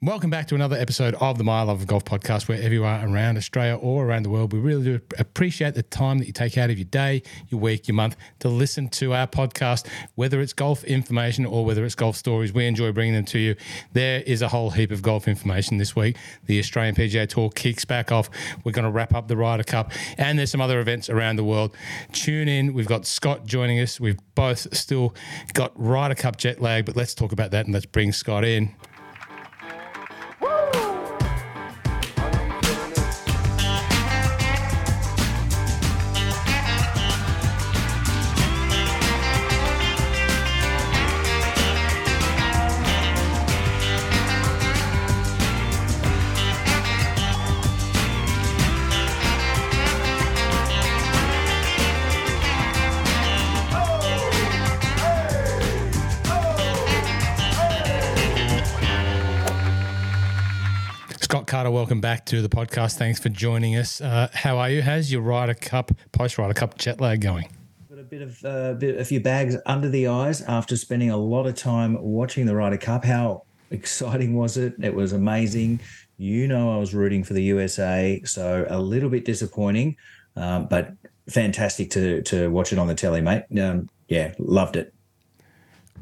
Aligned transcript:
Welcome 0.00 0.30
back 0.30 0.46
to 0.46 0.54
another 0.54 0.76
episode 0.76 1.16
of 1.16 1.38
the 1.38 1.44
My 1.44 1.62
Love 1.62 1.80
of 1.80 1.88
Golf 1.88 2.04
podcast, 2.04 2.46
wherever 2.46 2.72
you 2.72 2.84
are 2.84 3.04
around 3.04 3.36
Australia 3.36 3.74
or 3.74 4.06
around 4.06 4.22
the 4.22 4.30
world. 4.30 4.52
We 4.52 4.60
really 4.60 4.84
do 4.84 5.00
appreciate 5.18 5.74
the 5.74 5.82
time 5.82 6.18
that 6.18 6.28
you 6.28 6.32
take 6.32 6.56
out 6.56 6.70
of 6.70 6.78
your 6.78 6.84
day, 6.84 7.24
your 7.48 7.60
week, 7.60 7.88
your 7.88 7.96
month 7.96 8.14
to 8.38 8.48
listen 8.48 8.90
to 8.90 9.12
our 9.12 9.26
podcast, 9.26 9.88
whether 10.14 10.40
it's 10.40 10.52
golf 10.52 10.84
information 10.84 11.44
or 11.44 11.64
whether 11.64 11.84
it's 11.84 11.96
golf 11.96 12.14
stories. 12.14 12.52
We 12.52 12.66
enjoy 12.66 12.92
bringing 12.92 13.14
them 13.14 13.24
to 13.24 13.40
you. 13.40 13.56
There 13.92 14.22
is 14.24 14.40
a 14.40 14.46
whole 14.46 14.70
heap 14.70 14.92
of 14.92 15.02
golf 15.02 15.26
information 15.26 15.78
this 15.78 15.96
week. 15.96 16.16
The 16.44 16.60
Australian 16.60 16.94
PGA 16.94 17.28
Tour 17.28 17.50
kicks 17.50 17.84
back 17.84 18.12
off. 18.12 18.30
We're 18.62 18.70
going 18.70 18.84
to 18.84 18.92
wrap 18.92 19.12
up 19.16 19.26
the 19.26 19.36
Ryder 19.36 19.64
Cup, 19.64 19.90
and 20.16 20.38
there's 20.38 20.52
some 20.52 20.60
other 20.60 20.78
events 20.78 21.10
around 21.10 21.34
the 21.34 21.44
world. 21.44 21.74
Tune 22.12 22.46
in. 22.46 22.72
We've 22.72 22.86
got 22.86 23.04
Scott 23.04 23.46
joining 23.46 23.80
us. 23.80 23.98
We've 23.98 24.20
both 24.36 24.72
still 24.76 25.16
got 25.54 25.72
Ryder 25.74 26.14
Cup 26.14 26.36
jet 26.36 26.62
lag, 26.62 26.86
but 26.86 26.94
let's 26.94 27.16
talk 27.16 27.32
about 27.32 27.50
that 27.50 27.64
and 27.64 27.74
let's 27.74 27.86
bring 27.86 28.12
Scott 28.12 28.44
in. 28.44 28.76
Back 62.08 62.24
to 62.24 62.40
the 62.40 62.48
podcast. 62.48 62.96
Thanks 62.96 63.20
for 63.20 63.28
joining 63.28 63.76
us. 63.76 64.00
Uh, 64.00 64.30
how 64.32 64.56
are 64.56 64.70
you? 64.70 64.80
How's 64.80 65.12
your 65.12 65.20
Ryder 65.20 65.52
Cup, 65.52 65.92
post 66.10 66.38
Ryder 66.38 66.54
Cup 66.54 66.78
jet 66.78 67.02
lag 67.02 67.20
going? 67.20 67.46
Got 67.90 67.98
a 67.98 68.02
bit 68.02 68.22
of 68.22 68.42
uh, 68.46 68.72
bit, 68.72 68.98
a 68.98 69.04
few 69.04 69.20
bags 69.20 69.58
under 69.66 69.90
the 69.90 70.06
eyes 70.06 70.40
after 70.40 70.74
spending 70.74 71.10
a 71.10 71.18
lot 71.18 71.46
of 71.46 71.54
time 71.54 72.00
watching 72.00 72.46
the 72.46 72.56
Ryder 72.56 72.78
Cup. 72.78 73.04
How 73.04 73.42
exciting 73.70 74.34
was 74.34 74.56
it? 74.56 74.72
It 74.82 74.94
was 74.94 75.12
amazing. 75.12 75.80
You 76.16 76.48
know, 76.48 76.74
I 76.74 76.78
was 76.78 76.94
rooting 76.94 77.24
for 77.24 77.34
the 77.34 77.42
USA, 77.42 78.22
so 78.24 78.64
a 78.70 78.80
little 78.80 79.10
bit 79.10 79.26
disappointing, 79.26 79.94
um, 80.34 80.64
but 80.64 80.94
fantastic 81.28 81.90
to 81.90 82.22
to 82.22 82.50
watch 82.50 82.72
it 82.72 82.78
on 82.78 82.86
the 82.86 82.94
telly, 82.94 83.20
mate. 83.20 83.44
Um, 83.60 83.90
yeah, 84.08 84.32
loved 84.38 84.76
it. 84.76 84.94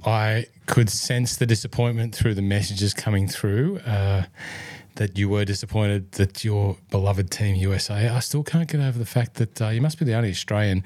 I 0.04 0.46
could 0.66 0.88
sense 0.88 1.36
the 1.36 1.46
disappointment 1.46 2.14
through 2.14 2.34
the 2.34 2.42
messages 2.42 2.94
coming 2.94 3.26
through. 3.26 3.78
Uh, 3.78 4.26
that 4.96 5.16
you 5.16 5.28
were 5.28 5.44
disappointed 5.44 6.12
that 6.12 6.44
your 6.44 6.76
beloved 6.90 7.30
team 7.30 7.56
USA. 7.56 8.08
I 8.08 8.20
still 8.20 8.42
can't 8.42 8.68
get 8.68 8.80
over 8.80 8.98
the 8.98 9.06
fact 9.06 9.34
that 9.34 9.62
uh, 9.62 9.68
you 9.68 9.80
must 9.80 9.98
be 9.98 10.04
the 10.04 10.14
only 10.14 10.30
Australian 10.30 10.82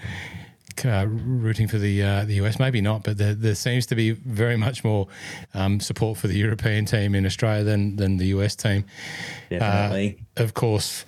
uh, 0.84 1.06
rooting 1.08 1.68
for 1.68 1.78
the 1.78 2.02
uh, 2.02 2.24
the 2.24 2.34
US. 2.34 2.58
Maybe 2.58 2.80
not, 2.80 3.02
but 3.02 3.18
there, 3.18 3.34
there 3.34 3.54
seems 3.54 3.86
to 3.86 3.94
be 3.94 4.12
very 4.12 4.56
much 4.56 4.84
more 4.84 5.08
um, 5.54 5.80
support 5.80 6.18
for 6.18 6.28
the 6.28 6.38
European 6.38 6.84
team 6.84 7.14
in 7.14 7.26
Australia 7.26 7.64
than 7.64 7.96
than 7.96 8.16
the 8.16 8.26
US 8.26 8.56
team. 8.56 8.84
Definitely. 9.48 10.18
Uh, 10.36 10.42
of 10.42 10.54
course, 10.54 11.04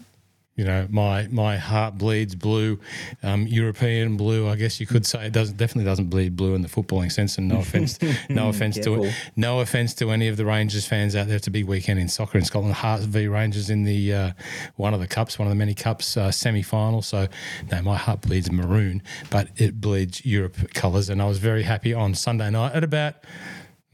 you 0.54 0.64
know 0.64 0.86
my 0.90 1.26
my 1.30 1.56
heart 1.56 1.96
bleeds 1.96 2.34
blue 2.34 2.78
um, 3.22 3.46
european 3.46 4.18
blue 4.18 4.46
i 4.48 4.54
guess 4.54 4.78
you 4.80 4.86
could 4.86 5.06
say. 5.06 5.26
It 5.26 5.32
doesn't 5.32 5.56
definitely 5.56 5.84
doesn't 5.90 6.10
bleed 6.10 6.36
blue 6.36 6.54
in 6.54 6.60
the 6.60 6.68
footballing 6.68 7.10
sense 7.10 7.38
and 7.38 7.48
no 7.48 7.58
offense 7.64 7.98
no 8.28 8.50
offense 8.50 8.76
to 8.80 9.02
it 9.04 9.14
no 9.34 9.60
offense 9.60 9.94
to 9.94 10.10
any 10.10 10.28
of 10.28 10.36
the 10.36 10.44
rangers 10.44 10.86
fans 10.86 11.16
out 11.16 11.26
there 11.28 11.36
it's 11.36 11.46
a 11.46 11.50
big 11.50 11.64
weekend 11.64 11.98
in 11.98 12.08
soccer 12.08 12.36
in 12.36 12.44
scotland. 12.44 12.74
Hearts 12.74 13.04
v 13.04 13.28
rangers 13.28 13.70
in 13.70 13.84
the 13.84 14.12
uh, 14.12 14.32
one 14.76 14.92
of 14.92 15.00
the 15.00 15.06
cups 15.06 15.38
one 15.38 15.48
of 15.48 15.50
the 15.50 15.56
many 15.58 15.74
cups 15.74 16.16
uh, 16.18 16.30
semi-final. 16.30 17.00
So 17.00 17.28
no 17.70 17.80
my 17.82 17.96
heart 17.96 18.20
bleeds 18.20 18.50
maroon 18.52 19.02
but 19.30 19.48
it 19.56 19.80
bleeds 19.80 20.24
europe 20.26 20.56
colours. 20.74 21.08
And 21.08 21.22
i 21.22 21.26
was 21.26 21.38
very 21.38 21.62
happy 21.62 21.94
on 21.94 22.14
sunday 22.14 22.50
night 22.50 22.74
at 22.74 22.84
about 22.84 23.14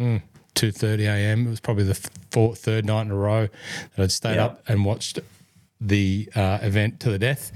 mm, 0.00 0.20
2.30 0.56 1.00
a.m 1.02 1.46
it 1.46 1.50
was 1.50 1.60
probably 1.60 1.84
the 1.84 1.94
fourth, 2.32 2.58
third 2.58 2.84
night 2.84 3.02
in 3.02 3.12
a 3.12 3.14
row 3.14 3.46
that 3.94 4.02
i'd 4.02 4.10
stayed 4.12 4.34
Yep. 4.36 4.50
up 4.50 4.62
and 4.68 4.84
watched 4.84 5.20
the 5.80 6.28
uh, 6.34 6.58
event 6.62 7.00
to 7.00 7.10
the 7.10 7.18
death. 7.18 7.52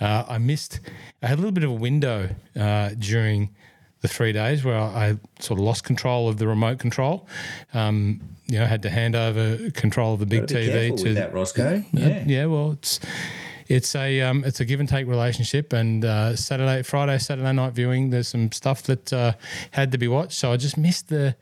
Uh, 0.00 0.24
I 0.28 0.38
missed. 0.38 0.80
I 1.22 1.26
had 1.28 1.38
a 1.38 1.40
little 1.40 1.52
bit 1.52 1.64
of 1.64 1.70
a 1.70 1.74
window 1.74 2.30
uh, 2.58 2.90
during 2.98 3.54
the 4.00 4.08
three 4.08 4.32
days 4.32 4.64
where 4.64 4.78
I, 4.78 5.08
I 5.08 5.18
sort 5.40 5.58
of 5.58 5.64
lost 5.64 5.84
control 5.84 6.28
of 6.28 6.38
the 6.38 6.46
remote 6.46 6.78
control. 6.78 7.26
Um, 7.74 8.20
you 8.46 8.58
know, 8.58 8.66
had 8.66 8.82
to 8.82 8.90
hand 8.90 9.16
over 9.16 9.70
control 9.70 10.14
of 10.14 10.20
the 10.20 10.26
big 10.26 10.46
TV 10.46 10.96
to 11.02 11.14
that, 11.14 11.34
Roscoe. 11.34 11.82
Yeah. 11.92 12.24
yeah. 12.26 12.46
Well, 12.46 12.72
it's 12.72 13.00
it's 13.68 13.94
a 13.96 14.20
um, 14.22 14.44
it's 14.44 14.60
a 14.60 14.64
give 14.64 14.80
and 14.80 14.88
take 14.88 15.06
relationship. 15.06 15.72
And 15.72 16.04
uh, 16.04 16.36
Saturday, 16.36 16.82
Friday, 16.82 17.18
Saturday 17.18 17.52
night 17.52 17.72
viewing, 17.72 18.10
there's 18.10 18.28
some 18.28 18.52
stuff 18.52 18.82
that 18.84 19.12
uh, 19.12 19.32
had 19.72 19.92
to 19.92 19.98
be 19.98 20.08
watched. 20.08 20.38
So 20.38 20.52
I 20.52 20.56
just 20.56 20.76
missed 20.76 21.08
the 21.08 21.34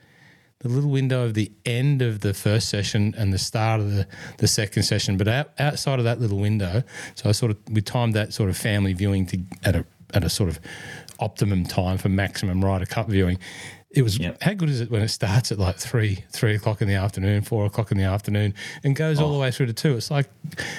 the 0.64 0.70
little 0.70 0.90
window 0.90 1.26
of 1.26 1.34
the 1.34 1.52
end 1.66 2.00
of 2.00 2.20
the 2.20 2.32
first 2.32 2.70
session 2.70 3.14
and 3.18 3.34
the 3.34 3.38
start 3.38 3.80
of 3.80 3.92
the, 3.92 4.06
the 4.38 4.48
second 4.48 4.82
session. 4.82 5.18
But 5.18 5.28
out, 5.28 5.50
outside 5.58 5.98
of 5.98 6.06
that 6.06 6.20
little 6.20 6.38
window, 6.38 6.82
so 7.14 7.28
I 7.28 7.32
sort 7.32 7.50
of 7.50 7.58
we 7.70 7.82
timed 7.82 8.14
that 8.14 8.32
sort 8.32 8.48
of 8.48 8.56
family 8.56 8.94
viewing 8.94 9.26
to 9.26 9.38
at 9.62 9.76
a 9.76 9.84
at 10.14 10.24
a 10.24 10.30
sort 10.30 10.48
of 10.48 10.58
optimum 11.20 11.64
time 11.64 11.98
for 11.98 12.08
maximum 12.08 12.64
Ryder 12.64 12.86
Cup 12.86 13.08
viewing. 13.08 13.38
It 13.90 14.02
was 14.02 14.18
Yep. 14.18 14.42
how 14.42 14.54
good 14.54 14.70
is 14.70 14.80
it 14.80 14.90
when 14.90 15.02
it 15.02 15.08
starts 15.08 15.52
at 15.52 15.58
like 15.58 15.76
three 15.76 16.24
three 16.30 16.54
o'clock 16.54 16.80
in 16.80 16.88
the 16.88 16.94
afternoon, 16.94 17.42
four 17.42 17.66
o'clock 17.66 17.92
in 17.92 17.98
the 17.98 18.04
afternoon, 18.04 18.54
and 18.82 18.96
goes 18.96 19.20
all 19.20 19.28
the 19.32 19.36
oh. 19.36 19.40
way 19.40 19.50
through 19.50 19.66
to 19.66 19.74
two. 19.74 19.96
It's 19.98 20.10
like 20.10 20.30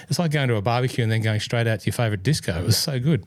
it's 0.09 0.17
like 0.17 0.31
going 0.31 0.47
to 0.47 0.55
a 0.55 0.63
barbecue 0.63 1.03
and 1.03 1.11
then 1.11 1.21
going 1.21 1.41
straight 1.41 1.67
out 1.67 1.81
to 1.81 1.85
your 1.85 1.93
favorite 1.93 2.23
disco. 2.23 2.57
It 2.57 2.65
was 2.65 2.77
so 2.77 2.99
good. 2.99 3.23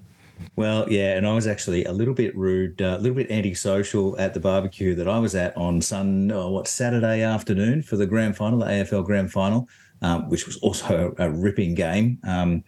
Well, 0.57 0.91
yeah, 0.91 1.17
and 1.17 1.27
I 1.27 1.35
was 1.35 1.47
actually 1.47 1.85
a 1.85 1.93
little 1.93 2.15
bit 2.15 2.37
rude, 2.37 2.83
uh, 2.83 2.97
a 2.97 2.99
little 2.99 3.17
bit 3.17 3.31
antisocial 3.31 4.19
at 4.19 4.35
the 4.35 4.41
barbecue 4.41 4.95
that 4.95 5.09
I 5.09 5.19
was 5.19 5.35
at 5.35 5.57
on 5.57 5.81
Sun, 5.81 6.31
oh, 6.33 6.51
what 6.51 6.69
Saturday 6.69 7.23
afternoon 7.23 7.83
for 7.83 7.97
the 7.97 8.07
grand 8.07 8.37
final, 8.37 8.59
the 8.59 8.67
AFL 8.67 9.05
grand 9.05 9.33
final, 9.33 9.69
um, 10.03 10.29
which 10.29 10.47
was 10.47 10.57
also 10.59 11.15
a, 11.19 11.27
a 11.27 11.31
ripping 11.31 11.75
game. 11.75 12.19
Um, 12.27 12.65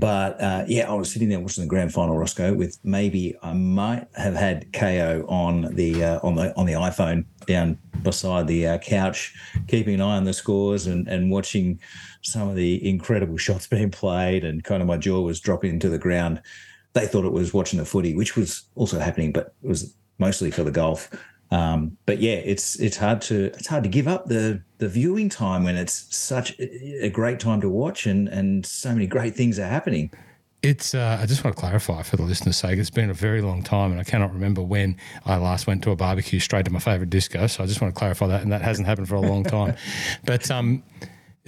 but 0.00 0.40
uh, 0.40 0.64
yeah, 0.66 0.90
I 0.90 0.94
was 0.94 1.12
sitting 1.12 1.28
there 1.28 1.40
watching 1.40 1.64
the 1.64 1.68
grand 1.68 1.92
final, 1.92 2.16
Roscoe, 2.16 2.54
with 2.54 2.78
maybe 2.82 3.36
I 3.42 3.52
might 3.52 4.06
have 4.14 4.34
had 4.34 4.72
Kayo 4.72 5.30
on 5.30 5.74
the 5.74 6.02
uh, 6.02 6.20
on 6.22 6.36
the 6.36 6.56
on 6.56 6.64
the 6.64 6.72
iPhone 6.72 7.26
down 7.46 7.78
beside 8.02 8.46
the 8.46 8.66
uh, 8.66 8.78
couch, 8.78 9.34
keeping 9.68 9.94
an 9.94 10.00
eye 10.00 10.16
on 10.16 10.24
the 10.24 10.32
scores 10.32 10.86
and 10.86 11.06
and 11.06 11.30
watching 11.30 11.80
some 12.22 12.48
of 12.48 12.56
the 12.56 12.88
incredible 12.88 13.36
shots 13.46 13.66
being 13.66 13.90
played, 13.90 14.42
and 14.42 14.64
kind 14.64 14.80
of 14.80 14.88
my 14.88 14.96
jaw 14.96 15.20
was 15.20 15.38
dropping 15.38 15.78
to 15.80 15.90
the 15.90 15.98
ground 15.98 16.40
they 16.92 17.06
thought 17.06 17.24
it 17.24 17.32
was 17.32 17.54
watching 17.54 17.78
the 17.78 17.84
footy, 17.84 18.14
which 18.14 18.36
was 18.36 18.64
also 18.74 18.98
happening, 18.98 19.32
but 19.32 19.54
it 19.62 19.68
was 19.68 19.94
mostly 20.18 20.50
for 20.50 20.64
the 20.64 20.70
golf. 20.70 21.10
Um, 21.52 21.96
but 22.06 22.20
yeah, 22.20 22.34
it's 22.34 22.78
it's 22.78 22.96
hard 22.96 23.20
to 23.22 23.46
it's 23.46 23.66
hard 23.66 23.82
to 23.82 23.88
give 23.88 24.06
up 24.06 24.26
the 24.26 24.62
the 24.78 24.88
viewing 24.88 25.28
time 25.28 25.64
when 25.64 25.76
it's 25.76 26.14
such 26.14 26.58
a 26.60 27.10
great 27.10 27.40
time 27.40 27.60
to 27.60 27.68
watch 27.68 28.06
and 28.06 28.28
and 28.28 28.64
so 28.64 28.92
many 28.92 29.06
great 29.06 29.34
things 29.34 29.58
are 29.58 29.66
happening. 29.66 30.12
It's. 30.62 30.94
Uh, 30.94 31.18
I 31.20 31.26
just 31.26 31.42
want 31.42 31.56
to 31.56 31.60
clarify 31.60 32.02
for 32.02 32.16
the 32.16 32.22
listeners' 32.22 32.58
sake. 32.58 32.78
It's 32.78 32.90
been 32.90 33.08
a 33.08 33.14
very 33.14 33.40
long 33.40 33.62
time, 33.62 33.92
and 33.92 34.00
I 34.00 34.04
cannot 34.04 34.32
remember 34.32 34.62
when 34.62 34.96
I 35.24 35.36
last 35.36 35.66
went 35.66 35.82
to 35.84 35.90
a 35.90 35.96
barbecue 35.96 36.38
straight 36.38 36.66
to 36.66 36.70
my 36.70 36.78
favourite 36.78 37.08
disco. 37.08 37.46
So 37.46 37.64
I 37.64 37.66
just 37.66 37.80
want 37.80 37.94
to 37.94 37.98
clarify 37.98 38.26
that, 38.26 38.42
and 38.42 38.52
that 38.52 38.60
hasn't 38.60 38.86
happened 38.86 39.08
for 39.08 39.14
a 39.14 39.20
long 39.20 39.42
time. 39.42 39.74
but 40.24 40.50
um, 40.50 40.82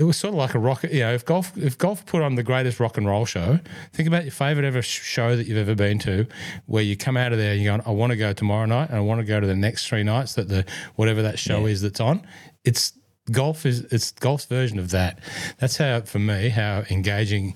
it 0.02 0.06
was 0.06 0.16
sort 0.16 0.34
of 0.34 0.38
like 0.38 0.54
a 0.54 0.58
rock. 0.58 0.82
You 0.82 1.00
know, 1.00 1.12
if 1.14 1.24
golf 1.24 1.56
if 1.56 1.78
golf 1.78 2.04
put 2.06 2.22
on 2.22 2.34
the 2.34 2.42
greatest 2.42 2.80
rock 2.80 2.96
and 2.98 3.06
roll 3.06 3.24
show, 3.24 3.60
think 3.92 4.08
about 4.08 4.24
your 4.24 4.32
favourite 4.32 4.66
ever 4.66 4.82
show 4.82 5.36
that 5.36 5.46
you've 5.46 5.56
ever 5.58 5.76
been 5.76 5.98
to, 6.00 6.26
where 6.66 6.82
you 6.82 6.96
come 6.96 7.16
out 7.16 7.32
of 7.32 7.38
there 7.38 7.52
and 7.52 7.62
you're 7.62 7.76
going, 7.76 7.86
I 7.86 7.92
want 7.92 8.10
to 8.10 8.16
go 8.16 8.32
tomorrow 8.32 8.66
night, 8.66 8.88
and 8.88 8.98
I 8.98 9.00
want 9.00 9.20
to 9.20 9.24
go 9.24 9.38
to 9.38 9.46
the 9.46 9.54
next 9.56 9.86
three 9.86 10.02
nights 10.02 10.34
that 10.34 10.48
the 10.48 10.64
whatever 10.96 11.22
that 11.22 11.38
show 11.38 11.60
Yeah. 11.66 11.72
is 11.72 11.82
that's 11.82 12.00
on. 12.00 12.26
It's 12.64 12.92
golf 13.30 13.64
is 13.64 13.80
it's 13.92 14.10
golf's 14.10 14.46
version 14.46 14.80
of 14.80 14.90
that. 14.90 15.20
That's 15.58 15.76
how 15.76 16.00
for 16.00 16.18
me 16.18 16.48
how 16.48 16.82
engaging. 16.90 17.54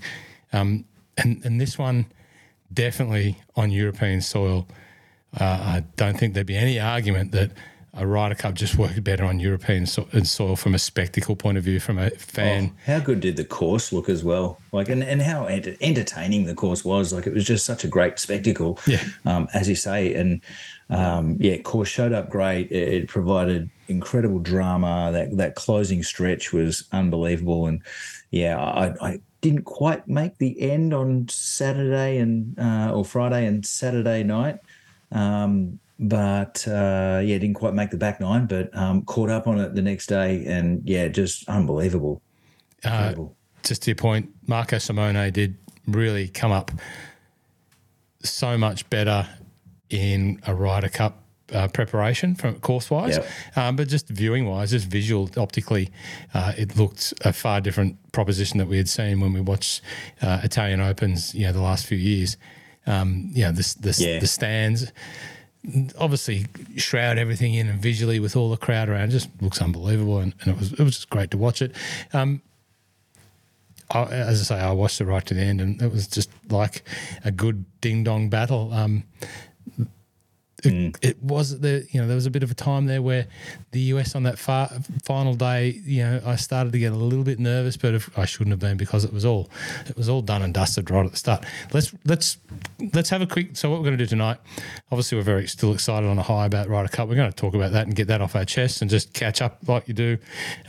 Um, 0.53 0.85
and 1.17 1.45
and 1.45 1.61
this 1.61 1.77
one 1.77 2.07
definitely 2.73 3.39
on 3.57 3.71
European 3.73 4.21
soil. 4.21 4.69
Uh, 5.39 5.45
I 5.45 5.85
don't 5.97 6.17
think 6.19 6.35
there'd 6.35 6.47
be 6.47 6.57
any 6.57 6.79
argument 6.81 7.33
that 7.33 7.51
a 7.97 8.07
Ryder 8.07 8.35
Cup 8.35 8.55
just 8.55 8.77
worked 8.77 9.03
better 9.03 9.25
on 9.25 9.41
European 9.41 9.87
so- 9.87 10.07
soil 10.23 10.55
from 10.55 10.75
a 10.75 10.79
spectacle 10.79 11.35
point 11.35 11.59
of 11.59 11.65
view, 11.65 11.81
from 11.81 11.99
a 11.99 12.11
fan. 12.11 12.73
Oh, 12.73 12.93
how 12.93 13.01
good 13.01 13.21
did 13.21 13.37
the 13.37 13.45
course 13.45 13.93
look 13.93 14.09
as 14.09 14.23
well? 14.23 14.61
Like, 14.73 14.89
and, 14.89 15.03
and 15.03 15.23
how 15.23 15.47
enter- 15.47 15.77
entertaining 15.81 16.45
the 16.45 16.55
course 16.55 16.85
was. 16.85 17.13
Like, 17.13 17.27
it 17.27 17.33
was 17.33 17.45
just 17.45 17.65
such 17.65 17.85
a 17.85 17.89
great 17.89 18.19
spectacle. 18.19 18.79
Yeah. 18.87 19.03
Um, 19.25 19.49
as 19.55 19.69
you 19.69 19.75
say, 19.75 20.15
and 20.15 20.43
um, 20.91 21.37
yeah, 21.41 21.57
course 21.59 21.89
showed 21.89 22.13
up 22.13 22.29
great. 22.29 22.71
It, 22.71 22.95
it 22.95 23.09
provided 23.09 23.71
incredible 23.89 24.39
drama. 24.39 25.11
That 25.13 25.37
that 25.39 25.55
closing 25.55 26.03
stretch 26.03 26.53
was 26.53 26.85
unbelievable. 26.93 27.67
And 27.67 27.83
yeah, 28.31 28.59
I, 28.59 28.95
I 29.01 29.21
didn't 29.41 29.65
quite 29.65 30.07
make 30.07 30.39
the 30.39 30.61
end 30.61 30.93
on 30.93 31.29
Saturday 31.29 32.19
and 32.19 32.59
uh, 32.59 32.93
or 32.95 33.05
Friday 33.05 33.47
and 33.47 33.65
Saturday 33.65 34.23
night. 34.23 34.59
Um, 35.13 35.79
but 35.99 36.67
uh, 36.69 37.21
yeah, 37.25 37.39
didn't 37.39 37.55
quite 37.55 37.75
make 37.75 37.91
the 37.91 37.97
back 37.97 38.21
nine, 38.21 38.47
but 38.47 38.75
um, 38.77 39.03
caught 39.03 39.31
up 39.31 39.47
on 39.47 39.59
it 39.59 39.75
the 39.75 39.83
next 39.83 40.07
day, 40.07 40.45
and 40.47 40.83
yeah, 40.85 41.09
just 41.09 41.49
unbelievable. 41.49 42.21
Uh, 42.85 43.15
just 43.63 43.83
to 43.83 43.91
your 43.91 43.97
point, 43.97 44.31
Marco 44.47 44.79
Simone 44.79 45.33
did 45.33 45.57
really 45.87 46.29
come 46.29 46.53
up 46.53 46.71
so 48.23 48.59
much 48.59 48.89
better 48.91 49.27
in 49.89 50.41
a 50.47 50.55
Ryder 50.55 50.89
Cup 50.89 51.23
uh, 51.53 51.69
preparation 51.69 52.35
from 52.35 52.59
course 52.61 52.91
wise, 52.91 53.17
yep. 53.17 53.29
um, 53.57 53.77
but 53.77 53.89
just 53.89 54.09
viewing 54.09 54.47
wise, 54.47 54.73
just 54.73 54.87
visual 54.89 55.31
optically, 55.37 55.91
uh, 56.35 56.53
it 56.59 56.77
looked 56.77 57.15
a 57.25 57.33
far 57.33 57.61
different 57.61 57.97
proposition 58.13 58.59
that 58.59 58.67
we 58.67 58.77
had 58.77 58.89
seen 58.89 59.21
when 59.21 59.33
we 59.33 59.41
watched 59.41 59.81
uh, 60.21 60.41
Italian 60.43 60.81
Opens, 60.81 61.35
you 61.35 61.47
know, 61.47 61.53
the 61.53 61.63
last 61.63 61.87
few 61.87 61.99
years. 61.99 62.37
Um, 62.89 63.31
you 63.33 63.43
know, 63.43 63.51
the, 63.51 63.77
the, 63.81 63.97
yeah. 63.99 64.21
the 64.21 64.29
stands 64.29 64.93
obviously 65.99 66.47
shroud 66.77 67.19
everything 67.19 67.55
in 67.55 67.69
and 67.69 67.81
visually 67.81 68.21
with 68.21 68.37
all 68.37 68.51
the 68.51 68.57
crowd 68.57 68.89
around, 68.89 69.11
just 69.11 69.29
looks 69.41 69.61
unbelievable, 69.61 70.19
and, 70.19 70.35
and, 70.41 70.55
it 70.55 70.59
was 70.59 70.73
it 70.73 70.81
was 70.81 70.97
just 70.97 71.11
great 71.11 71.31
to 71.33 71.39
watch 71.39 71.63
it. 71.63 71.73
Um, 72.13 72.43
I, 73.91 74.03
as 74.05 74.41
I 74.41 74.57
say, 74.57 74.61
I 74.61 74.73
watched 74.73 75.01
it 75.01 75.05
right 75.05 75.25
to 75.27 75.35
the 75.35 75.43
end, 75.43 75.61
and 75.61 75.81
it 75.81 75.93
was 75.93 76.07
just 76.07 76.31
like 76.51 76.83
a 77.25 77.31
good 77.31 77.65
ding 77.81 78.05
dong 78.05 78.29
battle. 78.29 78.73
Um, 78.73 79.05
it, 80.67 80.73
mm. 80.73 80.97
it, 81.03 81.23
was 81.23 81.61
the 81.61 81.87
you 81.91 82.01
know 82.01 82.07
there 82.07 82.15
was 82.15 82.27
a 82.27 82.31
bit 82.31 82.43
of 82.43 82.51
a 82.51 82.55
time 82.55 82.87
there 82.87 83.03
where 83.03 83.27
the 83.73 83.81
US 83.93 84.15
on 84.15 84.25
that 84.25 84.39
far, 84.39 84.69
final 85.05 85.35
day 85.35 85.81
you 85.85 86.03
know 86.03 86.21
I 86.27 86.37
started 86.37 86.73
to 86.73 86.79
get 86.79 86.93
a 86.93 86.97
little 86.97 87.25
bit 87.25 87.39
nervous 87.39 87.77
but 87.77 87.95
if, 87.95 88.19
I 88.19 88.25
shouldn't 88.25 88.51
have 88.51 88.61
been 88.61 88.77
because 88.77 89.05
it 89.05 89.13
was 89.13 89.25
all 89.25 89.51
it 89.89 89.97
was 89.97 90.09
all 90.09 90.23
done 90.23 90.43
and 90.43 90.53
dusted 90.53 90.91
right 90.91 91.05
at 91.05 91.13
the 91.13 91.17
start. 91.17 91.45
Let's 91.73 91.95
let's 92.05 92.39
let's 92.93 93.11
have 93.11 93.23
a 93.23 93.27
quick 93.27 93.57
so 93.57 93.71
what 93.71 93.79
we're 93.79 93.87
going 93.87 93.99
to 93.99 94.05
do 94.05 94.09
tonight 94.09 94.39
obviously 94.91 95.19
we're 95.19 95.25
very 95.25 95.47
still 95.47 95.73
excited 95.73 96.09
on 96.09 96.19
a 96.19 96.23
high 96.23 96.47
about 96.47 96.69
Ryder 96.69 96.89
Cup. 96.89 97.09
We're 97.09 97.17
going 97.17 97.31
to 97.31 97.37
talk 97.37 97.55
about 97.55 97.73
that 97.73 97.87
and 97.87 97.95
get 97.95 98.09
that 98.09 98.21
off 98.21 98.37
our 98.37 98.45
chest 98.45 98.83
and 98.83 98.91
just 98.91 99.13
catch 99.13 99.43
up 99.43 99.59
like 99.67 99.89
you 99.89 99.95
do. 99.95 100.19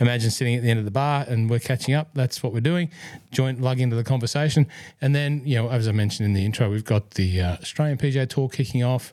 Imagine 0.00 0.30
sitting 0.30 0.54
at 0.54 0.62
the 0.62 0.70
end 0.70 0.78
of 0.78 0.84
the 0.84 0.90
bar 0.90 1.24
and 1.28 1.48
we're 1.48 1.58
catching 1.58 1.94
up. 1.94 2.10
That's 2.14 2.42
what 2.42 2.52
we're 2.52 2.60
doing. 2.60 2.90
Joint 3.30 3.60
lug 3.60 3.80
into 3.80 3.96
the 3.96 4.04
conversation. 4.04 4.66
And 5.00 5.14
then 5.14 5.42
you 5.44 5.56
know 5.56 5.68
as 5.68 5.88
I 5.88 5.92
mentioned 5.92 6.26
in 6.26 6.34
the 6.34 6.44
intro 6.44 6.70
we've 6.70 6.84
got 6.84 7.12
the 7.12 7.40
uh, 7.40 7.56
Australian 7.56 7.98
PGA 7.98 8.28
Tour 8.28 8.48
kicking 8.48 8.82
off 8.82 9.12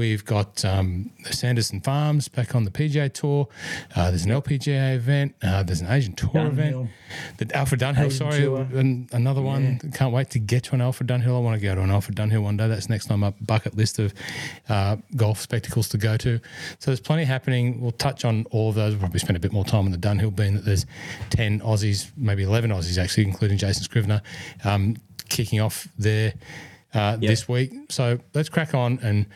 We've 0.00 0.24
got 0.24 0.64
um, 0.64 1.10
Sanderson 1.30 1.82
Farms 1.82 2.28
back 2.28 2.54
on 2.54 2.64
the 2.64 2.70
PGA 2.70 3.12
Tour. 3.12 3.48
Uh, 3.94 4.08
there's 4.08 4.24
an 4.24 4.30
LPGA 4.30 4.94
event. 4.94 5.34
Uh, 5.42 5.62
there's 5.62 5.82
an 5.82 5.88
Asian 5.88 6.14
Tour 6.14 6.30
Dunhill. 6.30 6.46
event. 6.46 6.90
The 7.36 7.54
Alfred 7.54 7.82
Dunhill, 7.82 8.06
Asian 8.06 8.10
sorry, 8.32 8.78
and 8.80 9.12
another 9.12 9.42
one. 9.42 9.78
Yeah. 9.84 9.90
Can't 9.90 10.14
wait 10.14 10.30
to 10.30 10.38
get 10.38 10.64
to 10.64 10.74
an 10.74 10.80
Alfred 10.80 11.06
Dunhill. 11.06 11.36
I 11.36 11.40
want 11.40 11.60
to 11.60 11.62
go 11.62 11.74
to 11.74 11.82
an 11.82 11.90
Alfred 11.90 12.16
Dunhill 12.16 12.42
one 12.42 12.56
day. 12.56 12.66
That's 12.66 12.88
next 12.88 13.10
on 13.10 13.20
my 13.20 13.34
bucket 13.42 13.76
list 13.76 13.98
of 13.98 14.14
uh, 14.70 14.96
golf 15.16 15.38
spectacles 15.38 15.90
to 15.90 15.98
go 15.98 16.16
to. 16.16 16.38
So 16.78 16.90
there's 16.90 17.00
plenty 17.00 17.24
happening. 17.24 17.78
We'll 17.82 17.92
touch 17.92 18.24
on 18.24 18.46
all 18.52 18.70
of 18.70 18.76
those. 18.76 18.94
We'll 18.94 19.00
probably 19.00 19.20
spend 19.20 19.36
a 19.36 19.40
bit 19.40 19.52
more 19.52 19.66
time 19.66 19.84
on 19.84 19.90
the 19.90 19.98
Dunhill, 19.98 20.34
being 20.34 20.54
that 20.54 20.64
there's 20.64 20.86
10 21.28 21.60
Aussies, 21.60 22.10
maybe 22.16 22.42
11 22.44 22.70
Aussies 22.70 22.96
actually, 22.96 23.24
including 23.24 23.58
Jason 23.58 23.82
Scrivener, 23.82 24.22
um, 24.64 24.96
kicking 25.28 25.60
off 25.60 25.86
there 25.98 26.32
uh, 26.94 27.16
yep. 27.20 27.30
this 27.30 27.48
week. 27.48 27.72
So 27.88 28.18
let's 28.34 28.48
crack 28.48 28.74
on 28.74 28.98
and 29.02 29.26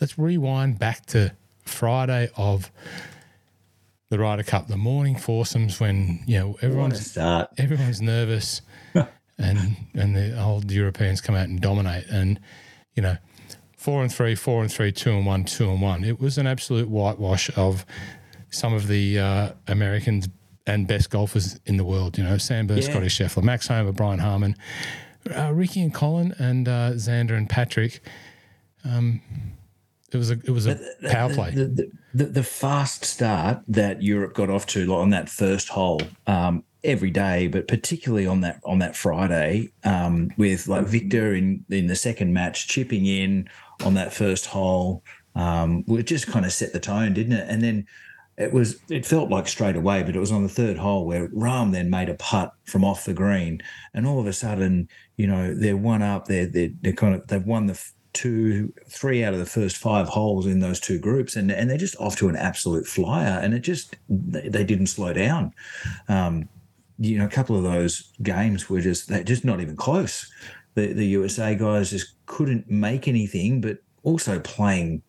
let's 0.00 0.18
rewind 0.18 0.78
back 0.78 1.06
to 1.06 1.32
Friday 1.64 2.28
of 2.36 2.70
the 4.10 4.18
Ryder 4.18 4.42
Cup, 4.42 4.68
the 4.68 4.76
morning 4.76 5.16
foursomes 5.16 5.80
when 5.80 6.22
you 6.26 6.38
know 6.38 6.56
everyone's 6.62 7.16
everyone's 7.16 8.00
nervous, 8.00 8.62
and 9.38 9.76
and 9.94 10.14
the 10.14 10.40
old 10.40 10.70
Europeans 10.70 11.20
come 11.20 11.34
out 11.34 11.48
and 11.48 11.60
dominate, 11.60 12.06
and 12.08 12.38
you 12.94 13.02
know 13.02 13.16
four 13.76 14.02
and 14.02 14.12
three, 14.12 14.34
four 14.34 14.62
and 14.62 14.72
three, 14.72 14.92
two 14.92 15.10
and 15.10 15.26
one, 15.26 15.44
two 15.44 15.70
and 15.70 15.82
one. 15.82 16.04
It 16.04 16.20
was 16.20 16.38
an 16.38 16.46
absolute 16.46 16.88
whitewash 16.88 17.50
of 17.56 17.84
some 18.50 18.72
of 18.72 18.86
the 18.86 19.18
uh, 19.18 19.52
Americans 19.66 20.28
and 20.66 20.86
best 20.86 21.10
golfers 21.10 21.58
in 21.66 21.76
the 21.76 21.84
world. 21.84 22.16
You 22.16 22.24
know, 22.24 22.38
Sam 22.38 22.66
Burr, 22.66 22.76
yeah. 22.76 22.82
Scotty 22.82 23.06
Scheffler, 23.08 23.42
Max 23.42 23.66
Homa, 23.66 23.92
Brian 23.92 24.20
Harman, 24.20 24.56
uh, 25.30 25.52
Ricky 25.52 25.82
and 25.82 25.92
Colin 25.92 26.34
and 26.38 26.68
uh, 26.68 26.92
Xander 26.92 27.36
and 27.36 27.48
Patrick. 27.48 28.00
Um, 28.84 29.20
it 30.12 30.16
was 30.16 30.30
a 30.30 30.34
it 30.34 30.50
was 30.50 30.66
a 30.66 30.74
the, 30.74 31.08
power 31.10 31.32
play. 31.32 31.50
The, 31.50 31.90
the, 32.12 32.24
the, 32.26 32.42
fast 32.42 33.04
start 33.04 33.62
that 33.66 34.02
Europe 34.02 34.34
got 34.34 34.48
off 34.48 34.66
to 34.68 34.94
on 34.94 35.10
that 35.10 35.28
first 35.28 35.68
hole. 35.68 36.00
Um, 36.26 36.64
every 36.84 37.10
day, 37.10 37.48
but 37.48 37.66
particularly 37.66 38.26
on 38.26 38.42
that 38.42 38.60
on 38.64 38.78
that 38.78 38.94
Friday, 38.94 39.70
um, 39.84 40.30
with 40.36 40.68
like 40.68 40.86
Viktor 40.86 41.34
in 41.34 41.64
in 41.70 41.86
the 41.86 41.96
second 41.96 42.32
match 42.32 42.68
chipping 42.68 43.06
in 43.06 43.48
on 43.84 43.94
that 43.94 44.12
first 44.12 44.46
hole, 44.46 45.02
um, 45.34 45.84
it 45.88 46.06
just 46.06 46.26
kind 46.26 46.44
of 46.44 46.52
set 46.52 46.72
the 46.72 46.80
tone, 46.80 47.14
didn't 47.14 47.32
it? 47.32 47.46
And 47.48 47.62
then 47.62 47.86
it 48.36 48.52
was 48.52 48.80
it 48.88 49.06
felt 49.06 49.30
like 49.30 49.48
straight 49.48 49.76
away, 49.76 50.02
but 50.02 50.14
it 50.14 50.20
was 50.20 50.32
on 50.32 50.42
the 50.42 50.48
third 50.48 50.78
hole 50.78 51.06
where 51.06 51.28
Rahm 51.28 51.72
then 51.72 51.90
made 51.90 52.08
a 52.08 52.14
putt 52.14 52.52
from 52.64 52.84
off 52.84 53.04
the 53.04 53.14
green, 53.14 53.62
and 53.94 54.06
all 54.06 54.20
of 54.20 54.26
a 54.26 54.32
sudden, 54.32 54.88
you 55.16 55.26
know, 55.26 55.54
they're 55.54 55.76
one 55.76 56.02
up. 56.02 56.26
They're 56.26 56.46
they're, 56.46 56.70
they're 56.80 56.92
kind 56.92 57.14
of 57.14 57.26
they've 57.26 57.44
won 57.44 57.66
the 57.66 57.80
two, 58.12 58.72
three 58.88 59.24
out 59.24 59.34
of 59.34 59.40
the 59.40 59.46
first 59.46 59.76
five 59.76 60.08
holes 60.08 60.46
in 60.46 60.60
those 60.60 60.80
two 60.80 60.98
groups, 60.98 61.36
and 61.36 61.50
and 61.50 61.68
they're 61.68 61.76
just 61.76 61.96
off 62.00 62.16
to 62.16 62.28
an 62.28 62.36
absolute 62.36 62.86
flyer. 62.86 63.38
And 63.40 63.54
it 63.54 63.60
just 63.60 63.96
they 64.08 64.64
didn't 64.64 64.86
slow 64.86 65.12
down. 65.12 65.52
Um, 66.08 66.48
you 66.98 67.18
know, 67.18 67.26
a 67.26 67.30
couple 67.30 67.56
of 67.56 67.64
those 67.64 68.12
games 68.22 68.70
were 68.70 68.80
just 68.80 69.08
they're 69.08 69.24
just 69.24 69.44
not 69.44 69.60
even 69.60 69.76
close. 69.76 70.30
The 70.74 70.92
the 70.92 71.06
USA 71.06 71.54
guys 71.54 71.90
just 71.90 72.14
couldn't 72.26 72.70
make 72.70 73.06
anything, 73.06 73.60
but 73.60 73.78
also 74.02 74.40
playing 74.40 75.02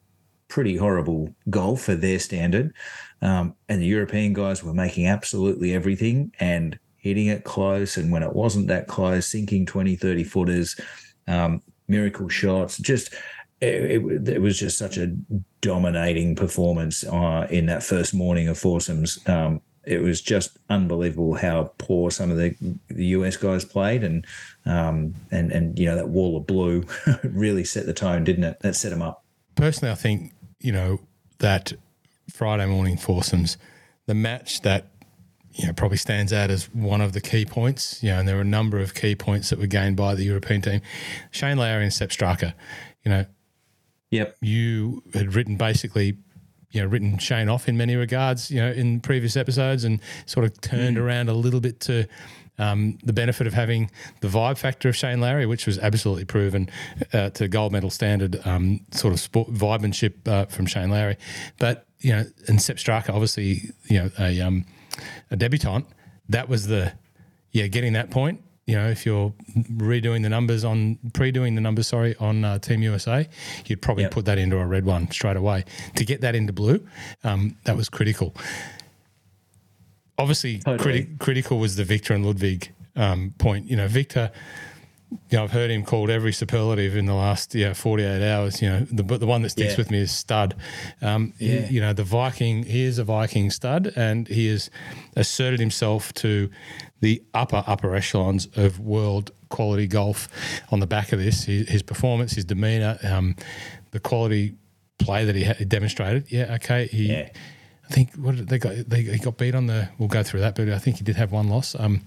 pretty 0.47 0.75
horrible 0.75 1.33
golf 1.49 1.81
for 1.81 1.95
their 1.95 2.19
standard. 2.19 2.73
Um, 3.21 3.55
and 3.69 3.81
the 3.81 3.87
European 3.87 4.33
guys 4.33 4.63
were 4.63 4.73
making 4.73 5.07
absolutely 5.07 5.73
everything 5.73 6.31
and 6.39 6.77
hitting 7.05 7.27
it 7.27 7.43
close. 7.43 7.97
And 7.97 8.11
when 8.11 8.23
it 8.23 8.33
wasn't 8.33 8.67
that 8.67 8.87
close, 8.87 9.27
sinking 9.27 9.67
20, 9.67 9.95
30 9.95 10.23
footers, 10.23 10.75
um, 11.27 11.61
miracle 11.87 12.27
shots, 12.29 12.79
just 12.79 13.13
it, 13.61 14.01
it, 14.01 14.27
it, 14.27 14.41
was 14.41 14.57
just 14.57 14.79
such 14.79 14.97
a 14.97 15.15
dominating 15.61 16.35
performance 16.35 17.03
uh, 17.03 17.45
in 17.51 17.67
that 17.67 17.83
first 17.83 18.15
morning 18.15 18.47
of 18.47 18.57
foursomes. 18.57 19.19
Um, 19.29 19.61
it 19.83 20.01
was 20.01 20.19
just 20.19 20.57
unbelievable 20.71 21.35
how 21.35 21.71
poor 21.77 22.09
some 22.09 22.31
of 22.31 22.37
the 22.37 22.55
the 22.87 23.05
US 23.17 23.37
guys 23.37 23.63
played, 23.63 24.03
and 24.03 24.25
um, 24.65 25.13
and 25.29 25.51
and 25.51 25.77
you 25.77 25.85
know 25.85 25.95
that 25.95 26.09
wall 26.09 26.37
of 26.37 26.47
blue 26.47 26.85
really 27.23 27.63
set 27.63 27.85
the 27.85 27.93
tone, 27.93 28.23
didn't 28.23 28.45
it? 28.45 28.61
That 28.61 28.75
set 28.75 28.89
them 28.89 29.03
up. 29.03 29.23
Personally, 29.53 29.91
I 29.91 29.95
think 29.95 30.33
you 30.59 30.71
know 30.71 31.01
that 31.37 31.71
Friday 32.31 32.65
morning 32.65 32.97
foursomes, 32.97 33.59
the 34.07 34.15
match 34.15 34.61
that 34.61 34.87
you 35.55 35.65
know 35.65 35.73
probably 35.73 35.97
stands 35.97 36.33
out 36.33 36.51
as 36.51 36.65
one 36.73 37.01
of 37.01 37.13
the 37.13 37.21
key 37.21 37.45
points. 37.45 38.03
You 38.03 38.11
know, 38.11 38.19
and 38.19 38.27
there 38.27 38.35
were 38.35 38.41
a 38.41 38.45
number 38.45 38.79
of 38.79 38.93
key 38.93 39.15
points 39.15 39.49
that 39.49 39.59
were 39.59 39.67
gained 39.67 39.95
by 39.95 40.15
the 40.15 40.23
European 40.23 40.61
team. 40.61 40.81
Shane 41.31 41.57
Lowry 41.57 41.83
and 41.83 41.93
Sepp 41.93 42.09
Straka. 42.09 42.53
You 43.03 43.11
know, 43.11 43.25
yep. 44.11 44.35
You 44.41 45.03
had 45.13 45.33
written 45.33 45.57
basically. 45.57 46.17
You 46.71 46.81
know, 46.81 46.87
written 46.87 47.17
Shane 47.19 47.47
off 47.47 47.69
in 47.69 47.77
many 47.77 47.95
regards, 47.95 48.51
you 48.51 48.59
know, 48.59 48.69
in 48.69 48.99
previous 48.99 49.37
episodes, 49.37 49.85
and 49.85 50.01
sort 50.25 50.45
of 50.45 50.59
turned 50.59 50.97
mm. 50.97 51.01
around 51.01 51.29
a 51.29 51.33
little 51.33 51.61
bit 51.61 51.79
to 51.81 52.05
um, 52.57 52.97
the 53.01 53.13
benefit 53.13 53.47
of 53.47 53.53
having 53.53 53.89
the 54.19 54.27
vibe 54.27 54.57
factor 54.57 54.89
of 54.89 54.95
Shane 54.95 55.21
Lowry, 55.21 55.45
which 55.45 55.65
was 55.65 55.77
absolutely 55.79 56.25
proven 56.25 56.69
uh, 57.13 57.29
to 57.29 57.47
gold 57.47 57.71
medal 57.71 57.89
standard, 57.89 58.45
um, 58.45 58.81
sort 58.91 59.13
of 59.13 59.21
sport 59.21 59.53
vibemanship 59.53 60.27
uh, 60.27 60.47
from 60.47 60.65
Shane 60.65 60.89
Lowry. 60.89 61.15
But 61.59 61.87
you 61.99 62.11
know, 62.11 62.25
and 62.47 62.61
Sepp 62.61 62.77
Straka, 62.77 63.09
obviously, 63.09 63.71
you 63.85 63.99
know, 63.99 64.11
a 64.19 64.41
um, 64.41 64.65
a 65.31 65.35
debutant. 65.35 65.85
That 66.29 66.49
was 66.49 66.67
the 66.67 66.93
yeah, 67.51 67.67
getting 67.67 67.93
that 67.93 68.09
point. 68.09 68.41
You 68.65 68.75
know, 68.75 68.87
if 68.87 69.05
you're 69.05 69.31
redoing 69.77 70.23
the 70.23 70.29
numbers 70.29 70.65
on 70.65 70.97
pre-doing 71.13 71.53
the 71.53 71.61
numbers, 71.61 71.87
sorry, 71.87 72.15
on 72.19 72.43
uh, 72.43 72.57
Team 72.57 72.81
USA, 72.81 73.29
you'd 73.67 73.81
probably 73.81 74.03
yep. 74.03 74.11
put 74.11 74.25
that 74.25 74.39
into 74.39 74.57
a 74.57 74.65
red 74.65 74.85
one 74.85 75.11
straight 75.11 75.37
away. 75.37 75.65
To 75.97 76.03
get 76.03 76.21
that 76.21 76.33
into 76.33 76.51
blue, 76.51 76.85
um, 77.23 77.55
that 77.65 77.77
was 77.77 77.89
critical 77.89 78.35
obviously 80.17 80.59
totally. 80.59 81.03
criti- 81.03 81.19
critical 81.19 81.59
was 81.59 81.75
the 81.75 81.83
Viktor 81.83 82.13
and 82.13 82.25
Ludwig 82.25 82.71
um, 82.95 83.33
point. 83.37 83.69
You 83.69 83.75
know, 83.75 83.87
Viktor, 83.87 84.31
you 85.11 85.37
know, 85.37 85.43
I've 85.43 85.51
heard 85.51 85.69
him 85.69 85.83
called 85.83 86.09
every 86.09 86.33
superlative 86.33 86.95
in 86.95 87.05
the 87.05 87.13
last 87.13 87.55
yeah 87.55 87.73
48 87.73 88.27
hours. 88.27 88.61
You 88.61 88.69
know, 88.69 88.79
the 88.81 89.03
the 89.17 89.27
one 89.27 89.41
that 89.43 89.49
sticks 89.49 89.73
yeah. 89.73 89.77
with 89.77 89.91
me 89.91 89.99
is 89.99 90.11
stud. 90.11 90.55
Um, 91.01 91.33
yeah. 91.37 91.61
He, 91.61 91.75
you 91.75 91.81
know, 91.81 91.93
the 91.93 92.03
Viking. 92.03 92.63
He 92.63 92.83
is 92.83 92.97
a 92.97 93.03
Viking 93.03 93.49
stud, 93.49 93.91
and 93.95 94.27
he 94.27 94.47
has 94.47 94.69
asserted 95.15 95.59
himself 95.59 96.13
to 96.15 96.49
the 97.01 97.23
upper 97.33 97.63
upper 97.67 97.95
echelons 97.95 98.47
of 98.55 98.79
world 98.79 99.31
quality 99.49 99.87
golf 99.87 100.27
on 100.71 100.79
the 100.79 100.87
back 100.87 101.11
of 101.11 101.19
this. 101.19 101.43
His, 101.43 101.69
his 101.69 101.83
performance, 101.83 102.33
his 102.33 102.45
demeanor, 102.45 102.97
um, 103.03 103.35
the 103.91 103.99
quality 103.99 104.55
play 104.97 105.25
that 105.25 105.35
he 105.35 105.65
demonstrated. 105.65 106.31
Yeah, 106.31 106.55
okay, 106.55 106.87
he. 106.87 107.11
Yeah 107.11 107.29
I 107.89 107.93
think 107.93 108.13
what 108.15 108.47
they 108.47 108.57
got 108.57 108.89
they 108.89 109.03
he 109.03 109.17
got 109.19 109.37
beat 109.37 109.53
on 109.53 109.67
the. 109.67 109.89
We'll 109.99 110.07
go 110.07 110.23
through 110.23 110.39
that, 110.41 110.55
but 110.55 110.69
I 110.69 110.79
think 110.79 110.97
he 110.97 111.03
did 111.03 111.15
have 111.17 111.31
one 111.31 111.49
loss. 111.49 111.75
Um, 111.77 112.01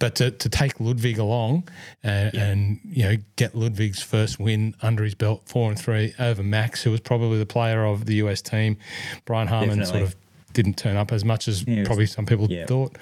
but 0.00 0.16
to, 0.16 0.30
to 0.30 0.48
take 0.48 0.80
Ludwig 0.80 1.18
along 1.18 1.68
and, 2.02 2.34
yeah. 2.34 2.46
and 2.46 2.80
you 2.84 3.02
know 3.04 3.16
get 3.36 3.54
Ludwig's 3.54 4.02
first 4.02 4.40
win 4.40 4.74
under 4.82 5.04
his 5.04 5.14
belt, 5.14 5.42
four 5.46 5.70
and 5.70 5.78
three 5.78 6.14
over 6.18 6.42
Max, 6.42 6.82
who 6.82 6.90
was 6.90 7.00
probably 7.00 7.38
the 7.38 7.46
player 7.46 7.84
of 7.84 8.06
the 8.06 8.14
US 8.16 8.42
team. 8.42 8.76
Brian 9.24 9.46
Harman 9.46 9.78
Definitely. 9.78 10.00
sort 10.00 10.02
of 10.02 10.16
didn't 10.52 10.76
turn 10.76 10.96
up 10.96 11.12
as 11.12 11.24
much 11.24 11.46
as 11.48 11.66
yeah, 11.66 11.84
probably 11.84 12.06
some 12.06 12.26
people 12.26 12.50
yeah. 12.50 12.66
thought. 12.66 12.96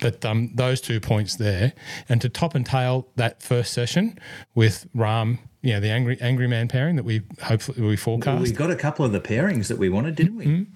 But 0.00 0.24
um, 0.24 0.50
those 0.54 0.80
two 0.80 1.00
points 1.00 1.36
there, 1.36 1.72
and 2.08 2.20
to 2.20 2.28
top 2.28 2.54
and 2.54 2.66
tail 2.66 3.08
that 3.16 3.42
first 3.42 3.72
session 3.72 4.18
with 4.54 4.86
Rahm, 4.94 5.38
yeah, 5.62 5.80
the 5.80 5.88
angry 5.88 6.18
angry 6.20 6.46
man 6.46 6.68
pairing 6.68 6.96
that 6.96 7.04
we 7.04 7.22
hopefully 7.42 7.80
we 7.80 7.96
forecast. 7.96 8.34
Well, 8.34 8.42
we 8.42 8.50
got 8.50 8.70
a 8.70 8.76
couple 8.76 9.04
of 9.04 9.12
the 9.12 9.20
pairings 9.20 9.68
that 9.68 9.78
we 9.78 9.88
wanted, 9.88 10.14
didn't 10.14 10.36
we? 10.36 10.44
Mm-hmm. 10.44 10.73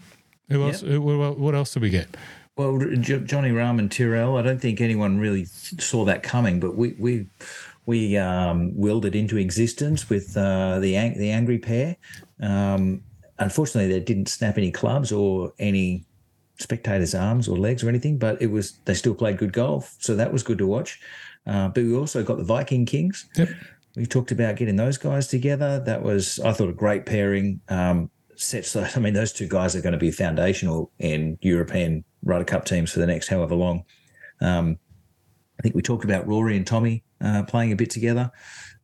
Who 0.50 0.64
else? 0.64 0.82
Yep. 0.82 0.92
Who, 0.92 1.32
what 1.32 1.54
else 1.54 1.72
did 1.72 1.82
we 1.82 1.90
get? 1.90 2.16
Well, 2.56 2.78
Johnny 2.78 3.50
Rahm 3.50 3.78
and 3.78 3.90
Tyrrell. 3.90 4.36
I 4.36 4.42
don't 4.42 4.60
think 4.60 4.80
anyone 4.80 5.18
really 5.18 5.44
saw 5.44 6.04
that 6.06 6.22
coming, 6.22 6.58
but 6.58 6.76
we 6.76 6.94
we 6.98 7.26
we 7.86 8.16
um, 8.16 8.76
willed 8.76 9.04
it 9.04 9.14
into 9.14 9.36
existence 9.36 10.10
with 10.10 10.36
uh, 10.36 10.80
the 10.80 10.96
ang- 10.96 11.18
the 11.18 11.30
angry 11.30 11.58
pair. 11.58 11.96
Um, 12.40 13.02
unfortunately, 13.38 13.92
they 13.92 14.00
didn't 14.00 14.28
snap 14.28 14.58
any 14.58 14.72
clubs 14.72 15.12
or 15.12 15.52
any 15.58 16.04
spectators' 16.58 17.14
arms 17.14 17.46
or 17.46 17.56
legs 17.56 17.84
or 17.84 17.88
anything, 17.88 18.18
but 18.18 18.42
it 18.42 18.50
was 18.50 18.72
they 18.84 18.94
still 18.94 19.14
played 19.14 19.38
good 19.38 19.52
golf, 19.52 19.94
so 20.00 20.16
that 20.16 20.32
was 20.32 20.42
good 20.42 20.58
to 20.58 20.66
watch. 20.66 21.00
Uh, 21.46 21.68
but 21.68 21.84
we 21.84 21.94
also 21.94 22.22
got 22.24 22.38
the 22.38 22.44
Viking 22.44 22.84
Kings. 22.84 23.28
Yep. 23.36 23.48
We 23.96 24.06
talked 24.06 24.32
about 24.32 24.56
getting 24.56 24.76
those 24.76 24.98
guys 24.98 25.28
together. 25.28 25.80
That 25.80 26.02
was, 26.02 26.38
I 26.40 26.52
thought, 26.52 26.68
a 26.68 26.72
great 26.72 27.06
pairing. 27.06 27.60
Um, 27.68 28.10
sets. 28.40 28.76
I 28.76 28.98
mean, 29.00 29.14
those 29.14 29.32
two 29.32 29.48
guys 29.48 29.74
are 29.76 29.80
going 29.80 29.92
to 29.92 29.98
be 29.98 30.10
foundational 30.10 30.90
in 30.98 31.38
European 31.40 32.04
Ryder 32.22 32.44
Cup 32.44 32.64
teams 32.64 32.92
for 32.92 33.00
the 33.00 33.06
next 33.06 33.28
however 33.28 33.54
long. 33.54 33.84
Um, 34.40 34.78
I 35.58 35.62
think 35.62 35.74
we 35.74 35.82
talked 35.82 36.04
about 36.04 36.26
Rory 36.26 36.56
and 36.56 36.66
Tommy 36.66 37.04
uh, 37.20 37.42
playing 37.42 37.72
a 37.72 37.76
bit 37.76 37.90
together. 37.90 38.30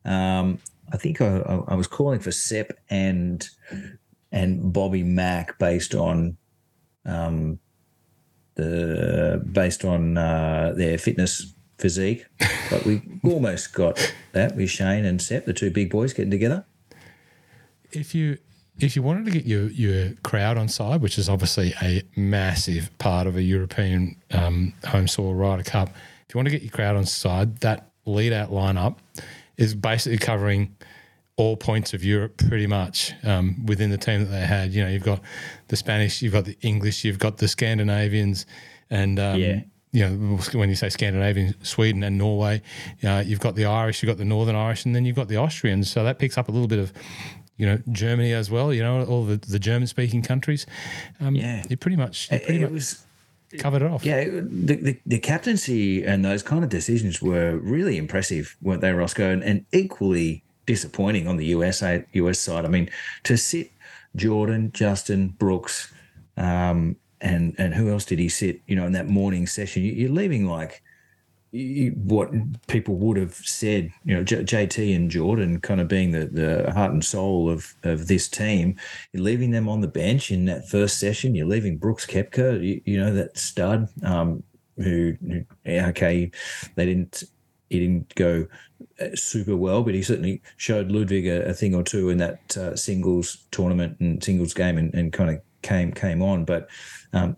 Um, 0.03 0.59
I 0.91 0.97
think 0.97 1.21
I, 1.21 1.37
I, 1.67 1.73
was 1.73 1.87
calling 1.87 2.19
for 2.19 2.31
Sepp 2.31 2.71
and 2.89 3.47
and 4.31 4.71
Bobby 4.71 5.01
Mack 5.01 5.57
based 5.57 5.95
on 5.95 6.37
um, 7.05 7.59
the 8.55 9.43
based 9.51 9.83
on 9.83 10.17
uh, 10.17 10.73
their 10.75 10.97
fitness 10.97 11.53
physique, 11.79 12.25
but 12.69 12.85
we 12.85 13.01
almost 13.23 13.73
got 13.73 14.13
that 14.33 14.55
with 14.55 14.69
Shane 14.69 15.05
and 15.05 15.21
Sepp, 15.21 15.45
the 15.45 15.53
two 15.53 15.71
big 15.71 15.89
boys 15.89 16.13
getting 16.13 16.31
together. 16.31 16.65
If 17.91 18.13
you 18.13 18.37
if 18.79 18.95
you 18.95 19.01
wanted 19.01 19.25
to 19.25 19.31
get 19.31 19.45
your, 19.45 19.67
your 19.69 20.11
crowd 20.23 20.57
on 20.57 20.67
side, 20.67 21.01
which 21.01 21.17
is 21.17 21.29
obviously 21.29 21.73
a 21.81 22.03
massive 22.15 22.95
part 22.97 23.27
of 23.27 23.37
a 23.37 23.41
European 23.41 24.15
um, 24.31 24.73
home 24.85 25.07
soil 25.07 25.33
Ryder 25.33 25.63
Cup, 25.63 25.89
if 26.27 26.33
you 26.33 26.37
want 26.37 26.47
to 26.47 26.51
get 26.51 26.61
your 26.61 26.71
crowd 26.71 26.95
on 26.95 27.05
side, 27.05 27.57
that 27.57 27.89
lead 28.05 28.33
out 28.33 28.51
lineup 28.51 28.97
is 29.57 29.73
basically 29.73 30.17
covering 30.17 30.75
all 31.37 31.57
points 31.57 31.93
of 31.93 32.03
Europe 32.03 32.37
pretty 32.37 32.67
much 32.67 33.13
um, 33.23 33.65
within 33.65 33.89
the 33.89 33.97
team 33.97 34.21
that 34.21 34.31
they 34.31 34.45
had. 34.45 34.71
You 34.71 34.83
know, 34.83 34.89
you've 34.89 35.03
got 35.03 35.21
the 35.67 35.75
Spanish, 35.75 36.21
you've 36.21 36.33
got 36.33 36.45
the 36.45 36.57
English, 36.61 37.03
you've 37.03 37.19
got 37.19 37.37
the 37.37 37.47
Scandinavians, 37.47 38.45
and 38.89 39.19
um, 39.19 39.39
yeah. 39.39 39.61
You 39.91 40.09
know, 40.09 40.37
when 40.51 40.67
you 40.67 40.75
say 40.75 40.89
Scandinavian, 40.89 41.55
Sweden 41.63 42.03
and 42.03 42.17
Norway, 42.17 42.61
uh, 43.01 43.23
you've 43.25 43.39
got 43.39 43.55
the 43.55 43.63
Irish, 43.63 44.03
you've 44.03 44.09
got 44.09 44.17
the 44.17 44.25
Northern 44.25 44.53
Irish, 44.53 44.83
and 44.83 44.93
then 44.93 45.05
you've 45.05 45.15
got 45.15 45.29
the 45.29 45.37
Austrians. 45.37 45.89
So 45.89 46.03
that 46.03 46.19
picks 46.19 46.37
up 46.37 46.49
a 46.49 46.51
little 46.51 46.67
bit 46.67 46.79
of 46.79 46.91
you 47.57 47.65
know, 47.65 47.79
Germany 47.91 48.33
as 48.33 48.49
well, 48.51 48.73
you 48.73 48.83
know, 48.83 49.03
all 49.05 49.23
the, 49.23 49.37
the 49.37 49.59
German 49.59 49.87
speaking 49.87 50.21
countries. 50.21 50.65
Um, 51.19 51.35
yeah. 51.35 51.63
You 51.69 51.77
pretty 51.77 51.97
much, 51.97 52.31
you 52.31 52.39
pretty 52.39 52.61
it, 52.61 52.61
much 52.63 52.71
was, 52.71 53.05
covered 53.59 53.81
it 53.81 53.91
off. 53.91 54.05
Yeah. 54.05 54.25
The, 54.25 54.75
the, 54.75 54.99
the, 55.05 55.19
captaincy 55.19 56.03
and 56.03 56.25
those 56.25 56.43
kind 56.43 56.63
of 56.63 56.69
decisions 56.69 57.21
were 57.21 57.57
really 57.57 57.97
impressive, 57.97 58.57
weren't 58.61 58.81
they, 58.81 58.91
Roscoe? 58.91 59.31
And, 59.31 59.43
and 59.43 59.65
equally 59.71 60.43
disappointing 60.65 61.27
on 61.27 61.37
the 61.37 61.45
USA, 61.45 62.05
US 62.13 62.39
side. 62.39 62.65
I 62.65 62.67
mean, 62.67 62.89
to 63.23 63.37
sit 63.37 63.71
Jordan, 64.15 64.71
Justin, 64.73 65.29
Brooks, 65.29 65.93
um, 66.37 66.97
and 67.21 67.55
and 67.57 67.73
who 67.73 67.89
else 67.89 68.05
did 68.05 68.19
he 68.19 68.29
sit? 68.29 68.61
You 68.67 68.75
know, 68.75 68.85
in 68.85 68.91
that 68.93 69.07
morning 69.07 69.47
session, 69.47 69.83
you're 69.83 70.11
leaving 70.11 70.45
like 70.45 70.83
what 71.55 72.31
people 72.67 72.95
would 72.95 73.17
have 73.17 73.33
said, 73.35 73.91
you 74.03 74.15
know, 74.15 74.23
J- 74.23 74.43
JT 74.43 74.95
and 74.95 75.09
Jordan 75.09 75.61
kind 75.61 75.79
of 75.79 75.87
being 75.87 76.11
the, 76.11 76.25
the 76.25 76.71
heart 76.73 76.91
and 76.91 77.03
soul 77.03 77.49
of, 77.49 77.73
of 77.83 78.07
this 78.07 78.27
team, 78.27 78.75
you're 79.13 79.23
leaving 79.23 79.51
them 79.51 79.69
on 79.69 79.81
the 79.81 79.87
bench 79.87 80.31
in 80.31 80.45
that 80.45 80.67
first 80.67 80.99
session. 80.99 81.35
You're 81.35 81.47
leaving 81.47 81.77
Brooks 81.77 82.05
Koepka, 82.05 82.63
you, 82.63 82.81
you 82.85 82.99
know, 82.99 83.13
that 83.13 83.37
stud 83.37 83.87
um, 84.03 84.43
who, 84.77 85.15
who, 85.21 85.45
okay, 85.67 86.31
they 86.75 86.85
didn't, 86.85 87.23
he 87.69 87.79
didn't 87.79 88.13
go 88.15 88.47
uh, 88.99 89.15
super 89.15 89.55
well, 89.55 89.81
but 89.81 89.93
he 89.93 90.01
certainly 90.01 90.41
showed 90.57 90.91
Ludwig 90.91 91.27
a, 91.27 91.49
a 91.49 91.53
thing 91.53 91.73
or 91.73 91.83
two 91.83 92.09
in 92.09 92.17
that 92.17 92.57
uh, 92.57 92.75
singles 92.75 93.45
tournament 93.51 93.97
and 93.99 94.23
singles 94.23 94.53
game 94.53 94.77
and, 94.77 94.93
and 94.93 95.13
kind 95.13 95.29
of 95.29 95.41
came 95.65 95.91
came 95.91 96.21
on. 96.21 96.45
But 96.45 96.69
um, 97.11 97.35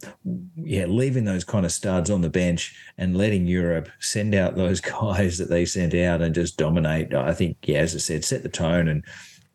yeah, 0.55 0.85
leaving 0.85 1.25
those 1.25 1.43
kind 1.43 1.65
of 1.65 1.71
studs 1.71 2.09
on 2.11 2.21
the 2.21 2.29
bench 2.29 2.75
and 2.97 3.17
letting 3.17 3.47
Europe 3.47 3.89
send 3.99 4.35
out 4.35 4.55
those 4.55 4.81
guys 5.01 5.37
that 5.37 5.49
they 5.49 5.65
sent 5.65 5.93
out 5.95 6.21
and 6.21 6.35
just 6.35 6.57
dominate. 6.57 7.13
I 7.13 7.33
think, 7.33 7.57
yeah, 7.63 7.79
as 7.79 7.95
I 7.95 7.99
said, 7.99 8.25
set 8.25 8.43
the 8.43 8.49
tone, 8.49 8.87
and 8.87 9.03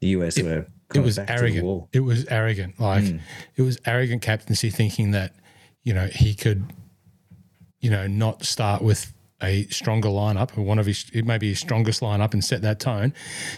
the 0.01 0.09
US 0.09 0.39
it, 0.39 0.45
were. 0.45 0.67
it 0.95 1.01
was 1.01 1.19
arrogant. 1.19 1.89
It 1.93 2.01
was 2.01 2.25
arrogant. 2.27 2.81
Like 2.81 3.05
mm. 3.05 3.21
it 3.57 3.63
was 3.63 3.79
arrogant 3.87 4.23
captaincy, 4.23 4.71
thinking 4.71 5.13
that 5.13 5.35
you 5.85 5.93
know 5.93 6.07
he 6.07 6.35
could, 6.35 6.65
you 7.81 7.91
know, 7.91 8.07
not 8.07 8.45
start 8.45 8.83
with 8.83 9.13
a 9.43 9.65
stronger 9.67 10.09
lineup, 10.09 10.57
or 10.57 10.63
one 10.63 10.79
of 10.79 10.87
his 10.87 11.11
maybe 11.15 11.49
his 11.51 11.59
strongest 11.59 12.01
lineup, 12.01 12.33
and 12.33 12.45
set 12.45 12.63
that 12.63 12.81
tone. 12.81 13.13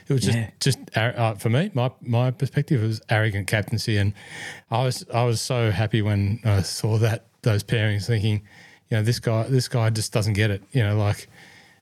It 0.08 0.12
was 0.12 0.22
just 0.22 0.38
yeah. 0.38 0.50
just 0.60 0.78
uh, 0.96 1.34
for 1.34 1.50
me, 1.50 1.70
my 1.74 1.90
my 2.00 2.30
perspective 2.30 2.82
was 2.82 3.00
arrogant 3.08 3.46
captaincy, 3.46 3.96
and 3.96 4.14
I 4.70 4.84
was 4.84 5.04
I 5.12 5.24
was 5.24 5.40
so 5.40 5.70
happy 5.70 6.02
when 6.02 6.40
I 6.44 6.62
saw 6.62 6.98
that 6.98 7.26
those 7.42 7.62
pairings, 7.62 8.06
thinking, 8.06 8.42
you 8.88 8.96
know, 8.96 9.02
this 9.02 9.20
guy 9.20 9.44
this 9.44 9.68
guy 9.68 9.90
just 9.90 10.12
doesn't 10.12 10.34
get 10.34 10.50
it, 10.50 10.62
you 10.72 10.82
know, 10.82 10.96
like, 10.96 11.28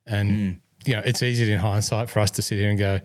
and. 0.06 0.30
Mm. 0.30 0.58
You 0.84 0.94
know, 0.94 1.02
it's 1.04 1.22
easy 1.22 1.52
in 1.52 1.60
hindsight 1.60 2.10
for 2.10 2.18
us 2.18 2.32
to 2.32 2.42
sit 2.42 2.58
here 2.58 2.68
and 2.68 2.76
go, 2.76 2.98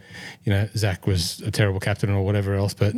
you 0.43 0.51
know, 0.51 0.67
Zach 0.75 1.05
was 1.05 1.41
a 1.41 1.51
terrible 1.51 1.79
captain 1.79 2.09
or 2.09 2.25
whatever 2.25 2.55
else, 2.55 2.73
but 2.73 2.95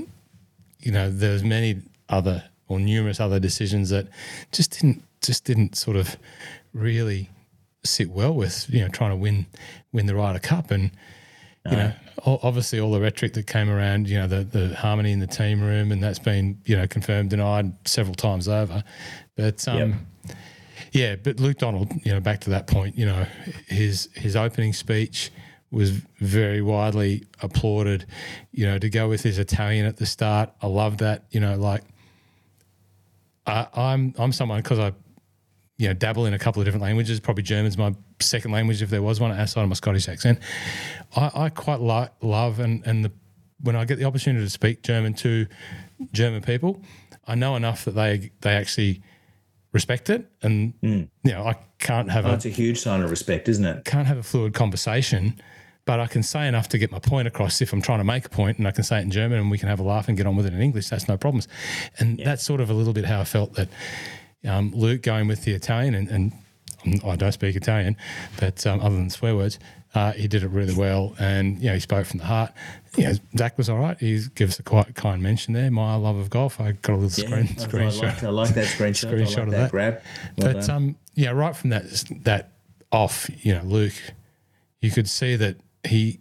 you 0.80 0.94
know, 0.94 1.12
there's 1.12 1.44
many 1.44 1.82
other 2.08 2.46
or 2.70 2.80
numerous 2.80 3.20
other 3.20 3.40
decisions 3.40 3.90
that 3.90 4.08
just 4.54 4.72
didn't 4.80 5.04
just 5.22 5.44
didn't 5.44 5.76
sort 5.76 5.98
of 5.98 6.18
really 6.74 7.30
sit 7.84 8.10
well 8.10 8.34
with 8.34 8.68
you 8.70 8.82
know 8.82 8.90
trying 8.90 9.12
to 9.12 9.16
win 9.16 9.46
win 9.92 10.06
the 10.06 10.16
Ryder 10.16 10.40
Cup. 10.40 10.72
And 10.72 10.92
you 11.70 11.76
know 11.76 11.94
obviously 12.26 12.80
all 12.80 12.92
the 12.92 13.00
rhetoric 13.00 13.34
that 13.34 13.46
came 13.48 13.70
around 13.70 14.10
you 14.10 14.18
know 14.18 14.28
the 14.28 14.44
the 14.44 14.76
harmony 14.76 15.12
in 15.12 15.20
the 15.20 15.28
team 15.28 15.62
room 15.62 15.92
and 15.92 16.02
that's 16.02 16.20
been 16.20 16.60
you 16.66 16.76
know 16.76 16.88
confirmed 16.88 17.30
denied 17.30 17.72
several 17.88 18.16
times 18.16 18.48
over. 18.48 18.84
But 19.36 19.68
um 19.68 20.08
yep. 20.26 20.38
yeah 20.92 21.16
but 21.16 21.40
Luke 21.40 21.58
Donald 21.58 21.92
you 22.04 22.12
know 22.12 22.20
back 22.20 22.42
to 22.42 22.50
that 22.52 22.68
point 22.68 22.98
you 22.98 23.06
know 23.06 23.26
his 23.68 24.10
his 24.16 24.36
opening 24.36 24.74
speech 24.74 25.32
was 25.72 25.92
very 25.92 26.62
widely 26.62 27.26
applauded. 27.42 28.08
You 28.52 28.66
know 28.66 28.80
to 28.80 28.90
go 28.90 29.08
with 29.08 29.22
his 29.22 29.38
Italian 29.38 29.86
at 29.86 29.98
the 29.98 30.06
start 30.06 30.52
I 30.62 30.68
love 30.68 30.98
that 31.00 31.26
you 31.30 31.40
know 31.40 31.56
like 31.56 31.84
I, 33.46 33.68
I'm 33.76 34.14
I'm 34.18 34.32
someone 34.32 34.62
because 34.62 34.80
I 34.80 34.94
you 35.80 35.88
know, 35.88 35.94
dabble 35.94 36.26
in 36.26 36.34
a 36.34 36.40
couple 36.40 36.62
of 36.62 36.66
different 36.66 36.84
languages. 36.84 37.22
Probably 37.22 37.42
German's 37.42 37.78
my 37.78 37.96
second 38.20 38.52
language 38.52 38.82
if 38.82 38.90
there 38.90 39.02
was 39.02 39.20
one 39.20 39.32
outside 39.32 39.64
of 39.64 39.70
my 39.70 39.76
Scottish 39.76 40.10
accent. 40.10 40.40
I, 41.16 41.32
I 41.34 41.50
quite 41.50 41.80
like 41.80 42.12
love 42.22 42.60
and 42.60 42.86
and 42.86 43.06
the 43.06 43.12
when 43.62 43.76
I 43.76 43.86
get 43.86 43.98
the 43.98 44.06
opportunity 44.06 44.46
to 44.46 44.50
speak 44.50 44.84
German 44.84 45.14
to 45.16 45.48
German 46.12 46.42
people, 46.42 46.82
I 47.28 47.36
know 47.36 47.56
enough 47.56 47.86
that 47.86 47.96
they 47.96 48.32
they 48.42 48.52
actually 48.52 49.02
respect 49.72 50.10
it, 50.10 50.30
and 50.42 50.74
mm. 50.82 51.08
you 51.24 51.32
know 51.32 51.44
I 51.44 51.56
can't 51.80 52.12
have. 52.12 52.26
Oh, 52.26 52.32
a, 52.32 52.34
it's 52.34 52.46
a 52.46 52.50
huge 52.50 52.80
sign 52.80 53.02
of 53.02 53.10
respect, 53.10 53.48
isn't 53.48 53.66
it? 53.66 53.86
Can't 53.86 54.08
have 54.08 54.18
a 54.18 54.24
fluid 54.24 54.54
conversation, 54.54 55.40
but 55.86 56.02
I 56.02 56.08
can 56.08 56.24
say 56.24 56.46
enough 56.46 56.68
to 56.70 56.78
get 56.78 56.92
my 56.92 57.00
point 57.00 57.30
across 57.30 57.62
if 57.62 57.72
I'm 57.72 57.82
trying 57.82 58.00
to 58.00 58.04
make 58.04 58.26
a 58.26 58.30
point, 58.30 58.58
and 58.58 58.68
I 58.68 58.72
can 58.72 58.84
say 58.84 59.00
it 59.00 59.04
in 59.04 59.12
German, 59.12 59.40
and 59.40 59.50
we 59.50 59.58
can 59.58 59.70
have 59.70 59.80
a 59.80 59.84
laugh 59.84 60.10
and 60.10 60.18
get 60.18 60.28
on 60.28 60.36
with 60.36 60.46
it 60.46 60.54
in 60.54 60.60
English. 60.60 60.90
That's 60.90 61.08
no 61.08 61.16
problems, 61.16 61.48
and 62.00 62.20
yeah. 62.20 62.26
that's 62.26 62.44
sort 62.44 62.60
of 62.60 62.70
a 62.70 62.74
little 62.74 62.94
bit 62.94 63.06
how 63.06 63.22
I 63.22 63.26
felt 63.26 63.54
that 63.54 63.70
um, 64.46 64.72
Luke 64.74 65.02
going 65.02 65.28
with 65.28 65.44
the 65.44 65.54
Italian, 65.54 65.94
and, 65.96 66.10
and 66.10 66.32
I 67.04 67.16
don't 67.16 67.32
speak 67.32 67.56
Italian, 67.56 67.98
but 68.40 68.66
um, 68.66 68.80
other 68.80 68.96
than 68.96 69.10
swear 69.10 69.36
words, 69.36 69.60
uh, 69.96 70.12
he 70.12 70.28
did 70.28 70.44
it 70.44 70.50
really 70.50 70.76
well, 70.76 71.16
and 71.20 71.60
you 71.60 71.68
know 71.68 71.74
he 71.74 71.80
spoke 71.80 72.06
from 72.06 72.20
the 72.20 72.26
heart. 72.26 72.52
You 72.96 73.06
know, 73.06 73.14
Zach 73.38 73.58
was 73.58 73.70
all 73.70 73.80
right. 73.80 74.00
He 74.00 74.22
gives 74.36 74.60
a 74.60 74.64
quite 74.64 74.94
kind 74.96 75.22
mention 75.22 75.54
there. 75.54 75.72
My 75.72 75.96
love 75.96 76.18
of 76.18 76.30
golf. 76.30 76.60
I 76.60 76.74
got 76.74 76.94
a 76.94 76.98
little 76.98 77.24
yeah, 77.24 77.44
screen 77.44 77.48
screenshot. 77.90 78.04
I 78.04 78.08
like, 78.08 78.24
I 78.24 78.30
like 78.30 78.50
that 78.50 78.66
screenshot. 78.68 79.12
screenshot 79.12 79.38
like 79.38 79.46
of 79.48 79.52
that, 79.52 79.58
that. 79.58 79.72
grab. 79.72 80.02
Well 80.38 80.54
but 80.54 80.70
um, 80.70 80.96
yeah, 81.16 81.32
right 81.32 81.56
from 81.56 81.72
that 81.72 81.86
that 82.24 82.52
off, 82.92 83.30
you 83.44 83.56
know, 83.56 83.64
Luke, 83.64 83.94
you 84.80 84.92
could 84.92 85.10
see 85.10 85.36
that 85.36 85.58
he 85.88 86.20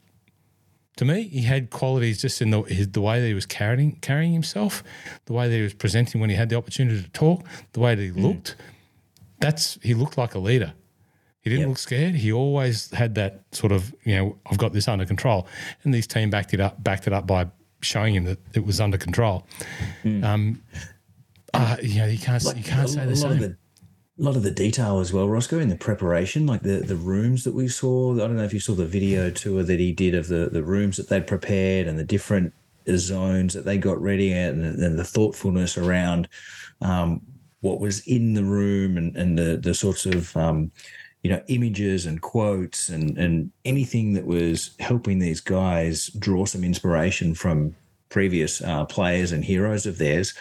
to 0.99 1.05
me, 1.05 1.29
he 1.29 1.43
had 1.43 1.71
qualities 1.71 2.21
just 2.21 2.43
in 2.43 2.51
the 2.51 2.63
his, 2.63 2.91
the 2.91 3.01
way 3.01 3.21
that 3.21 3.27
he 3.27 3.33
was 3.33 3.47
carrying 3.47 3.93
carrying 4.01 4.33
himself, 4.33 4.83
the 5.27 5.33
way 5.33 5.49
that 5.49 5.55
he 5.55 5.63
was 5.63 5.73
presenting 5.73 6.21
when 6.21 6.29
he 6.29 6.35
had 6.35 6.49
the 6.49 6.57
opportunity 6.57 7.01
to 7.01 7.11
talk, 7.11 7.45
the 7.73 7.79
way 7.79 7.95
that 7.95 8.03
he 8.03 8.11
mm. 8.11 8.21
looked. 8.21 8.57
That's 9.39 9.79
he 9.81 9.95
looked 9.95 10.19
like 10.19 10.35
a 10.35 10.41
leader. 10.41 10.75
He 11.41 11.51
didn't 11.51 11.61
yep. 11.61 11.69
look 11.69 11.79
scared. 11.79 12.17
He 12.17 12.33
always 12.33 12.91
had 12.91 13.15
that 13.15 13.45
sort 13.53 13.71
of, 13.71 13.95
you 14.03 14.17
know, 14.17 14.39
I've 14.51 14.59
got 14.59 14.73
this 14.73 14.89
under 14.89 15.07
control. 15.07 15.47
And 15.85 15.95
this 15.95 16.09
team 16.09 16.31
backed 16.31 16.53
it 16.53 16.61
up, 16.61 16.83
backed 16.83 17.07
it 17.07 17.13
up 17.13 17.29
by 17.29 17.47
showing 17.81 18.17
him 18.17 18.25
that 18.25 18.41
it 18.55 18.67
was 18.67 18.81
under 18.81 18.99
control. 18.99 19.47
Mm. 20.03 20.25
Um, 20.25 20.63
uh, 21.55 21.77
you 21.81 22.01
know, 22.01 22.07
you 22.07 22.19
can't 22.19 22.45
like, 22.45 22.57
you 22.57 22.65
can't 22.65 22.89
say 22.89 23.07
the 23.07 23.15
same. 23.15 23.57
A 24.19 24.23
lot 24.23 24.37
of 24.37 24.43
the 24.43 24.51
detail 24.51 24.99
as 24.99 25.13
well, 25.13 25.29
Roscoe, 25.29 25.61
in 25.61 25.69
the 25.69 25.77
preparation, 25.77 26.47
like 26.47 26.63
the, 26.63 26.81
the 26.81 26.97
rooms 26.97 27.45
that 27.45 27.55
we 27.55 27.69
saw. 27.69 28.15
I 28.15 28.19
don't 28.19 28.37
know 28.37 28.45
if 28.45 28.53
you 28.53 28.61
saw 28.61 28.75
the 28.75 28.85
video 28.85 29.31
tour 29.31 29.63
that 29.63 29.79
he 29.79 29.93
did 29.93 30.15
of 30.15 30.27
the, 30.27 30.49
the 30.51 30.63
rooms 30.63 30.97
that 30.97 31.09
they'd 31.09 31.27
prepared 31.27 31.87
and 31.87 31.99
the 31.99 32.05
different 32.05 32.53
zones 32.97 33.55
that 33.55 33.65
they 33.65 33.79
got 33.79 34.01
ready 34.01 34.33
and, 34.33 34.65
and 34.65 34.99
the 34.99 35.05
thoughtfulness 35.05 35.77
around 35.79 36.29
um, 36.81 37.21
what 37.61 37.81
was 37.81 38.01
in 38.07 38.35
the 38.35 38.45
room 38.45 38.97
and, 38.97 39.17
and 39.17 39.39
the, 39.39 39.57
the 39.57 39.75
sorts 39.75 40.07
of 40.07 40.37
um, 40.37 40.71
you 41.23 41.31
know 41.31 41.43
images 41.49 42.07
and 42.07 42.23
quotes 42.23 42.89
and 42.89 43.19
and 43.19 43.51
anything 43.65 44.13
that 44.13 44.27
was 44.27 44.71
helping 44.79 45.19
these 45.19 45.41
guys 45.41 46.07
draw 46.19 46.45
some 46.45 46.63
inspiration 46.63 47.35
from 47.35 47.75
previous 48.09 48.63
uh, 48.63 48.85
players 48.85 49.33
and 49.33 49.45
heroes 49.45 49.85
of 49.85 49.99
theirs 49.99 50.35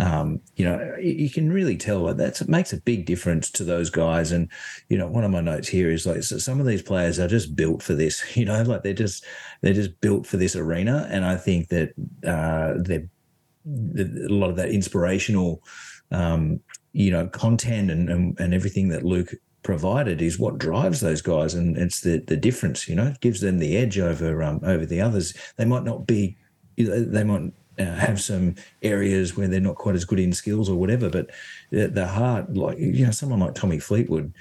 um, 0.00 0.40
you 0.56 0.64
know, 0.64 0.96
you 0.98 1.28
can 1.28 1.52
really 1.52 1.76
tell 1.76 2.06
that 2.06 2.16
that 2.16 2.48
makes 2.48 2.72
a 2.72 2.80
big 2.80 3.04
difference 3.04 3.50
to 3.50 3.64
those 3.64 3.90
guys. 3.90 4.32
And 4.32 4.50
you 4.88 4.96
know, 4.96 5.06
one 5.06 5.24
of 5.24 5.30
my 5.30 5.42
notes 5.42 5.68
here 5.68 5.90
is 5.90 6.06
like 6.06 6.22
so 6.22 6.38
some 6.38 6.58
of 6.58 6.66
these 6.66 6.80
players 6.80 7.18
are 7.18 7.28
just 7.28 7.54
built 7.54 7.82
for 7.82 7.94
this. 7.94 8.24
You 8.40 8.46
know, 8.46 8.62
like 8.62 8.82
they're 8.82 8.94
just 8.94 9.26
they're 9.60 9.74
just 9.74 10.00
built 10.00 10.26
for 10.26 10.38
this 10.38 10.56
arena. 10.56 11.06
And 11.10 11.26
I 11.26 11.36
think 11.36 11.68
that 11.68 11.90
uh, 12.26 12.80
they're 12.82 13.06
a 13.66 14.32
lot 14.32 14.48
of 14.48 14.56
that 14.56 14.70
inspirational, 14.70 15.62
um, 16.10 16.60
you 16.92 17.10
know, 17.10 17.26
content 17.26 17.90
and, 17.90 18.08
and 18.08 18.40
and 18.40 18.54
everything 18.54 18.88
that 18.88 19.04
Luke 19.04 19.34
provided 19.62 20.22
is 20.22 20.38
what 20.38 20.56
drives 20.56 21.00
those 21.00 21.20
guys, 21.20 21.52
and 21.52 21.76
it's 21.76 22.00
the 22.00 22.24
the 22.26 22.36
difference. 22.36 22.88
You 22.88 22.94
know, 22.94 23.08
it 23.08 23.20
gives 23.20 23.42
them 23.42 23.58
the 23.58 23.76
edge 23.76 23.98
over 23.98 24.42
um, 24.42 24.60
over 24.62 24.86
the 24.86 25.02
others. 25.02 25.34
They 25.56 25.66
might 25.66 25.84
not 25.84 26.06
be, 26.06 26.38
they 26.78 27.24
might 27.24 27.52
uh, 27.80 27.94
have 27.94 28.20
some 28.20 28.54
areas 28.82 29.36
where 29.36 29.48
they're 29.48 29.60
not 29.60 29.76
quite 29.76 29.94
as 29.94 30.04
good 30.04 30.18
in 30.18 30.32
skills 30.32 30.68
or 30.68 30.76
whatever, 30.76 31.08
but 31.08 31.30
the, 31.70 31.88
the 31.88 32.06
heart, 32.06 32.54
like 32.54 32.78
you 32.78 33.04
know, 33.04 33.10
someone 33.10 33.40
like 33.40 33.54
Tommy 33.54 33.78
Fleetwood. 33.78 34.32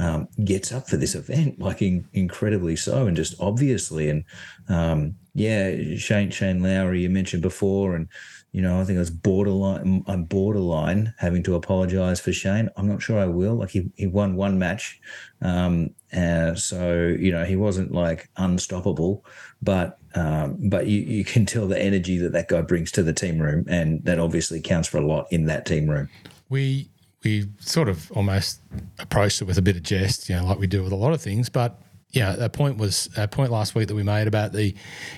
Um, 0.00 0.28
gets 0.44 0.70
up 0.70 0.88
for 0.88 0.96
this 0.96 1.16
event 1.16 1.58
like 1.58 1.82
in, 1.82 2.06
incredibly 2.12 2.76
so 2.76 3.08
and 3.08 3.16
just 3.16 3.34
obviously 3.40 4.08
and 4.10 4.22
um, 4.68 5.16
yeah 5.34 5.74
Shane 5.96 6.30
Shane 6.30 6.62
Lowry 6.62 7.02
you 7.02 7.10
mentioned 7.10 7.42
before 7.42 7.96
and 7.96 8.06
you 8.52 8.62
know, 8.62 8.80
I 8.80 8.84
think 8.84 8.96
I 8.96 9.00
was 9.00 9.10
borderline. 9.10 10.04
I'm 10.06 10.24
borderline 10.24 11.14
having 11.18 11.42
to 11.44 11.54
apologise 11.54 12.18
for 12.18 12.32
Shane. 12.32 12.70
I'm 12.76 12.88
not 12.88 13.02
sure 13.02 13.18
I 13.18 13.26
will. 13.26 13.54
Like 13.56 13.70
he, 13.70 13.90
he 13.96 14.06
won 14.06 14.36
one 14.36 14.58
match, 14.58 15.00
um, 15.42 15.90
uh, 16.16 16.54
so 16.54 17.14
you 17.18 17.30
know 17.30 17.44
he 17.44 17.56
wasn't 17.56 17.92
like 17.92 18.30
unstoppable, 18.36 19.24
but 19.60 19.98
um, 20.14 20.56
but 20.60 20.86
you, 20.86 21.00
you 21.00 21.24
can 21.24 21.44
tell 21.44 21.68
the 21.68 21.80
energy 21.80 22.16
that 22.18 22.32
that 22.32 22.48
guy 22.48 22.62
brings 22.62 22.90
to 22.92 23.02
the 23.02 23.12
team 23.12 23.38
room, 23.38 23.66
and 23.68 24.02
that 24.04 24.18
obviously 24.18 24.60
counts 24.62 24.88
for 24.88 24.96
a 24.96 25.06
lot 25.06 25.26
in 25.30 25.44
that 25.46 25.66
team 25.66 25.88
room. 25.88 26.08
We 26.48 26.88
we 27.24 27.48
sort 27.58 27.88
of 27.88 28.10
almost 28.12 28.60
approached 28.98 29.42
it 29.42 29.44
with 29.44 29.58
a 29.58 29.62
bit 29.62 29.76
of 29.76 29.82
jest, 29.82 30.28
you 30.28 30.36
know, 30.36 30.46
like 30.46 30.58
we 30.58 30.66
do 30.66 30.82
with 30.82 30.92
a 30.92 30.96
lot 30.96 31.12
of 31.12 31.20
things, 31.20 31.50
but 31.50 31.82
yeah, 32.10 32.34
a 32.38 32.48
point 32.48 32.78
was 32.78 33.10
a 33.16 33.28
point 33.28 33.50
last 33.50 33.74
week 33.74 33.88
that 33.88 33.94
we 33.94 34.02
made 34.02 34.26
about 34.26 34.52
the, 34.52 34.74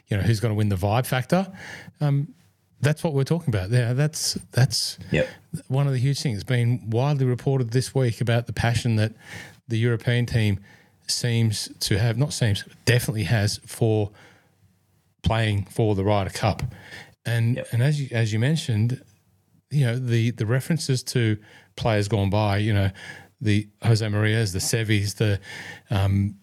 you 0.09 0.17
know, 0.17 0.21
who's 0.21 0.41
going 0.41 0.51
to 0.51 0.57
win 0.57 0.69
the 0.69 0.77
vibe 0.77 1.07
factor. 1.07 1.47
Um, 2.01 2.35
that's 2.81 3.05
what 3.05 3.13
we're 3.13 3.25
talking 3.25 3.49
about. 3.55 3.71
Yeah, 3.71 3.93
that's 3.93 4.35
that's 4.53 4.99
yep. 5.11 5.29
one 5.69 5.87
of 5.87 5.93
the 5.93 5.99
huge 5.99 6.21
things. 6.21 6.39
It's 6.39 6.45
been 6.45 6.89
widely 6.89 7.27
reported 7.27 7.71
this 7.71 7.95
week 7.95 8.21
about 8.21 8.47
the 8.47 8.53
passion 8.53 8.97
that 8.97 9.13
the 9.69 9.79
European 9.79 10.27
team 10.27 10.61
seems 11.07 11.69
to 11.81 11.99
have, 11.99 12.17
not 12.17 12.33
seems, 12.33 12.65
definitely 12.85 13.25
has 13.25 13.59
for 13.67 14.11
playing 15.23 15.65
for 15.65 15.95
the 15.95 16.05
Ryder 16.05 16.31
Cup. 16.31 16.63
And 17.25 17.57
yep. 17.57 17.69
and 17.73 17.83
as 17.83 18.01
you 18.01 18.09
as 18.13 18.33
you 18.33 18.39
mentioned, 18.39 19.03
you 19.71 19.87
know 19.87 19.99
the 19.99 20.31
the 20.31 20.47
references 20.47 21.03
to 21.05 21.39
players 21.77 22.09
gone 22.09 22.31
by, 22.31 22.59
you 22.59 22.73
know, 22.73 22.91
the 23.41 23.69
Jose 23.83 24.07
Marias, 24.09 24.53
the 24.53 24.59
Sevis, 24.59 25.17
the 25.17 25.41
um, 25.91 26.37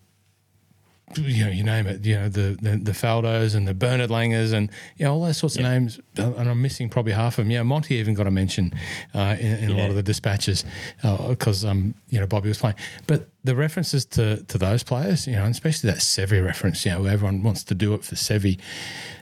you 1.15 1.45
know, 1.45 1.51
you 1.51 1.63
name 1.63 1.87
it, 1.87 2.05
you 2.05 2.15
know, 2.15 2.27
the, 2.27 2.57
the, 2.61 2.77
the 2.77 2.91
Faldos 2.91 3.55
and 3.55 3.67
the 3.67 3.73
Bernard 3.73 4.09
Langers 4.09 4.51
and, 4.53 4.69
you 4.97 5.05
know, 5.05 5.13
all 5.13 5.23
those 5.23 5.37
sorts 5.37 5.55
of 5.55 5.61
names. 5.61 5.99
And 6.17 6.49
I'm 6.49 6.61
missing 6.61 6.89
probably 6.89 7.13
half 7.13 7.37
of 7.37 7.45
them. 7.45 7.51
Yeah, 7.51 7.63
Monty 7.63 7.95
even 7.95 8.13
got 8.13 8.27
a 8.27 8.31
mention 8.31 8.73
uh, 9.13 9.37
in, 9.39 9.53
in 9.53 9.69
yeah. 9.69 9.75
a 9.75 9.79
lot 9.79 9.89
of 9.89 9.95
the 9.95 10.03
dispatches 10.03 10.65
because, 11.01 11.63
uh, 11.63 11.69
um, 11.69 11.95
you 12.09 12.19
know, 12.19 12.27
Bobby 12.27 12.49
was 12.49 12.57
playing. 12.57 12.75
But 13.07 13.29
the 13.43 13.55
references 13.55 14.05
to, 14.07 14.43
to 14.43 14.57
those 14.57 14.83
players, 14.83 15.27
you 15.27 15.33
know, 15.33 15.43
and 15.43 15.51
especially 15.51 15.89
that 15.91 15.99
Seve 15.99 16.43
reference, 16.43 16.85
you 16.85 16.91
know, 16.91 17.05
everyone 17.05 17.41
wants 17.41 17.63
to 17.65 17.75
do 17.75 17.93
it 17.93 18.03
for 18.03 18.15
Seve. 18.15 18.59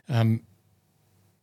Um, 0.09 0.41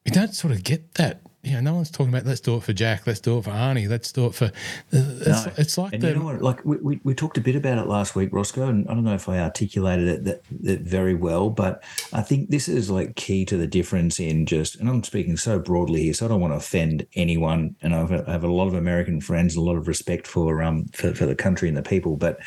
you 0.04 0.10
don't 0.10 0.34
sort 0.34 0.52
of 0.52 0.64
get 0.64 0.94
that 0.94 1.20
you 1.42 1.54
know, 1.54 1.60
no 1.60 1.74
one's 1.74 1.90
talking 1.90 2.14
about 2.14 2.24
let's 2.24 2.40
do 2.40 2.56
it 2.56 2.62
for 2.62 2.72
Jack, 2.72 3.04
let's 3.04 3.18
do 3.18 3.38
it 3.38 3.44
for 3.44 3.50
Arnie, 3.50 3.88
let's 3.88 4.12
do 4.12 4.26
it 4.26 4.34
for. 4.34 4.52
It's, 4.92 5.46
no. 5.46 5.52
it's 5.56 5.76
like 5.76 5.92
and 5.92 6.02
the, 6.02 6.08
you 6.10 6.14
know 6.14 6.24
what, 6.24 6.40
like 6.40 6.64
we, 6.64 6.76
we, 6.76 7.00
we, 7.02 7.14
talked 7.14 7.36
a 7.36 7.40
bit 7.40 7.56
about 7.56 7.78
it 7.78 7.88
last 7.88 8.14
week, 8.14 8.32
Roscoe, 8.32 8.68
and 8.68 8.88
I 8.88 8.94
don't 8.94 9.02
know 9.02 9.14
if 9.14 9.28
I 9.28 9.40
articulated 9.40 10.06
it 10.06 10.24
that, 10.24 10.42
that 10.60 10.80
very 10.82 11.14
well, 11.14 11.50
but 11.50 11.82
I 12.12 12.22
think 12.22 12.50
this 12.50 12.68
is 12.68 12.90
like 12.90 13.16
key 13.16 13.44
to 13.46 13.56
the 13.56 13.66
difference 13.66 14.20
in 14.20 14.46
just, 14.46 14.76
and 14.76 14.88
I'm 14.88 15.02
speaking 15.02 15.36
so 15.36 15.58
broadly 15.58 16.04
here, 16.04 16.14
so 16.14 16.26
I 16.26 16.28
don't 16.28 16.40
want 16.40 16.52
to 16.52 16.58
offend 16.58 17.08
anyone, 17.14 17.74
and 17.82 17.92
I've, 17.92 18.12
I 18.12 18.30
have 18.30 18.44
a 18.44 18.52
lot 18.52 18.68
of 18.68 18.74
American 18.74 19.20
friends, 19.20 19.56
a 19.56 19.60
lot 19.60 19.76
of 19.76 19.88
respect 19.88 20.28
for 20.28 20.62
um 20.62 20.86
for, 20.92 21.12
for 21.12 21.26
the 21.26 21.34
country 21.34 21.66
and 21.66 21.76
the 21.76 21.82
people, 21.82 22.16
but 22.16 22.38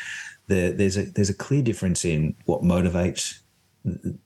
the, 0.46 0.72
there's 0.74 0.96
a 0.96 1.02
there's 1.02 1.30
a 1.30 1.34
clear 1.34 1.60
difference 1.60 2.06
in 2.06 2.34
what 2.46 2.62
motivates 2.62 3.40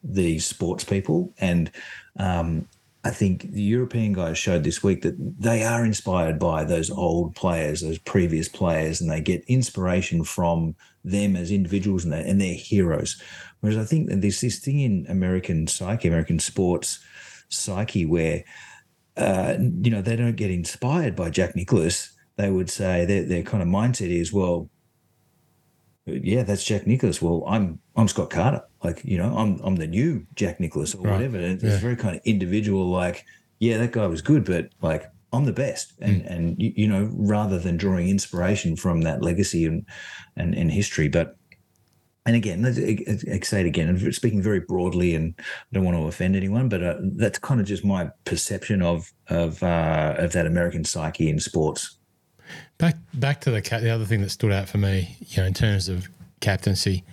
these 0.02 0.46
sports 0.46 0.84
people 0.84 1.34
and 1.38 1.70
um, 2.18 2.66
I 3.02 3.10
think 3.10 3.50
the 3.52 3.62
European 3.62 4.12
guys 4.12 4.36
showed 4.36 4.62
this 4.62 4.82
week 4.82 5.02
that 5.02 5.16
they 5.18 5.64
are 5.64 5.86
inspired 5.86 6.38
by 6.38 6.64
those 6.64 6.90
old 6.90 7.34
players, 7.34 7.80
those 7.80 7.98
previous 7.98 8.46
players, 8.46 9.00
and 9.00 9.10
they 9.10 9.22
get 9.22 9.42
inspiration 9.46 10.22
from 10.22 10.74
them 11.02 11.34
as 11.34 11.50
individuals 11.50 12.04
and, 12.04 12.12
and 12.12 12.40
their 12.40 12.54
heroes. 12.54 13.20
Whereas 13.60 13.78
I 13.78 13.84
think 13.84 14.08
that 14.08 14.20
there's 14.20 14.42
this 14.42 14.58
thing 14.58 14.80
in 14.80 15.06
American 15.08 15.66
psyche, 15.66 16.08
American 16.08 16.38
sports 16.38 16.98
psyche, 17.48 18.04
where 18.04 18.44
uh, 19.16 19.56
you 19.58 19.90
know 19.90 20.02
they 20.02 20.16
don't 20.16 20.36
get 20.36 20.50
inspired 20.50 21.16
by 21.16 21.30
Jack 21.30 21.56
Nicklaus. 21.56 22.12
They 22.36 22.50
would 22.50 22.68
say 22.68 23.06
their 23.06 23.22
their 23.24 23.42
kind 23.42 23.62
of 23.62 23.68
mindset 23.68 24.10
is, 24.10 24.30
well, 24.30 24.68
yeah, 26.04 26.42
that's 26.42 26.64
Jack 26.64 26.86
Nicklaus. 26.86 27.22
Well, 27.22 27.44
I'm 27.46 27.80
I'm 27.96 28.08
Scott 28.08 28.28
Carter. 28.28 28.62
Like, 28.82 29.04
you 29.04 29.18
know, 29.18 29.36
I'm 29.36 29.60
I'm 29.62 29.76
the 29.76 29.86
new 29.86 30.26
Jack 30.34 30.60
Nicklaus 30.60 30.94
or 30.94 31.02
right. 31.02 31.12
whatever. 31.12 31.36
And 31.36 31.54
it's 31.54 31.64
yeah. 31.64 31.78
very 31.78 31.96
kind 31.96 32.16
of 32.16 32.22
individual, 32.24 32.88
like, 32.88 33.24
yeah, 33.58 33.78
that 33.78 33.92
guy 33.92 34.06
was 34.06 34.22
good, 34.22 34.44
but 34.44 34.70
like 34.80 35.10
I'm 35.32 35.44
the 35.44 35.52
best. 35.52 35.92
And 36.00 36.22
mm. 36.22 36.30
and 36.30 36.62
you, 36.62 36.72
you, 36.76 36.88
know, 36.88 37.10
rather 37.12 37.58
than 37.58 37.76
drawing 37.76 38.08
inspiration 38.08 38.76
from 38.76 39.02
that 39.02 39.22
legacy 39.22 39.66
and 39.66 39.86
and, 40.36 40.54
and 40.54 40.70
history. 40.70 41.08
But 41.08 41.36
and 42.26 42.36
again, 42.36 42.64
I 42.66 42.72
say 42.72 43.60
it 43.60 43.66
again, 43.66 43.88
and 43.88 44.14
speaking 44.14 44.42
very 44.42 44.60
broadly, 44.60 45.14
and 45.14 45.34
I 45.38 45.42
don't 45.72 45.84
want 45.84 45.96
to 45.96 46.06
offend 46.06 46.36
anyone, 46.36 46.68
but 46.68 46.82
uh, 46.82 46.96
that's 47.00 47.38
kind 47.38 47.60
of 47.60 47.66
just 47.66 47.84
my 47.84 48.10
perception 48.24 48.82
of 48.82 49.10
of 49.28 49.62
uh, 49.62 50.14
of 50.18 50.32
that 50.32 50.46
American 50.46 50.84
psyche 50.84 51.30
in 51.30 51.40
sports. 51.40 51.96
Back 52.78 52.96
back 53.14 53.40
to 53.42 53.50
the 53.50 53.60
the 53.60 53.90
other 53.90 54.04
thing 54.04 54.20
that 54.20 54.30
stood 54.30 54.52
out 54.52 54.68
for 54.68 54.78
me, 54.78 55.16
you 55.20 55.38
know, 55.38 55.46
in 55.46 55.54
terms 55.54 55.88
of 55.88 56.08
captaincy, 56.40 57.04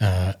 uh, 0.00 0.34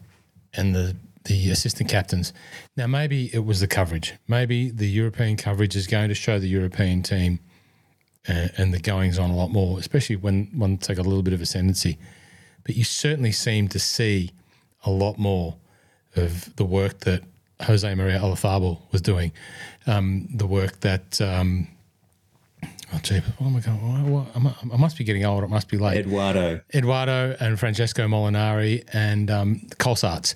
and 0.54 0.74
the 0.74 0.96
the 1.24 1.50
assistant 1.50 1.90
captains. 1.90 2.32
Now, 2.76 2.86
maybe 2.86 3.30
it 3.34 3.44
was 3.44 3.60
the 3.60 3.66
coverage. 3.66 4.14
Maybe 4.26 4.70
the 4.70 4.88
European 4.88 5.36
coverage 5.36 5.76
is 5.76 5.86
going 5.86 6.08
to 6.08 6.14
show 6.14 6.38
the 6.38 6.48
European 6.48 7.02
team 7.02 7.40
uh, 8.28 8.48
and 8.56 8.72
the 8.72 8.80
goings 8.80 9.18
on 9.18 9.30
a 9.30 9.36
lot 9.36 9.50
more, 9.50 9.78
especially 9.78 10.16
when 10.16 10.48
one 10.54 10.78
take 10.78 10.96
a 10.96 11.02
little 11.02 11.22
bit 11.22 11.34
of 11.34 11.42
ascendancy. 11.42 11.98
But 12.64 12.76
you 12.76 12.84
certainly 12.84 13.32
seem 13.32 13.68
to 13.68 13.78
see 13.78 14.30
a 14.84 14.90
lot 14.90 15.18
more 15.18 15.56
of 16.16 16.54
the 16.56 16.64
work 16.64 17.00
that 17.00 17.22
Jose 17.62 17.94
Maria 17.94 18.20
Olazabal 18.20 18.80
was 18.92 19.02
doing, 19.02 19.32
um, 19.86 20.28
the 20.32 20.46
work 20.46 20.80
that 20.80 21.20
um, 21.20 21.68
Oh, 22.92 22.98
gee, 23.02 23.20
oh 23.40 23.50
my 23.50 23.60
God. 23.60 23.78
I 24.34 24.76
must 24.76 24.96
be 24.96 25.04
getting 25.04 25.24
old. 25.24 25.44
It 25.44 25.50
must 25.50 25.68
be 25.68 25.76
late. 25.76 26.06
Edoardo. 26.06 26.60
Edoardo 26.72 27.36
and 27.38 27.58
Francesco 27.60 28.06
Molinari 28.06 28.84
and 28.92 29.30
um, 29.30 29.60
Colsaerts. 29.78 30.34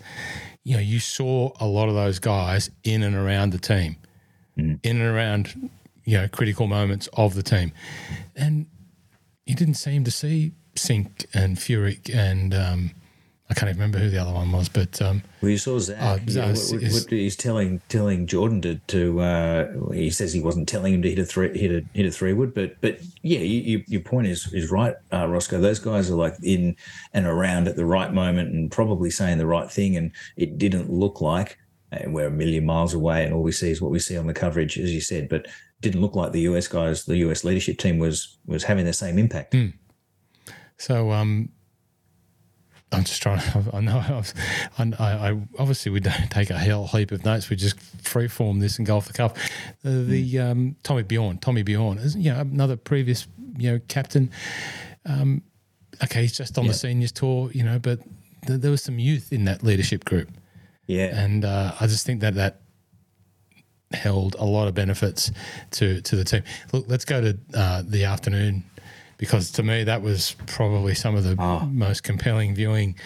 You 0.65 0.75
know, 0.75 0.83
you 0.83 1.01
saw 1.01 1.53
a 1.61 1.67
lot 1.67 1.89
of 1.89 1.95
those 1.95 2.19
guys 2.19 2.71
in 2.85 3.03
and 3.03 3.17
around 3.17 3.51
the 3.51 3.59
team, 3.59 3.97
mm. 4.57 4.79
in 4.83 5.01
and 5.01 5.17
around, 5.17 5.71
you 6.05 6.19
know, 6.19 6.29
critical 6.29 6.67
moments 6.67 7.09
of 7.15 7.35
the 7.35 7.43
team. 7.43 7.73
And 8.37 8.67
you 9.47 9.55
didn't 9.55 9.75
seem 9.75 10.05
to 10.05 10.11
see 10.11 10.53
Cink 10.77 11.25
and 11.35 11.57
Furyk 11.57 12.15
and 12.15 12.55
um, 12.55 12.91
I 13.53 13.55
can't 13.55 13.69
even 13.69 13.81
remember 13.81 13.99
who 13.99 14.09
the 14.09 14.17
other 14.17 14.33
one 14.33 14.51
was, 14.51 14.71
but 14.71 15.03
um, 15.03 15.23
well, 15.43 15.51
you 15.51 15.59
saw 15.59 15.79
Zach. 15.79 15.99
Oh, 16.01 16.19
yeah, 16.27 16.53
what, 16.53 16.59
what, 16.71 16.93
what, 16.93 17.11
he's 17.11 17.37
telling 17.37 17.83
telling 17.91 18.27
Jordan 18.27 18.63
to, 18.63 18.77
to 18.77 19.21
uh, 19.21 19.93
he 19.93 20.09
says 20.09 20.33
he 20.33 20.41
wasn't 20.41 20.71
telling 20.71 20.95
him 20.95 21.03
to 21.03 21.11
hit 21.11 21.19
a 21.19 21.27
three 21.27 21.59
hit 21.59 21.71
a 21.71 21.85
hit 21.95 22.07
a 22.07 22.11
three 22.11 22.33
wood, 22.33 22.55
but 22.55 22.81
but 22.81 22.99
yeah, 23.21 23.41
you, 23.41 23.61
you, 23.61 23.85
your 23.89 24.01
point 24.01 24.27
is 24.27 24.51
is 24.55 24.71
right, 24.71 24.95
uh, 25.13 25.29
Roscoe. 25.29 25.61
Those 25.61 25.81
guys 25.81 26.11
are 26.11 26.15
like 26.15 26.33
in 26.43 26.75
and 27.13 27.27
around 27.27 27.69
at 27.69 27.77
the 27.77 27.85
right 27.85 28.11
moment 28.11 28.55
and 28.55 28.73
probably 28.73 29.11
saying 29.11 29.37
the 29.37 29.47
right 29.47 29.71
thing, 29.71 29.99
and 29.99 30.13
it 30.39 30.57
didn't 30.57 30.91
look 30.91 31.21
like. 31.21 31.59
And 31.91 32.15
we're 32.15 32.29
a 32.29 32.31
million 32.31 32.65
miles 32.65 32.95
away, 32.95 33.23
and 33.23 33.35
all 33.35 33.43
we 33.43 33.53
see 33.53 33.71
is 33.71 33.83
what 33.83 33.91
we 33.91 33.99
see 33.99 34.17
on 34.17 34.27
the 34.27 34.33
coverage, 34.33 34.79
as 34.79 34.95
you 34.95 35.03
said. 35.03 35.29
But 35.29 35.47
didn't 35.83 36.01
look 36.01 36.17
like 36.17 36.33
the 36.33 36.41
US 36.53 36.69
guys, 36.69 37.05
the 37.05 37.19
US 37.19 37.45
leadership 37.45 37.77
team 37.77 37.99
was 37.99 38.39
was 38.47 38.65
having 38.65 38.87
the 38.87 38.95
same 38.95 39.19
impact. 39.19 39.53
Mm. 39.53 39.75
So, 40.79 41.13
um, 41.13 41.51
I'm 42.93 43.05
just 43.05 43.23
trying. 43.23 43.41
to. 43.53 43.71
I 43.73 43.81
know. 43.81 44.23
I, 44.99 45.05
I, 45.05 45.41
obviously 45.59 45.91
we 45.91 46.01
don't 46.01 46.31
take 46.31 46.51
a 46.51 46.59
hell 46.59 46.87
heap 46.87 47.11
of 47.11 47.25
notes. 47.25 47.49
We 47.49 47.57
just 47.57 47.79
freeform 48.03 48.61
this 48.61 48.79
and 48.79 48.87
go 48.87 48.97
off 48.97 49.07
the 49.07 49.13
cuff. 49.13 49.33
Uh, 49.85 50.03
the 50.05 50.39
um, 50.39 50.77
Tommy 50.83 51.03
Bjorn, 51.03 51.39
Tommy 51.39 51.63
Bjorn, 51.63 51.99
is 51.99 52.15
you 52.17 52.33
know 52.33 52.41
another 52.41 52.77
previous 52.77 53.27
you 53.57 53.73
know 53.73 53.81
captain. 53.89 54.31
Um, 55.07 55.43
okay, 56.05 56.23
he's 56.23 56.37
just 56.37 56.59
on 56.59 56.65
yeah. 56.65 56.73
the 56.73 56.79
seniors 56.79 57.13
tour, 57.13 57.51
you 57.53 57.65
know, 57.65 57.79
but 57.79 58.01
th- 58.47 58.61
there 58.61 58.71
was 58.71 58.83
some 58.83 58.99
youth 58.99 59.33
in 59.33 59.45
that 59.47 59.63
leadership 59.63 60.05
group. 60.05 60.29
Yeah, 60.87 61.17
and 61.19 61.45
uh, 61.45 61.73
I 61.81 61.87
just 61.87 62.07
think 62.07 62.21
that 62.21 62.35
that 62.35 62.61
held 63.93 64.37
a 64.39 64.45
lot 64.45 64.69
of 64.69 64.75
benefits 64.75 65.31
to 65.73 66.01
to 66.03 66.17
the 66.17 66.25
team. 66.25 66.43
Look, 66.73 66.87
let's 66.89 67.05
go 67.05 67.21
to 67.21 67.39
uh, 67.55 67.83
the 67.87 68.05
afternoon 68.05 68.65
because 69.23 69.53
to 69.53 69.63
me 69.63 69.85
that 69.85 70.03
was 70.03 70.35
probably 70.49 70.97
some 70.97 71.15
of 71.15 71.23
the 71.23 71.37
oh. 71.39 71.61
most 71.67 72.03
compelling 72.03 72.57
viewing 72.57 72.97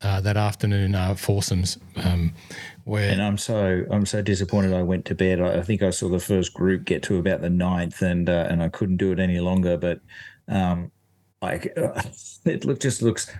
uh, 0.00 0.20
that 0.20 0.36
afternoon 0.36 0.96
uh, 0.96 1.14
foursomes. 1.14 1.78
Um, 1.94 2.34
where 2.82 3.08
and 3.08 3.22
I'm 3.22 3.38
so 3.38 3.84
I'm 3.88 4.04
so 4.04 4.22
disappointed. 4.22 4.72
I 4.72 4.82
went 4.82 5.04
to 5.04 5.14
bed. 5.14 5.40
I, 5.40 5.60
I 5.60 5.62
think 5.62 5.84
I 5.84 5.90
saw 5.90 6.08
the 6.08 6.18
first 6.18 6.52
group 6.52 6.84
get 6.84 7.04
to 7.04 7.16
about 7.16 7.42
the 7.42 7.48
ninth, 7.48 8.02
and 8.02 8.28
uh, 8.28 8.48
and 8.50 8.60
I 8.60 8.70
couldn't 8.70 8.96
do 8.96 9.12
it 9.12 9.20
any 9.20 9.38
longer. 9.38 9.76
But 9.76 10.00
um, 10.48 10.90
like 11.40 11.72
it 12.44 12.64
look 12.64 12.80
just 12.80 13.00
looks 13.00 13.32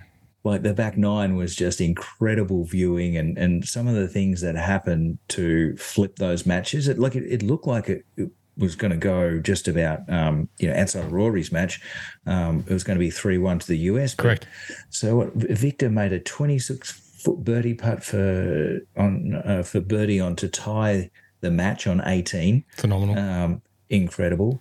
like 0.45 0.61
the 0.61 0.73
back 0.73 0.97
nine 0.97 1.35
was 1.35 1.57
just 1.57 1.81
incredible 1.81 2.63
viewing 2.63 3.17
and 3.17 3.37
and 3.37 3.67
some 3.67 3.85
of 3.85 3.95
the 3.95 4.07
things 4.07 4.39
that 4.39 4.55
happened 4.55 5.17
to 5.29 5.75
flip 5.77 6.17
those 6.17 6.45
matches 6.45 6.89
it 6.89 6.99
like 6.99 7.15
it, 7.15 7.23
it 7.23 7.41
looked 7.41 7.65
like 7.65 7.87
it, 7.87 8.05
it 8.17 8.29
was 8.57 8.75
going 8.75 8.91
to 8.91 8.97
go 8.97 9.39
just 9.39 9.67
about, 9.67 10.07
um, 10.09 10.49
you 10.59 10.67
know, 10.67 10.75
outside 10.75 11.05
of 11.05 11.11
Rory's 11.11 11.51
match. 11.51 11.81
Um, 12.25 12.63
it 12.67 12.73
was 12.73 12.83
going 12.83 12.95
to 12.95 12.99
be 12.99 13.09
3 13.09 13.37
1 13.37 13.59
to 13.59 13.67
the 13.67 13.77
US. 13.77 14.15
Correct. 14.15 14.47
So 14.89 15.17
what, 15.17 15.33
Viktor 15.33 15.89
made 15.89 16.13
a 16.13 16.19
26 16.19 16.91
foot 16.91 17.43
birdie 17.43 17.73
putt 17.73 18.03
for 18.03 18.79
on 18.97 19.35
uh, 19.45 19.63
for 19.63 19.79
birdie 19.79 20.19
on 20.19 20.35
to 20.35 20.47
tie 20.47 21.09
the 21.41 21.51
match 21.51 21.87
on 21.87 22.01
18. 22.05 22.63
Phenomenal. 22.77 23.17
Um, 23.17 23.61
incredible. 23.89 24.59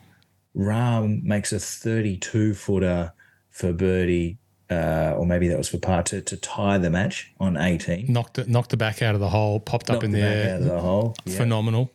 Rahm 0.57 1.23
makes 1.23 1.53
a 1.53 1.59
32 1.59 2.55
footer 2.55 3.13
for 3.51 3.73
birdie. 3.73 4.39
Uh, 4.71 5.15
or 5.19 5.27
maybe 5.27 5.49
that 5.49 5.59
was 5.59 5.69
for 5.69 5.77
par 5.77 6.03
to, 6.03 6.23
to 6.23 6.35
tie 6.39 6.79
the 6.79 6.89
match 6.89 7.31
on 7.39 7.59
18. 7.59 8.11
Knocked 8.11 8.39
it, 8.39 8.49
knocked 8.49 8.71
the 8.71 8.77
back 8.79 9.03
out 9.03 9.15
of 9.15 9.21
the 9.21 9.29
hole, 9.29 9.61
popped 9.61 9.89
knocked 9.89 9.99
up 9.99 10.05
in 10.05 10.13
the, 10.13 10.21
the 10.21 10.25
air. 10.25 10.55
Out 10.55 10.61
of 10.61 10.65
the 10.65 10.81
hole. 10.81 11.15
Phenomenal. 11.29 11.93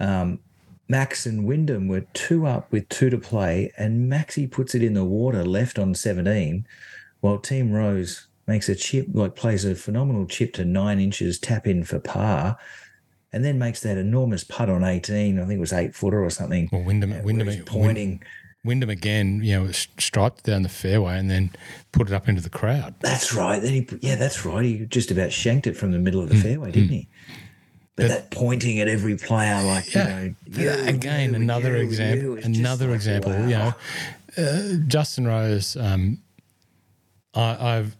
Um, 0.00 0.40
Max 0.88 1.26
and 1.26 1.44
Wyndham 1.44 1.86
were 1.86 2.06
two 2.14 2.46
up 2.46 2.72
with 2.72 2.88
two 2.88 3.10
to 3.10 3.18
play, 3.18 3.72
and 3.76 4.10
Maxi 4.10 4.50
puts 4.50 4.74
it 4.74 4.82
in 4.82 4.94
the 4.94 5.04
water 5.04 5.44
left 5.44 5.78
on 5.78 5.94
17, 5.94 6.66
while 7.20 7.38
Team 7.38 7.72
Rose 7.72 8.26
makes 8.46 8.68
a 8.68 8.74
chip, 8.74 9.06
like 9.12 9.36
plays 9.36 9.66
a 9.66 9.74
phenomenal 9.74 10.26
chip 10.26 10.54
to 10.54 10.64
nine 10.64 10.98
inches, 10.98 11.38
tap 11.38 11.66
in 11.66 11.84
for 11.84 11.98
par, 11.98 12.56
and 13.32 13.44
then 13.44 13.58
makes 13.58 13.80
that 13.82 13.98
enormous 13.98 14.44
putt 14.44 14.70
on 14.70 14.82
18. 14.82 15.38
I 15.38 15.42
think 15.42 15.58
it 15.58 15.60
was 15.60 15.74
eight 15.74 15.94
footer 15.94 16.24
or 16.24 16.30
something. 16.30 16.70
Well, 16.72 16.82
Wyndham, 16.82 17.22
Wyndham 17.22 17.64
pointing. 17.66 18.22
Wyndham 18.64 18.90
again, 18.90 19.42
you 19.42 19.58
know, 19.58 19.70
striped 19.70 20.44
down 20.44 20.62
the 20.62 20.68
fairway 20.68 21.18
and 21.18 21.30
then 21.30 21.50
put 21.92 22.08
it 22.08 22.14
up 22.14 22.28
into 22.28 22.40
the 22.40 22.50
crowd. 22.50 22.94
That's 23.00 23.32
right. 23.32 23.62
Then 23.62 23.72
he, 23.72 23.88
yeah, 24.00 24.16
that's 24.16 24.44
right. 24.44 24.64
He 24.64 24.86
just 24.86 25.10
about 25.10 25.32
shanked 25.32 25.66
it 25.66 25.76
from 25.76 25.92
the 25.92 25.98
middle 25.98 26.20
of 26.20 26.28
the 26.28 26.34
mm. 26.34 26.42
fairway, 26.42 26.72
didn't 26.72 26.88
mm. 26.88 26.92
he? 26.92 27.08
But, 27.98 28.08
that 28.08 28.30
pointing 28.30 28.78
at 28.80 28.86
every 28.86 29.16
player, 29.16 29.62
like 29.64 29.92
yeah, 29.92 30.20
you 30.20 30.34
know, 30.46 30.62
yeah, 30.62 30.74
again, 30.88 31.30
you, 31.30 31.36
another 31.36 31.76
you, 31.76 31.82
example, 31.82 32.36
another 32.36 32.86
like, 32.86 32.94
example. 32.94 33.32
Wow. 33.32 33.42
You 33.42 33.48
know, 33.48 33.74
uh, 34.38 34.74
Justin 34.86 35.26
Rose. 35.26 35.76
Um, 35.76 36.22
I, 37.34 37.74
have 37.74 37.96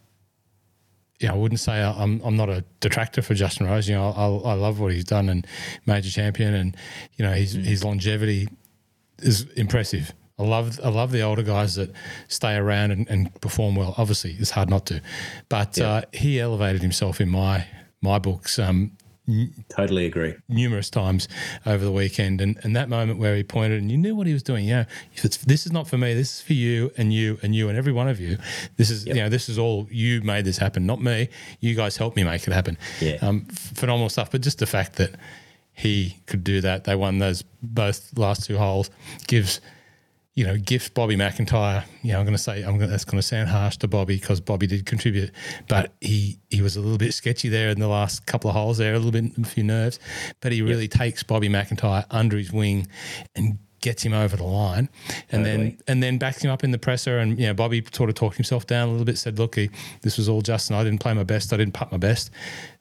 yeah, 1.20 1.32
I 1.32 1.36
wouldn't 1.36 1.60
say 1.60 1.82
I'm 1.82 2.20
I'm 2.24 2.36
not 2.36 2.48
a 2.48 2.64
detractor 2.80 3.22
for 3.22 3.34
Justin 3.34 3.66
Rose. 3.66 3.88
You 3.88 3.96
know, 3.96 4.10
I, 4.10 4.50
I 4.50 4.54
love 4.54 4.78
what 4.78 4.92
he's 4.92 5.04
done 5.04 5.28
and 5.28 5.46
major 5.84 6.10
champion, 6.10 6.54
and 6.54 6.76
you 7.16 7.24
know 7.24 7.32
his 7.32 7.56
mm. 7.56 7.64
his 7.64 7.84
longevity 7.84 8.48
is 9.18 9.50
impressive. 9.56 10.12
I 10.38 10.44
love 10.44 10.78
I 10.84 10.90
love 10.90 11.10
the 11.10 11.22
older 11.22 11.42
guys 11.42 11.74
that 11.74 11.90
stay 12.28 12.54
around 12.54 12.92
and, 12.92 13.08
and 13.08 13.40
perform 13.40 13.74
well. 13.74 13.94
Obviously, 13.98 14.36
it's 14.38 14.50
hard 14.50 14.70
not 14.70 14.86
to, 14.86 15.02
but 15.48 15.76
yeah. 15.76 15.88
uh, 15.88 16.02
he 16.12 16.38
elevated 16.38 16.82
himself 16.82 17.20
in 17.20 17.28
my 17.28 17.66
my 18.00 18.20
books. 18.20 18.58
Um, 18.58 18.92
Totally 19.68 20.06
agree. 20.06 20.34
Numerous 20.48 20.88
times 20.88 21.28
over 21.66 21.84
the 21.84 21.92
weekend, 21.92 22.40
and, 22.40 22.58
and 22.62 22.74
that 22.74 22.88
moment 22.88 23.18
where 23.18 23.36
he 23.36 23.42
pointed 23.42 23.80
and 23.80 23.90
you 23.90 23.98
knew 23.98 24.14
what 24.14 24.26
he 24.26 24.32
was 24.32 24.42
doing. 24.42 24.64
Yeah, 24.64 24.86
if 25.14 25.24
it's 25.24 25.36
this 25.38 25.66
is 25.66 25.72
not 25.72 25.86
for 25.86 25.98
me, 25.98 26.14
this 26.14 26.36
is 26.36 26.40
for 26.40 26.54
you 26.54 26.90
and 26.96 27.12
you 27.12 27.38
and 27.42 27.54
you 27.54 27.68
and 27.68 27.76
every 27.76 27.92
one 27.92 28.08
of 28.08 28.18
you. 28.18 28.38
This 28.76 28.90
is 28.90 29.04
yep. 29.04 29.16
you 29.16 29.22
know 29.22 29.28
this 29.28 29.48
is 29.48 29.58
all 29.58 29.86
you 29.90 30.22
made 30.22 30.46
this 30.46 30.56
happen, 30.56 30.86
not 30.86 31.02
me. 31.02 31.28
You 31.60 31.74
guys 31.74 31.96
helped 31.96 32.16
me 32.16 32.24
make 32.24 32.46
it 32.46 32.52
happen. 32.52 32.78
Yeah, 33.00 33.18
um, 33.20 33.44
phenomenal 33.44 34.08
stuff. 34.08 34.30
But 34.30 34.40
just 34.40 34.58
the 34.58 34.66
fact 34.66 34.96
that 34.96 35.14
he 35.74 36.16
could 36.26 36.42
do 36.42 36.60
that, 36.62 36.84
they 36.84 36.94
won 36.94 37.18
those 37.18 37.42
both 37.62 38.16
last 38.16 38.46
two 38.46 38.56
holes, 38.56 38.90
gives 39.26 39.60
you 40.38 40.46
know, 40.46 40.56
gift 40.56 40.94
Bobby 40.94 41.16
MacIntyre. 41.16 41.82
You 42.02 42.12
know, 42.12 42.20
I'm 42.20 42.24
going 42.24 42.36
to 42.36 42.40
say 42.40 42.62
I'm 42.62 42.78
gonna, 42.78 42.86
that's 42.86 43.04
going 43.04 43.18
to 43.18 43.26
sound 43.26 43.48
harsh 43.48 43.76
to 43.78 43.88
Bobby 43.88 44.14
because 44.14 44.40
Bobby 44.40 44.68
did 44.68 44.86
contribute, 44.86 45.32
but 45.66 45.92
he 46.00 46.38
he 46.48 46.62
was 46.62 46.76
a 46.76 46.80
little 46.80 46.96
bit 46.96 47.12
sketchy 47.12 47.48
there 47.48 47.70
in 47.70 47.80
the 47.80 47.88
last 47.88 48.24
couple 48.24 48.48
of 48.48 48.54
holes 48.54 48.78
there, 48.78 48.94
a 48.94 49.00
little 49.00 49.10
bit 49.10 49.36
a 49.36 49.44
few 49.44 49.64
nerves, 49.64 49.98
but 50.40 50.52
he 50.52 50.62
really 50.62 50.82
yep. 50.82 50.92
takes 50.92 51.24
Bobby 51.24 51.48
MacIntyre 51.48 52.04
under 52.12 52.36
his 52.36 52.52
wing 52.52 52.86
and 53.34 53.58
gets 53.80 54.04
him 54.04 54.12
over 54.12 54.36
the 54.36 54.44
line, 54.44 54.88
and 55.32 55.44
totally. 55.44 55.56
then 55.56 55.78
and 55.88 56.02
then 56.04 56.18
backs 56.18 56.44
him 56.44 56.52
up 56.52 56.62
in 56.62 56.70
the 56.70 56.78
presser. 56.78 57.18
And 57.18 57.36
you 57.36 57.48
know, 57.48 57.54
Bobby 57.54 57.84
sort 57.92 58.08
of 58.08 58.14
talked 58.14 58.36
himself 58.36 58.64
down 58.64 58.86
a 58.86 58.92
little 58.92 59.06
bit, 59.06 59.18
said, 59.18 59.40
"Look, 59.40 59.56
he, 59.56 59.70
this 60.02 60.16
was 60.16 60.28
all 60.28 60.40
Justin. 60.40 60.76
I 60.76 60.84
didn't 60.84 61.00
play 61.00 61.14
my 61.14 61.24
best. 61.24 61.52
I 61.52 61.56
didn't 61.56 61.74
putt 61.74 61.90
my 61.90 61.98
best," 61.98 62.30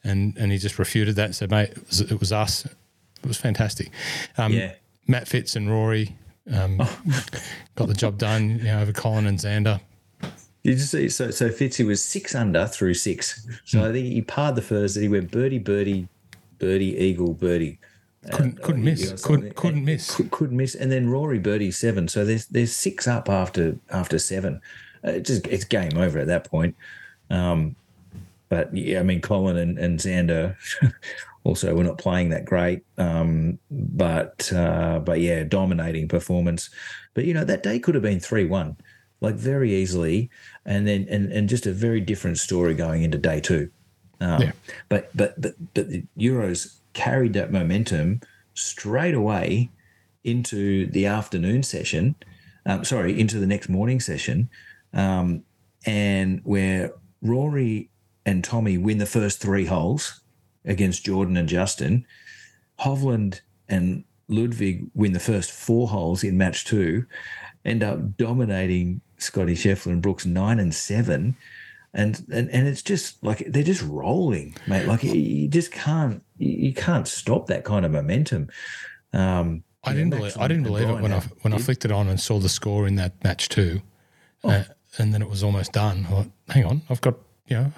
and 0.04 0.38
and 0.38 0.52
he 0.52 0.60
just 0.60 0.78
refuted 0.78 1.16
that 1.16 1.26
and 1.26 1.36
said, 1.36 1.50
"Mate, 1.50 1.72
it 1.72 1.88
was, 1.88 2.02
it 2.02 2.20
was 2.20 2.32
us. 2.32 2.66
It 2.66 3.26
was 3.26 3.38
fantastic." 3.38 3.90
Um, 4.38 4.54
yeah. 4.54 4.74
Matt 5.08 5.28
Fitz 5.28 5.56
and 5.56 5.72
Rory 5.72 6.16
um, 6.54 6.78
got 7.76 7.88
the 7.88 7.94
job 7.94 8.18
done, 8.18 8.58
you 8.60 8.66
know, 8.66 8.82
over 8.82 8.94
Colin 8.94 9.28
and 9.28 9.38
Xander. 9.38 9.80
You 10.64 10.76
just 10.76 10.92
see, 10.92 11.08
so 11.10 11.32
so 11.32 11.50
Fitzy 11.50 11.86
was 11.86 12.04
six 12.04 12.36
under 12.36 12.68
through 12.68 12.96
six. 12.96 13.48
So 13.66 13.80
mm. 13.80 13.90
I 13.90 13.92
think 13.94 14.08
he 14.08 14.22
parred 14.22 14.56
the 14.56 14.62
first. 14.62 14.96
That 14.96 15.02
he 15.02 15.08
went 15.08 15.32
birdie, 15.32 15.60
birdie, 15.60 16.08
birdie, 16.60 16.98
eagle, 16.98 17.34
birdie. 17.34 17.80
Couldn't, 18.32 18.62
couldn't 18.62 18.84
miss. 18.84 19.24
Couldn't, 19.24 19.56
couldn't 19.56 19.86
miss. 19.86 20.16
Could, 20.16 20.32
couldn't 20.32 20.58
miss. 20.58 20.76
And 20.76 20.92
then 20.92 21.10
Rory 21.10 21.40
birdie 21.40 21.72
seven. 21.72 22.08
So 22.08 22.26
there's 22.26 22.48
there's 22.48 22.76
six 22.76 23.08
up 23.08 23.30
after 23.30 23.78
after 23.92 24.20
seven. 24.20 24.62
Uh, 25.06 25.12
it 25.12 25.26
just 25.26 25.48
it's 25.48 25.64
game 25.64 25.98
over 25.98 26.20
at 26.20 26.28
that 26.28 26.50
point. 26.50 26.76
Um, 27.30 27.76
but 28.50 28.76
yeah, 28.76 29.00
I 29.00 29.04
mean 29.04 29.22
Colin 29.22 29.58
and, 29.58 29.78
and 29.78 30.00
Xander 30.00 30.56
also 31.48 31.74
we're 31.74 31.84
not 31.84 31.98
playing 31.98 32.30
that 32.30 32.46
great. 32.46 32.84
Um, 32.98 33.58
but 33.72 34.52
uh, 34.54 35.00
but 35.00 35.22
yeah, 35.22 35.44
dominating 35.44 36.08
performance. 36.08 36.70
But 37.14 37.26
you 37.26 37.34
know 37.34 37.46
that 37.46 37.64
day 37.64 37.80
could 37.80 37.96
have 37.96 38.04
been 38.04 38.20
three 38.20 38.46
one, 38.46 38.76
like 39.22 39.36
very 39.36 39.74
easily, 39.74 40.30
and 40.66 40.86
then 40.86 41.08
and 41.10 41.32
and 41.32 41.48
just 41.48 41.66
a 41.66 41.72
very 41.72 42.02
different 42.02 42.38
story 42.38 42.74
going 42.74 43.04
into 43.04 43.18
day 43.18 43.40
two. 43.40 43.72
Um, 44.20 44.42
yeah. 44.42 44.52
But 44.90 45.10
but 45.16 45.40
but 45.40 45.56
but 45.74 45.90
the 45.90 46.04
Euros 46.20 46.76
carried 46.94 47.34
that 47.34 47.52
momentum 47.52 48.22
straight 48.54 49.14
away 49.14 49.70
into 50.26 50.88
the 50.88 51.06
afternoon 51.06 51.64
session. 51.64 52.16
Um, 52.66 52.84
sorry, 52.84 53.18
into 53.18 53.40
the 53.40 53.48
next 53.48 53.70
morning 53.70 54.02
session, 54.02 54.50
um, 54.94 55.44
and 55.86 56.42
where 56.44 56.92
Rory 57.22 57.90
and 58.26 58.44
Tommy 58.44 58.78
win 58.78 58.98
the 58.98 59.06
first 59.06 59.40
three 59.40 59.64
holes 59.64 60.20
against 60.68 61.06
Jordan 61.06 61.38
and 61.38 61.50
Justin. 61.50 62.06
Hovland 62.80 63.42
and 63.68 64.04
Ludwig 64.28 64.88
win 64.94 65.14
the 65.14 65.20
first 65.20 65.52
four 65.52 65.88
holes 65.88 66.24
in 66.24 66.38
match 66.38 66.66
two, 66.66 67.06
end 67.66 67.82
up 67.84 68.18
dominating 68.18 69.02
Scotty 69.18 69.56
Scheffler 69.56 69.94
and 69.94 70.02
Brooks 70.02 70.26
nine 70.26 70.60
and 70.60 70.74
seven. 70.76 71.36
And, 71.94 72.24
and 72.32 72.50
and 72.52 72.68
it's 72.68 72.84
just 72.84 73.24
like 73.24 73.44
they're 73.48 73.64
just 73.64 73.82
rolling, 73.82 74.56
mate. 74.68 74.86
Like 74.86 75.04
you 75.04 75.48
just 75.48 75.72
can't 75.72 76.22
you 76.38 76.74
can't 76.74 77.08
stop 77.08 77.48
that 77.48 77.64
kind 77.64 77.86
of 77.86 77.92
momentum. 77.92 78.50
Um, 79.14 79.64
I 79.84 79.94
didn't 79.94 80.12
believe 80.12 80.38
I 80.38 80.48
didn't 80.48 80.64
believe 80.64 80.90
it 80.90 81.02
when 81.02 81.14
I 81.14 81.22
when 81.42 81.54
I 81.54 81.58
flicked 81.58 81.86
it 81.86 81.92
on 81.92 82.08
and 82.08 82.20
saw 82.20 82.40
the 82.40 82.50
score 82.50 82.88
in 82.88 82.96
that 82.96 83.24
match 83.24 83.50
too, 83.50 83.82
oh. 84.44 84.50
uh, 84.50 84.64
and 85.00 85.14
then 85.14 85.22
it 85.22 85.30
was 85.30 85.44
almost 85.44 85.72
done. 85.72 86.04
Thought, 86.04 86.28
hang 86.50 86.66
on, 86.66 86.82
I've 86.90 87.02
got 87.02 87.16
you 87.48 87.56
know, 87.56 87.72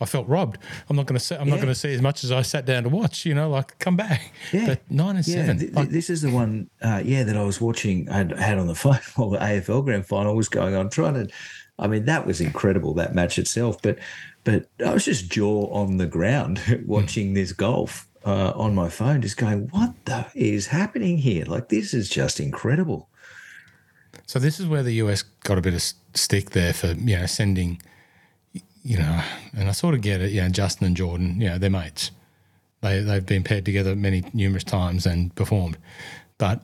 I 0.00 0.04
felt 0.04 0.26
robbed. 0.26 0.58
I'm 0.88 0.96
not 0.96 1.06
going 1.06 1.18
to 1.18 1.24
say 1.24 1.36
I'm 1.36 1.46
yeah. 1.46 1.54
not 1.54 1.56
going 1.56 1.72
to 1.72 1.78
see 1.78 1.94
as 1.94 2.02
much 2.02 2.24
as 2.24 2.32
I 2.32 2.42
sat 2.42 2.64
down 2.64 2.82
to 2.82 2.88
watch. 2.88 3.24
You 3.24 3.34
know, 3.34 3.48
like 3.48 3.78
come 3.78 3.96
back. 3.96 4.32
Yeah, 4.52 4.66
but 4.66 4.90
nine 4.90 5.16
and 5.16 5.26
yeah. 5.26 5.34
seven. 5.34 5.58
Th- 5.58 5.72
like, 5.72 5.90
this 5.90 6.10
is 6.10 6.22
the 6.22 6.30
one. 6.30 6.68
Uh, 6.80 7.02
yeah, 7.04 7.22
that 7.22 7.36
I 7.36 7.42
was 7.44 7.60
watching. 7.60 8.08
I 8.08 8.18
had 8.40 8.58
on 8.58 8.66
the 8.66 8.74
phone 8.84 8.98
while 9.14 9.30
the 9.30 9.38
AFL 9.38 9.84
Grand 9.84 10.06
Final 10.06 10.34
was 10.34 10.48
going 10.48 10.74
on. 10.74 10.90
Trying 10.90 11.14
to, 11.14 11.28
I 11.78 11.86
mean, 11.86 12.04
that 12.06 12.26
was 12.26 12.40
incredible 12.40 12.94
that 12.94 13.14
match 13.14 13.38
itself. 13.38 13.80
But, 13.80 13.98
but 14.42 14.66
I 14.84 14.92
was 14.92 15.04
just 15.04 15.30
jaw 15.30 15.66
on 15.72 15.98
the 15.98 16.06
ground 16.06 16.82
watching 16.86 17.30
mm. 17.30 17.34
this 17.34 17.52
golf 17.52 18.08
uh, 18.24 18.52
on 18.56 18.74
my 18.74 18.88
phone, 18.88 19.22
just 19.22 19.36
going, 19.36 19.68
"What 19.68 19.94
the 20.04 20.26
is 20.34 20.66
happening 20.66 21.18
here? 21.18 21.44
Like 21.44 21.68
this 21.68 21.94
is 21.94 22.08
just 22.08 22.40
incredible." 22.40 23.08
So 24.26 24.38
this 24.38 24.58
is 24.58 24.66
where 24.66 24.82
the 24.82 24.94
US 24.94 25.22
got 25.44 25.58
a 25.58 25.60
bit 25.60 25.74
of 25.74 25.82
stick 26.14 26.50
there 26.50 26.72
for 26.72 26.88
you 26.88 27.18
know 27.18 27.26
sending 27.26 27.80
you 28.82 28.98
know, 28.98 29.22
and 29.56 29.68
I 29.68 29.72
sort 29.72 29.94
of 29.94 30.00
get 30.00 30.20
it. 30.20 30.32
You 30.32 30.42
know, 30.42 30.48
Justin 30.48 30.86
and 30.86 30.96
Jordan, 30.96 31.40
you 31.40 31.48
know, 31.48 31.58
they're 31.58 31.70
mates. 31.70 32.10
They 32.80 33.00
they've 33.00 33.24
been 33.24 33.44
paired 33.44 33.64
together 33.64 33.94
many 33.94 34.24
numerous 34.32 34.64
times 34.64 35.06
and 35.06 35.34
performed, 35.34 35.78
but 36.38 36.62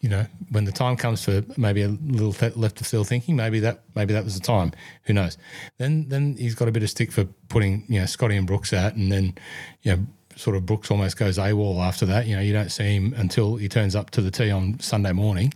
you 0.00 0.08
know, 0.08 0.24
when 0.50 0.64
the 0.64 0.72
time 0.72 0.96
comes 0.96 1.22
for 1.22 1.44
maybe 1.58 1.82
a 1.82 1.88
little 1.88 2.34
left 2.56 2.80
of 2.80 2.86
field 2.86 3.06
thinking, 3.06 3.36
maybe 3.36 3.60
that 3.60 3.82
maybe 3.94 4.14
that 4.14 4.24
was 4.24 4.34
the 4.38 4.44
time. 4.44 4.72
Who 5.04 5.12
knows? 5.12 5.36
Then 5.76 6.08
then 6.08 6.36
he's 6.38 6.54
got 6.54 6.68
a 6.68 6.72
bit 6.72 6.82
of 6.82 6.90
stick 6.90 7.12
for 7.12 7.24
putting 7.48 7.84
you 7.88 8.00
know 8.00 8.06
Scotty 8.06 8.36
and 8.36 8.46
Brooks 8.46 8.72
out, 8.72 8.94
and 8.94 9.12
then 9.12 9.34
you 9.82 9.92
know 9.92 10.06
sort 10.36 10.56
of 10.56 10.64
Brooks 10.64 10.90
almost 10.90 11.16
goes 11.16 11.38
AWOL 11.38 11.80
after 11.80 12.06
that. 12.06 12.26
You 12.26 12.36
know, 12.36 12.42
you 12.42 12.52
don't 12.52 12.70
see 12.70 12.94
him 12.94 13.14
until 13.16 13.56
he 13.56 13.68
turns 13.68 13.94
up 13.94 14.10
to 14.10 14.22
the 14.22 14.30
tee 14.30 14.50
on 14.50 14.78
Sunday 14.80 15.12
morning. 15.12 15.52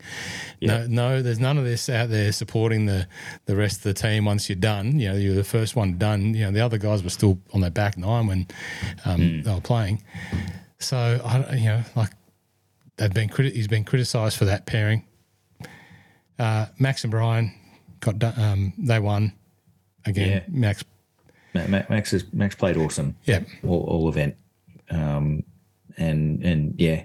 Yeah. 0.60 0.86
No, 0.86 0.86
no, 0.86 1.22
there's 1.22 1.40
none 1.40 1.58
of 1.58 1.64
this 1.64 1.88
out 1.88 2.10
there 2.10 2.32
supporting 2.32 2.86
the 2.86 3.06
the 3.46 3.56
rest 3.56 3.78
of 3.78 3.82
the 3.84 3.94
team 3.94 4.24
once 4.24 4.48
you're 4.48 4.56
done. 4.56 4.98
You 4.98 5.10
know, 5.10 5.16
you're 5.16 5.34
the 5.34 5.44
first 5.44 5.76
one 5.76 5.98
done. 5.98 6.34
You 6.34 6.46
know, 6.46 6.50
the 6.50 6.60
other 6.60 6.78
guys 6.78 7.02
were 7.02 7.10
still 7.10 7.38
on 7.52 7.60
their 7.60 7.70
back 7.70 7.96
nine 7.96 8.26
when 8.26 8.46
um, 9.04 9.20
mm. 9.20 9.44
they 9.44 9.54
were 9.54 9.60
playing. 9.60 10.02
So 10.78 11.20
I, 11.24 11.54
you 11.54 11.64
know, 11.64 11.82
like 11.96 12.10
they've 12.96 13.14
been 13.14 13.28
criti- 13.28 13.52
he's 13.52 13.68
been 13.68 13.84
criticised 13.84 14.36
for 14.36 14.44
that 14.46 14.66
pairing. 14.66 15.04
Uh, 16.38 16.66
Max 16.78 17.04
and 17.04 17.10
Brian 17.10 17.54
got 18.00 18.18
done, 18.18 18.38
um, 18.38 18.72
they 18.76 18.98
won 18.98 19.32
again. 20.04 20.28
Yeah. 20.28 20.42
Max 20.48 20.84
Max 21.54 22.12
is, 22.12 22.24
Max 22.32 22.56
played 22.56 22.76
awesome. 22.76 23.14
Yeah, 23.24 23.44
all, 23.62 23.84
all 23.84 24.08
event 24.08 24.34
um, 24.90 25.42
and 25.96 26.42
and 26.42 26.74
yeah. 26.78 27.04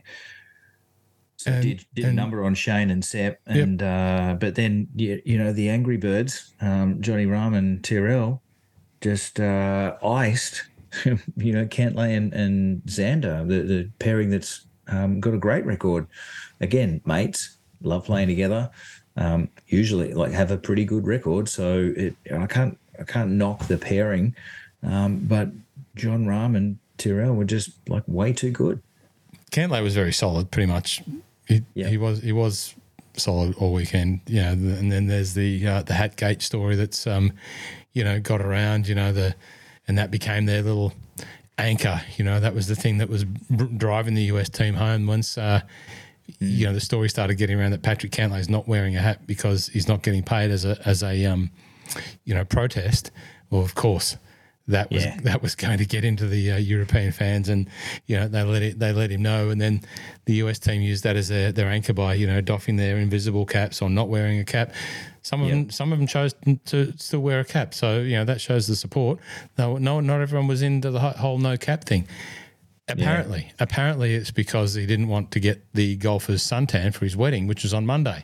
So 1.37 1.51
and, 1.51 1.63
did, 1.63 1.85
did 1.93 2.05
and, 2.05 2.19
a 2.19 2.21
number 2.21 2.43
on 2.43 2.53
Shane 2.53 2.89
and 2.89 3.03
Sepp, 3.03 3.39
and 3.45 3.79
yep. 3.79 3.89
uh, 3.89 4.33
but 4.35 4.55
then 4.55 4.87
you, 4.95 5.21
you 5.23 5.37
know 5.37 5.53
the 5.53 5.69
Angry 5.69 5.97
Birds, 5.97 6.53
um, 6.59 7.01
Johnny 7.01 7.25
Rahm 7.25 7.55
and 7.55 7.81
Tyrrell, 7.83 8.41
just 8.99 9.39
uh, 9.39 9.95
iced, 10.03 10.63
you 11.05 11.53
know 11.53 11.65
Cantlay 11.65 12.17
and, 12.17 12.33
and 12.33 12.81
Xander, 12.83 13.47
the 13.47 13.61
the 13.61 13.89
pairing 13.99 14.29
that's 14.29 14.65
um, 14.89 15.19
got 15.19 15.33
a 15.33 15.37
great 15.37 15.65
record. 15.65 16.07
Again, 16.59 17.01
mates, 17.05 17.57
love 17.81 18.05
playing 18.05 18.27
together. 18.27 18.69
Um, 19.15 19.49
usually, 19.67 20.13
like 20.13 20.31
have 20.31 20.51
a 20.51 20.57
pretty 20.57 20.85
good 20.85 21.07
record. 21.07 21.47
So 21.47 21.93
it, 21.95 22.15
I 22.33 22.47
can't 22.47 22.77
I 22.99 23.03
can't 23.03 23.31
knock 23.31 23.67
the 23.67 23.77
pairing, 23.77 24.35
um, 24.83 25.19
but 25.19 25.49
John 25.95 26.25
Rahm 26.25 26.57
and 26.57 26.77
Tyrrell 26.99 27.33
were 27.33 27.45
just 27.45 27.71
like 27.89 28.03
way 28.07 28.33
too 28.33 28.51
good. 28.51 28.81
Cantlay 29.51 29.81
was 29.81 29.95
very 29.95 30.13
solid, 30.13 30.51
pretty 30.51 30.71
much. 30.71 31.01
He, 31.47 31.63
he 31.73 31.97
was 31.97 32.21
he 32.21 32.31
was 32.31 32.75
solid 33.15 33.55
all 33.55 33.73
weekend. 33.73 34.21
You 34.27 34.41
know, 34.41 34.51
and 34.51 34.91
then 34.91 35.07
there's 35.07 35.33
the 35.33 35.65
uh, 35.65 35.81
the 35.81 35.93
Hatgate 35.93 36.43
story 36.43 36.75
that's 36.75 37.07
um, 37.07 37.33
you 37.93 38.03
know 38.03 38.19
got 38.19 38.41
around. 38.41 38.87
You 38.87 38.95
know 38.95 39.11
the 39.11 39.35
and 39.87 39.97
that 39.97 40.11
became 40.11 40.45
their 40.45 40.61
little 40.61 40.93
anchor. 41.57 42.01
You 42.17 42.25
know 42.25 42.39
that 42.39 42.53
was 42.53 42.67
the 42.67 42.75
thing 42.75 42.99
that 42.99 43.09
was 43.09 43.25
driving 43.77 44.13
the 44.13 44.23
US 44.23 44.49
team 44.49 44.75
home 44.75 45.07
once. 45.07 45.37
Uh, 45.37 45.61
you 46.39 46.67
know 46.67 46.73
the 46.73 46.81
story 46.81 47.09
started 47.09 47.35
getting 47.35 47.59
around 47.59 47.71
that 47.71 47.81
Patrick 47.81 48.11
Cantlay 48.11 48.39
is 48.39 48.49
not 48.49 48.67
wearing 48.67 48.95
a 48.95 49.01
hat 49.01 49.25
because 49.25 49.67
he's 49.69 49.87
not 49.87 50.03
getting 50.03 50.23
paid 50.23 50.51
as 50.51 50.65
a 50.65 50.77
as 50.85 51.01
a 51.01 51.25
um, 51.25 51.49
you 52.23 52.35
know 52.35 52.45
protest. 52.45 53.11
Well, 53.49 53.61
of 53.61 53.73
course, 53.73 54.17
that 54.69 54.91
was 54.91 55.03
yeah. 55.03 55.17
that 55.23 55.41
was 55.41 55.55
going 55.55 55.79
to 55.79 55.85
get 55.85 56.03
into 56.03 56.27
the 56.27 56.51
uh, 56.51 56.57
European 56.57 57.11
fans, 57.11 57.49
and 57.49 57.67
you 58.05 58.15
know 58.15 58.27
they 58.27 58.43
let 58.43 58.61
it 58.61 58.79
they 58.79 58.93
let 58.93 59.11
him 59.11 59.21
know, 59.21 59.49
and 59.49 59.59
then 59.59 59.81
the 60.25 60.35
US 60.35 60.59
team 60.59 60.81
used 60.81 61.03
that 61.03 61.15
as 61.15 61.27
their, 61.27 61.51
their 61.51 61.67
anchor 61.67 61.93
by 61.93 62.13
you 62.13 62.27
know 62.27 62.39
doffing 62.39 62.77
their 62.77 62.97
invisible 62.97 63.45
caps 63.45 63.81
or 63.81 63.89
not 63.89 64.09
wearing 64.09 64.39
a 64.39 64.45
cap. 64.45 64.71
Some 65.23 65.41
of 65.41 65.47
yep. 65.47 65.55
them 65.55 65.69
some 65.71 65.91
of 65.91 65.97
them 65.97 66.07
chose 66.07 66.35
to 66.65 66.93
still 66.97 67.19
wear 67.19 67.39
a 67.39 67.45
cap, 67.45 67.73
so 67.73 67.99
you 67.99 68.15
know 68.15 68.25
that 68.25 68.39
shows 68.39 68.67
the 68.67 68.75
support. 68.75 69.19
No, 69.57 69.77
no, 69.77 69.99
not 69.99 70.21
everyone 70.21 70.47
was 70.47 70.61
into 70.61 70.91
the 70.91 70.99
whole 70.99 71.39
no 71.39 71.57
cap 71.57 71.83
thing. 71.83 72.07
Apparently, 72.87 73.45
yeah. 73.47 73.53
apparently 73.59 74.15
it's 74.15 74.31
because 74.31 74.73
he 74.75 74.85
didn't 74.85 75.07
want 75.07 75.31
to 75.31 75.39
get 75.39 75.63
the 75.73 75.95
golfer's 75.97 76.43
suntan 76.43 76.93
for 76.93 77.05
his 77.05 77.15
wedding, 77.17 77.47
which 77.47 77.63
was 77.63 77.73
on 77.73 77.85
Monday. 77.85 78.23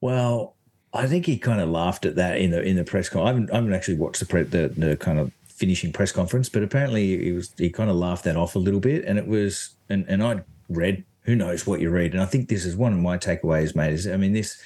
Well, 0.00 0.56
I 0.94 1.06
think 1.06 1.26
he 1.26 1.38
kind 1.38 1.60
of 1.60 1.70
laughed 1.70 2.04
at 2.04 2.16
that 2.16 2.38
in 2.38 2.50
the 2.50 2.62
in 2.62 2.76
the 2.76 2.84
press 2.84 3.08
conference. 3.08 3.26
I 3.26 3.32
haven't, 3.32 3.50
I 3.50 3.54
haven't 3.56 3.72
actually 3.72 3.96
watched 3.96 4.20
the, 4.20 4.26
pre- 4.26 4.42
the 4.42 4.68
the 4.68 4.96
kind 4.96 5.18
of 5.18 5.32
finishing 5.46 5.92
press 5.92 6.12
conference, 6.12 6.48
but 6.48 6.62
apparently 6.62 7.22
he 7.24 7.32
was 7.32 7.52
he 7.56 7.70
kind 7.70 7.88
of 7.88 7.96
laughed 7.96 8.24
that 8.24 8.36
off 8.36 8.56
a 8.56 8.58
little 8.58 8.80
bit, 8.80 9.04
and 9.04 9.18
it 9.18 9.26
was 9.26 9.76
and 9.88 10.04
and 10.08 10.22
I 10.22 10.42
read 10.68 11.04
who 11.22 11.36
knows 11.36 11.66
what 11.66 11.80
you 11.80 11.88
read, 11.90 12.12
and 12.12 12.22
I 12.22 12.26
think 12.26 12.48
this 12.48 12.64
is 12.64 12.76
one 12.76 12.92
of 12.92 12.98
my 12.98 13.16
takeaways, 13.16 13.74
mate. 13.74 13.92
Is 13.92 14.06
I 14.06 14.16
mean 14.16 14.32
this, 14.32 14.60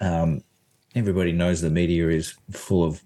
um, 0.00 0.42
everybody 0.94 1.32
knows 1.32 1.60
the 1.60 1.70
media 1.70 2.08
is 2.08 2.34
full 2.50 2.84
of 2.84 3.02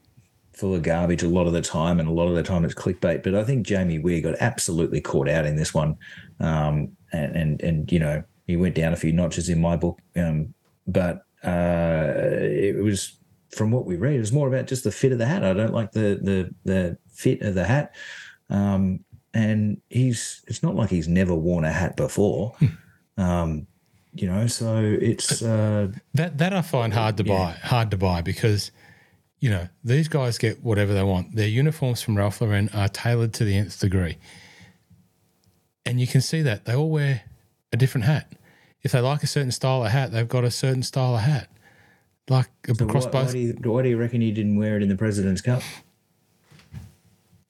full 0.53 0.75
of 0.75 0.83
garbage 0.83 1.23
a 1.23 1.29
lot 1.29 1.47
of 1.47 1.53
the 1.53 1.63
time, 1.63 2.01
and 2.01 2.09
a 2.09 2.13
lot 2.13 2.29
of 2.29 2.35
the 2.35 2.43
time 2.43 2.65
it's 2.65 2.75
clickbait. 2.75 3.23
But 3.23 3.35
I 3.35 3.45
think 3.45 3.67
Jamie 3.67 4.01
Weir 4.01 4.21
got 4.21 4.35
absolutely 4.41 5.01
caught 5.01 5.29
out 5.29 5.47
in 5.47 5.57
this 5.57 5.73
one, 5.73 5.97
um, 6.41 6.97
and 7.13 7.37
and 7.37 7.63
and 7.63 7.93
you 7.93 8.01
know 8.01 8.25
he 8.47 8.57
went 8.57 8.75
down 8.75 8.93
a 8.93 8.97
few 8.97 9.13
notches 9.13 9.49
in 9.49 9.61
my 9.61 9.77
book, 9.77 10.01
um, 10.17 10.53
but 10.87 11.23
uh, 11.45 12.13
it 12.41 12.83
was 12.83 13.17
from 13.51 13.71
what 13.71 13.87
we 13.87 13.97
read, 13.97 14.17
it 14.17 14.21
was 14.21 14.33
more 14.33 14.49
about 14.49 14.67
just 14.67 14.85
the 14.85 14.93
fit 14.93 15.13
of 15.13 15.19
the 15.19 15.27
hat. 15.27 15.45
I 15.45 15.53
don't 15.53 15.73
like 15.73 15.93
the 15.93 16.19
the 16.23 16.55
the 16.65 16.99
fit 17.11 17.43
of 17.43 17.55
the 17.55 17.65
hat. 17.65 17.95
Um, 18.51 19.05
and 19.35 19.81
he's 19.89 20.43
it's 20.47 20.63
not 20.63 20.75
like 20.75 20.91
he's 20.91 21.09
never 21.09 21.35
worn 21.35 21.65
a 21.65 21.73
hat 21.73 21.97
before. 21.97 22.55
Hmm. 22.59 23.23
Um, 23.23 23.67
you 24.15 24.27
know, 24.27 24.47
so 24.47 24.79
it's 24.79 25.43
uh, 25.43 25.89
that 26.15 26.39
that 26.39 26.53
I 26.53 26.63
find 26.63 26.93
hard 26.93 27.17
to 27.19 27.25
yeah. 27.25 27.37
buy, 27.37 27.53
hard 27.53 27.91
to 27.93 27.97
buy 27.97 28.23
because 28.23 28.71
you 29.39 29.51
know 29.51 29.69
these 29.85 30.09
guys 30.09 30.39
get 30.39 30.63
whatever 30.63 30.93
they 30.95 31.03
want. 31.03 31.37
Their 31.37 31.49
uniforms 31.49 32.03
from 32.03 32.17
Ralph 32.17 32.41
Lauren 32.41 32.69
are 32.75 32.89
tailored 32.89 33.33
to 33.35 33.45
the 33.45 33.57
nth 33.57 33.79
degree, 33.81 34.19
and 35.85 36.01
you 36.01 36.07
can 36.07 36.21
see 36.21 36.43
that 36.43 36.65
they 36.65 36.75
all 36.75 36.91
wear 36.91 37.23
a 37.73 37.77
different 37.77 38.07
hat 38.07 38.33
if 38.83 38.93
they 38.93 39.01
like 39.01 39.23
a 39.23 39.27
certain 39.27 39.51
style 39.51 39.85
of 39.85 39.91
hat, 39.91 40.13
they've 40.13 40.29
got 40.29 40.45
a 40.45 40.51
certain 40.51 40.83
style 40.83 41.15
of 41.15 41.23
hat. 41.23 41.49
Like 42.29 42.49
so 42.67 42.85
across 42.85 43.05
what, 43.05 43.13
both. 43.13 43.27
Why 43.29 43.33
do, 43.33 43.39
you, 43.39 43.53
why 43.63 43.83
do 43.83 43.89
you 43.89 43.97
reckon 43.97 44.21
you 44.21 44.33
didn't 44.33 44.57
wear 44.57 44.77
it 44.77 44.83
in 44.83 44.89
the 44.89 44.97
President's 44.97 45.41
Cup? 45.41 45.63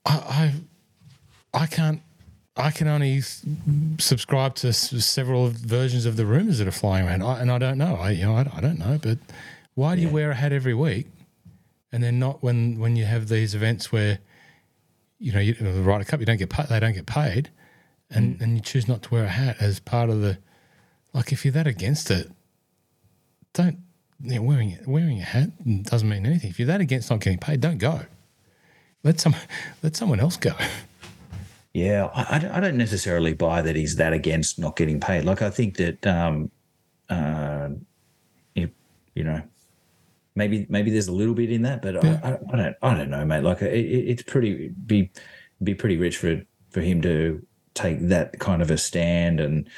I, 0.05 0.53
I, 1.55 1.63
I 1.63 1.67
can't. 1.67 2.03
I 2.57 2.73
can 2.73 2.89
only 2.89 3.21
subscribe 3.99 4.57
to 4.57 4.73
several 4.73 5.51
versions 5.51 6.07
of 6.07 6.17
the 6.17 6.27
rumors 6.27 6.59
that 6.59 6.67
are 6.67 6.73
flying 6.73 7.07
around, 7.07 7.23
I, 7.23 7.41
and 7.41 7.53
I 7.53 7.59
don't 7.59 7.79
know. 7.79 7.95
I, 7.95 8.11
you 8.11 8.25
know, 8.25 8.35
I, 8.35 8.51
I 8.53 8.61
don't 8.61 8.81
know. 8.81 8.99
But 9.01 9.19
why 9.75 9.95
do 9.95 10.01
yeah. 10.01 10.09
you 10.09 10.15
wear 10.15 10.33
a 10.33 10.35
hat 10.35 10.53
every 10.53 10.75
week, 10.75 11.07
and 11.93 12.03
then 12.03 12.19
not 12.19 12.43
when 12.43 12.81
when 12.81 12.97
you 12.97 13.05
have 13.05 13.29
these 13.29 13.55
events 13.55 13.93
where, 13.93 14.19
you 15.21 15.33
know, 15.33 15.39
you, 15.39 15.55
the 15.55 15.83
Ryder 15.83 16.05
Cup, 16.05 16.19
you 16.19 16.27
don't 16.27 16.37
get 16.37 16.51
paid, 16.51 16.67
they 16.67 16.81
don't 16.81 16.95
get 16.95 17.07
paid, 17.07 17.51
and 18.11 18.37
mm. 18.37 18.43
and 18.43 18.57
you 18.57 18.61
choose 18.61 18.89
not 18.89 19.03
to 19.03 19.15
wear 19.15 19.25
a 19.25 19.29
hat 19.29 19.57
as 19.61 19.79
part 19.79 20.11
of 20.11 20.21
the 20.21 20.39
like 21.13 21.33
if 21.33 21.45
you're 21.45 21.53
that 21.53 21.67
against 21.67 22.11
it, 22.11 22.31
don't 23.53 23.79
you 24.21 24.37
know, 24.37 24.43
wearing 24.43 24.79
wearing 24.87 25.21
a 25.21 25.25
hat 25.25 25.51
doesn't 25.85 26.09
mean 26.09 26.27
anything. 26.27 26.51
If 26.51 26.59
you're 26.59 26.67
that 26.67 26.81
against 26.81 27.11
not 27.11 27.21
getting 27.21 27.39
paid, 27.39 27.61
don't 27.61 27.79
go. 27.79 28.03
Let 29.05 29.21
some 29.21 29.35
let 29.83 29.97
someone 29.97 30.21
else 30.21 30.37
go. 30.37 30.53
Yeah, 31.75 32.07
I, 32.15 32.57
I 32.57 32.61
don't 32.61 32.77
necessarily 32.77 33.35
buy 33.35 33.63
that 33.63 33.77
he's 33.77 33.97
that 33.97 34.13
against 34.13 34.59
not 34.59 34.75
getting 34.75 35.01
paid. 35.01 35.25
Like 35.25 35.43
I 35.43 35.51
think 35.51 35.77
that 35.77 36.05
um, 36.07 36.51
uh, 37.09 37.69
you, 38.55 38.71
you 39.15 39.23
know, 39.23 39.43
maybe 40.35 40.67
maybe 40.69 40.91
there's 40.91 41.09
a 41.09 41.13
little 41.13 41.35
bit 41.35 41.53
in 41.53 41.63
that, 41.63 41.83
but 41.83 42.03
yeah. 42.03 42.21
I, 42.25 42.53
I, 42.53 42.57
don't 42.57 42.77
I 42.83 42.95
don't 42.95 43.11
know, 43.11 43.25
mate. 43.25 43.45
Like 43.45 43.63
it, 43.63 43.75
it's 43.77 44.23
pretty 44.23 44.69
be 44.69 45.11
be 45.63 45.75
pretty 45.75 45.97
rich 45.97 46.17
for 46.17 46.43
for 46.71 46.81
him 46.81 47.03
to 47.03 47.47
take 47.75 48.01
that 48.09 48.39
kind 48.41 48.61
of 48.61 48.71
a 48.71 48.79
stand 48.79 49.39
and 49.39 49.69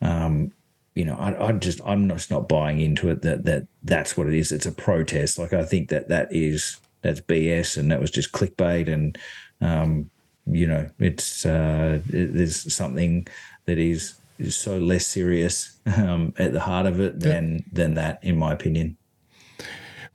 um, 0.00 0.52
you 0.98 1.04
know, 1.04 1.14
I, 1.14 1.48
I 1.48 1.52
just 1.52 1.80
I'm 1.84 2.08
just 2.08 2.28
not 2.28 2.48
buying 2.48 2.80
into 2.80 3.08
it 3.08 3.22
that 3.22 3.44
that 3.44 3.68
that's 3.84 4.16
what 4.16 4.26
it 4.26 4.34
is. 4.34 4.50
It's 4.50 4.66
a 4.66 4.72
protest. 4.72 5.38
Like 5.38 5.52
I 5.52 5.64
think 5.64 5.90
that 5.90 6.08
that 6.08 6.26
is 6.32 6.78
that's 7.02 7.20
BS, 7.20 7.76
and 7.76 7.92
that 7.92 8.00
was 8.00 8.10
just 8.10 8.32
clickbait, 8.32 8.92
and 8.92 9.16
um, 9.60 10.10
you 10.44 10.66
know, 10.66 10.90
it's 10.98 11.46
uh, 11.46 12.00
it, 12.08 12.34
there's 12.34 12.74
something 12.74 13.28
that 13.66 13.78
is 13.78 14.16
is 14.40 14.56
so 14.56 14.76
less 14.78 15.06
serious 15.06 15.78
um, 15.96 16.34
at 16.36 16.52
the 16.52 16.58
heart 16.58 16.86
of 16.86 16.98
it 16.98 17.20
than 17.20 17.64
than 17.72 17.94
that, 17.94 18.18
in 18.24 18.36
my 18.36 18.52
opinion. 18.52 18.96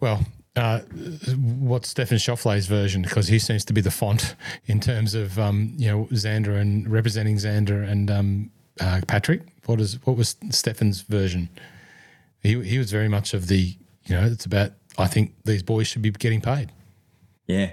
Well, 0.02 0.26
uh, 0.58 0.80
what's 1.60 1.88
Stefan 1.88 2.18
Schauffele's 2.18 2.68
version? 2.68 3.04
Because 3.04 3.30
he 3.30 3.40
seems 3.40 3.64
to 3.64 3.74
be 3.74 3.80
the 3.80 3.90
font 3.90 4.36
in 4.66 4.82
terms 4.82 5.16
of 5.16 5.40
um, 5.40 5.72
you 5.78 5.88
know 5.88 6.10
Xander 6.12 6.60
and 6.60 6.92
representing 6.92 7.38
Xander 7.38 7.88
and 7.90 8.12
um, 8.12 8.52
uh, 8.82 9.00
Patrick. 9.08 9.53
What 9.66 9.80
is 9.80 10.00
what 10.06 10.18
was 10.18 10.36
Stefan's 10.50 11.02
version? 11.02 11.50
He 12.42 12.62
he 12.64 12.78
was 12.78 12.92
very 12.92 13.08
much 13.08 13.34
of 13.34 13.48
the 13.48 13.78
you 14.06 14.16
know 14.16 14.26
it's 14.26 14.46
about 14.46 14.72
I 14.98 15.08
think 15.08 15.34
these 15.46 15.64
boys 15.64 15.88
should 15.88 16.02
be 16.02 16.12
getting 16.12 16.42
paid. 16.42 16.72
Yeah. 17.48 17.72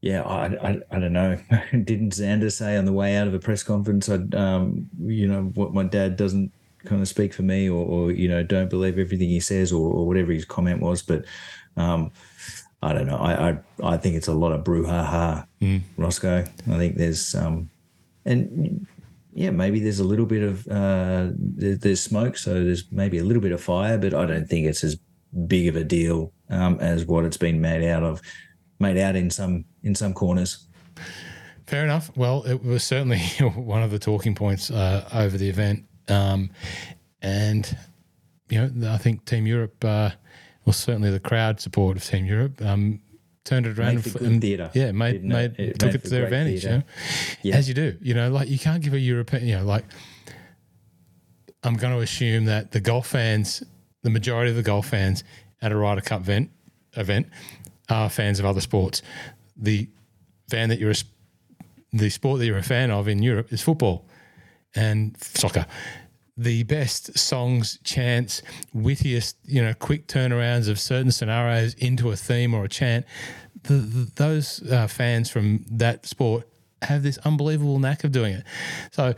Yeah, 0.00 0.20
I, 0.20 0.68
I, 0.68 0.80
I 0.90 0.98
don't 0.98 1.14
know. 1.14 1.38
Didn't 1.72 2.12
Xander 2.12 2.52
say 2.52 2.76
on 2.76 2.84
the 2.84 2.92
way 2.92 3.16
out 3.16 3.26
of 3.26 3.32
a 3.32 3.38
press 3.38 3.62
conference, 3.62 4.10
I, 4.10 4.16
um, 4.36 4.90
you 5.00 5.26
know, 5.26 5.44
what 5.54 5.72
my 5.72 5.82
dad 5.82 6.18
doesn't 6.18 6.52
kind 6.84 7.00
of 7.00 7.08
speak 7.08 7.32
for 7.32 7.40
me, 7.40 7.70
or, 7.70 7.86
or 7.86 8.10
you 8.10 8.28
know, 8.28 8.42
don't 8.42 8.68
believe 8.68 8.98
everything 8.98 9.30
he 9.30 9.40
says, 9.40 9.72
or, 9.72 9.90
or 9.90 10.06
whatever 10.06 10.30
his 10.30 10.44
comment 10.44 10.82
was. 10.82 11.00
But 11.00 11.24
um, 11.78 12.12
I 12.82 12.92
don't 12.92 13.06
know. 13.06 13.16
I, 13.16 13.50
I 13.50 13.58
I 13.82 13.96
think 13.96 14.16
it's 14.16 14.28
a 14.28 14.34
lot 14.34 14.52
of 14.52 14.62
brouhaha, 14.62 15.46
mm. 15.62 15.80
Roscoe. 15.96 16.44
I 16.70 16.76
think 16.76 16.96
there's 16.96 17.34
um, 17.34 17.70
and 18.26 18.86
yeah, 19.34 19.50
maybe 19.50 19.80
there's 19.80 19.98
a 19.98 20.04
little 20.04 20.26
bit 20.26 20.42
of 20.42 20.66
uh, 20.68 21.28
there's 21.36 22.00
smoke, 22.00 22.38
so 22.38 22.54
there's 22.54 22.84
maybe 22.92 23.18
a 23.18 23.24
little 23.24 23.42
bit 23.42 23.50
of 23.50 23.60
fire, 23.60 23.98
but 23.98 24.14
I 24.14 24.26
don't 24.26 24.46
think 24.46 24.66
it's 24.66 24.84
as 24.84 24.96
big 25.48 25.66
of 25.66 25.74
a 25.74 25.82
deal 25.82 26.32
um, 26.50 26.78
as 26.80 27.04
what 27.04 27.24
it's 27.24 27.36
been 27.36 27.60
made 27.60 27.84
out 27.84 28.04
of, 28.04 28.22
made 28.78 28.96
out 28.96 29.16
in 29.16 29.30
some 29.30 29.64
in 29.82 29.94
some 29.96 30.14
corners. 30.14 30.68
Fair 31.66 31.82
enough. 31.82 32.16
Well, 32.16 32.44
it 32.44 32.62
was 32.62 32.84
certainly 32.84 33.18
one 33.56 33.82
of 33.82 33.90
the 33.90 33.98
talking 33.98 34.36
points 34.36 34.70
uh, 34.70 35.08
over 35.12 35.36
the 35.36 35.48
event, 35.48 35.84
um, 36.08 36.50
and 37.20 37.76
you 38.50 38.68
know, 38.68 38.92
I 38.92 38.98
think 38.98 39.24
Team 39.24 39.48
Europe, 39.48 39.84
uh, 39.84 40.10
well, 40.64 40.72
certainly 40.72 41.10
the 41.10 41.18
crowd 41.18 41.60
support 41.60 41.96
of 41.96 42.04
Team 42.04 42.24
Europe, 42.24 42.62
um, 42.62 43.00
turned 43.44 43.66
it 43.66 43.78
around 43.78 43.96
made 43.96 44.20
and, 44.20 44.40
theatre. 44.40 44.70
Yeah, 44.74 44.92
made 44.92 45.22
made 45.22 45.58
it? 45.58 45.78
Took 45.78 45.88
made 45.88 45.94
it 45.94 46.04
to 46.04 46.10
their 46.10 46.24
advantage. 46.24 46.64
You 46.64 46.70
know? 46.70 46.82
yeah. 47.42 47.56
As 47.56 47.68
you 47.68 47.74
do, 47.74 47.96
you 48.00 48.14
know, 48.14 48.30
like 48.30 48.48
you 48.48 48.58
can't 48.58 48.82
give 48.82 48.94
a 48.94 48.98
European, 48.98 49.46
you 49.46 49.56
know, 49.56 49.64
like 49.64 49.84
I'm 51.62 51.76
going 51.76 51.94
to 51.94 52.00
assume 52.00 52.46
that 52.46 52.72
the 52.72 52.80
golf 52.80 53.06
fans, 53.06 53.62
the 54.02 54.10
majority 54.10 54.50
of 54.50 54.56
the 54.56 54.62
golf 54.62 54.88
fans 54.88 55.24
at 55.62 55.72
a 55.72 55.76
Ryder 55.76 56.00
Cup 56.00 56.22
event 56.22 56.50
event 56.96 57.28
are 57.88 58.08
fans 58.08 58.38
of 58.38 58.46
other 58.46 58.60
sports. 58.60 59.02
The 59.56 59.88
fan 60.48 60.68
that 60.70 60.78
you're 60.78 60.92
a, 60.92 60.96
the 61.92 62.10
sport 62.10 62.40
that 62.40 62.46
you're 62.46 62.58
a 62.58 62.62
fan 62.62 62.90
of 62.90 63.08
in 63.08 63.22
Europe 63.22 63.52
is 63.52 63.62
football 63.62 64.06
and 64.74 65.16
soccer 65.20 65.66
the 66.36 66.64
best 66.64 67.16
songs, 67.18 67.78
chants, 67.84 68.42
wittiest, 68.72 69.36
you 69.44 69.62
know, 69.62 69.74
quick 69.74 70.06
turnarounds 70.06 70.68
of 70.68 70.80
certain 70.80 71.12
scenarios 71.12 71.74
into 71.74 72.10
a 72.10 72.16
theme 72.16 72.54
or 72.54 72.64
a 72.64 72.68
chant. 72.68 73.06
The, 73.62 73.74
the, 73.74 74.10
those 74.16 74.62
uh, 74.70 74.86
fans 74.88 75.30
from 75.30 75.64
that 75.70 76.06
sport 76.06 76.48
have 76.82 77.02
this 77.02 77.18
unbelievable 77.18 77.78
knack 77.78 78.04
of 78.04 78.12
doing 78.12 78.34
it. 78.34 78.44
So, 78.90 79.14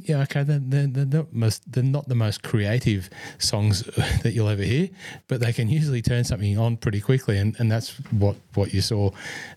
yeah, 0.00 0.22
okay, 0.22 0.42
they're, 0.42 0.60
they're, 0.60 0.86
they're, 0.86 1.06
not 1.06 1.32
most, 1.32 1.70
they're 1.70 1.82
not 1.82 2.08
the 2.08 2.14
most 2.14 2.42
creative 2.42 3.08
songs 3.38 3.82
that 4.22 4.32
you'll 4.32 4.48
ever 4.48 4.62
hear, 4.62 4.90
but 5.28 5.40
they 5.40 5.52
can 5.52 5.68
usually 5.68 6.02
turn 6.02 6.24
something 6.24 6.58
on 6.58 6.76
pretty 6.76 7.00
quickly, 7.00 7.38
and, 7.38 7.58
and 7.58 7.70
that's 7.70 7.96
what 8.10 8.36
what 8.54 8.74
you 8.74 8.80
saw. 8.80 9.10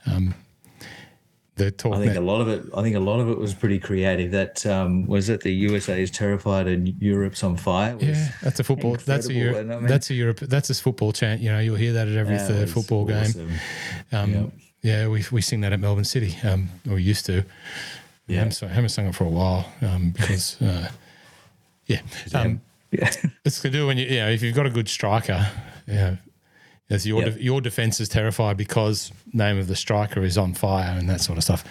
Um, 0.06 0.36
the 1.60 1.72
talk. 1.72 1.96
I 1.96 2.00
think 2.00 2.16
a 2.16 2.22
lot 2.22 2.42
of 2.42 2.48
it. 2.48 2.66
I 2.76 2.82
think 2.82 2.96
a 2.96 3.00
lot 3.00 3.20
of 3.20 3.30
it 3.30 3.38
was 3.38 3.54
pretty 3.54 3.80
creative. 3.80 4.32
That 4.32 4.66
um, 4.66 5.06
was 5.06 5.30
it. 5.30 5.42
The 5.42 5.54
USA 5.54 6.02
is 6.02 6.10
terrified 6.10 6.68
and 6.68 7.00
Europe's 7.02 7.44
on 7.44 7.58
fire. 7.58 7.96
Yeah, 8.00 8.30
that's 8.42 8.60
a 8.60 8.64
football. 8.64 8.98
That's 9.06 9.28
a 9.28 9.34
Europe. 9.34 9.58
I 9.58 9.76
mean, 9.76 9.88
that's 9.88 10.10
a 10.10 10.14
Europe. 10.14 10.40
That's 10.40 10.70
a 10.70 10.76
football 10.76 11.12
chant. 11.12 11.42
You 11.42 11.52
know, 11.52 11.60
you'll 11.60 11.76
hear 11.76 11.94
that 11.94 12.08
at 12.08 12.16
every 12.16 12.40
third 12.40 12.70
football 12.70 13.10
awesome. 13.12 13.48
game. 13.48 13.60
Um, 14.12 14.34
yep. 14.34 14.52
Yeah, 14.82 15.08
we 15.08 15.24
we 15.32 15.42
sing 15.42 15.62
that 15.62 15.74
at 15.74 15.80
Melbourne 15.80 16.06
City. 16.06 16.36
Um, 16.44 16.70
or 16.88 16.96
we 16.96 17.04
used 17.04 17.26
to. 17.28 17.44
Yeah, 18.28 18.36
I 18.36 18.44
haven't, 18.44 18.64
I 18.64 18.68
haven't 18.68 18.90
sung 18.90 19.08
it 19.08 19.16
for 19.16 19.26
a 19.26 19.30
while 19.30 19.72
um, 19.82 20.12
because. 20.12 20.62
Uh, 20.62 20.90
yeah. 21.90 22.02
Um, 22.34 22.62
yeah. 22.92 23.12
it's 23.44 23.62
to 23.62 23.70
do 23.70 23.88
when 23.88 23.98
you, 23.98 24.06
you 24.06 24.20
know, 24.20 24.30
if 24.30 24.42
you've 24.42 24.56
got 24.56 24.66
a 24.66 24.70
good 24.70 24.88
striker, 24.88 25.46
yeah, 25.88 26.18
as 26.90 27.06
your 27.06 27.22
yep. 27.24 27.36
de- 27.36 27.44
your 27.44 27.62
defense 27.62 28.00
is 28.00 28.10
terrified 28.10 28.58
because 28.58 29.12
name 29.32 29.60
of 29.60 29.68
the 29.68 29.76
striker 29.76 30.24
is 30.24 30.38
on 30.38 30.54
fire 30.54 30.98
and 30.98 31.10
that 31.10 31.22
sort 31.22 31.38
of 31.38 31.44
stuff. 31.44 31.64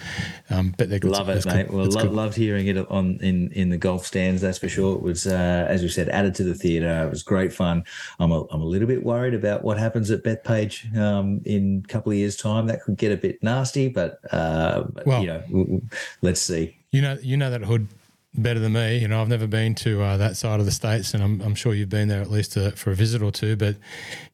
Um, 0.49 0.73
but 0.77 0.89
they're 0.89 0.99
good. 0.99 1.11
Love 1.11 1.29
it, 1.29 1.45
mate. 1.45 1.67
Good. 1.67 1.75
Well, 1.75 1.87
lo- 1.87 2.09
loved 2.09 2.35
hearing 2.35 2.67
it 2.67 2.77
on 2.89 3.19
in, 3.21 3.51
in 3.51 3.69
the 3.69 3.77
golf 3.77 4.05
stands. 4.05 4.41
That's 4.41 4.57
for 4.57 4.69
sure. 4.69 4.95
It 4.95 5.01
was, 5.01 5.27
uh, 5.27 5.65
as 5.67 5.81
we 5.81 5.89
said, 5.89 6.09
added 6.09 6.35
to 6.35 6.43
the 6.43 6.55
theatre. 6.55 7.05
It 7.05 7.09
was 7.09 7.23
great 7.23 7.51
fun. 7.51 7.83
I'm 8.19 8.31
a, 8.31 8.45
I'm 8.49 8.61
a 8.61 8.65
little 8.65 8.87
bit 8.87 9.03
worried 9.03 9.33
about 9.33 9.63
what 9.63 9.77
happens 9.77 10.09
at 10.11 10.23
Bethpage 10.23 10.95
um, 10.97 11.41
in 11.45 11.83
a 11.85 11.87
couple 11.87 12.11
of 12.11 12.17
years' 12.17 12.37
time. 12.37 12.67
That 12.67 12.81
could 12.81 12.97
get 12.97 13.11
a 13.11 13.17
bit 13.17 13.43
nasty, 13.43 13.89
but, 13.89 14.19
uh, 14.31 14.85
well, 15.05 15.21
you 15.21 15.27
know, 15.27 15.81
let's 16.21 16.41
see. 16.41 16.77
You 16.91 17.01
know, 17.01 17.17
you 17.21 17.37
know 17.37 17.51
that 17.51 17.61
hood 17.61 17.87
better 18.33 18.59
than 18.59 18.73
me. 18.73 18.97
You 18.97 19.07
know, 19.07 19.21
I've 19.21 19.27
never 19.27 19.47
been 19.47 19.75
to 19.75 20.01
uh, 20.01 20.17
that 20.17 20.37
side 20.37 20.59
of 20.59 20.65
the 20.65 20.71
states, 20.71 21.13
and 21.13 21.23
I'm, 21.23 21.41
I'm 21.41 21.55
sure 21.55 21.73
you've 21.73 21.89
been 21.89 22.07
there 22.07 22.21
at 22.21 22.29
least 22.29 22.53
to, 22.53 22.67
uh, 22.67 22.71
for 22.71 22.91
a 22.91 22.95
visit 22.95 23.21
or 23.21 23.31
two. 23.31 23.55
But 23.55 23.77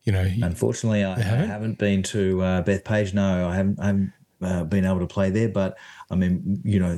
you 0.04 0.12
know, 0.12 0.30
unfortunately, 0.42 1.04
I 1.04 1.20
haven't? 1.20 1.44
I 1.44 1.54
haven't, 1.54 1.78
been 1.78 2.04
to 2.04 2.42
uh, 2.42 2.64
Bethpage. 2.64 3.14
No, 3.14 3.48
I 3.48 3.56
haven't. 3.56 3.80
I 3.80 3.86
haven't 3.88 4.14
uh, 4.42 4.64
been 4.64 4.86
able 4.86 5.00
to 5.00 5.08
play 5.08 5.30
there. 5.30 5.50
But 5.50 5.78
I 6.10 6.16
mean, 6.16 6.62
you 6.64 6.80
know, 6.80 6.96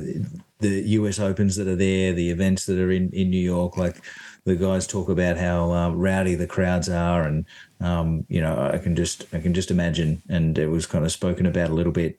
the 0.60 0.68
US 0.68 1.18
Opens 1.18 1.56
that 1.56 1.68
are 1.68 1.76
there, 1.76 2.12
the 2.12 2.30
events 2.30 2.66
that 2.66 2.78
are 2.78 2.90
in 2.90 3.10
in 3.10 3.30
New 3.30 3.38
York, 3.42 3.76
like 3.76 3.96
the 4.44 4.56
guys 4.56 4.86
talk 4.86 5.08
about 5.08 5.36
how 5.36 5.72
uh, 5.72 5.90
rowdy 5.90 6.34
the 6.34 6.46
crowds 6.46 6.88
are, 6.88 7.22
and 7.22 7.44
um, 7.80 8.24
you 8.28 8.40
know, 8.40 8.70
I 8.72 8.78
can 8.78 8.96
just 8.96 9.26
I 9.32 9.40
can 9.40 9.54
just 9.54 9.70
imagine, 9.70 10.22
and 10.28 10.58
it 10.58 10.68
was 10.68 10.86
kind 10.86 11.04
of 11.04 11.12
spoken 11.12 11.46
about 11.46 11.70
a 11.70 11.74
little 11.74 11.92
bit 11.92 12.18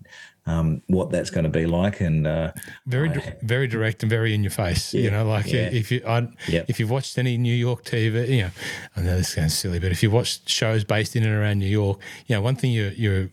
um, 0.50 0.82
what 0.88 1.12
that's 1.12 1.30
going 1.30 1.44
to 1.44 1.50
be 1.50 1.68
like, 1.68 2.02
and 2.02 2.26
uh, 2.26 2.52
very 2.88 3.10
I, 3.10 3.36
very 3.44 3.68
direct 3.68 4.02
and 4.02 4.10
very 4.10 4.34
in 4.34 4.44
your 4.44 4.52
face. 4.52 4.94
Yeah, 4.94 5.02
you 5.02 5.12
know, 5.12 5.26
like 5.26 5.52
yeah. 5.52 5.70
if 5.72 5.92
you 5.92 6.02
I, 6.08 6.28
yep. 6.48 6.66
if 6.68 6.80
you've 6.80 6.90
watched 6.90 7.18
any 7.20 7.38
New 7.38 7.54
York 7.54 7.84
TV, 7.84 8.28
you 8.28 8.42
know, 8.44 8.50
I 8.98 9.02
know 9.02 9.18
this 9.18 9.30
sounds 9.30 9.56
silly, 9.56 9.80
but 9.80 9.92
if 9.92 10.02
you 10.02 10.10
watch 10.10 10.50
shows 10.50 10.84
based 10.84 11.16
in 11.16 11.24
and 11.24 11.34
around 11.34 11.60
New 11.60 11.68
York, 11.68 12.00
you 12.26 12.36
know, 12.36 12.42
one 12.42 12.56
thing 12.56 12.72
you're 12.72 12.92
you're 12.92 13.30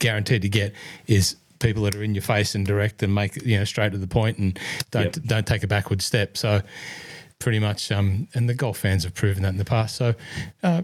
guaranteed 0.00 0.42
to 0.42 0.48
get 0.48 0.74
is 1.06 1.36
people 1.60 1.84
that 1.84 1.94
are 1.94 2.02
in 2.02 2.14
your 2.14 2.22
face 2.22 2.54
and 2.54 2.66
direct 2.66 3.02
and 3.02 3.14
make 3.14 3.36
you 3.46 3.56
know 3.56 3.64
straight 3.64 3.92
to 3.92 3.98
the 3.98 4.08
point 4.08 4.38
and 4.38 4.58
don't 4.90 5.16
yep. 5.16 5.26
don't 5.26 5.46
take 5.46 5.62
a 5.62 5.68
backward 5.68 6.02
step. 6.02 6.36
So 6.36 6.62
pretty 7.38 7.60
much, 7.60 7.92
um, 7.92 8.26
and 8.34 8.48
the 8.48 8.54
golf 8.54 8.78
fans 8.78 9.04
have 9.04 9.14
proven 9.14 9.44
that 9.44 9.50
in 9.50 9.58
the 9.58 9.64
past. 9.64 9.94
So. 9.96 10.14
Uh, 10.62 10.82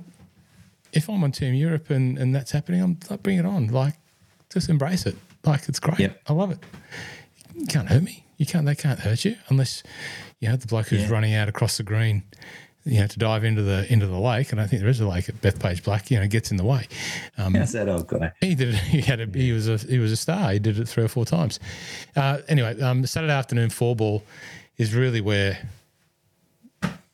if 0.96 1.08
I'm 1.08 1.24
on 1.24 1.32
Team 1.32 1.54
Europe 1.54 1.90
and, 1.90 2.16
and 2.16 2.32
that's 2.32 2.52
happening, 2.52 2.80
I'm 2.80 2.96
like, 3.10 3.20
bring 3.20 3.36
it 3.36 3.44
on. 3.44 3.66
Like, 3.66 3.94
just 4.48 4.68
embrace 4.68 5.06
it. 5.06 5.16
Like 5.46 5.68
it's 5.68 5.80
great. 5.80 5.98
Yep. 5.98 6.20
I 6.26 6.32
love 6.32 6.50
it. 6.50 6.58
You 7.54 7.66
can't 7.66 7.88
hurt 7.88 8.02
me. 8.02 8.24
You 8.36 8.46
can't. 8.46 8.66
They 8.66 8.74
can't 8.74 9.00
hurt 9.00 9.24
you 9.24 9.36
unless 9.48 9.82
you 10.40 10.48
know 10.48 10.56
the 10.56 10.66
bloke 10.66 10.88
who's 10.88 11.02
yeah. 11.02 11.10
running 11.10 11.34
out 11.34 11.48
across 11.48 11.76
the 11.76 11.82
green. 11.82 12.22
You 12.86 13.00
know, 13.00 13.06
to 13.06 13.18
dive 13.18 13.44
into 13.44 13.62
the 13.62 13.90
into 13.90 14.06
the 14.06 14.18
lake, 14.18 14.52
and 14.52 14.60
I 14.60 14.66
think 14.66 14.82
there 14.82 14.90
is 14.90 15.00
a 15.00 15.08
lake 15.08 15.28
at 15.30 15.40
Bethpage 15.40 15.84
Black. 15.84 16.10
You 16.10 16.20
know, 16.20 16.26
gets 16.26 16.50
in 16.50 16.58
the 16.58 16.64
way. 16.64 16.86
Um, 17.38 17.54
How's 17.54 17.72
that 17.72 17.88
old 17.88 18.08
guy? 18.08 18.32
He 18.40 18.54
did. 18.54 18.74
It, 18.74 18.74
he 18.80 19.00
had. 19.00 19.20
A, 19.20 19.26
he 19.26 19.52
was 19.52 19.68
a. 19.68 19.78
He 19.78 19.98
was 19.98 20.12
a 20.12 20.16
star. 20.16 20.52
He 20.52 20.58
did 20.58 20.78
it 20.78 20.86
three 20.86 21.04
or 21.04 21.08
four 21.08 21.24
times. 21.24 21.60
Uh, 22.14 22.38
anyway, 22.48 22.78
um, 22.80 23.06
Saturday 23.06 23.32
afternoon 23.32 23.70
four 23.70 23.96
ball 23.96 24.22
is 24.76 24.94
really 24.94 25.22
where 25.22 25.58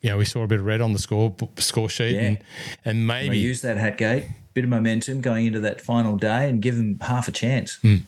you 0.01 0.09
know, 0.09 0.17
we 0.17 0.25
saw 0.25 0.43
a 0.43 0.47
bit 0.47 0.59
of 0.59 0.65
red 0.65 0.81
on 0.81 0.93
the 0.93 0.99
score 0.99 1.33
score 1.57 1.87
sheet, 1.87 2.15
yeah. 2.15 2.21
and 2.21 2.37
and 2.83 3.07
maybe 3.07 3.37
use 3.37 3.61
that 3.61 3.77
Hatgate 3.77 4.29
bit 4.53 4.65
of 4.65 4.69
momentum 4.69 5.21
going 5.21 5.45
into 5.45 5.61
that 5.61 5.79
final 5.79 6.17
day 6.17 6.49
and 6.49 6.61
give 6.61 6.75
them 6.75 6.99
half 6.99 7.29
a 7.29 7.31
chance. 7.31 7.79
Mm 7.83 8.03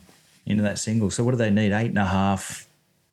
into 0.46 0.62
that 0.62 0.78
single. 0.78 1.10
So 1.10 1.24
what 1.24 1.32
do 1.32 1.36
they 1.36 1.50
need? 1.50 1.72
Eight 1.72 1.88
and 1.88 1.98
a 1.98 2.04
half. 2.04 2.68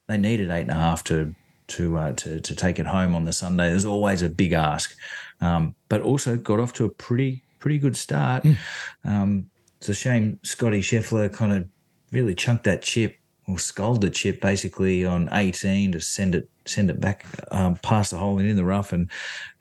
They 0.07 0.17
needed 0.17 0.49
eight 0.49 0.61
and 0.61 0.71
a 0.71 0.75
half 0.75 1.03
to 1.05 1.33
to 1.67 1.97
uh, 1.97 2.11
to 2.13 2.41
to 2.41 2.55
take 2.55 2.79
it 2.79 2.85
home 2.85 3.15
on 3.15 3.25
the 3.25 3.33
Sunday. 3.33 3.69
There's 3.69 3.85
always 3.85 4.21
a 4.21 4.29
big 4.29 4.53
ask, 4.53 4.95
um, 5.39 5.75
but 5.89 6.01
also 6.01 6.35
got 6.35 6.59
off 6.59 6.73
to 6.73 6.85
a 6.85 6.89
pretty 6.89 7.43
pretty 7.59 7.77
good 7.77 7.95
start. 7.95 8.43
Mm. 8.43 8.57
Um, 9.05 9.49
it's 9.77 9.89
a 9.89 9.93
shame 9.93 10.39
Scotty 10.43 10.81
Scheffler 10.81 11.31
kind 11.31 11.53
of 11.53 11.67
really 12.11 12.35
chunked 12.35 12.65
that 12.65 12.81
chip 12.81 13.17
or 13.47 13.57
sculled 13.57 14.01
the 14.01 14.09
chip 14.09 14.41
basically 14.41 15.05
on 15.05 15.29
18 15.31 15.93
to 15.93 15.99
send 15.99 16.35
it 16.35 16.49
send 16.65 16.89
it 16.89 16.99
back 16.99 17.25
um, 17.51 17.75
past 17.77 18.11
the 18.11 18.17
hole 18.17 18.37
and 18.37 18.47
in 18.47 18.55
the 18.55 18.65
rough 18.65 18.93
and 18.93 19.09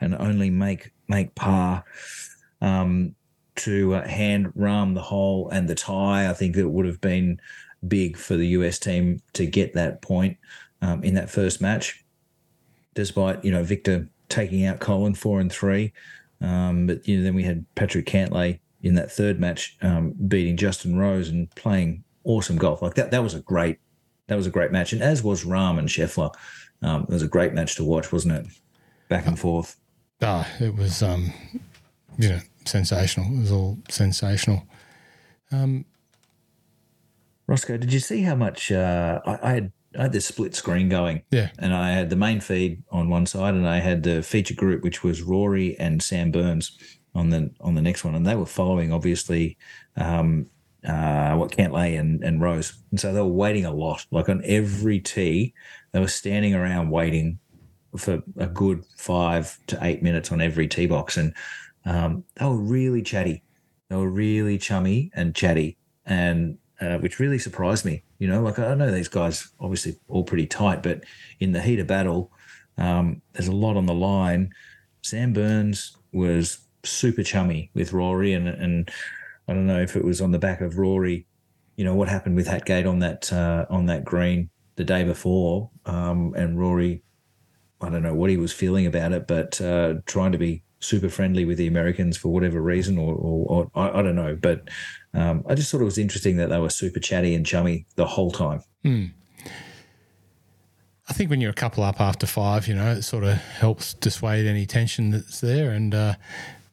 and 0.00 0.14
only 0.16 0.50
make 0.50 0.92
make 1.08 1.34
par. 1.34 1.84
Um, 2.60 3.14
to 3.60 3.94
uh, 3.94 4.06
hand 4.06 4.52
Rahm 4.54 4.94
the 4.94 5.02
hole 5.02 5.48
and 5.50 5.68
the 5.68 5.74
tie. 5.74 6.28
I 6.28 6.32
think 6.32 6.56
it 6.56 6.66
would 6.66 6.86
have 6.86 7.00
been 7.00 7.40
big 7.86 8.16
for 8.16 8.36
the 8.36 8.48
US 8.48 8.78
team 8.78 9.20
to 9.32 9.46
get 9.46 9.74
that 9.74 10.02
point 10.02 10.36
um, 10.82 11.02
in 11.02 11.14
that 11.14 11.30
first 11.30 11.60
match, 11.60 12.04
despite 12.94 13.44
you 13.44 13.50
know 13.50 13.62
Viktor 13.62 14.08
taking 14.28 14.64
out 14.64 14.80
Collin 14.80 15.14
four 15.14 15.40
and 15.40 15.50
three. 15.50 15.92
Um, 16.40 16.86
but 16.86 17.06
you 17.06 17.18
know 17.18 17.24
then 17.24 17.34
we 17.34 17.42
had 17.42 17.64
Patrick 17.74 18.06
Cantlay 18.06 18.60
in 18.82 18.94
that 18.94 19.12
third 19.12 19.40
match 19.40 19.76
um, 19.82 20.14
beating 20.26 20.56
Justin 20.56 20.96
Rose 20.96 21.28
and 21.28 21.50
playing 21.54 22.04
awesome 22.24 22.56
golf 22.56 22.82
like 22.82 22.94
that. 22.94 23.10
That 23.10 23.22
was 23.22 23.34
a 23.34 23.40
great 23.40 23.78
that 24.26 24.36
was 24.36 24.46
a 24.46 24.50
great 24.50 24.70
match, 24.70 24.92
and 24.92 25.02
as 25.02 25.22
was 25.22 25.44
Rahm 25.44 25.78
and 25.78 25.88
Scheffler. 25.88 26.32
Um, 26.82 27.02
it 27.02 27.10
was 27.10 27.22
a 27.22 27.28
great 27.28 27.52
match 27.52 27.76
to 27.76 27.84
watch, 27.84 28.10
wasn't 28.10 28.34
it? 28.34 28.46
Back 29.08 29.26
and 29.26 29.38
forth. 29.38 29.76
Ah, 30.22 30.48
it 30.60 30.74
was. 30.74 31.02
Um, 31.02 31.32
you 32.18 32.30
know, 32.30 32.40
sensational. 32.64 33.26
It 33.26 33.40
was 33.40 33.52
all 33.52 33.78
sensational. 33.88 34.62
Um, 35.52 35.84
Roscoe, 37.46 37.76
did 37.76 37.92
you 37.92 38.00
see 38.00 38.22
how 38.22 38.36
much 38.36 38.70
uh, 38.70 39.20
I, 39.26 39.38
I, 39.42 39.52
had? 39.52 39.72
I 39.98 40.02
had 40.02 40.12
the 40.12 40.20
split 40.20 40.54
screen 40.54 40.88
going. 40.88 41.22
Yeah. 41.32 41.50
And 41.58 41.74
I 41.74 41.90
had 41.90 42.08
the 42.10 42.16
main 42.16 42.40
feed 42.40 42.84
on 42.90 43.10
one 43.10 43.26
side, 43.26 43.54
and 43.54 43.68
I 43.68 43.80
had 43.80 44.04
the 44.04 44.22
feature 44.22 44.54
group, 44.54 44.84
which 44.84 45.02
was 45.02 45.22
Rory 45.22 45.78
and 45.78 46.00
Sam 46.00 46.30
Burns 46.30 46.78
on 47.14 47.30
the 47.30 47.50
on 47.60 47.74
the 47.74 47.82
next 47.82 48.04
one, 48.04 48.14
and 48.14 48.26
they 48.26 48.36
were 48.36 48.46
following 48.46 48.92
obviously 48.92 49.56
um, 49.96 50.46
uh, 50.86 51.34
what 51.34 51.50
Cantlay 51.50 51.98
and 51.98 52.22
and 52.22 52.40
Rose, 52.40 52.74
and 52.90 53.00
so 53.00 53.12
they 53.12 53.20
were 53.20 53.26
waiting 53.26 53.64
a 53.64 53.72
lot. 53.72 54.06
Like 54.10 54.28
on 54.28 54.42
every 54.44 55.00
tee, 55.00 55.54
they 55.92 56.00
were 56.00 56.08
standing 56.08 56.54
around 56.54 56.90
waiting 56.90 57.38
for 57.96 58.22
a 58.38 58.46
good 58.46 58.84
five 58.96 59.58
to 59.66 59.78
eight 59.82 60.02
minutes 60.02 60.30
on 60.30 60.40
every 60.40 60.68
tee 60.68 60.86
box, 60.86 61.16
and 61.16 61.34
um, 61.84 62.24
they 62.36 62.46
were 62.46 62.56
really 62.56 63.02
chatty. 63.02 63.42
They 63.88 63.96
were 63.96 64.10
really 64.10 64.58
chummy 64.58 65.10
and 65.14 65.34
chatty, 65.34 65.76
and 66.04 66.58
uh, 66.80 66.98
which 66.98 67.18
really 67.18 67.38
surprised 67.38 67.84
me. 67.84 68.04
You 68.18 68.28
know, 68.28 68.42
like 68.42 68.58
I 68.58 68.74
know 68.74 68.90
these 68.90 69.08
guys 69.08 69.50
obviously 69.60 69.96
all 70.08 70.24
pretty 70.24 70.46
tight, 70.46 70.82
but 70.82 71.04
in 71.40 71.52
the 71.52 71.60
heat 71.60 71.80
of 71.80 71.86
battle, 71.86 72.32
um, 72.78 73.22
there's 73.32 73.48
a 73.48 73.52
lot 73.52 73.76
on 73.76 73.86
the 73.86 73.94
line. 73.94 74.52
Sam 75.02 75.32
Burns 75.32 75.96
was 76.12 76.58
super 76.84 77.22
chummy 77.22 77.70
with 77.74 77.92
Rory, 77.92 78.32
and 78.32 78.48
and 78.48 78.90
I 79.48 79.54
don't 79.54 79.66
know 79.66 79.80
if 79.80 79.96
it 79.96 80.04
was 80.04 80.20
on 80.20 80.32
the 80.32 80.38
back 80.38 80.60
of 80.60 80.78
Rory. 80.78 81.26
You 81.76 81.84
know 81.84 81.94
what 81.94 82.08
happened 82.08 82.36
with 82.36 82.46
Hatgate 82.46 82.88
on 82.88 82.98
that 83.00 83.32
uh, 83.32 83.66
on 83.70 83.86
that 83.86 84.04
green 84.04 84.50
the 84.76 84.84
day 84.84 85.04
before, 85.04 85.70
um, 85.86 86.34
and 86.36 86.58
Rory. 86.58 87.02
I 87.82 87.88
don't 87.88 88.02
know 88.02 88.14
what 88.14 88.28
he 88.28 88.36
was 88.36 88.52
feeling 88.52 88.84
about 88.84 89.12
it, 89.12 89.26
but 89.26 89.58
uh, 89.58 89.94
trying 90.04 90.32
to 90.32 90.38
be 90.38 90.62
super 90.80 91.08
friendly 91.08 91.44
with 91.44 91.58
the 91.58 91.66
Americans 91.66 92.16
for 92.16 92.28
whatever 92.28 92.60
reason, 92.60 92.98
or, 92.98 93.14
or, 93.14 93.46
or 93.46 93.70
I, 93.74 93.98
I, 93.98 94.02
don't 94.02 94.16
know. 94.16 94.36
But 94.40 94.68
um, 95.14 95.44
I 95.48 95.54
just 95.54 95.70
thought 95.70 95.80
it 95.80 95.84
was 95.84 95.98
interesting 95.98 96.36
that 96.36 96.48
they 96.48 96.58
were 96.58 96.70
super 96.70 97.00
chatty 97.00 97.34
and 97.34 97.46
chummy 97.46 97.86
the 97.96 98.06
whole 98.06 98.30
time. 98.30 98.62
Hmm. 98.82 99.06
I 101.08 101.12
think 101.12 101.28
when 101.28 101.40
you're 101.40 101.50
a 101.50 101.54
couple 101.54 101.82
up 101.82 102.00
after 102.00 102.26
five, 102.26 102.68
you 102.68 102.74
know, 102.74 102.92
it 102.92 103.02
sort 103.02 103.24
of 103.24 103.34
helps 103.34 103.94
dissuade 103.94 104.46
any 104.46 104.64
tension 104.64 105.10
that's 105.10 105.40
there. 105.40 105.72
And, 105.72 105.94
uh, 105.94 106.14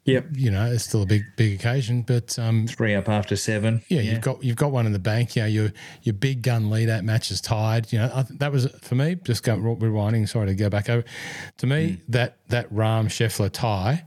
Yep. 0.08 0.28
You 0.36 0.52
know, 0.52 0.72
it's 0.72 0.86
still 0.86 1.02
a 1.02 1.06
big, 1.06 1.24
big 1.36 1.60
occasion, 1.60 2.02
but 2.02 2.40
um, 2.40 2.66
three 2.66 2.96
up 2.96 3.10
after 3.10 3.36
seven. 3.36 3.82
Yeah, 3.90 4.00
yeah, 4.00 4.12
you've 4.14 4.22
got 4.22 4.42
you've 4.42 4.56
got 4.56 4.72
one 4.72 4.86
in 4.86 4.94
the 4.94 5.00
bank. 5.00 5.36
You 5.36 5.42
know, 5.42 5.48
your 5.50 5.74
your 6.02 6.14
big 6.14 6.42
gun 6.42 6.70
lead 6.70 6.90
out 6.90 7.04
match 7.04 7.30
is 7.30 7.42
tied. 7.42 7.92
You 7.92 8.00
know, 8.00 8.12
I, 8.16 8.26
that 8.38 8.54
was 8.54 8.68
for 8.82 8.96
me. 8.96 9.16
Just 9.16 9.44
go 9.44 9.58
rewinding. 9.58 10.30
Sorry 10.30 10.48
to 10.48 10.56
go 10.56 10.70
back 10.70 10.90
over. 10.90 11.04
To 11.58 11.68
me, 11.68 11.90
mm. 11.90 12.00
that 12.08 12.38
that 12.48 12.74
Rahm 12.74 13.08
Scheffler 13.08 13.52
tie 13.52 14.06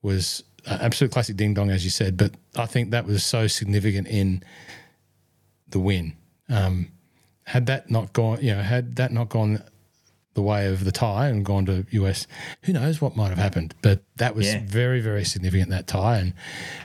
was 0.00 0.44
absolute 0.64 1.10
classic 1.10 1.36
ding 1.36 1.54
dong, 1.54 1.70
as 1.70 1.82
you 1.82 1.90
said. 1.90 2.16
But 2.16 2.34
I 2.56 2.66
think 2.66 2.92
that 2.92 3.04
was 3.04 3.24
so 3.24 3.48
significant 3.48 4.06
in 4.06 4.44
the 5.68 5.80
win. 5.80 6.14
Um, 6.48 6.92
had 7.44 7.66
that 7.66 7.90
not 7.90 8.12
gone, 8.12 8.38
you 8.42 8.54
know, 8.54 8.62
had 8.62 8.94
that 8.96 9.12
not 9.12 9.28
gone 9.28 9.64
the 10.34 10.42
way 10.42 10.66
of 10.66 10.84
the 10.84 10.92
tie 10.92 11.28
and 11.28 11.44
gone 11.44 11.66
to 11.66 11.84
US, 11.90 12.26
who 12.62 12.72
knows 12.72 13.00
what 13.00 13.16
might 13.16 13.28
have 13.28 13.38
happened? 13.38 13.74
But 13.82 14.02
that 14.16 14.34
was 14.34 14.46
yeah. 14.46 14.62
very, 14.64 15.00
very 15.00 15.24
significant 15.24 15.70
that 15.70 15.86
tie, 15.86 16.18
and 16.18 16.34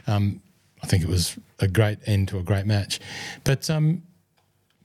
um, 0.08 0.42
I 0.82 0.88
think 0.88 1.04
it 1.04 1.10
was 1.10 1.38
a 1.60 1.68
great 1.68 2.00
end 2.06 2.28
to 2.30 2.38
a 2.38 2.44
great 2.44 2.66
match. 2.66 3.00
But 3.44 3.70
um, 3.70 4.04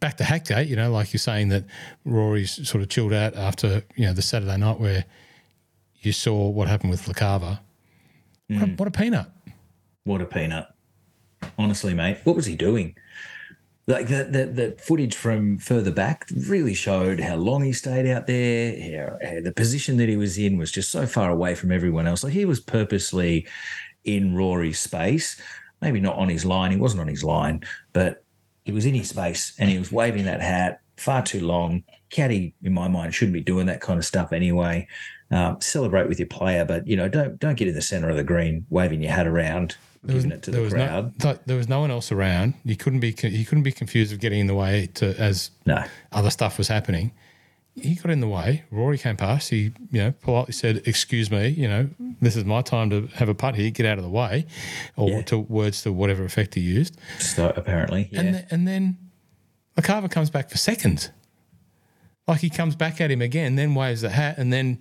back 0.00 0.16
to 0.18 0.24
Hatgate, 0.24 0.68
you 0.68 0.76
know, 0.76 0.90
like 0.90 1.12
you're 1.12 1.18
saying 1.18 1.48
that 1.50 1.64
Rory's 2.04 2.66
sort 2.68 2.82
of 2.82 2.88
chilled 2.88 3.12
out 3.12 3.36
after 3.36 3.82
you 3.96 4.06
know 4.06 4.12
the 4.12 4.22
Saturday 4.22 4.56
night 4.56 4.80
where 4.80 5.04
you 6.00 6.12
saw 6.12 6.48
what 6.48 6.68
happened 6.68 6.90
with 6.90 7.06
LaCava. 7.06 7.60
Mm. 8.50 8.60
What, 8.60 8.78
what 8.80 8.88
a 8.88 8.90
peanut! 8.90 9.30
What 10.04 10.20
a 10.20 10.26
peanut! 10.26 10.74
Honestly, 11.58 11.94
mate, 11.94 12.18
what 12.24 12.36
was 12.36 12.46
he 12.46 12.56
doing? 12.56 12.96
Like 13.86 14.08
the, 14.08 14.24
the, 14.24 14.46
the 14.46 14.76
footage 14.80 15.14
from 15.14 15.58
further 15.58 15.90
back 15.90 16.26
really 16.46 16.74
showed 16.74 17.20
how 17.20 17.36
long 17.36 17.62
he 17.62 17.72
stayed 17.72 18.06
out 18.06 18.26
there. 18.26 19.18
How, 19.20 19.40
the 19.40 19.52
position 19.52 19.96
that 19.96 20.08
he 20.08 20.16
was 20.16 20.38
in 20.38 20.58
was 20.58 20.70
just 20.70 20.90
so 20.90 21.06
far 21.06 21.30
away 21.30 21.54
from 21.54 21.72
everyone 21.72 22.06
else. 22.06 22.22
Like 22.22 22.32
he 22.32 22.44
was 22.44 22.60
purposely 22.60 23.46
in 24.04 24.34
Rory's 24.34 24.78
space, 24.78 25.40
maybe 25.80 26.00
not 26.00 26.16
on 26.16 26.28
his 26.28 26.44
line. 26.44 26.70
He 26.70 26.76
wasn't 26.76 27.00
on 27.02 27.08
his 27.08 27.24
line, 27.24 27.62
but 27.92 28.24
he 28.64 28.72
was 28.72 28.86
in 28.86 28.94
his 28.94 29.08
space 29.08 29.54
and 29.58 29.68
he 29.70 29.78
was 29.78 29.90
waving 29.90 30.24
that 30.24 30.40
hat 30.40 30.80
far 30.96 31.22
too 31.22 31.44
long. 31.44 31.82
Caddy, 32.10 32.54
in 32.62 32.72
my 32.72 32.88
mind, 32.88 33.14
shouldn't 33.14 33.34
be 33.34 33.40
doing 33.40 33.66
that 33.66 33.80
kind 33.80 33.98
of 33.98 34.04
stuff 34.04 34.32
anyway. 34.32 34.86
Um, 35.30 35.60
celebrate 35.60 36.08
with 36.08 36.18
your 36.18 36.28
player, 36.28 36.64
but 36.64 36.86
you 36.86 36.96
know, 36.96 37.08
don't 37.08 37.38
don't 37.38 37.56
get 37.56 37.68
in 37.68 37.74
the 37.74 37.82
center 37.82 38.10
of 38.10 38.16
the 38.16 38.24
green 38.24 38.66
waving 38.68 39.02
your 39.02 39.12
hat 39.12 39.28
around 39.28 39.76
there 40.02 40.14
giving 40.14 40.30
was, 40.30 40.38
it 40.38 40.42
to 40.44 40.50
the 40.50 40.68
crowd. 40.70 41.22
No, 41.22 41.38
there 41.44 41.56
was 41.56 41.68
no 41.68 41.80
one 41.80 41.90
else 41.90 42.10
around. 42.10 42.54
You 42.64 42.76
couldn't 42.76 43.00
be 43.00 43.10
he 43.10 43.44
couldn't 43.44 43.64
be 43.64 43.72
confused 43.72 44.12
of 44.12 44.20
getting 44.20 44.40
in 44.40 44.46
the 44.46 44.54
way 44.54 44.88
to 44.94 45.18
as 45.20 45.50
no. 45.66 45.84
other 46.12 46.30
stuff 46.30 46.56
was 46.56 46.68
happening. 46.68 47.12
He 47.74 47.94
got 47.94 48.10
in 48.10 48.20
the 48.20 48.28
way. 48.28 48.64
Rory 48.70 48.98
came 48.98 49.16
past. 49.16 49.50
He, 49.50 49.72
you 49.92 50.02
know, 50.02 50.12
politely 50.22 50.52
said, 50.52 50.82
"Excuse 50.86 51.30
me, 51.30 51.48
you 51.48 51.68
know, 51.68 51.88
this 52.20 52.34
is 52.34 52.44
my 52.44 52.62
time 52.62 52.90
to 52.90 53.06
have 53.14 53.28
a 53.28 53.34
putt 53.34 53.54
here. 53.54 53.70
Get 53.70 53.86
out 53.86 53.98
of 53.98 54.04
the 54.04 54.10
way," 54.10 54.46
or 54.96 55.10
yeah. 55.10 55.22
to 55.22 55.38
words 55.38 55.82
to 55.82 55.92
whatever 55.92 56.24
effect 56.24 56.54
he 56.54 56.62
used. 56.62 56.98
So 57.18 57.52
apparently, 57.54 58.08
yeah. 58.10 58.20
And, 58.20 58.46
and 58.50 58.68
then 58.68 58.98
LaCava 59.76 60.10
comes 60.10 60.30
back 60.30 60.50
for 60.50 60.56
seconds. 60.56 61.10
Like 62.26 62.40
he 62.40 62.50
comes 62.50 62.74
back 62.74 63.00
at 63.00 63.10
him 63.10 63.20
again, 63.20 63.56
then 63.56 63.74
waves 63.74 64.00
the 64.00 64.10
hat, 64.10 64.38
and 64.38 64.52
then, 64.52 64.78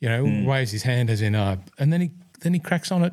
you 0.00 0.08
know, 0.08 0.24
mm. 0.24 0.44
waves 0.46 0.70
his 0.70 0.82
hand 0.82 1.10
as 1.10 1.22
in, 1.22 1.34
uh, 1.34 1.56
and 1.78 1.92
then 1.92 2.00
he 2.00 2.10
then 2.40 2.54
he 2.54 2.60
cracks 2.60 2.90
on 2.90 3.04
it 3.04 3.12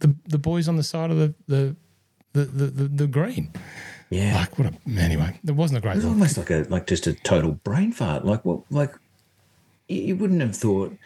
the 0.00 0.14
the 0.26 0.38
boys 0.38 0.68
on 0.68 0.76
the 0.76 0.82
side 0.82 1.10
of 1.10 1.16
the 1.16 1.34
the 1.46 1.76
the 2.32 2.44
the, 2.44 2.66
the, 2.66 2.88
the 2.88 3.06
green. 3.06 3.52
Yeah. 4.10 4.36
Like 4.36 4.58
what 4.58 4.72
a 4.72 5.00
anyway, 5.00 5.38
it 5.46 5.52
wasn't 5.52 5.78
a 5.78 5.80
great. 5.80 5.92
It 5.92 5.96
was 5.96 6.04
look. 6.04 6.14
almost 6.14 6.38
like 6.38 6.50
a 6.50 6.66
like 6.68 6.86
just 6.86 7.06
a 7.06 7.12
total 7.14 7.52
brain 7.52 7.92
fart. 7.92 8.24
Like 8.24 8.44
what 8.44 8.60
like 8.70 8.94
you 9.88 10.16
wouldn't 10.16 10.40
have 10.40 10.56
thought 10.56 10.96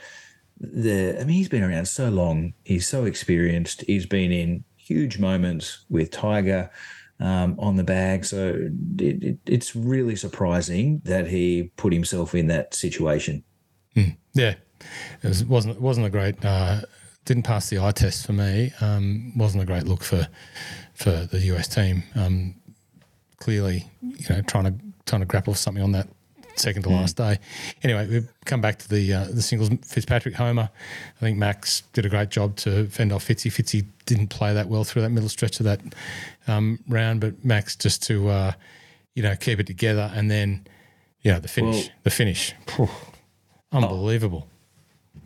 the 0.61 1.18
I 1.20 1.24
mean 1.24 1.36
he's 1.36 1.49
been 1.49 1.64
around 1.64 1.86
so 1.88 2.09
long, 2.09 2.55
he's 2.64 2.86
so 2.86 3.05
experienced, 3.05 3.82
he's 3.86 4.07
been 4.07 4.30
in 4.30 4.64
huge 4.76 5.18
moments 5.18 5.84
with 5.88 6.11
Tiger 6.11 6.70
um, 7.18 7.57
on 7.59 7.76
the 7.76 7.84
bag. 7.84 8.24
So 8.24 8.70
it, 8.99 9.22
it, 9.22 9.38
it's 9.47 9.74
really 9.74 10.16
surprising 10.16 11.03
that 11.05 11.28
he 11.28 11.70
put 11.76 11.93
himself 11.93 12.34
in 12.34 12.49
that 12.49 12.74
situation. 12.74 13.45
Mm, 13.97 14.16
yeah, 14.34 14.55
it 15.22 15.28
was, 15.28 15.45
wasn't 15.45 15.80
wasn't 15.80 16.07
a 16.07 16.11
great 16.11 16.45
uh, 16.45 16.82
didn't 17.24 17.44
pass 17.44 17.70
the 17.70 17.78
eye 17.78 17.92
test 17.92 18.26
for 18.26 18.32
me. 18.32 18.72
Um, 18.80 19.32
wasn't 19.36 19.62
a 19.62 19.66
great 19.66 19.84
look 19.84 20.02
for 20.02 20.28
for 20.94 21.26
the 21.26 21.40
US 21.54 21.68
team. 21.68 22.02
Um, 22.14 22.54
clearly, 23.38 23.86
you 24.02 24.26
know, 24.30 24.42
trying 24.42 24.64
to 24.64 24.74
trying 25.06 25.20
to 25.20 25.26
grapple 25.26 25.52
with 25.52 25.58
something 25.58 25.82
on 25.82 25.92
that 25.92 26.08
second 26.56 26.82
to 26.82 26.88
mm. 26.88 26.92
last 26.92 27.16
day. 27.16 27.38
Anyway, 27.82 28.06
we 28.08 28.26
come 28.44 28.60
back 28.60 28.78
to 28.78 28.88
the 28.88 29.12
uh, 29.12 29.24
the 29.24 29.42
singles. 29.42 29.70
Fitzpatrick 29.84 30.34
Homa. 30.34 30.70
I 31.16 31.20
think 31.20 31.38
Max 31.38 31.82
did 31.92 32.06
a 32.06 32.08
great 32.08 32.30
job 32.30 32.56
to 32.56 32.86
fend 32.86 33.12
off 33.12 33.26
Fitzy. 33.26 33.50
Fitzy 33.50 33.86
didn't 34.06 34.28
play 34.28 34.52
that 34.54 34.68
well 34.68 34.84
through 34.84 35.02
that 35.02 35.10
middle 35.10 35.28
stretch 35.28 35.60
of 35.60 35.64
that 35.64 35.80
um, 36.46 36.78
round, 36.88 37.20
but 37.20 37.44
Max 37.44 37.76
just 37.76 38.02
to 38.04 38.28
uh, 38.28 38.52
you 39.14 39.22
know 39.22 39.36
keep 39.36 39.60
it 39.60 39.66
together 39.66 40.10
and 40.14 40.30
then 40.30 40.66
yeah 41.22 41.38
the 41.38 41.48
finish. 41.48 41.86
Well, 41.86 41.94
the 42.04 42.10
finish. 42.10 42.54
unbelievable. 43.72 44.46
Oh 44.48 44.51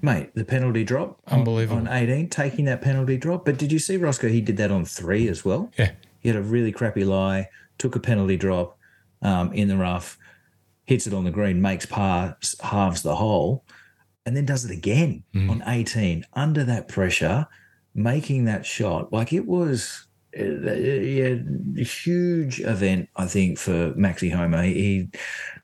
mate, 0.03 0.35
the 0.35 0.45
penalty 0.45 0.85
drop. 0.85 1.21
Unbelievable. 1.27 1.81
On, 1.81 1.89
on 1.89 1.95
18, 1.95 2.29
taking 2.29 2.65
that 2.67 2.83
penalty 2.83 3.17
drop. 3.17 3.45
But 3.45 3.59
did 3.59 3.73
you 3.73 3.79
see 3.79 3.97
Roscoe? 3.97 4.29
He 4.29 4.41
did 4.41 4.57
that 4.59 4.71
on 4.71 4.85
three 4.85 5.29
as 5.29 5.45
well. 5.45 5.71
Yeah. 5.79 5.93
He 6.21 6.29
had 6.29 6.37
a 6.37 6.43
really 6.43 6.73
crappy 6.73 7.05
lie, 7.05 7.49
took 7.79 7.97
a 7.97 8.01
penalty 8.01 8.37
drop 8.37 8.79
um, 9.23 9.53
in 9.53 9.69
the 9.69 9.77
rough, 9.77 10.19
hits 10.85 11.07
it 11.07 11.15
on 11.15 11.25
the 11.25 11.31
green, 11.31 11.61
makes 11.61 11.87
par, 11.87 12.37
halves 12.63 13.03
the 13.03 13.17
hole, 13.17 13.65
and 14.25 14.37
then 14.37 14.45
does 14.45 14.65
it 14.65 14.71
again 14.71 15.25
mm. 15.35 15.51
on 15.51 15.63
18 15.67 16.25
under 16.35 16.65
that 16.65 16.89
pressure, 16.89 17.47
making 17.95 18.45
that 18.45 18.67
shot. 18.67 19.13
Like 19.13 19.33
it 19.33 19.47
was 19.47 20.07
uh, 20.39 20.45
yeah, 20.45 21.37
a 21.79 21.85
huge 21.85 22.61
event, 22.61 23.09
I 23.17 23.27
think, 23.27 23.59
for 23.59 23.93
Maxi 23.93 24.33
Homa. 24.33 24.65
He, 24.65 25.09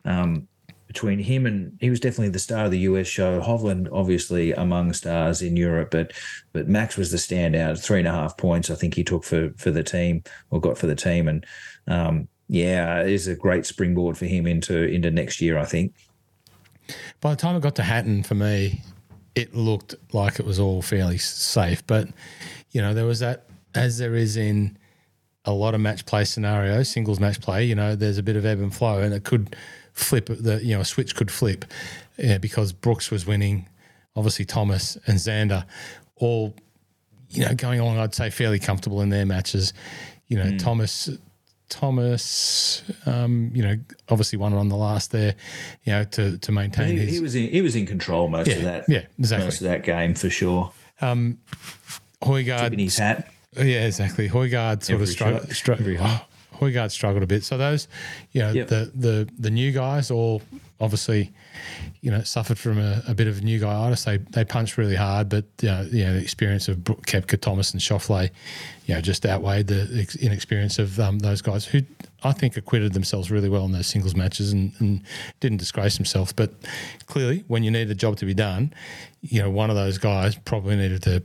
um, 0.04 0.48
between 0.92 1.18
him 1.18 1.46
and 1.46 1.78
he 1.80 1.88
was 1.88 2.00
definitely 2.00 2.28
the 2.28 2.38
star 2.38 2.66
of 2.66 2.70
the 2.70 2.80
US 2.80 3.06
show. 3.06 3.40
Hovland, 3.40 3.88
obviously, 3.90 4.52
among 4.52 4.92
stars 4.92 5.40
in 5.40 5.56
Europe, 5.56 5.90
but 5.90 6.12
but 6.52 6.68
Max 6.68 6.98
was 6.98 7.10
the 7.10 7.16
standout. 7.16 7.82
Three 7.82 8.00
and 8.00 8.08
a 8.08 8.12
half 8.12 8.36
points, 8.36 8.70
I 8.70 8.74
think 8.74 8.94
he 8.94 9.02
took 9.02 9.24
for 9.24 9.52
for 9.56 9.70
the 9.70 9.82
team 9.82 10.22
or 10.50 10.60
got 10.60 10.76
for 10.76 10.86
the 10.86 10.94
team, 10.94 11.28
and 11.28 11.46
um, 11.86 12.28
yeah, 12.48 13.00
it 13.00 13.10
is 13.10 13.26
a 13.26 13.34
great 13.34 13.64
springboard 13.64 14.18
for 14.18 14.26
him 14.26 14.46
into 14.46 14.84
into 14.84 15.10
next 15.10 15.40
year. 15.40 15.58
I 15.58 15.64
think. 15.64 15.94
By 17.20 17.30
the 17.30 17.36
time 17.36 17.56
it 17.56 17.60
got 17.60 17.76
to 17.76 17.82
Hatton, 17.82 18.22
for 18.22 18.34
me, 18.34 18.82
it 19.34 19.54
looked 19.54 19.94
like 20.12 20.38
it 20.38 20.44
was 20.44 20.60
all 20.60 20.82
fairly 20.82 21.16
safe, 21.16 21.86
but 21.86 22.08
you 22.70 22.82
know 22.82 22.92
there 22.92 23.06
was 23.06 23.20
that 23.20 23.46
as 23.74 23.96
there 23.96 24.14
is 24.14 24.36
in 24.36 24.76
a 25.44 25.52
lot 25.52 25.74
of 25.74 25.80
match 25.80 26.04
play 26.04 26.24
scenarios, 26.24 26.88
singles 26.90 27.18
match 27.18 27.40
play. 27.40 27.64
You 27.64 27.74
know, 27.74 27.96
there's 27.96 28.18
a 28.18 28.22
bit 28.22 28.36
of 28.36 28.44
ebb 28.44 28.60
and 28.60 28.74
flow, 28.74 29.00
and 29.00 29.14
it 29.14 29.24
could 29.24 29.56
flip 29.92 30.26
the 30.26 30.64
you 30.64 30.74
know 30.74 30.80
a 30.80 30.84
switch 30.84 31.14
could 31.14 31.30
flip 31.30 31.64
yeah, 32.18 32.38
because 32.38 32.72
Brooks 32.72 33.10
was 33.10 33.26
winning, 33.26 33.68
obviously 34.14 34.44
Thomas 34.44 34.96
and 35.06 35.18
Xander 35.18 35.64
all 36.16 36.54
you 37.32 37.44
know, 37.44 37.54
going 37.54 37.80
along, 37.80 37.98
I'd 37.98 38.14
say 38.14 38.30
fairly 38.30 38.58
comfortable 38.58 39.00
in 39.00 39.08
their 39.08 39.24
matches. 39.24 39.72
You 40.28 40.36
know, 40.36 40.50
hmm. 40.50 40.56
Thomas, 40.58 41.08
Thomas, 41.68 42.82
um, 43.06 43.50
you 43.54 43.62
know, 43.62 43.76
obviously 44.08 44.38
won 44.38 44.52
it 44.52 44.58
on 44.58 44.68
the 44.68 44.76
last 44.76 45.10
there, 45.12 45.34
you 45.84 45.92
know, 45.92 46.04
to 46.04 46.38
to 46.38 46.52
maintain 46.52 46.96
He, 46.96 46.98
his. 46.98 47.14
he 47.14 47.20
was 47.20 47.34
in, 47.34 47.48
he 47.50 47.62
was 47.62 47.74
in 47.74 47.86
control 47.86 48.28
most 48.28 48.48
yeah, 48.48 48.56
of 48.56 48.62
that. 48.64 48.84
yeah, 48.88 49.06
exactly. 49.18 49.46
Most 49.46 49.60
of 49.62 49.68
that 49.68 49.82
game 49.82 50.14
for 50.14 50.30
sure. 50.30 50.72
Um, 51.00 51.38
Højgaard, 52.22 52.72
In 52.72 52.78
his 52.78 52.98
hat. 52.98 53.28
Yeah, 53.56 53.86
exactly. 53.86 54.28
Højgaard 54.28 54.82
sort 54.82 54.90
Every 54.90 55.04
of 55.04 55.08
struggled. 55.08 55.54
shot, 55.54 55.76
Stru- 55.76 55.80
every 55.80 55.98
oh, 55.98 56.02
hop. 56.02 56.31
Højgaard 56.60 56.90
struggled 56.90 57.22
a 57.22 57.26
bit. 57.26 57.44
So 57.44 57.56
those, 57.56 57.88
you 58.32 58.42
know, 58.42 58.52
Yep. 58.52 58.68
the 58.68 58.90
the 58.94 59.28
the 59.38 59.50
new 59.50 59.72
guys 59.72 60.10
all 60.10 60.42
obviously, 60.80 61.32
you 62.00 62.10
know, 62.10 62.22
suffered 62.22 62.58
from 62.58 62.78
a, 62.78 63.02
a 63.06 63.14
bit 63.14 63.28
of 63.28 63.42
new 63.42 63.58
guy 63.60 63.72
guyitis. 63.72 64.04
They 64.04 64.18
they 64.18 64.44
punched 64.44 64.76
really 64.76 64.96
hard, 64.96 65.28
but 65.28 65.44
you 65.60 65.68
know, 65.68 65.82
you 65.82 66.04
know 66.04 66.14
the 66.14 66.20
experience 66.20 66.68
of 66.68 66.78
Koepka, 66.78 67.40
Thomas, 67.40 67.72
and 67.72 67.80
Schauffele, 67.80 68.30
you 68.86 68.94
know, 68.94 69.00
just 69.00 69.24
outweighed 69.24 69.68
the 69.68 70.06
inexperience 70.20 70.78
of 70.78 70.98
um, 70.98 71.20
those 71.20 71.40
guys 71.40 71.64
who 71.64 71.82
I 72.24 72.32
think 72.32 72.56
acquitted 72.56 72.92
themselves 72.92 73.30
really 73.30 73.48
well 73.48 73.64
in 73.64 73.72
those 73.72 73.86
singles 73.86 74.14
matches 74.14 74.52
and, 74.52 74.72
and 74.80 75.02
didn't 75.40 75.58
disgrace 75.58 75.96
themselves. 75.96 76.32
But 76.32 76.50
clearly, 77.06 77.44
when 77.48 77.62
you 77.62 77.70
need 77.70 77.90
a 77.90 77.94
job 77.94 78.16
to 78.16 78.26
be 78.26 78.34
done, 78.34 78.72
you 79.22 79.40
know, 79.40 79.50
one 79.50 79.70
of 79.70 79.76
those 79.76 79.98
guys 79.98 80.36
probably 80.36 80.76
needed 80.76 81.02
to 81.04 81.22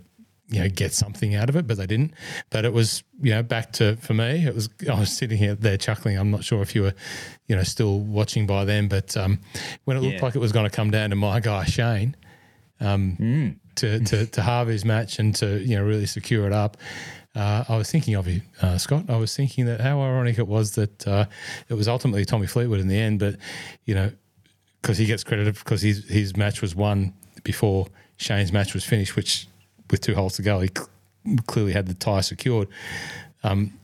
you 0.49 0.59
know 0.61 0.69
get 0.69 0.93
something 0.93 1.35
out 1.35 1.49
of 1.49 1.55
it, 1.55 1.67
but 1.67 1.77
they 1.77 1.85
didn't. 1.87 2.13
But 2.49 2.63
it 2.65 2.73
was 2.73 3.03
you 3.21 3.31
know 3.31 3.43
back 3.43 3.73
to 3.73 3.95
for 3.97 4.13
me. 4.13 4.45
It 4.45 4.55
was 4.55 4.69
I 4.89 4.99
was 4.99 5.11
sitting 5.15 5.37
here 5.37 5.55
there 5.55 5.77
chuckling. 5.77 6.17
I'm 6.17 6.31
not 6.31 6.43
sure 6.43 6.61
if 6.61 6.73
you 6.75 6.83
were 6.83 6.93
you 7.47 7.55
know 7.55 7.63
still 7.63 7.99
watching 7.99 8.47
by 8.47 8.63
then, 8.65 8.87
but 8.87 9.15
um, 9.17 9.39
when 9.85 9.97
it 9.97 10.01
looked 10.01 10.15
Yeah. 10.15 10.21
like 10.25 10.35
it 10.35 10.39
was 10.39 10.51
going 10.51 10.69
to 10.69 10.75
come 10.75 10.89
down 10.91 11.09
to 11.11 11.15
my 11.15 11.39
guy 11.51 11.65
Shane. 11.65 12.15
Um, 12.79 13.59
to, 13.75 13.99
to 13.99 14.25
to 14.27 14.41
halve 14.41 14.67
his 14.67 14.85
match 14.85 15.17
and 15.19 15.33
to 15.35 15.59
you 15.63 15.75
know 15.77 15.83
really 15.83 16.05
secure 16.05 16.45
it 16.45 16.53
up. 16.53 16.77
Uh, 17.35 17.63
I 17.69 17.77
was 17.77 17.91
thinking 17.91 18.15
of 18.15 18.27
you, 18.27 18.41
uh, 18.61 18.77
Scott. 18.79 19.05
I 19.09 19.17
was 19.17 19.35
thinking 19.35 19.65
that 19.67 19.81
how 19.81 20.01
ironic 20.01 20.39
it 20.39 20.47
was 20.47 20.71
that 20.75 21.07
uh, 21.07 21.25
it 21.69 21.73
was 21.75 21.87
ultimately 21.87 22.25
Tommy 22.25 22.47
Fleetwood 22.47 22.79
in 22.79 22.87
the 22.87 22.97
end, 22.97 23.19
but 23.19 23.35
you 23.85 23.93
know 23.95 24.11
because 24.81 24.97
he 24.97 25.05
gets 25.05 25.23
credited 25.23 25.55
because 25.55 25.81
his 25.81 26.05
his 26.07 26.35
match 26.37 26.61
was 26.61 26.75
won 26.75 27.13
before 27.43 27.87
Shane's 28.17 28.51
match 28.51 28.73
was 28.73 28.83
finished, 28.83 29.15
which 29.15 29.47
with 29.89 30.01
two 30.01 30.15
holes 30.15 30.35
to 30.35 30.41
go, 30.41 30.59
he 30.59 30.69
clearly 31.47 31.73
had 31.73 31.87
the 31.87 31.93
tie 31.93 32.21
secured. 32.21 32.67
Um, 33.43 33.77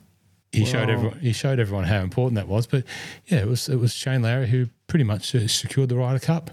he 0.54 0.66
showed 0.66 0.90
everyone 0.90 1.20
he 1.20 1.34
showed 1.34 1.60
everyone 1.60 1.86
how 1.86 2.02
important 2.02 2.36
that 2.36 2.48
was. 2.48 2.68
But 2.68 2.84
yeah, 3.26 3.40
it 3.40 3.48
was 3.48 3.68
it 3.68 3.78
was 3.78 3.94
Shane 3.94 4.22
Lowry 4.22 4.48
who 4.48 4.68
pretty 4.88 5.04
much 5.04 5.34
uh, 5.34 5.48
secured 5.48 5.90
the 5.90 5.96
Ryder 5.96 6.20
Cup. 6.20 6.52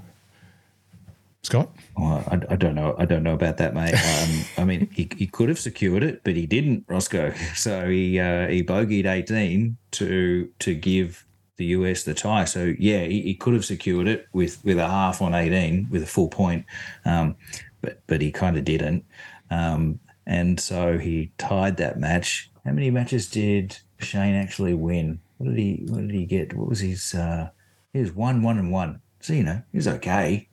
Scott, 1.42 1.70
I, 1.96 2.38
I 2.50 2.56
don't 2.56 2.74
know. 2.74 2.94
I 2.98 3.06
don't 3.06 3.22
know 3.22 3.32
about 3.32 3.56
that, 3.58 3.74
mate. 3.74 3.94
Um, 3.94 4.44
I 4.62 4.64
mean, 4.64 4.90
he, 4.92 5.08
he 5.16 5.26
could 5.26 5.48
have 5.48 5.58
secured 5.58 6.02
it, 6.02 6.22
but 6.22 6.36
he 6.36 6.46
didn't, 6.46 6.84
Roscoe. 6.86 7.32
So 7.54 7.88
he 7.88 8.18
uh, 8.18 8.48
he 8.48 8.62
bogeyed 8.62 9.06
eighteen 9.06 9.76
to 9.92 10.50
to 10.60 10.74
give 10.74 11.26
the 11.56 11.66
US 11.66 12.04
the 12.04 12.14
tie. 12.14 12.44
So 12.44 12.74
yeah, 12.78 13.04
he, 13.04 13.22
he 13.22 13.34
could 13.34 13.54
have 13.54 13.64
secured 13.64 14.08
it 14.08 14.28
with 14.32 14.62
with 14.64 14.78
a 14.78 14.88
half 14.88 15.20
on 15.20 15.34
eighteen 15.34 15.88
with 15.90 16.02
a 16.02 16.06
full 16.06 16.28
point, 16.28 16.64
um, 17.04 17.36
but 17.80 18.02
but 18.06 18.20
he 18.22 18.30
kind 18.32 18.56
of 18.56 18.64
didn't. 18.64 19.04
Um, 19.50 20.00
and 20.26 20.60
so 20.60 20.98
he 20.98 21.32
tied 21.38 21.76
that 21.78 21.98
match. 21.98 22.50
How 22.64 22.72
many 22.72 22.90
matches 22.90 23.28
did 23.28 23.78
Shane 23.98 24.34
actually 24.34 24.74
win? 24.74 25.20
What 25.38 25.48
did 25.50 25.58
he 25.58 25.84
What 25.88 26.02
did 26.02 26.10
he 26.14 26.26
get? 26.26 26.54
What 26.54 26.68
was 26.68 26.80
his? 26.80 27.14
Uh, 27.14 27.50
he 27.92 28.00
was 28.00 28.12
one, 28.12 28.42
one, 28.42 28.58
and 28.58 28.70
one. 28.70 29.00
So 29.20 29.32
you 29.32 29.42
know, 29.42 29.62
he 29.72 29.78
was 29.78 29.88
okay. 29.88 30.48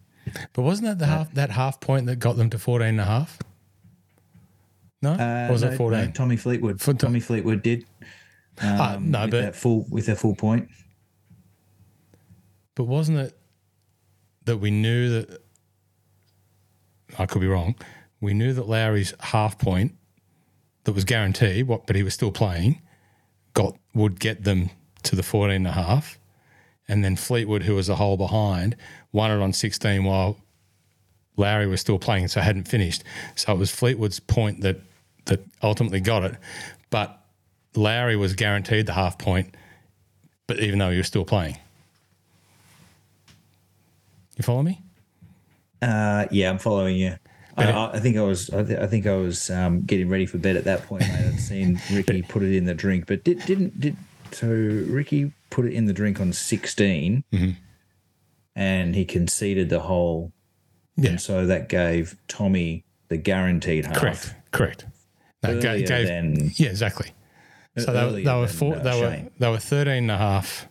but 0.54 0.62
wasn't 0.64 0.88
that 0.88 1.00
the 1.00 1.06
half 1.06 1.32
that 1.34 1.52
half 1.52 1.80
point 1.80 2.06
that 2.08 2.18
got 2.18 2.38
them 2.38 2.50
to 2.50 2.58
14 2.60 2.88
and 2.88 3.02
a 3.02 3.06
half? 3.06 3.38
No, 5.02 5.12
Uh, 5.14 5.48
or 5.50 5.52
was 5.54 5.62
no, 5.64 5.70
it 5.70 5.78
14? 5.78 6.06
no, 6.06 6.12
Tommy 6.12 6.38
Fleetwood. 6.38 6.82
For- 6.82 6.94
Tommy 6.94 7.20
Fleetwood 7.20 7.62
did. 7.62 7.86
Um, 8.60 8.68
Ah, 8.82 8.98
no, 9.00 9.22
with 9.22 9.32
but- 9.32 9.42
that 9.42 9.56
full 9.56 9.86
with 9.90 10.10
a 10.10 10.16
full 10.16 10.36
point. 10.36 10.70
But 12.76 12.86
wasn't 12.86 13.20
it 13.20 13.38
that 14.46 14.58
we 14.58 14.72
knew 14.72 15.10
that 15.10 15.42
I 17.20 17.26
could 17.26 17.42
be 17.42 17.48
wrong? 17.48 17.76
We 18.20 18.34
knew 18.34 18.54
that 18.54 18.68
Lowry's 18.68 19.14
half 19.20 19.58
point 19.58 19.96
that 20.84 20.94
was 20.94 21.04
guaranteed, 21.04 21.68
what 21.68 21.86
but 21.86 21.96
he 21.96 22.04
was 22.04 22.14
still 22.14 22.32
playing, 22.32 22.82
got 23.54 23.78
would 23.94 24.20
get 24.20 24.44
them 24.44 24.70
to 25.04 25.16
the 25.16 25.24
14 25.24 25.56
and 25.56 25.68
a 25.68 25.72
half. 25.72 26.18
And 26.88 27.04
then 27.04 27.16
Fleetwood, 27.16 27.64
who 27.64 27.76
was 27.76 27.90
a 27.90 27.96
hole 27.96 28.18
behind, 28.18 28.76
won 29.12 29.32
it 29.32 29.42
on 29.42 29.54
16 29.54 30.04
while 30.04 30.38
Lowry 31.36 31.68
was 31.68 31.82
still 31.82 32.00
playing, 32.00 32.30
so 32.30 32.42
hadn't 32.42 32.68
finished. 32.68 33.04
So 33.36 33.54
it 33.54 33.58
was 33.58 33.72
Fleetwood's 33.72 34.20
point 34.20 34.62
that 34.62 34.82
that 35.26 35.46
ultimately 35.62 36.00
got 36.00 36.24
it. 36.24 36.36
But 36.90 37.22
Lowry 37.76 38.16
was 38.16 38.34
guaranteed 38.34 38.86
the 38.86 38.94
half 38.94 39.18
point, 39.18 39.56
but 40.48 40.60
even 40.60 40.80
though 40.80 40.90
he 40.90 40.98
was 40.98 41.08
still 41.08 41.26
playing. 41.26 41.58
You 44.38 44.44
follow 44.44 44.64
me? 44.64 44.82
Uh, 45.82 46.26
yeah, 46.32 46.50
I'm 46.50 46.60
following 46.60 46.96
you. 46.96 47.16
I, 47.58 47.72
I- 47.72 47.94
I 47.96 48.00
think 48.00 48.18
I 48.18 48.22
was. 48.22 48.50
I, 48.52 48.64
th- 48.64 48.80
I 48.80 48.88
think 48.88 49.08
I 49.08 49.16
was 49.16 49.50
um, 49.50 49.82
getting 49.82 50.10
ready 50.10 50.26
for 50.26 50.38
bed 50.38 50.56
at 50.56 50.64
that 50.66 50.84
point. 50.86 51.02
Mate. 51.02 51.26
I'd 51.28 51.40
seen 51.40 51.80
Ricky 51.92 52.22
put 52.22 52.44
it 52.44 52.56
in 52.56 52.66
the 52.66 52.74
drink, 52.74 53.06
but 53.08 53.24
did, 53.24 53.40
didn't 53.46 53.80
did 53.80 53.96
so. 54.32 54.48
Ricky 54.48 55.32
put 55.50 55.66
it 55.66 55.74
in 55.74 55.86
the 55.86 55.94
drink 55.94 56.20
on 56.22 56.34
16, 56.34 57.24
Mm-hmm. 57.34 57.50
and 58.56 58.96
he 58.96 59.06
conceded 59.06 59.70
the 59.70 59.80
hole, 59.80 60.32
Yeah, 60.96 61.12
and 61.12 61.22
so 61.22 61.46
that 61.46 61.70
gave 61.70 62.16
Tommy 62.28 62.84
the 63.10 63.18
guaranteed 63.18 63.86
half. 63.86 63.98
correct, 63.98 64.36
correct. 64.52 64.86
Earlier 65.46 65.86
gave- 65.88 66.08
than 66.08 66.52
yeah, 66.56 66.70
exactly. 66.70 67.12
So 67.78 67.94
they, 68.12 68.24
they 68.24 68.34
were 68.36 68.48
four, 68.48 68.76
uh, 68.76 68.80
they 68.80 69.00
were 69.02 69.30
they 69.38 69.50
were 69.52 69.60
13 69.60 69.94
and 69.94 70.12
a 70.12 70.18
half 70.18 70.68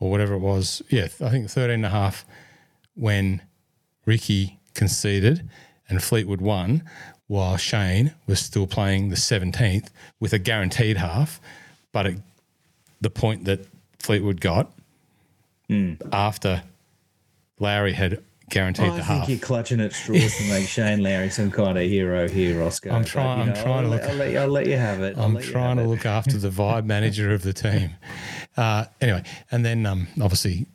or 0.00 0.10
whatever 0.10 0.34
it 0.34 0.38
was. 0.40 0.80
Yeah, 0.88 1.08
I 1.20 1.28
think 1.28 1.50
13 1.50 1.74
and 1.74 1.86
a 1.86 1.90
half 1.90 2.24
when 2.94 3.42
Ricky 4.06 4.58
conceded 4.74 5.48
and 5.88 6.02
Fleetwood 6.02 6.40
won 6.40 6.82
while 7.28 7.56
Shane 7.56 8.14
was 8.26 8.40
still 8.40 8.66
playing 8.66 9.08
the 9.10 9.16
17th 9.16 9.88
with 10.20 10.32
a 10.32 10.38
guaranteed 10.38 10.96
half, 10.96 11.40
but 11.92 12.06
it, 12.06 12.18
the 13.00 13.10
point 13.10 13.44
that 13.46 13.66
Fleetwood 13.98 14.40
got 14.40 14.72
Hmm. 15.68 15.94
after 16.12 16.62
Lowry 17.58 17.92
had 17.94 18.22
guaranteed 18.50 18.90
I 18.90 18.96
the 18.96 19.02
half. 19.02 19.02
I 19.02 19.06
think 19.06 19.20
half. 19.20 19.28
you're 19.30 19.38
clutching 19.40 19.80
at 19.80 19.92
straws 19.92 20.36
to 20.36 20.44
make 20.48 20.68
Shane 20.68 21.02
Lowry 21.02 21.28
some 21.30 21.50
kind 21.50 21.76
of 21.76 21.82
hero 21.84 22.28
here, 22.28 22.62
Oscar. 22.62 22.90
I'm 22.90 23.04
trying- 23.04 23.40
I'm 23.40 23.48
know, 23.48 23.62
trying 23.62 23.82
to 23.82 23.88
I'll, 23.90 23.96
look- 23.96 24.02
I'll, 24.04 24.14
let 24.16 24.30
you, 24.30 24.38
I'll 24.38 24.48
let 24.48 24.66
you 24.66 24.76
have 24.76 25.00
it. 25.02 25.18
I'm 25.18 25.36
trying 25.40 25.78
to 25.78 25.82
it. 25.82 25.86
look 25.88 26.06
after 26.06 26.38
the 26.38 26.50
vibe 26.50 26.84
manager 26.94 27.32
of 27.34 27.42
the 27.42 27.52
team. 27.52 27.90
Uh, 28.56 28.84
anyway, 29.00 29.24
and 29.50 29.64
then 29.64 29.84
um, 29.86 30.06
obviously 30.22 30.66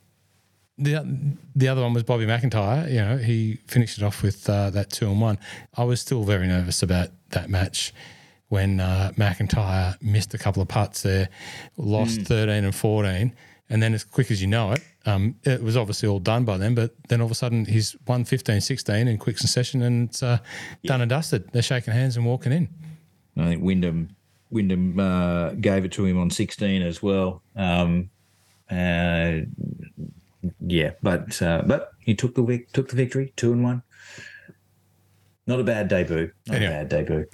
the 0.82 1.36
the 1.54 1.68
other 1.68 1.82
one 1.82 1.94
was 1.94 2.02
Bobby 2.02 2.26
MacIntyre. 2.26 2.88
You 2.88 3.00
know, 3.00 3.16
he 3.16 3.58
finished 3.66 3.98
it 3.98 4.04
off 4.04 4.22
with 4.22 4.48
uh, 4.48 4.70
that 4.70 4.90
two 4.90 5.08
and 5.10 5.20
one. 5.20 5.38
I 5.76 5.84
was 5.84 6.00
still 6.00 6.24
very 6.24 6.46
nervous 6.46 6.82
about 6.82 7.08
that 7.30 7.48
match 7.48 7.92
when 8.48 8.80
uh, 8.80 9.12
MacIntyre 9.16 9.96
missed 10.02 10.34
a 10.34 10.38
couple 10.38 10.60
of 10.60 10.68
putts 10.68 11.02
there, 11.02 11.28
lost 11.78 12.18
Hmm. 12.18 12.24
13 12.24 12.64
and 12.64 12.74
14. 12.74 13.32
And 13.70 13.82
then, 13.82 13.94
as 13.94 14.04
quick 14.04 14.30
as 14.30 14.42
you 14.42 14.48
know 14.48 14.72
it, 14.72 14.82
um, 15.06 15.36
it 15.44 15.62
was 15.62 15.74
obviously 15.78 16.06
all 16.06 16.18
done 16.18 16.44
by 16.44 16.58
then. 16.58 16.74
But 16.74 16.90
then 17.08 17.22
all 17.22 17.24
of 17.26 17.30
a 17.30 17.34
sudden, 17.34 17.64
he's 17.64 17.96
won 18.06 18.24
15 18.26 18.60
16 18.60 19.08
in 19.08 19.16
quick 19.16 19.38
succession 19.38 19.80
and 19.80 20.10
it's 20.10 20.22
uh, 20.22 20.38
done 20.84 21.00
and 21.00 21.08
dusted. 21.08 21.50
They're 21.52 21.62
shaking 21.62 21.94
hands 21.94 22.18
and 22.18 22.26
walking 22.26 22.52
in. 22.52 22.68
I 23.38 23.46
think 23.46 23.62
Wyndham 23.62 24.14
Wyndham 24.50 25.00
uh, 25.00 25.52
gave 25.52 25.86
it 25.86 25.92
to 25.92 26.04
him 26.04 26.18
on 26.18 26.28
16 26.28 26.82
as 26.82 27.02
well. 27.02 27.42
Um, 27.56 28.10
uh, 28.70 29.40
yeah, 30.60 30.92
but 31.02 31.40
uh, 31.42 31.62
but 31.66 31.92
he 32.00 32.14
took 32.14 32.34
the 32.34 32.42
vic- 32.42 32.72
took 32.72 32.88
the 32.88 32.96
victory, 32.96 33.32
two 33.36 33.52
and 33.52 33.62
one. 33.62 33.82
Not 35.46 35.60
a 35.60 35.64
bad 35.64 35.88
debut. 35.88 36.30
Not 36.46 36.56
Anyway. 36.56 36.72
a 36.72 36.84
bad 36.84 36.88
debut. 36.88 37.26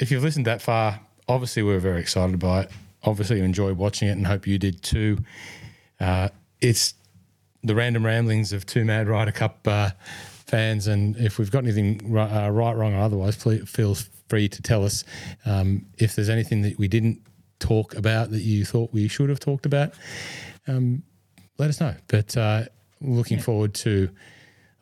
if 0.00 0.10
you've 0.10 0.22
listened 0.22 0.46
that 0.46 0.62
far, 0.62 1.00
obviously 1.28 1.62
we're 1.62 1.78
very 1.78 2.00
excited 2.00 2.38
by 2.38 2.62
it. 2.62 2.70
Obviously, 3.02 3.38
you 3.38 3.44
enjoyed 3.44 3.76
watching 3.76 4.08
it, 4.08 4.12
and 4.12 4.26
hope 4.26 4.46
you 4.46 4.58
did 4.58 4.82
too. 4.82 5.18
Uh, 6.00 6.28
it's 6.60 6.94
the 7.62 7.74
random 7.74 8.04
ramblings 8.04 8.52
of 8.52 8.64
two 8.66 8.84
Mad 8.84 9.08
Ryder 9.08 9.32
Cup 9.32 9.66
uh, 9.66 9.90
fans, 10.46 10.86
and 10.86 11.16
if 11.16 11.38
we've 11.38 11.50
got 11.50 11.64
anything 11.64 12.00
uh, 12.16 12.48
right, 12.50 12.72
wrong, 12.74 12.94
or 12.94 13.00
otherwise, 13.00 13.36
please 13.36 13.68
feel 13.68 13.94
free 14.28 14.48
to 14.48 14.62
tell 14.62 14.84
us. 14.84 15.04
Um, 15.44 15.86
if 15.98 16.14
there's 16.14 16.30
anything 16.30 16.62
that 16.62 16.78
we 16.78 16.88
didn't 16.88 17.20
talk 17.58 17.94
about 17.94 18.30
that 18.30 18.40
you 18.42 18.64
thought 18.64 18.90
we 18.92 19.06
should 19.08 19.28
have 19.28 19.40
talked 19.40 19.66
about, 19.66 19.92
um, 20.66 21.02
let 21.58 21.70
us 21.70 21.80
know. 21.80 21.94
But 22.08 22.36
uh, 22.36 22.64
looking 23.00 23.38
forward 23.38 23.74
to 23.74 24.08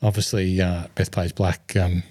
obviously 0.02 0.60
uh, 0.60 0.86
Bethpage 0.96 1.34
Black 1.34 1.76
um, 1.76 2.02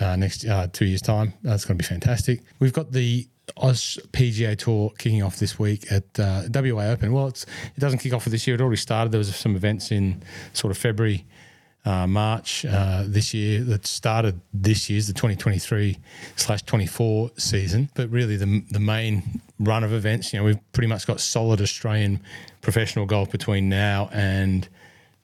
uh, 0.00 0.16
next 0.16 0.46
uh, 0.46 0.68
two 0.72 0.84
years 0.84 1.02
time. 1.02 1.34
That's 1.42 1.64
going 1.64 1.78
to 1.78 1.82
be 1.82 1.86
fantastic. 1.86 2.42
We've 2.58 2.72
got 2.72 2.92
the 2.92 3.26
Oz 3.56 3.98
PGA 4.12 4.56
Tour 4.56 4.92
kicking 4.98 5.22
off 5.22 5.38
this 5.38 5.58
week 5.58 5.90
at 5.90 6.04
uh, 6.18 6.42
WA 6.52 6.84
Open. 6.84 7.12
Well, 7.12 7.28
it's, 7.28 7.44
it 7.76 7.80
doesn't 7.80 8.00
kick 8.00 8.12
off 8.12 8.24
for 8.24 8.30
this 8.30 8.46
year. 8.46 8.54
It 8.54 8.60
already 8.60 8.76
started. 8.76 9.12
There 9.12 9.18
was 9.18 9.34
some 9.34 9.56
events 9.56 9.90
in 9.90 10.22
sort 10.52 10.70
of 10.70 10.78
February 10.78 11.24
uh, 11.88 12.06
March 12.06 12.66
uh, 12.66 13.04
this 13.06 13.32
year 13.32 13.62
that 13.62 13.86
started 13.86 14.38
this 14.52 14.90
year's 14.90 15.06
the 15.06 15.14
2023 15.14 15.96
slash 16.36 16.62
24 16.62 17.30
season. 17.38 17.88
But 17.94 18.10
really, 18.10 18.36
the 18.36 18.62
the 18.70 18.80
main 18.80 19.40
run 19.58 19.84
of 19.84 19.92
events, 19.92 20.32
you 20.32 20.38
know, 20.38 20.44
we've 20.44 20.72
pretty 20.72 20.88
much 20.88 21.06
got 21.06 21.18
solid 21.18 21.60
Australian 21.60 22.20
professional 22.60 23.06
golf 23.06 23.30
between 23.30 23.68
now 23.68 24.10
and 24.12 24.68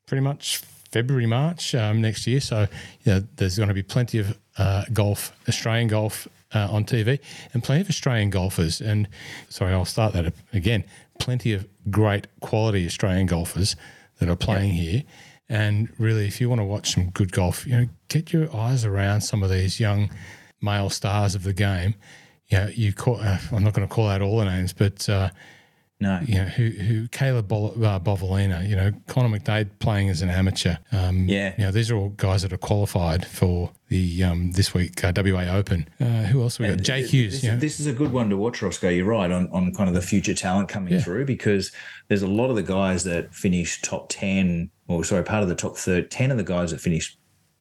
pretty 0.07 0.23
much 0.23 0.62
February, 0.91 1.27
March 1.27 1.75
um, 1.75 2.01
next 2.01 2.27
year. 2.27 2.41
So, 2.41 2.67
you 3.05 3.12
know, 3.12 3.23
there's 3.37 3.57
going 3.57 3.69
to 3.69 3.75
be 3.75 3.83
plenty 3.83 4.19
of 4.19 4.39
uh, 4.57 4.85
golf, 4.93 5.37
Australian 5.49 5.89
golf 5.89 6.27
uh, 6.55 6.69
on 6.71 6.85
TV, 6.85 7.19
and 7.53 7.62
plenty 7.62 7.83
of 7.83 7.91
Australian 7.91 8.31
golfers. 8.31 8.81
And 8.81 9.09
sorry, 9.51 9.75
I'll 9.75 9.85
start 9.85 10.15
that 10.15 10.33
again. 10.53 10.85
Plenty 11.19 11.53
of 11.53 11.67
great 11.91 12.27
quality 12.41 12.87
Australian 12.87 13.27
golfers 13.27 13.77
that 14.19 14.29
are 14.29 14.37
playing 14.37 14.75
yeah. 14.75 14.83
here. 14.83 15.03
And 15.55 15.88
really, 15.98 16.26
if 16.26 16.40
you 16.40 16.48
want 16.48 16.61
to 16.61 16.64
watch 16.64 16.94
some 16.94 17.11
good 17.11 17.30
golf, 17.30 17.64
you 17.64 17.76
know, 17.76 17.86
get 18.09 18.32
your 18.32 18.52
eyes 18.52 18.84
around 18.84 19.20
some 19.20 19.44
of 19.44 19.50
these 19.50 19.78
young 19.78 20.11
male 20.61 20.90
stars 20.90 21.36
of 21.36 21.44
the 21.44 21.52
game. 21.52 21.94
You 22.48 22.59
know, 22.59 22.68
you 22.74 22.92
call, 22.92 23.20
uh, 23.20 23.38
I'm 23.52 23.62
not 23.62 23.72
going 23.72 23.86
to 23.86 23.94
call 23.94 24.09
out 24.09 24.20
all 24.20 24.38
the 24.38 24.46
names, 24.46 24.72
but 24.72 25.09
uh, 25.09 25.30
no. 26.01 26.20
You 26.26 26.34
know, 26.34 26.45
who, 26.45 26.68
who 26.70 27.09
Caleb 27.09 27.49
Bo- 27.49 27.68
uh, 27.68 28.01
Bovalina, 28.01 28.68
you 28.68 28.74
know, 28.74 28.92
Connor 29.07 29.38
McDaid 29.38 29.70
playing 29.78 30.11
as 30.11 30.22
an 30.22 30.28
amateur. 30.28 30.76
Um, 30.92 31.28
yeah. 31.28 31.55
You 31.57 31.64
know, 31.64 31.70
these 31.70 31.90
are 31.90 31.97
all 31.97 32.11
guys 32.11 32.42
that 32.42 32.53
are 32.53 32.59
qualified 32.59 33.24
for 33.26 33.70
the 33.88 34.24
um, 34.24 34.51
this 34.53 34.74
week 34.74 35.03
uh, 35.05 35.12
WA 35.16 35.45
Open. 35.45 35.88
Uh, 36.01 36.24
who 36.24 36.42
else 36.42 36.59
we 36.59 36.66
got? 36.66 36.78
Jake 36.82 37.07
Hughes. 37.07 37.40
This, 37.40 37.61
this, 37.61 37.80
is 37.80 37.86
a 37.86 37.92
good 37.92 38.12
one 38.12 38.28
to 38.30 38.36
watch, 38.36 38.61
Roscoe. 38.61 38.88
You're 38.88 39.07
right 39.07 39.30
on, 39.30 39.49
on 39.51 39.72
kind 39.72 39.88
of 39.88 39.95
the 39.95 40.03
future 40.03 40.34
talent 40.34 40.68
coming 40.68 40.92
yeah. 40.92 41.01
through 41.01 41.26
because 41.26 41.70
there's 42.09 42.22
a 42.22 42.28
lot 42.28 42.51
of 42.51 42.57
the 42.57 42.62
guys 42.62 43.05
that 43.05 43.32
finish 43.32 43.80
top 43.80 44.09
10, 44.09 44.70
or 44.88 45.05
sorry, 45.05 45.22
part 45.22 45.42
of 45.42 45.49
the 45.49 45.55
top 45.55 45.76
third, 45.76 46.11
10 46.11 46.32
of 46.32 46.36
the 46.36 46.45
guys 46.45 46.72
that 46.72 46.80
finished 46.80 47.18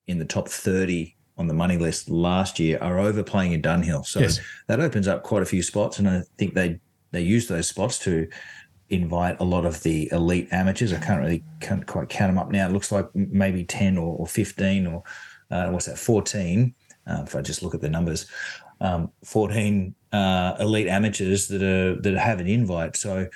in 0.07 0.17
the 0.17 0.25
top 0.25 0.49
30 0.49 1.15
on 1.37 1.47
the 1.47 1.53
money 1.53 1.77
list 1.77 2.09
last 2.09 2.59
year 2.59 2.77
are 2.81 2.99
over 2.99 3.23
playing 3.23 3.53
in 3.53 3.61
Dunhill. 3.61 4.05
So 4.05 4.19
yes. 4.19 4.39
that 4.67 4.79
opens 4.79 5.07
up 5.07 5.23
quite 5.23 5.43
a 5.43 5.45
few 5.45 5.63
spots. 5.63 5.99
And 5.99 6.09
I 6.09 6.23
think 6.37 6.55
they 6.55 6.79
they 7.13 7.21
use 7.21 7.47
those 7.47 7.67
spots 7.67 7.97
to 7.99 8.27
invite 8.89 9.39
a 9.39 9.43
lot 9.43 9.65
of 9.65 9.81
the 9.83 10.09
elite 10.11 10.49
amateurs. 10.51 10.91
I 10.91 10.99
can't 10.99 11.21
really 11.21 11.43
can't 11.61 11.85
quite 11.87 12.09
count 12.09 12.29
them 12.29 12.37
up 12.37 12.51
now. 12.51 12.67
It 12.67 12.73
looks 12.73 12.91
like 12.91 13.07
maybe 13.15 13.63
10 13.63 13.97
or, 13.97 14.17
or 14.17 14.27
15 14.27 14.87
or 14.87 15.03
uh, 15.49 15.69
what's 15.69 15.85
that, 15.85 15.97
14, 15.97 16.73
uh, 17.07 17.23
if 17.25 17.35
I 17.35 17.41
just 17.41 17.63
look 17.63 17.75
at 17.75 17.81
the 17.81 17.89
numbers, 17.89 18.25
um, 18.81 19.11
14 19.23 19.93
uh, 20.11 20.55
elite 20.59 20.87
amateurs 20.87 21.47
that 21.47 21.63
are 21.63 21.95
that 22.01 22.15
have 22.15 22.39
an 22.39 22.47
invite. 22.47 22.97
So 22.97 23.27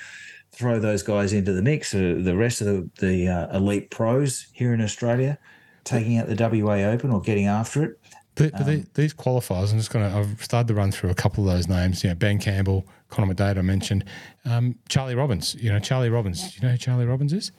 throw 0.52 0.80
those 0.80 1.04
guys 1.04 1.34
into 1.34 1.54
the 1.54 1.62
mix. 1.62 1.94
Uh, 1.94 2.16
the 2.18 2.36
rest 2.36 2.62
of 2.62 2.68
the, 2.68 2.90
the 3.00 3.28
uh, 3.28 3.58
elite 3.58 3.92
pros 3.92 4.48
here 4.54 4.74
in 4.74 4.82
Australia 4.82 5.38
taking 5.84 6.18
out 6.18 6.28
the 6.28 6.64
WA 6.64 6.76
Open 6.92 7.12
or 7.12 7.22
getting 7.22 7.46
after 7.46 7.84
it. 7.84 8.00
The, 8.36 8.54
um, 8.56 8.86
these 8.94 9.14
qualifiers, 9.14 9.72
I'm 9.72 9.78
just 9.78 9.90
going 9.90 10.10
to, 10.10 10.18
I've 10.18 10.44
started 10.44 10.68
to 10.68 10.74
run 10.76 10.92
through 10.92 11.10
a 11.10 11.16
couple 11.16 11.48
of 11.48 11.56
those 11.56 11.68
names. 11.68 12.04
You 12.04 12.10
know, 12.10 12.16
Ben 12.16 12.40
Campbell, 12.40 12.86
Connor 13.10 13.34
McDaid, 13.34 13.58
I 13.58 13.62
mentioned. 13.62 14.04
Um, 14.46 14.76
Charlie 14.90 15.16
Robbins, 15.16 15.56
you 15.56 15.72
know, 15.72 15.80
Charlie 15.80 16.10
Robbins. 16.10 16.52
Do 16.52 16.56
you 16.56 16.68
know 16.68 16.72
who 16.72 16.78
Charlie 16.78 17.06
Robbins 17.06 17.34
is? 17.34 17.52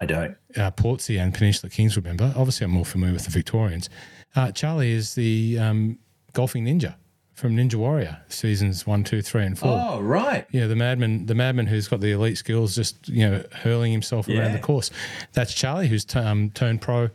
I 0.00 0.06
don't. 0.06 0.36
Uh, 0.56 0.70
Portsea 0.70 1.20
and 1.20 1.32
Peninsula 1.32 1.70
Kings 1.70 1.96
remember? 1.96 2.32
Obviously, 2.36 2.64
I'm 2.64 2.70
more 2.70 2.84
familiar 2.84 3.14
with 3.14 3.24
the 3.24 3.30
Victorians. 3.30 3.88
Uh, 4.34 4.50
Charlie 4.50 4.92
is 4.92 5.14
the 5.14 5.58
um, 5.58 5.98
golfing 6.32 6.64
ninja 6.64 6.96
from 7.34 7.56
Ninja 7.56 7.74
Warrior 7.74 8.22
seasons 8.28 8.86
one, 8.86 9.02
two, 9.02 9.20
three, 9.20 9.44
and 9.44 9.58
four. 9.58 9.72
Oh, 9.72 10.00
right. 10.00 10.46
Yeah, 10.52 10.68
the 10.68 10.76
madman, 10.76 11.26
the 11.26 11.34
madman 11.34 11.66
who's 11.66 11.88
got 11.88 12.00
the 12.00 12.12
elite 12.12 12.38
skills, 12.38 12.76
just 12.76 13.08
you 13.08 13.28
know, 13.28 13.44
hurling 13.52 13.90
himself 13.90 14.28
yeah. 14.28 14.38
around 14.38 14.52
the 14.52 14.60
course. 14.60 14.90
That's 15.32 15.52
Charlie, 15.52 15.88
who's 15.88 16.04
t- 16.04 16.18
um, 16.18 16.50
turned 16.50 16.80
pro 16.80 17.10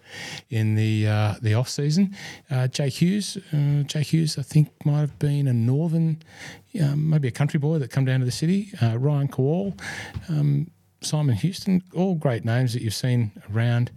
in 0.49 0.75
the 0.75 1.07
uh, 1.07 1.35
the 1.41 1.53
off 1.53 1.69
season. 1.69 2.15
Uh, 2.51 2.67
Jake 2.67 3.01
Hughes, 3.01 3.37
uh, 3.53 3.83
Jake 3.83 4.07
Hughes, 4.07 4.37
I 4.37 4.41
think 4.41 4.69
might 4.85 4.99
have 4.99 5.17
been 5.19 5.47
a 5.47 5.53
northern, 5.53 6.21
um, 6.83 7.09
maybe 7.09 7.29
a 7.29 7.31
country 7.31 7.59
boy 7.59 7.79
that 7.79 7.89
come 7.89 8.03
down 8.03 8.19
to 8.19 8.25
the 8.25 8.31
city. 8.31 8.71
Uh, 8.81 8.97
Ryan 8.97 9.29
Kowal, 9.29 9.79
um, 10.27 10.69
Simon 11.01 11.35
Houston, 11.35 11.81
all 11.95 12.15
great 12.15 12.43
names 12.43 12.73
that 12.73 12.81
you've 12.81 12.93
seen 12.93 13.31
around 13.53 13.89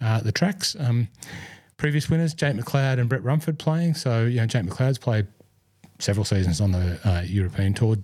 uh, 0.00 0.20
the 0.20 0.30
tracks. 0.30 0.76
Um, 0.78 1.08
previous 1.76 2.08
winners, 2.08 2.32
Jake 2.32 2.54
McLeod 2.54 3.00
and 3.00 3.08
Brett 3.08 3.22
Rumford 3.24 3.58
playing. 3.58 3.94
So, 3.94 4.24
you 4.24 4.36
know, 4.36 4.46
Jake 4.46 4.64
McLeod's 4.64 4.98
played 4.98 5.26
several 5.98 6.24
seasons 6.24 6.60
on 6.60 6.72
the 6.72 6.98
uh, 7.04 7.22
European 7.22 7.74
tour. 7.74 7.96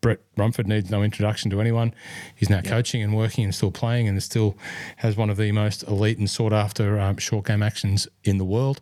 Brett 0.00 0.18
Rumford 0.36 0.66
needs 0.66 0.90
no 0.90 1.04
introduction 1.04 1.48
to 1.52 1.60
anyone. 1.60 1.94
He's 2.34 2.50
now 2.50 2.56
yep. 2.56 2.64
coaching 2.64 3.02
and 3.02 3.16
working 3.16 3.44
and 3.44 3.54
still 3.54 3.70
playing, 3.70 4.08
and 4.08 4.20
still 4.20 4.56
has 4.96 5.16
one 5.16 5.30
of 5.30 5.36
the 5.36 5.52
most 5.52 5.84
elite 5.84 6.18
and 6.18 6.28
sought 6.28 6.52
after 6.52 6.98
um, 6.98 7.18
short 7.18 7.46
game 7.46 7.62
actions 7.62 8.08
in 8.24 8.38
the 8.38 8.44
world. 8.44 8.80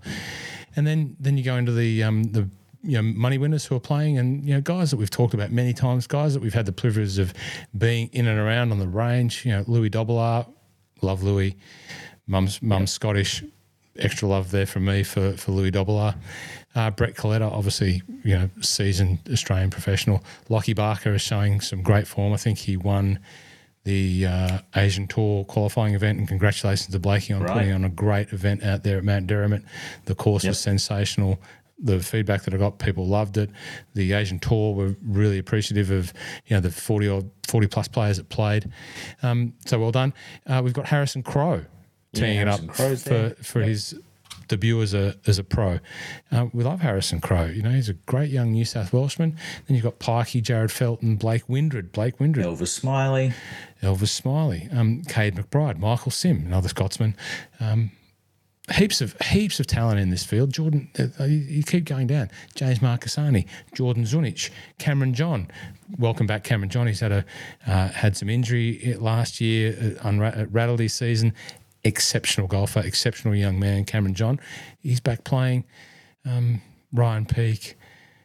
And 0.75 0.87
then 0.87 1.17
then 1.21 1.37
you 1.37 1.45
go 1.45 1.57
into 1.57 1.73
the 1.73 2.03
um, 2.03 2.25
the 2.25 2.49
you 2.83 2.97
know 2.97 3.03
money 3.03 3.37
winners 3.37 3.67
who 3.67 3.77
are 3.77 3.81
playing, 3.81 4.17
and 4.17 4.47
you 4.47 4.55
know 4.55 4.63
guys 4.63 4.91
that 4.91 4.97
we've 4.97 5.11
talked 5.11 5.35
about 5.35 5.51
many 5.51 5.75
times, 5.75 6.07
guys 6.07 6.33
that 6.33 6.41
we've 6.41 6.55
had 6.55 6.65
the 6.65 6.73
privilege 6.73 7.19
of 7.19 7.35
being 7.77 8.09
in 8.15 8.27
and 8.27 8.39
around 8.39 8.73
on 8.73 8.79
the 8.79 8.89
range. 8.89 9.45
You 9.45 9.53
know 9.53 9.65
Louis 9.67 9.91
Dobbelaar, 9.91 10.51
love 11.03 11.23
Louis. 11.23 11.55
Mum's 12.27 12.63
mum's 12.63 12.93
yep. 12.93 12.95
Scottish. 12.95 13.45
Extra 14.01 14.29
love 14.29 14.51
there 14.51 14.67
from 14.67 14.85
me 14.87 15.03
for 15.03 15.33
for 15.33 15.53
Louis 15.53 15.71
Dobbelaar. 15.71 16.17
Uh, 16.75 16.91
Brett 16.91 17.15
Coletta, 17.15 17.51
obviously, 17.51 18.03
you 18.23 18.39
know, 18.39 18.51
seasoned 18.61 19.19
Australian 19.31 19.71
professional. 19.71 20.23
Lockie 20.49 20.73
Barker 20.73 21.15
is 21.15 21.23
showing 21.23 21.61
some 21.61 21.83
great 21.83 22.07
form. 22.07 22.33
I 22.33 22.37
think 22.37 22.59
he 22.59 22.77
won 22.77 23.19
the 23.85 24.27
uh, 24.27 24.59
Asian 24.77 25.09
Tour 25.09 25.45
qualifying 25.45 25.95
event, 25.95 26.19
and 26.19 26.29
congratulations 26.29 26.93
to 26.93 26.99
Blakey 26.99 27.33
on 27.33 27.43
right. 27.43 27.53
putting 27.53 27.73
on 27.73 27.85
a 27.85 27.89
great 27.89 28.33
event 28.33 28.63
out 28.63 28.85
there 28.85 28.99
at 28.99 29.05
Mount 29.05 29.27
Derrimut. 29.27 29.65
The 30.05 30.15
course 30.15 30.45
yep. 30.45 30.53
was 30.53 30.61
sensational. 30.61 31.41
The 31.83 31.99
feedback 31.99 32.43
that 32.43 32.53
I 32.53 32.59
got, 32.59 32.79
people 32.79 33.07
loved 33.07 33.39
it. 33.39 33.51
The 33.95 34.13
Asian 34.13 34.39
Tour 34.39 34.75
were 34.75 34.97
really 35.03 35.39
appreciative 35.39 35.91
of 35.91 36.13
you 36.47 36.55
know 36.55 36.61
the 36.61 36.71
forty 36.71 37.09
or 37.09 37.23
forty 37.49 37.67
plus 37.67 37.89
players 37.89 38.19
that 38.19 38.29
played. 38.29 38.71
Um, 39.23 39.55
so 39.67 39.81
well 39.81 39.93
done. 39.93 40.13
Uh, 40.47 40.61
we've 40.63 40.75
got 40.75 40.87
Harrison 40.87 41.23
Crowe 41.23 41.65
teeing 42.13 42.37
yeah, 42.37 42.43
it 42.43 42.49
up 42.49 42.61
for, 42.75 42.97
for 43.43 43.61
yep. 43.61 43.69
his 43.69 43.95
debut 44.51 44.83
as 44.83 44.93
a 44.93 45.15
as 45.27 45.39
a 45.39 45.45
pro. 45.45 45.79
Uh, 46.31 46.47
we 46.53 46.63
love 46.63 46.81
Harrison 46.81 47.21
Crowe. 47.21 47.47
You 47.47 47.63
know, 47.63 47.71
he's 47.71 47.89
a 47.89 47.95
great 47.95 48.31
young 48.31 48.53
New 48.53 48.65
South 48.65 48.93
Welshman. 48.93 49.37
Then 49.67 49.77
you've 49.77 49.85
got 49.85 49.99
Pikey, 49.99 50.43
Jarryd 50.43 50.71
Felton, 50.71 51.17
Blake 51.17 51.49
Windred, 51.49 51.93
Blake 51.93 52.21
Windred, 52.21 52.45
Elvis 52.45 52.69
Smiley, 52.69 53.33
Elvis 53.83 54.09
Smiley, 54.09 54.69
um, 54.73 55.03
Kade 55.03 55.33
McBride, 55.33 55.79
Michael 55.79 56.11
Sim, 56.11 56.45
another 56.47 56.69
Scotsman. 56.69 57.17
Um, 57.61 57.93
heaps 58.75 59.01
of 59.01 59.17
heaps 59.21 59.61
of 59.61 59.67
talent 59.67 60.01
in 60.01 60.11
this 60.11 60.25
field. 60.25 60.53
Jordan, 60.53 60.91
uh, 60.99 61.25
you 61.25 61.63
keep 61.63 61.85
going 61.85 62.07
down. 62.07 62.31
James 62.55 62.81
Marchesani, 62.81 63.47
Jordan 63.75 64.05
Zunic, 64.05 64.51
Cameron 64.79 65.15
John. 65.15 65.49
Welcome 65.99 66.27
back, 66.27 66.45
Cameron 66.45 66.71
John. 66.71 66.87
He's 66.87 67.01
had 67.01 67.13
a 67.13 67.25
uh, 67.67 67.89
had 67.89 68.17
some 68.17 68.29
injury 68.29 68.97
last 68.99 69.41
year, 69.41 69.73
uh, 69.73 70.09
unra- 70.09 70.49
rattled 70.51 70.81
his 70.81 70.95
season 70.95 71.35
exceptional 71.85 72.47
golfer, 72.47 72.81
exceptional 72.81 73.35
young 73.35 73.59
man, 73.59 73.85
Cameron 73.85 74.15
John. 74.15 74.41
He's 74.79 75.01
back 75.01 75.25
playing. 75.25 75.65
Um, 76.27 76.63
Ryan 76.93 77.27
Peake, 77.27 77.77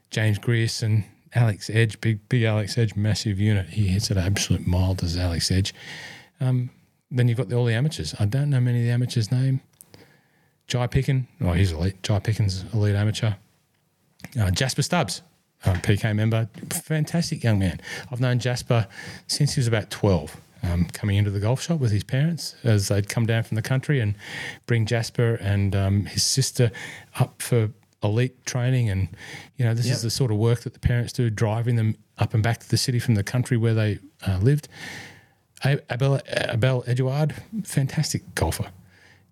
James 0.09 0.39
Grierson, 0.39 1.05
Alex 1.33 1.69
Edge, 1.69 1.99
big 2.01 2.27
big 2.29 2.43
Alex 2.43 2.77
Edge, 2.77 2.95
massive 2.95 3.39
unit. 3.39 3.67
He 3.69 3.87
hits 3.87 4.09
it 4.09 4.17
absolute 4.17 4.65
mile, 4.65 4.93
does 4.93 5.17
Alex 5.17 5.51
Edge. 5.51 5.73
Um, 6.39 6.69
then 7.11 7.27
you've 7.27 7.37
got 7.37 7.49
the, 7.49 7.55
all 7.55 7.65
the 7.65 7.73
amateurs. 7.73 8.15
I 8.19 8.25
don't 8.25 8.49
know 8.49 8.59
many 8.59 8.79
of 8.79 8.85
the 8.85 8.91
amateurs' 8.91 9.31
name. 9.31 9.61
Jai 10.67 10.87
Picken, 10.87 11.27
oh, 11.41 11.51
he's 11.53 11.71
elite. 11.71 12.01
Jai 12.01 12.19
Picken's 12.19 12.65
elite 12.73 12.95
amateur. 12.95 13.33
Uh, 14.39 14.49
Jasper 14.49 14.81
Stubbs, 14.81 15.21
um, 15.65 15.75
PK 15.77 16.15
member, 16.15 16.49
fantastic 16.69 17.43
young 17.43 17.59
man. 17.59 17.79
I've 18.11 18.19
known 18.19 18.39
Jasper 18.39 18.87
since 19.27 19.53
he 19.53 19.59
was 19.59 19.67
about 19.67 19.91
12 19.91 20.35
um, 20.71 20.85
coming 20.85 21.17
into 21.17 21.31
the 21.31 21.39
golf 21.39 21.61
shop 21.61 21.79
with 21.79 21.91
his 21.91 22.03
parents 22.03 22.55
as 22.63 22.87
they'd 22.87 23.09
come 23.09 23.25
down 23.25 23.43
from 23.43 23.55
the 23.55 23.61
country 23.61 23.99
and 23.99 24.15
bring 24.65 24.85
Jasper 24.85 25.35
and 25.35 25.75
um, 25.75 26.05
his 26.05 26.23
sister 26.23 26.71
up 27.19 27.41
for 27.41 27.71
elite 28.03 28.45
training. 28.45 28.89
And, 28.89 29.09
you 29.57 29.65
know, 29.65 29.73
this 29.73 29.87
yep. 29.87 29.95
is 29.95 30.01
the 30.01 30.09
sort 30.09 30.31
of 30.31 30.37
work 30.37 30.61
that 30.61 30.73
the 30.73 30.79
parents 30.79 31.13
do, 31.13 31.29
driving 31.29 31.75
them 31.75 31.95
up 32.17 32.33
and 32.33 32.41
back 32.41 32.59
to 32.59 32.69
the 32.69 32.77
city 32.77 32.99
from 32.99 33.15
the 33.15 33.23
country 33.23 33.57
where 33.57 33.73
they 33.73 33.99
uh, 34.27 34.37
lived. 34.37 34.67
Abel, 35.63 36.19
Abel 36.27 36.83
Eduard, 36.85 37.33
fantastic 37.63 38.35
golfer. 38.35 38.69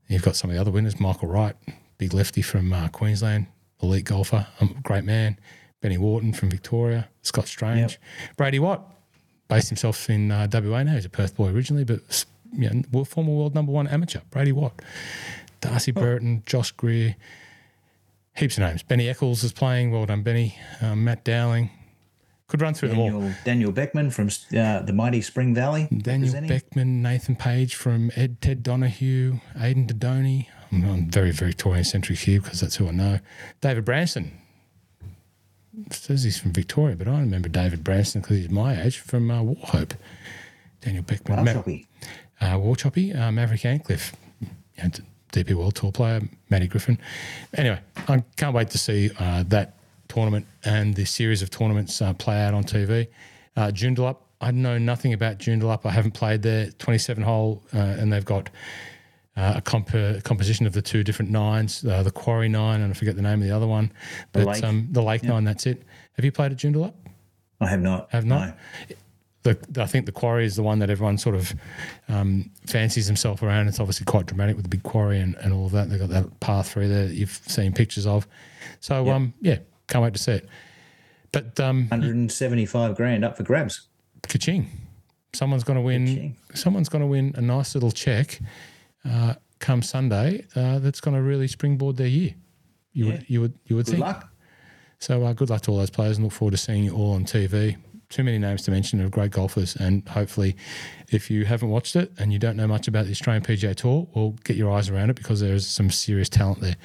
You've 0.08 0.24
got 0.24 0.36
some 0.36 0.50
of 0.50 0.56
the 0.56 0.62
other 0.62 0.72
winners, 0.72 1.00
Michael 1.00 1.28
Wright, 1.28 1.56
big 1.98 2.14
lefty 2.14 2.42
from 2.42 2.74
uh, 2.74 2.88
Queensland, 2.88 3.48
elite 3.82 4.06
golfer, 4.06 4.48
um, 4.60 4.80
great 4.84 5.04
man. 5.04 5.38
Benny 5.82 5.98
Wharton 5.98 6.32
from 6.32 6.50
Victoria, 6.50 7.10
Scott 7.24 7.46
Strange, 7.46 7.92
yep. 7.92 8.38
Brady 8.38 8.58
Watt, 8.58 8.90
based 9.48 9.70
himself 9.70 10.10
in 10.10 10.32
uh, 10.32 10.48
WA 10.52 10.84
now. 10.84 10.94
He's 10.94 11.06
a 11.06 11.10
Perth 11.10 11.36
boy 11.36 11.50
originally, 11.50 11.84
but 11.84 12.26
you 12.52 12.70
know, 12.70 13.04
former 13.04 13.34
world 13.34 13.56
number 13.56 13.72
one 13.72 13.88
amateur, 13.88 14.20
Brady 14.30 14.52
Watt, 14.52 14.82
Darcy 15.62 15.94
oh. 15.96 16.00
Burton, 16.00 16.44
Josh 16.46 16.72
Greer, 16.72 17.16
heaps 18.36 18.58
of 18.58 18.64
names. 18.64 18.84
Benny 18.84 19.10
Eccles 19.10 19.44
is 19.44 19.52
playing. 19.52 19.92
Well 19.92 20.06
done, 20.06 20.24
Benny. 20.24 20.58
Um, 20.82 21.04
Matt 21.04 21.24
Dowling. 21.24 21.70
Could 22.48 22.62
run 22.62 22.74
through 22.74 22.90
Daniel, 22.90 23.20
them 23.20 23.30
all. 23.30 23.36
Daniel 23.46 23.72
Beckman 23.72 24.12
from 24.12 24.28
uh, 24.28 24.82
the 24.82 24.94
mighty 24.94 25.22
Spring 25.22 25.56
Valley. 25.56 25.88
Daniel 25.92 26.40
Beckman, 26.48 27.02
Nathan 27.02 27.36
Page 27.36 27.74
from 27.74 28.12
Ed 28.16 28.42
Ted 28.42 28.62
Donahue, 28.62 29.40
Aidan 29.60 29.88
Dodoni. 29.88 30.48
I'm, 30.72 30.84
I'm 30.84 31.10
very 31.10 31.32
Victorian 31.32 31.84
centric 31.84 32.20
here 32.20 32.42
because 32.42 32.60
that's 32.60 32.76
who 32.76 32.88
I 32.88 32.92
know. 32.92 33.20
David 33.62 33.86
Branson. 33.86 34.40
Says 35.90 36.24
he's 36.24 36.40
from 36.40 36.52
Victoria, 36.52 36.96
but 36.96 37.08
I 37.08 37.20
remember 37.20 37.50
David 37.50 37.84
Branson 37.84 38.22
because 38.22 38.38
he's 38.38 38.50
my 38.50 38.80
age 38.82 39.00
from 39.00 39.32
uh, 39.32 39.42
Warhope. 39.42 39.94
Daniel 40.82 41.04
Beckman. 41.04 41.46
Wow, 41.46 41.64
Ma- 41.66 42.48
uh, 42.54 42.58
War 42.60 42.76
Choppy, 42.76 43.14
uh, 43.14 43.32
Maverick 43.32 43.66
Ancliffe, 43.66 44.14
you 44.42 44.48
know, 44.84 44.90
DP 45.32 45.54
World 45.56 45.76
Tour 45.76 45.92
player, 45.92 46.22
Matty 46.50 46.68
Griffin. 46.68 47.00
Anyway, 47.56 47.80
I 48.08 48.24
can't 48.38 48.54
wait 48.54 48.70
to 48.72 48.78
see 48.78 49.10
uh, 49.18 49.44
that 49.48 49.76
tournament 50.10 50.46
and 50.64 50.94
the 50.96 51.06
series 51.06 51.42
of 51.42 51.50
tournaments 51.50 52.02
uh, 52.02 52.14
play 52.14 52.40
out 52.42 52.54
on 52.54 52.64
TV. 52.64 53.08
Uh, 53.56 53.68
Joondalup, 53.68 54.18
I 54.42 54.52
know 54.52 54.78
nothing 54.78 55.14
about 55.14 55.38
Joondalup. 55.40 55.86
I 55.86 55.92
haven't 55.92 56.12
played 56.12 56.42
there. 56.44 56.70
27 56.72 57.24
hole, 57.24 57.64
uh, 57.74 57.78
and 57.78 58.12
they've 58.12 58.26
got 58.26 58.50
uh, 59.36 59.54
a 59.58 59.62
comp- 59.62 60.24
composition 60.24 60.68
of 60.68 60.74
the 60.74 60.82
two 60.82 61.04
different 61.04 61.32
nines, 61.32 61.84
uh, 61.86 62.04
the 62.04 62.12
Quarry 62.12 62.50
Nine, 62.50 62.82
and 62.82 62.92
I 62.92 62.94
forget 62.94 63.16
the 63.16 63.22
name 63.22 63.42
of 63.42 63.48
the 63.48 63.56
other 63.56 63.68
one. 63.68 63.92
But 64.32 64.46
Lake. 64.46 64.64
Um, 64.64 64.88
the 64.92 65.02
Lake 65.02 65.24
Nine, 65.24 65.44
that's 65.44 65.66
it. 65.66 65.84
Have 66.14 66.26
you 66.26 66.32
played 66.32 66.52
at 66.52 66.58
Joondalup? 66.58 66.94
I 67.60 67.68
have 67.68 67.82
not. 67.82 68.12
Have 68.12 68.26
not. 68.26 68.50
No. 68.90 68.96
The, 69.44 69.82
I 69.82 69.88
think 69.88 70.06
the 70.06 70.12
quarry 70.12 70.46
is 70.46 70.56
the 70.56 70.64
one 70.64 70.80
that 70.80 70.90
everyone 70.90 71.18
sort 71.18 71.36
of 71.36 71.54
um, 72.08 72.50
fancies 72.66 73.08
himself 73.08 73.44
around. 73.44 73.68
It's 73.68 73.80
obviously 73.80 74.06
quite 74.06 74.26
dramatic 74.26 74.56
with 74.56 74.64
the 74.64 74.70
big 74.70 74.84
quarry 74.84 75.20
and, 75.20 75.36
and 75.38 75.54
all 75.54 75.66
of 75.66 75.74
that. 75.74 75.90
They've 75.90 76.00
got 76.00 76.10
that 76.10 76.40
path 76.40 76.72
through 76.72 76.88
there 76.88 77.08
that 77.08 77.14
you've 77.14 77.42
seen 77.48 77.74
pictures 77.74 78.08
of. 78.08 78.26
So, 78.80 79.10
um, 79.10 79.34
yeah, 79.42 79.58
can't 79.88 80.04
wait 80.04 80.14
to 80.14 80.20
see 80.20 80.34
it. 80.34 80.50
But 81.34 81.60
um, 81.60 81.88
175 81.90 82.96
grand 82.96 83.26
up 83.26 83.36
for 83.36 83.44
grabs. 83.44 83.88
ka-ching. 84.30 84.70
Someone's 85.34 85.64
going 85.66 85.78
to 85.78 85.82
win. 85.82 86.06
Ka-ching. 86.06 86.38
Someone's 86.54 86.90
going 86.90 87.02
to 87.02 87.08
win 87.08 87.34
a 87.36 87.42
nice 87.42 87.74
little 87.74 87.92
check 87.92 88.40
uh, 89.10 89.36
come 89.60 89.82
Sunday. 89.82 90.46
Uh, 90.56 90.80
that's 90.80 91.02
going 91.02 91.16
to 91.16 91.22
really 91.22 91.48
springboard 91.48 91.98
their 91.98 92.08
year. 92.08 92.36
You 92.94 93.06
Yeah. 93.06 93.12
would, 93.12 93.26
you 93.30 93.42
would, 93.42 93.54
you 93.66 93.76
would 93.76 93.86
Good 93.86 93.92
think. 93.94 94.06
luck. 94.06 94.30
So 95.00 95.24
uh, 95.24 95.34
good 95.34 95.50
luck 95.50 95.62
to 95.64 95.72
all 95.72 95.78
those 95.78 95.90
players 95.90 96.18
and 96.18 96.26
look 96.26 96.34
forward 96.34 96.52
to 96.52 96.58
seeing 96.58 96.84
you 96.86 96.96
all 96.96 97.14
on 97.14 97.26
TV. 97.26 97.78
Too 98.14 98.24
many 98.24 98.38
names 98.38 98.62
to 98.66 98.72
mention 98.72 99.02
of 99.02 99.10
great 99.10 99.32
golfers, 99.32 99.76
and 99.76 100.08
hopefully, 100.08 100.56
if 101.10 101.32
you 101.32 101.46
haven't 101.46 101.70
watched 101.70 101.96
it 101.96 102.12
and 102.20 102.32
you 102.32 102.38
don't 102.38 102.56
know 102.56 102.68
much 102.68 102.88
about 102.88 103.06
the 103.06 103.12
Australian 103.12 103.42
PGA 103.42 103.74
Tour, 103.74 104.08
well, 104.14 104.36
get 104.44 104.56
your 104.56 104.72
eyes 104.72 104.88
around 104.88 105.10
it 105.10 105.16
because 105.16 105.40
there 105.40 105.56
is 105.56 105.66
some 105.66 105.90
serious 105.90 106.30
talent 106.30 106.62
there. 106.62 106.76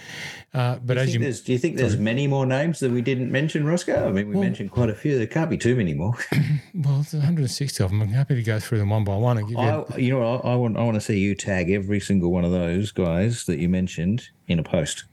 Uh, 0.55 0.77
but 0.77 0.95
Do 0.95 1.01
as 1.01 1.07
think 1.09 1.13
you, 1.13 1.21
there's, 1.21 1.43
do 1.43 1.53
you 1.53 1.59
think 1.59 1.77
there's 1.77 1.99
many 1.99 2.27
more 2.27 2.47
names 2.47 2.81
that 2.81 2.91
we 2.91 3.03
didn't 3.03 3.31
mention, 3.31 3.67
Roscoe? 3.67 4.09
I 4.09 4.11
mean, 4.11 4.31
we 4.31 4.41
mentioned 4.41 4.71
quite 4.71 4.89
a 4.89 4.95
few. 4.95 5.19
There 5.19 5.27
can't 5.27 5.51
be 5.51 5.59
too 5.59 5.77
many 5.77 5.93
more. 5.93 6.15
well, 6.75 6.95
there's 6.95 7.13
160 7.13 7.85
of 7.85 7.91
them. 7.91 8.01
I'm 8.01 8.09
happy 8.09 8.35
to 8.35 8.43
go 8.43 8.59
through 8.59 8.79
them 8.79 8.89
one 8.89 9.05
by 9.05 9.15
one 9.15 9.37
and 9.37 9.47
give 9.47 9.59
you. 9.59 9.87
You 9.99 10.19
know. 10.19 10.41
I, 10.43 10.53
I 10.53 10.55
want 10.55 10.79
I 10.79 10.83
want 10.83 10.95
to 10.95 11.03
see 11.03 11.19
you 11.19 11.35
tag 11.35 11.71
every 11.71 12.01
single 12.01 12.33
one 12.33 12.47
of 12.47 12.53
those 12.53 12.91
guys 12.91 13.45
that 13.45 13.59
you 13.59 13.69
mentioned 13.69 14.31
in 14.47 14.59
a 14.59 14.63
post 14.63 15.05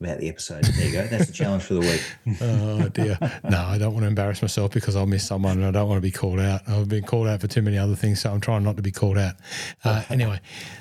about 0.00 0.18
the 0.18 0.28
episode. 0.28 0.64
There 0.64 0.86
you 0.86 0.92
go. 0.92 1.06
That's 1.06 1.26
the 1.26 1.32
challenge 1.32 1.62
for 1.64 1.74
the 1.74 1.80
week. 1.80 2.02
oh 2.40 2.88
dear, 2.88 3.18
no, 3.48 3.62
I 3.62 3.78
don't 3.78 3.92
want 3.92 4.04
to 4.04 4.08
embarrass 4.08 4.40
myself 4.42 4.70
because 4.72 4.94
I'll 4.96 5.06
miss 5.06 5.26
someone 5.26 5.58
and 5.58 5.66
I 5.66 5.70
don't 5.70 5.88
want 5.88 5.98
to 5.98 6.02
be 6.02 6.10
called 6.12 6.40
out. 6.40 6.60
I've 6.68 6.88
been 6.88 7.04
called 7.04 7.26
out 7.26 7.40
for 7.40 7.46
too 7.48 7.62
many 7.62 7.78
other 7.78 7.96
things, 7.96 8.20
so 8.20 8.30
I'm 8.32 8.40
trying 8.40 8.62
not 8.62 8.76
to 8.76 8.82
be 8.82 8.92
called 8.92 9.18
out. 9.18 9.34
Uh, 9.84 10.02
anyway, 10.10 10.40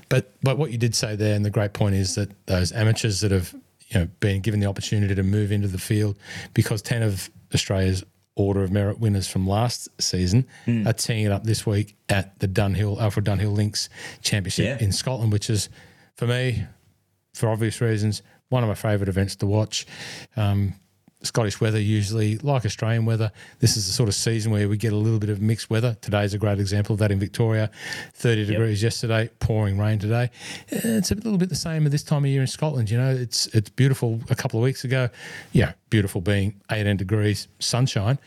but 0.09 0.33
but 0.43 0.57
what 0.57 0.71
you 0.71 0.77
did 0.77 0.93
say 0.95 1.15
there, 1.15 1.35
and 1.35 1.43
the 1.45 1.49
great 1.49 1.73
point 1.73 1.95
is 1.95 2.15
that 2.15 2.29
those 2.47 2.71
amateurs 2.71 3.21
that 3.21 3.31
have 3.31 3.53
you 3.87 3.99
know 3.99 4.07
been 4.19 4.41
given 4.41 4.59
the 4.59 4.67
opportunity 4.67 5.15
to 5.15 5.23
move 5.23 5.51
into 5.51 5.67
the 5.67 5.77
field 5.79 6.17
because 6.53 6.81
ten 6.81 7.01
of 7.01 7.29
Australia's 7.53 8.03
order 8.35 8.63
of 8.63 8.71
merit 8.71 8.99
winners 8.99 9.27
from 9.27 9.47
last 9.47 9.87
season 9.99 10.45
are 10.85 10.93
teeing 10.93 11.25
it 11.25 11.31
up 11.31 11.43
this 11.43 11.65
week 11.65 11.95
at 12.07 12.37
the 12.39 12.47
Dunhill 12.47 13.01
Alfred 13.01 13.25
Dunhill 13.25 13.51
Links 13.55 13.89
Championship 14.21 14.79
Yeah. 14.79 14.85
in 14.85 14.91
Scotland, 14.91 15.31
which 15.31 15.49
is 15.49 15.69
for 16.15 16.27
me 16.27 16.63
for 17.33 17.49
obvious 17.49 17.81
reasons, 17.81 18.21
one 18.49 18.63
of 18.63 18.69
my 18.69 18.75
favourite 18.75 19.09
events 19.09 19.35
to 19.37 19.45
watch. 19.45 19.85
Um, 20.35 20.73
Scottish 21.23 21.59
weather 21.59 21.79
usually, 21.79 22.37
like 22.37 22.63
Australian 22.63 23.03
weather, 23.05 23.31
this 23.59 23.75
is 23.75 23.87
the 23.87 23.91
sort 23.91 24.07
of 24.07 24.13
season 24.13 24.51
where 24.51 24.69
we 24.69 24.77
get 24.77 24.93
a 24.93 24.95
little 24.95 25.17
bit 25.17 25.31
of 25.31 25.41
mixed 25.41 25.67
weather. 25.67 25.97
Today's 25.99 26.35
a 26.35 26.37
great 26.37 26.59
example 26.59 26.93
of 26.93 26.99
that 26.99 27.11
in 27.11 27.19
Victoria. 27.19 27.71
30 28.13 28.45
degrees 28.45 28.83
yesterday, 28.83 29.27
pouring 29.39 29.79
rain 29.79 29.97
today. 29.97 30.29
Eh, 30.71 30.79
It's 30.83 31.09
a 31.09 31.15
little 31.15 31.39
bit 31.39 31.49
the 31.49 31.55
same 31.55 31.87
at 31.87 31.91
this 31.91 32.03
time 32.03 32.23
of 32.23 32.29
year 32.29 32.41
in 32.41 32.47
Scotland. 32.47 32.91
You 32.91 32.99
know, 32.99 33.09
it's 33.15 33.47
it's 33.47 33.69
beautiful 33.71 34.21
a 34.29 34.35
couple 34.35 34.59
of 34.59 34.63
weeks 34.63 34.83
ago. 34.83 35.09
Yeah, 35.53 35.73
beautiful 35.89 36.21
being 36.21 36.61
18 36.71 36.97
degrees, 36.97 37.47
sunshine. 37.57 38.19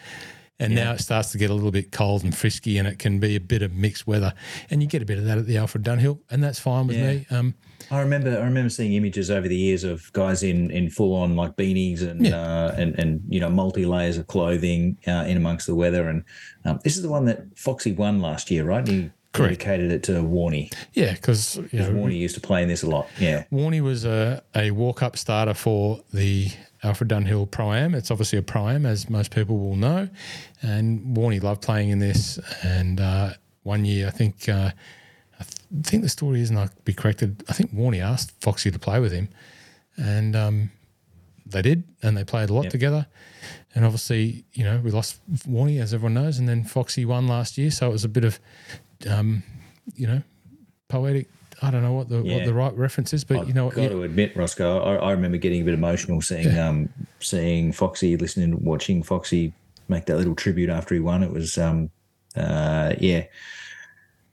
And 0.58 0.74
now 0.74 0.92
it 0.92 1.00
starts 1.00 1.30
to 1.32 1.38
get 1.38 1.48
a 1.48 1.54
little 1.54 1.70
bit 1.70 1.92
cold 1.92 2.22
and 2.24 2.36
frisky, 2.36 2.76
and 2.76 2.86
it 2.88 2.98
can 2.98 3.18
be 3.20 3.34
a 3.36 3.40
bit 3.40 3.62
of 3.62 3.72
mixed 3.72 4.06
weather. 4.06 4.34
And 4.68 4.82
you 4.82 4.88
get 4.88 5.00
a 5.00 5.06
bit 5.06 5.16
of 5.16 5.24
that 5.26 5.38
at 5.38 5.46
the 5.46 5.56
Alfred 5.56 5.84
Dunhill, 5.84 6.18
and 6.28 6.42
that's 6.42 6.58
fine 6.58 6.86
with 6.88 6.96
Yeah. 6.96 7.12
me. 7.12 7.26
Um, 7.30 7.54
I 7.90 8.00
remember 8.00 8.30
I 8.38 8.44
remember 8.44 8.70
seeing 8.70 8.92
images 8.94 9.30
over 9.30 9.48
the 9.48 9.56
years 9.56 9.84
of 9.84 10.12
guys 10.12 10.42
in 10.42 10.70
in 10.70 10.90
full 10.90 11.14
on 11.14 11.36
like 11.36 11.56
beanies 11.56 12.02
and 12.02 12.24
Yeah. 12.26 12.36
uh, 12.40 12.74
and 12.78 12.98
and 12.98 13.20
you 13.28 13.40
know 13.40 13.50
multi 13.50 13.84
layers 13.84 14.16
of 14.16 14.26
clothing 14.26 14.96
uh, 15.06 15.24
in 15.26 15.36
amongst 15.36 15.66
the 15.66 15.74
weather. 15.74 16.08
And 16.08 16.24
um, 16.64 16.78
this 16.84 16.96
is 16.96 17.02
the 17.02 17.08
one 17.10 17.24
that 17.26 17.40
Foxy 17.56 17.92
won 17.92 18.20
last 18.20 18.50
year, 18.50 18.64
right? 18.64 18.86
He 18.86 19.10
Correct. 19.32 19.60
dedicated 19.60 19.92
it 19.92 20.02
to 20.04 20.12
Warney. 20.22 20.72
yeah, 20.92 21.12
because 21.12 21.56
Warney 21.72 22.18
used 22.18 22.34
to 22.34 22.40
play 22.40 22.62
in 22.62 22.68
this 22.68 22.82
a 22.82 22.88
lot. 22.90 23.08
Yeah. 23.18 23.44
Warney 23.52 23.80
was 23.80 24.04
a, 24.04 24.42
a 24.56 24.72
walk 24.72 25.02
up 25.04 25.16
starter 25.16 25.54
for 25.54 26.00
the 26.12 26.48
Alfred 26.82 27.10
Dunhill 27.10 27.48
Pro 27.48 27.72
Am. 27.72 27.94
It's 27.94 28.10
obviously 28.10 28.38
a 28.40 28.42
Pro 28.42 28.68
Am, 28.68 28.84
as 28.86 29.08
most 29.08 29.30
people 29.32 29.56
will 29.58 29.76
know. 29.76 30.08
And 30.62 31.16
Warney 31.16 31.40
loved 31.40 31.62
playing 31.62 31.90
in 31.90 32.00
this. 32.00 32.40
And 32.64 33.00
uh, 33.00 33.34
one 33.62 33.84
year, 33.84 34.08
I 34.08 34.10
think, 34.10 34.48
uh, 34.48 34.72
I 35.40 35.44
th- 35.44 35.84
think 35.86 36.02
the 36.02 36.08
story 36.08 36.40
is, 36.40 36.50
and 36.50 36.58
I'll 36.58 36.70
be 36.84 36.92
corrected, 36.92 37.42
I 37.48 37.52
think 37.54 37.74
Warney 37.74 38.00
asked 38.02 38.32
Foxy 38.40 38.70
to 38.70 38.78
play 38.78 39.00
with 39.00 39.12
him. 39.12 39.28
And 39.96 40.36
um, 40.36 40.70
they 41.46 41.62
did. 41.62 41.84
And 42.02 42.16
they 42.16 42.24
played 42.24 42.50
a 42.50 42.54
lot 42.54 42.64
Yep. 42.64 42.72
together. 42.72 43.06
And 43.74 43.84
obviously, 43.84 44.44
you 44.52 44.64
know, 44.64 44.80
we 44.84 44.90
lost 44.90 45.18
Warney, 45.48 45.80
as 45.80 45.94
everyone 45.94 46.14
knows. 46.14 46.38
And 46.38 46.48
then 46.48 46.64
Foxy 46.64 47.04
won 47.04 47.26
last 47.26 47.56
year. 47.58 47.70
So 47.70 47.88
it 47.88 47.92
was 47.92 48.04
a 48.04 48.08
bit 48.08 48.24
of, 48.24 48.38
um, 49.08 49.42
you 49.94 50.06
know, 50.06 50.22
poetic. 50.88 51.28
I 51.62 51.70
don't 51.70 51.82
know 51.82 51.92
what 51.92 52.08
the 52.08 52.22
what 52.22 52.44
the 52.44 52.54
right 52.54 52.74
reference 52.74 53.12
is, 53.12 53.22
but 53.22 53.46
you 53.46 53.52
know, 53.52 53.68
I've 53.68 53.74
got 53.74 53.88
to 53.90 54.02
admit, 54.02 54.34
Roscoe, 54.34 54.80
I, 54.80 54.94
I 54.96 55.10
remember 55.12 55.36
getting 55.36 55.60
a 55.60 55.64
bit 55.64 55.74
emotional 55.74 56.22
seeing 56.22 56.58
um 56.58 56.88
seeing 57.20 57.70
Foxy, 57.72 58.16
listening, 58.16 58.64
watching 58.64 59.02
Foxy 59.02 59.52
make 59.88 60.06
that 60.06 60.16
little 60.16 60.34
tribute 60.34 60.70
after 60.70 60.94
he 60.94 61.00
won. 61.00 61.22
It 61.22 61.30
was 61.30 61.58
um 61.58 61.90
uh 62.34 62.94
yeah, 62.98 63.24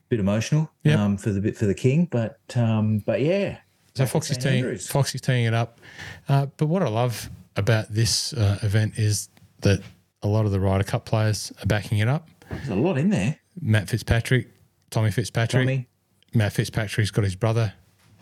bit 0.10 0.20
emotional 0.20 0.70
Yep. 0.84 1.00
um 1.00 1.18
for 1.18 1.32
the 1.32 1.42
bit 1.42 1.56
for 1.58 1.66
the 1.66 1.74
king, 1.76 2.08
but 2.10 2.40
um 2.56 3.00
but 3.00 3.22
yeah. 3.22 3.58
So 3.96 4.06
Foxy's 4.06 4.38
teeing, 4.38 4.78
Foxy's 4.78 5.22
teeing 5.22 5.46
it 5.46 5.56
up. 5.56 5.82
Uh, 6.30 6.46
but 6.58 6.68
what 6.68 6.84
I 6.84 6.88
love 6.88 7.32
about 7.56 7.92
this 7.92 8.32
uh, 8.34 8.60
event 8.62 8.94
is 9.00 9.28
that 9.62 9.82
a 10.22 10.28
lot 10.28 10.46
of 10.46 10.52
the 10.52 10.60
Ryder 10.60 10.84
Cup 10.84 11.04
players 11.06 11.52
are 11.64 11.66
backing 11.66 11.98
it 11.98 12.08
up. 12.08 12.28
There's 12.52 12.70
a 12.70 12.76
lot 12.76 13.00
in 13.00 13.10
there. 13.10 13.40
Matt 13.60 13.90
Fitzpatrick, 13.90 14.50
Tommy 14.92 15.10
Fitzpatrick. 15.10 15.64
Tommy. 15.64 15.88
Matt 16.36 16.54
Fitzpatrick's 16.54 17.10
got 17.10 17.24
his 17.24 17.36
brother 17.36 17.74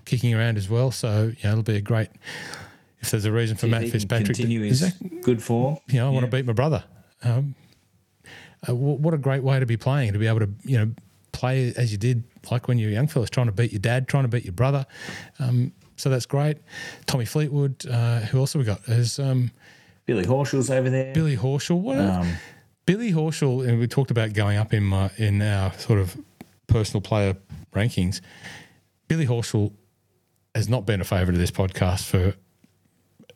kicking 0.06 0.34
around 0.34 0.58
as 0.58 0.70
well. 0.70 0.92
So, 0.92 1.34
you 1.38 1.44
know, 1.44 1.52
it'll 1.52 1.64
be 1.64 1.76
a 1.76 1.82
great, 1.82 2.08
if 3.02 3.12
there's 3.12 3.26
a 3.26 3.32
reason 3.34 3.58
for 3.58 3.68
Matt 3.68 3.90
Fitzpatrick 3.90 4.28
to, 4.28 4.34
continue 4.34 4.62
his 4.62 4.82
Exactly. 4.82 5.20
good 5.24 5.44
form. 5.44 5.78
you 5.90 5.96
know, 6.00 6.08
I 6.08 6.10
want 6.12 6.26
to 6.26 6.32
beat 6.32 6.46
my 6.46 6.54
brother. 6.54 6.86
Um, 7.22 7.54
uh, 8.70 8.74
what 8.74 9.14
a 9.14 9.18
great 9.18 9.44
way 9.44 9.60
to 9.60 9.66
be 9.66 9.76
playing, 9.76 10.14
to 10.14 10.20
be 10.20 10.28
able 10.28 10.40
to, 10.40 10.50
you 10.64 10.78
know, 10.78 10.92
play 11.36 11.74
as 11.76 11.92
you 11.92 11.98
did, 11.98 12.24
like 12.50 12.68
when 12.68 12.78
you 12.80 12.88
were 12.88 12.94
young 12.94 13.08
fellas, 13.08 13.30
trying 13.30 13.48
to 13.48 13.52
beat 13.52 13.72
your 13.72 13.80
dad, 13.80 14.08
trying 14.08 14.24
to 14.24 14.30
beat 14.30 14.44
your 14.46 14.54
brother. 14.54 14.86
Um, 15.40 15.74
so 15.98 16.10
that's 16.10 16.26
great. 16.26 16.58
Tommy 17.06 17.26
Fleetwood, 17.26 17.86
uh, 17.88 18.20
who 18.22 18.40
else 18.40 18.54
have 18.54 18.60
we 18.62 18.66
got? 18.66 18.82
Is 18.88 19.20
um, 19.20 19.52
Billy 20.06 20.26
Horschel's 20.26 20.70
over 20.70 20.90
there. 20.90 21.14
Billy 21.14 21.38
Horschel. 21.38 21.80
What 21.80 21.98
Um, 22.00 22.34
Billy 22.86 23.12
Horschel, 23.12 23.68
and 23.68 23.80
we 23.80 23.88
talked 23.88 24.12
about 24.12 24.34
going 24.34 24.58
up 24.58 24.74
in 24.74 24.84
my, 24.84 25.10
in 25.18 25.42
our 25.42 25.74
sort 25.74 26.00
of 26.00 26.18
personal 26.68 27.02
player 27.02 27.36
rankings. 27.74 28.22
Billy 29.08 29.26
Horschel 29.26 29.74
has 30.54 30.70
not 30.70 30.86
been 30.86 31.02
a 31.02 31.04
favourite 31.06 31.36
of 31.36 31.40
this 31.40 31.52
podcast 31.52 32.04
for. 32.06 32.34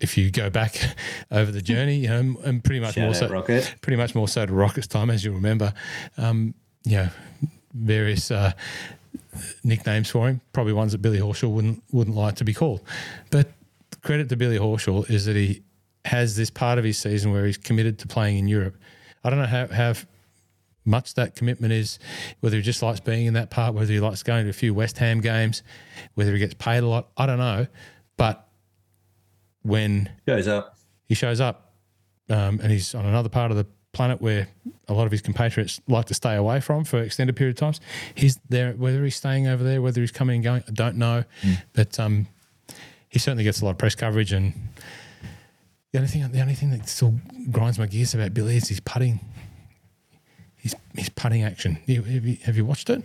If 0.02 0.18
you 0.18 0.32
go 0.32 0.50
back 0.50 0.80
over 1.32 1.52
the 1.52 1.62
journey, 1.62 1.98
you 1.98 2.08
know, 2.08 2.38
and 2.46 2.64
pretty 2.64 2.80
much 2.80 2.96
Shout 2.96 3.04
more 3.04 3.14
so, 3.14 3.28
Rocket. 3.28 3.76
pretty 3.82 3.98
much 3.98 4.16
more 4.16 4.30
so 4.30 4.46
to 4.46 4.54
Rocket's 4.54 4.88
time, 4.88 5.10
as 5.10 5.26
you 5.26 5.34
remember. 5.34 5.74
Um, 6.18 6.54
you 6.86 6.96
know, 6.98 7.10
various 7.80 8.32
uh, 8.32 8.52
nicknames 9.64 10.10
for 10.10 10.28
him, 10.28 10.42
probably 10.54 10.74
ones 10.74 10.92
that 10.92 11.02
Billy 11.02 11.20
Horschel 11.20 11.52
wouldn't 11.52 11.84
wouldn't 11.92 12.16
like 12.16 12.36
to 12.36 12.44
be 12.44 12.54
called. 12.54 12.82
But 13.32 13.52
credit 14.04 14.30
to 14.30 14.36
Billy 14.36 14.58
Horschel 14.58 15.10
is 15.10 15.26
that 15.26 15.36
he 15.36 15.64
has 16.06 16.36
this 16.36 16.50
part 16.50 16.78
of 16.78 16.86
his 16.86 16.98
season 16.98 17.32
where 17.32 17.46
he's 17.46 17.58
committed 17.58 18.00
to 18.00 18.08
playing 18.08 18.38
in 18.38 18.48
Europe. 18.48 18.76
I 19.24 19.30
don't 19.30 19.40
know 19.40 19.46
how, 19.46 19.68
how 19.68 19.94
much 20.86 21.16
that 21.16 21.36
commitment 21.36 21.74
is, 21.74 22.00
whether 22.40 22.56
he 22.56 22.62
just 22.62 22.82
likes 22.82 23.00
being 23.00 23.26
in 23.26 23.34
that 23.34 23.50
part, 23.50 23.74
whether 23.74 23.92
he 23.92 24.00
likes 24.00 24.24
going 24.24 24.46
to 24.46 24.50
a 24.50 24.54
few 24.54 24.74
West 24.74 24.98
Ham 24.98 25.20
games, 25.20 25.62
whether 26.16 26.32
he 26.34 26.40
gets 26.40 26.54
paid 26.54 26.84
a 26.84 26.88
lot. 26.88 27.10
I 27.18 27.26
don't 27.26 27.38
know. 27.38 27.68
But 28.18 28.48
when 29.62 30.10
he 30.26 30.32
shows 30.32 30.48
up. 30.48 30.78
he 31.08 31.16
shows 31.16 31.42
up 31.42 31.74
um, 32.30 32.60
and 32.62 32.72
he's 32.72 32.96
on 32.96 33.06
another 33.06 33.30
part 33.30 33.52
of 33.52 33.58
the 33.58 33.68
planet 33.92 34.22
where 34.22 34.48
a 34.88 34.94
lot 34.94 35.06
of 35.06 35.12
his 35.12 35.22
compatriots 35.22 35.82
like 35.88 36.06
to 36.06 36.14
stay 36.14 36.36
away 36.36 36.60
from 36.60 36.84
for 36.84 37.00
extended 37.02 37.36
period 37.36 37.56
of 37.56 37.60
times. 37.60 37.82
He's 38.16 38.40
there, 38.50 38.74
whether 38.74 39.04
he's 39.04 39.16
staying 39.16 39.48
over 39.48 39.64
there, 39.64 39.82
whether 39.82 40.00
he's 40.02 40.12
coming 40.12 40.36
and 40.36 40.44
going, 40.44 40.64
I 40.68 40.72
don't 40.72 40.96
know. 40.98 41.24
But 41.74 42.00
um, 42.00 42.28
he 43.10 43.18
certainly 43.20 43.44
gets 43.44 43.62
a 43.62 43.66
lot 43.66 43.72
of 43.72 43.78
press 43.78 43.96
coverage. 43.96 44.32
And 44.32 44.54
the 45.92 46.00
only 46.00 46.08
thing, 46.10 46.32
the 46.32 46.42
only 46.42 46.54
thing 46.54 46.70
that 46.72 46.88
still 46.88 47.16
grinds 47.52 47.80
my 47.80 47.88
gears 47.88 48.14
about 48.14 48.34
Billy 48.34 48.58
is 48.58 48.68
his 48.70 48.80
putting. 48.80 49.20
His, 50.58 50.76
his 50.94 51.08
putting 51.10 51.42
action. 51.44 51.76
Have, 51.88 52.08
you, 52.08 52.38
have 52.44 52.58
you 52.58 52.66
watched 52.66 52.90
it? 52.90 53.04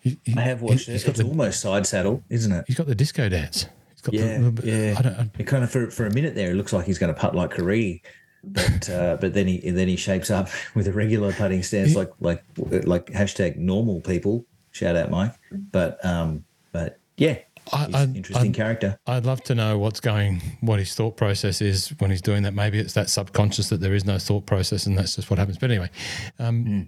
He- 0.00 0.18
he- 0.24 0.34
I 0.36 0.40
have 0.42 0.62
watched 0.62 0.86
he- 0.86 0.92
it. 0.92 1.06
It's 1.06 1.18
the, 1.18 1.24
almost 1.24 1.60
side 1.60 1.86
saddle, 1.86 2.22
isn't 2.28 2.50
it? 2.52 2.64
he's 2.66 2.76
got 2.76 2.86
the 2.86 2.94
disco 2.94 3.28
dance. 3.28 3.66
He's 3.92 4.00
got 4.02 4.12
the 4.12 4.18
Yeah, 4.18 4.50
bit, 4.50 4.64
yeah. 4.64 4.94
I 4.98 5.02
don't, 5.02 5.14
I, 5.14 5.30
It 5.38 5.46
kind 5.46 5.62
of 5.62 5.70
for 5.70 5.90
for 5.90 6.06
a 6.06 6.12
minute 6.12 6.34
there, 6.34 6.50
it 6.50 6.54
looks 6.54 6.72
like 6.72 6.86
he's 6.86 6.98
going 6.98 7.12
to 7.14 7.18
putt 7.20 7.34
like 7.34 7.50
Caridi, 7.52 8.00
but 8.44 8.88
uh, 8.90 9.16
but 9.20 9.34
then 9.34 9.46
he 9.46 9.70
then 9.70 9.88
he 9.88 9.96
shapes 9.96 10.30
up 10.30 10.48
with 10.74 10.86
a 10.88 10.92
regular 10.92 11.32
putting 11.32 11.62
stance, 11.62 11.94
like 11.94 12.10
like 12.20 12.42
like 12.56 13.06
hashtag 13.06 13.56
normal 13.56 14.00
people. 14.00 14.44
Shout 14.72 14.96
out 14.96 15.10
Mike, 15.10 15.34
but 15.50 16.02
um, 16.04 16.44
but 16.72 16.98
yeah, 17.16 17.38
I- 17.72 17.86
he's 17.86 17.94
I- 17.94 18.02
an 18.02 18.16
interesting 18.16 18.50
I- 18.52 18.54
character. 18.54 18.98
I'd 19.06 19.26
love 19.26 19.42
to 19.44 19.54
know 19.54 19.78
what's 19.78 20.00
going, 20.00 20.40
what 20.60 20.78
his 20.78 20.94
thought 20.94 21.16
process 21.16 21.60
is 21.60 21.88
when 21.98 22.10
he's 22.10 22.22
doing 22.22 22.42
that. 22.44 22.54
Maybe 22.54 22.78
it's 22.78 22.94
that 22.94 23.10
subconscious 23.10 23.68
that 23.70 23.80
there 23.80 23.94
is 23.94 24.04
no 24.04 24.18
thought 24.18 24.46
process 24.46 24.86
and 24.86 24.96
that's 24.96 25.16
just 25.16 25.28
what 25.28 25.38
happens. 25.38 25.58
But 25.58 25.70
anyway, 25.70 25.90
um, 26.38 26.64
Hmm. 26.64 26.82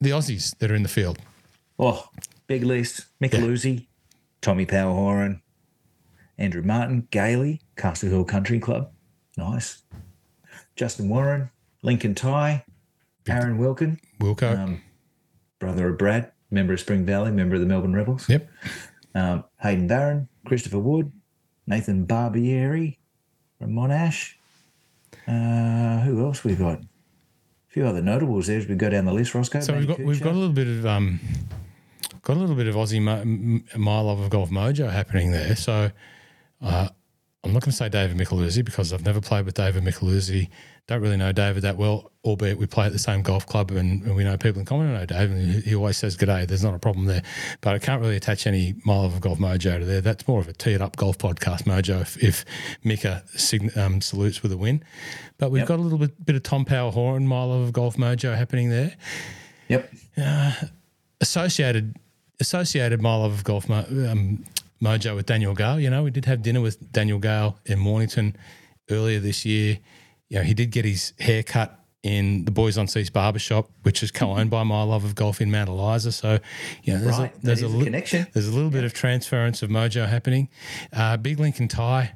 the 0.00 0.10
Aussies 0.10 0.56
that 0.58 0.70
are 0.70 0.74
in 0.74 0.82
the 0.82 0.88
field. 0.88 1.18
Oh, 1.78 2.06
big 2.46 2.62
list: 2.62 3.06
Micheluzzi, 3.22 3.86
Tommy 4.42 4.66
Power 4.66 4.92
Horan, 4.94 5.40
Andrew 6.38 6.62
Martin, 6.62 7.08
Gailey, 7.10 7.60
Castle 7.76 8.10
Hill 8.10 8.24
Country 8.24 8.60
Club, 8.60 8.90
nice. 9.38 9.82
Justin 10.80 11.10
Warren, 11.10 11.50
Lincoln 11.82 12.14
Tighe, 12.14 12.62
Aaron 13.28 13.58
Wilkin, 13.58 14.00
Wilco. 14.18 14.58
um, 14.58 14.80
brother 15.58 15.88
of 15.90 15.98
Brad, 15.98 16.32
member 16.50 16.72
of 16.72 16.80
Spring 16.80 17.04
Valley, 17.04 17.30
member 17.30 17.56
of 17.56 17.60
the 17.60 17.66
Melbourne 17.66 17.92
Rebels. 17.94 18.26
yep. 18.30 18.48
Um, 19.14 19.44
Hayden 19.60 19.86
Barron, 19.88 20.26
Christopher 20.46 20.78
Wood, 20.78 21.12
Nathan 21.66 22.06
Barbieri 22.06 22.96
from 23.58 23.72
Monash. 23.72 24.36
Uh, 25.28 26.00
who 26.00 26.24
else 26.24 26.44
we 26.44 26.54
got? 26.54 26.78
A 26.78 26.86
few 27.68 27.86
other 27.86 28.00
notables 28.00 28.46
there 28.46 28.56
as 28.56 28.66
we 28.66 28.74
go 28.74 28.88
down 28.88 29.04
the 29.04 29.12
list. 29.12 29.34
Roscoe. 29.34 29.60
So 29.60 29.76
we've 29.76 29.86
got 29.86 29.98
we've 30.00 30.22
got 30.22 30.32
a 30.32 30.38
little 30.38 30.54
bit 30.54 30.66
of 30.66 30.86
um, 30.86 31.20
got 32.22 32.38
a 32.38 32.40
little 32.40 32.56
bit 32.56 32.68
of 32.68 32.74
Aussie 32.74 33.02
mo- 33.02 33.20
m- 33.20 33.64
my 33.76 34.00
love 34.00 34.18
of 34.18 34.30
golf 34.30 34.48
mojo 34.48 34.90
happening 34.90 35.30
there. 35.30 35.54
So 35.56 35.90
uh, 36.62 36.88
I'm 37.42 37.52
not 37.54 37.62
going 37.62 37.70
to 37.70 37.76
say 37.76 37.88
David 37.88 38.18
Micheluzzi 38.18 38.62
because 38.64 38.92
I've 38.92 39.04
never 39.04 39.20
played 39.20 39.46
with 39.46 39.54
David 39.54 39.82
Micheluzzi. 39.82 40.48
Don't 40.86 41.00
really 41.00 41.16
know 41.16 41.32
David 41.32 41.62
that 41.62 41.76
well, 41.78 42.10
albeit 42.24 42.58
we 42.58 42.66
play 42.66 42.84
at 42.86 42.92
the 42.92 42.98
same 42.98 43.22
golf 43.22 43.46
club 43.46 43.70
and, 43.70 44.02
and 44.02 44.14
we 44.16 44.24
know 44.24 44.36
people 44.36 44.58
in 44.60 44.66
common. 44.66 44.94
I 44.94 44.98
know 44.98 45.06
David, 45.06 45.36
and 45.38 45.62
he- 45.62 45.74
always 45.74 45.96
says 45.96 46.16
good 46.16 46.26
day. 46.26 46.44
There's 46.44 46.64
not 46.64 46.74
a 46.74 46.78
problem 46.78 47.06
there, 47.06 47.22
but 47.62 47.74
I 47.74 47.78
can't 47.78 48.02
really 48.02 48.16
attach 48.16 48.46
any 48.46 48.74
my 48.84 48.96
love 48.96 49.14
of 49.14 49.20
golf 49.22 49.38
mojo 49.38 49.78
to 49.78 49.84
there. 49.86 50.00
That's 50.02 50.26
more 50.28 50.40
of 50.40 50.48
a 50.48 50.52
tee 50.52 50.72
it 50.72 50.82
up 50.82 50.96
golf 50.96 51.16
podcast 51.16 51.62
mojo. 51.62 52.02
If, 52.02 52.22
if 52.22 52.44
Mika 52.84 53.22
sign, 53.36 53.70
um, 53.76 54.00
salutes 54.02 54.42
with 54.42 54.52
a 54.52 54.58
win, 54.58 54.82
but 55.38 55.50
we've 55.50 55.60
Yep. 55.60 55.68
got 55.68 55.78
a 55.78 55.82
little 55.82 55.98
bit 55.98 56.22
bit 56.26 56.36
of 56.36 56.42
Tom 56.42 56.64
Power 56.66 56.90
Horan, 56.90 57.26
my 57.26 57.42
love 57.44 57.60
of 57.62 57.72
golf 57.72 57.96
mojo 57.96 58.36
happening 58.36 58.68
there 58.68 58.96
Yep. 59.68 59.94
associated 61.20 61.96
associated 62.40 63.00
my 63.00 63.14
love 63.14 63.32
of 63.32 63.44
golf 63.44 63.70
um, 63.70 64.44
mojo 64.82 65.14
with 65.16 65.26
Daniel 65.26 65.54
Gale. 65.54 65.78
You 65.80 65.90
know, 65.90 66.02
we 66.02 66.10
did 66.10 66.24
have 66.24 66.42
dinner 66.42 66.60
with 66.60 66.90
Daniel 66.92 67.18
Gale 67.18 67.58
in 67.66 67.78
Mornington 67.78 68.36
earlier 68.90 69.20
this 69.20 69.44
year. 69.44 69.78
You 70.28 70.38
know, 70.38 70.42
he 70.44 70.54
did 70.54 70.70
get 70.70 70.84
his 70.84 71.12
hair 71.18 71.42
cut 71.42 71.76
in 72.02 72.44
the 72.46 72.50
Boys 72.50 72.78
on 72.78 72.86
Seas 72.88 73.10
barbershop, 73.10 73.68
which 73.82 74.02
is 74.02 74.10
co-owned 74.10 74.48
by 74.48 74.62
my 74.62 74.82
love 74.82 75.04
of 75.04 75.14
golf 75.14 75.40
in 75.40 75.50
Mount 75.50 75.68
Eliza. 75.68 76.12
So, 76.12 76.38
you 76.82 76.94
know, 76.94 77.00
there's 77.00 77.18
Right, 77.18 77.34
a 77.36 77.40
there's 77.42 77.62
a 77.62 77.68
li- 77.68 77.84
connection. 77.84 78.26
There's 78.32 78.48
a 78.48 78.52
little 78.52 78.70
bit 78.70 78.84
of 78.84 78.94
transference 78.94 79.62
of 79.62 79.68
mojo 79.70 80.08
happening. 80.08 80.48
Uh, 80.92 81.16
Big 81.18 81.38
Lincoln 81.38 81.68
Tighe. 81.68 82.10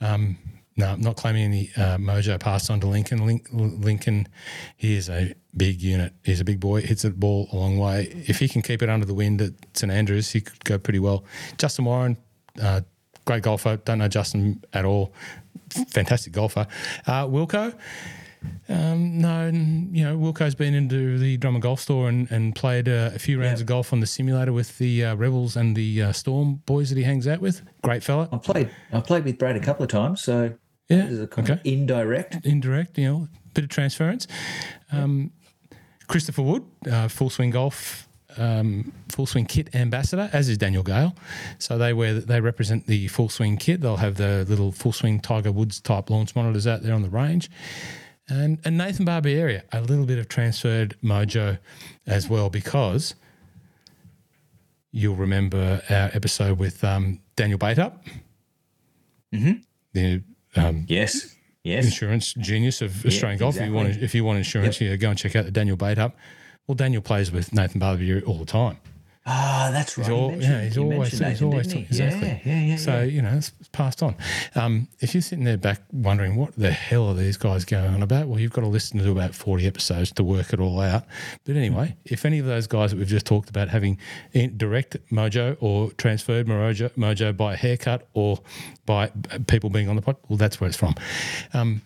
Um, 0.00 0.38
no, 0.76 0.90
I'm 0.92 1.00
not 1.00 1.16
claiming 1.16 1.42
any 1.42 1.70
uh, 1.76 1.96
mojo 1.96 2.38
passed 2.38 2.70
on 2.70 2.78
to 2.80 2.86
Lincoln. 2.86 3.26
Link, 3.26 3.48
Lincoln, 3.50 4.28
he 4.76 4.94
is 4.94 5.08
a 5.10 5.34
big 5.58 5.82
unit. 5.82 6.12
He's 6.24 6.40
a 6.40 6.44
big 6.44 6.60
boy. 6.60 6.80
Hits 6.82 7.02
the 7.02 7.10
ball 7.10 7.48
a 7.52 7.56
long 7.56 7.78
way. 7.78 8.04
If 8.26 8.38
he 8.38 8.48
can 8.48 8.62
keep 8.62 8.82
it 8.82 8.88
under 8.88 9.04
the 9.06 9.14
wind 9.14 9.42
at 9.42 9.52
St 9.74 9.92
Andrews, 9.92 10.30
he 10.30 10.40
could 10.40 10.64
go 10.64 10.78
pretty 10.78 10.98
well. 11.00 11.24
Justin 11.58 11.84
Warren, 11.84 12.16
uh, 12.62 12.80
great 13.26 13.42
golfer. 13.42 13.76
Don't 13.84 13.98
know 13.98 14.08
Justin 14.08 14.62
at 14.72 14.84
all. 14.84 15.12
Fantastic 15.90 16.32
golfer. 16.32 16.66
Uh, 17.06 17.26
Wilco, 17.26 17.74
um, 18.68 19.18
no, 19.20 19.46
you 19.48 20.04
know, 20.04 20.16
Wilco's 20.16 20.54
been 20.54 20.72
into 20.74 21.18
the 21.18 21.36
Drummond 21.38 21.62
Golf 21.62 21.80
Store 21.80 22.08
and, 22.08 22.30
and 22.30 22.54
played 22.54 22.88
uh, 22.88 23.10
a 23.14 23.18
few 23.18 23.40
rounds 23.40 23.60
Yeah. 23.60 23.64
of 23.64 23.66
golf 23.66 23.92
on 23.92 24.00
the 24.00 24.06
simulator 24.06 24.52
with 24.52 24.78
the 24.78 25.04
uh, 25.06 25.14
Rebels 25.16 25.56
and 25.56 25.74
the 25.76 26.02
uh, 26.04 26.12
Storm 26.12 26.62
boys 26.66 26.88
that 26.90 26.96
he 26.96 27.04
hangs 27.04 27.26
out 27.26 27.40
with. 27.40 27.62
Great 27.82 28.02
fella. 28.04 28.28
I 28.32 28.38
played. 28.38 28.70
I 28.92 29.00
played 29.00 29.24
with 29.24 29.38
Brad 29.38 29.56
a 29.56 29.60
couple 29.60 29.82
of 29.82 29.90
times, 29.90 30.20
so 30.22 30.54
Yeah. 30.88 31.02
this 31.02 31.10
is 31.12 31.20
a 31.20 31.26
kind 31.26 31.50
Okay. 31.50 31.60
of 31.60 31.66
indirect. 31.66 32.46
Indirect, 32.46 32.96
you 32.96 33.08
know, 33.08 33.28
bit 33.54 33.64
of 33.64 33.70
transference. 33.70 34.26
Um, 34.92 35.32
Christopher 36.08 36.42
Wood, 36.42 36.64
uh, 36.90 37.08
full 37.08 37.30
swing 37.30 37.50
golf. 37.50 38.06
Um, 38.36 38.92
full 39.08 39.26
swing 39.26 39.46
kit 39.46 39.74
ambassador, 39.74 40.28
as 40.32 40.48
is 40.48 40.58
Daniel 40.58 40.82
Gale. 40.82 41.14
So 41.58 41.78
they 41.78 41.92
wear 41.92 42.14
they 42.14 42.40
represent 42.40 42.86
the 42.86 43.08
full 43.08 43.30
swing 43.30 43.56
kit. 43.56 43.80
They'll 43.80 43.96
have 43.96 44.16
the 44.16 44.44
little 44.48 44.70
full 44.70 44.92
swing 44.92 45.18
Tiger 45.18 45.50
Woods 45.50 45.80
type 45.80 46.10
launch 46.10 46.36
monitors 46.36 46.66
out 46.66 46.82
there 46.82 46.94
on 46.94 47.02
the 47.02 47.08
range. 47.08 47.50
And, 48.28 48.58
and 48.64 48.76
Nathan 48.76 49.06
Barbieri, 49.06 49.62
a 49.72 49.80
little 49.80 50.04
bit 50.04 50.18
of 50.18 50.28
transferred 50.28 50.94
mojo 51.02 51.58
as 52.06 52.28
well, 52.28 52.50
because 52.50 53.14
you'll 54.92 55.16
remember 55.16 55.82
our 55.88 56.10
episode 56.12 56.58
with 56.58 56.84
um, 56.84 57.20
Daniel 57.36 57.58
Bateup, 57.58 58.04
mm-hmm. 59.32 59.52
the 59.94 60.22
um, 60.54 60.84
Yes. 60.86 61.34
Yes. 61.68 61.84
insurance 61.84 62.34
genius 62.34 62.82
of 62.82 63.04
Australian 63.06 63.38
golf. 63.38 63.56
If 63.56 63.66
you 63.66 63.72
want, 63.72 63.88
if 64.02 64.14
you 64.14 64.24
want 64.24 64.38
insurance, 64.38 64.80
yeah, 64.80 64.96
go 64.96 65.10
and 65.10 65.18
check 65.18 65.36
out 65.36 65.44
the 65.44 65.50
Daniel 65.50 65.76
Bateup. 65.76 66.16
Well, 66.66 66.74
Daniel 66.74 67.02
plays 67.02 67.30
with 67.32 67.52
Nathan 67.52 67.80
Barbieri 67.80 68.26
all 68.26 68.38
the 68.38 68.44
time. 68.44 68.78
Ah, 69.30 69.68
that's 69.72 69.98
right. 69.98 70.04
He's 70.06 70.08
You 70.08 70.14
all, 70.16 70.30
mentioned- 70.30 70.50
yeah, 70.52 70.62
he's 70.64 70.76
you 70.76 70.82
always, 70.84 71.10
he's 71.10 71.20
Nathan, 71.20 71.46
always 71.48 71.66
didn't 71.66 71.78
he? 71.80 71.84
exactly. 71.86 72.28
Yeah, 72.46 72.54
yeah, 72.54 72.60
yeah. 72.62 72.76
So 72.76 72.90
yeah. 72.98 73.02
you 73.04 73.20
know, 73.22 73.34
it's 73.36 73.52
passed 73.72 74.02
on. 74.02 74.14
Um, 74.54 74.88
if 75.00 75.12
you're 75.14 75.20
sitting 75.20 75.44
there 75.44 75.58
back 75.58 75.82
wondering 75.92 76.36
what 76.36 76.56
the 76.56 76.70
hell 76.70 77.08
are 77.08 77.14
these 77.14 77.36
guys 77.36 77.66
going 77.66 77.92
on 77.94 78.02
about, 78.02 78.26
well, 78.28 78.40
you've 78.40 78.52
got 78.52 78.62
to 78.62 78.66
listen 78.68 78.98
to 79.00 79.10
about 79.10 79.34
40 79.34 79.66
episodes 79.66 80.12
to 80.12 80.24
work 80.24 80.54
it 80.54 80.60
all 80.60 80.80
out. 80.80 81.04
But 81.44 81.56
anyway, 81.56 81.94
if 82.06 82.24
any 82.24 82.38
of 82.38 82.46
those 82.46 82.66
guys 82.66 82.90
that 82.92 82.96
we've 82.96 83.06
just 83.06 83.26
talked 83.26 83.50
about 83.50 83.68
having 83.68 83.98
in- 84.32 84.56
direct 84.56 84.96
mojo 85.12 85.58
or 85.60 85.90
transferred 85.92 86.46
mojo, 86.46 86.88
mojo 86.92 87.36
by 87.36 87.52
a 87.52 87.56
haircut 87.56 88.08
or 88.14 88.38
by 88.86 89.08
people 89.46 89.68
being 89.68 89.90
on 89.90 89.96
the 89.96 90.02
pod, 90.02 90.16
well, 90.28 90.38
that's 90.38 90.58
where 90.58 90.68
it's 90.68 90.76
from. 90.78 90.94
Um, 91.52 91.82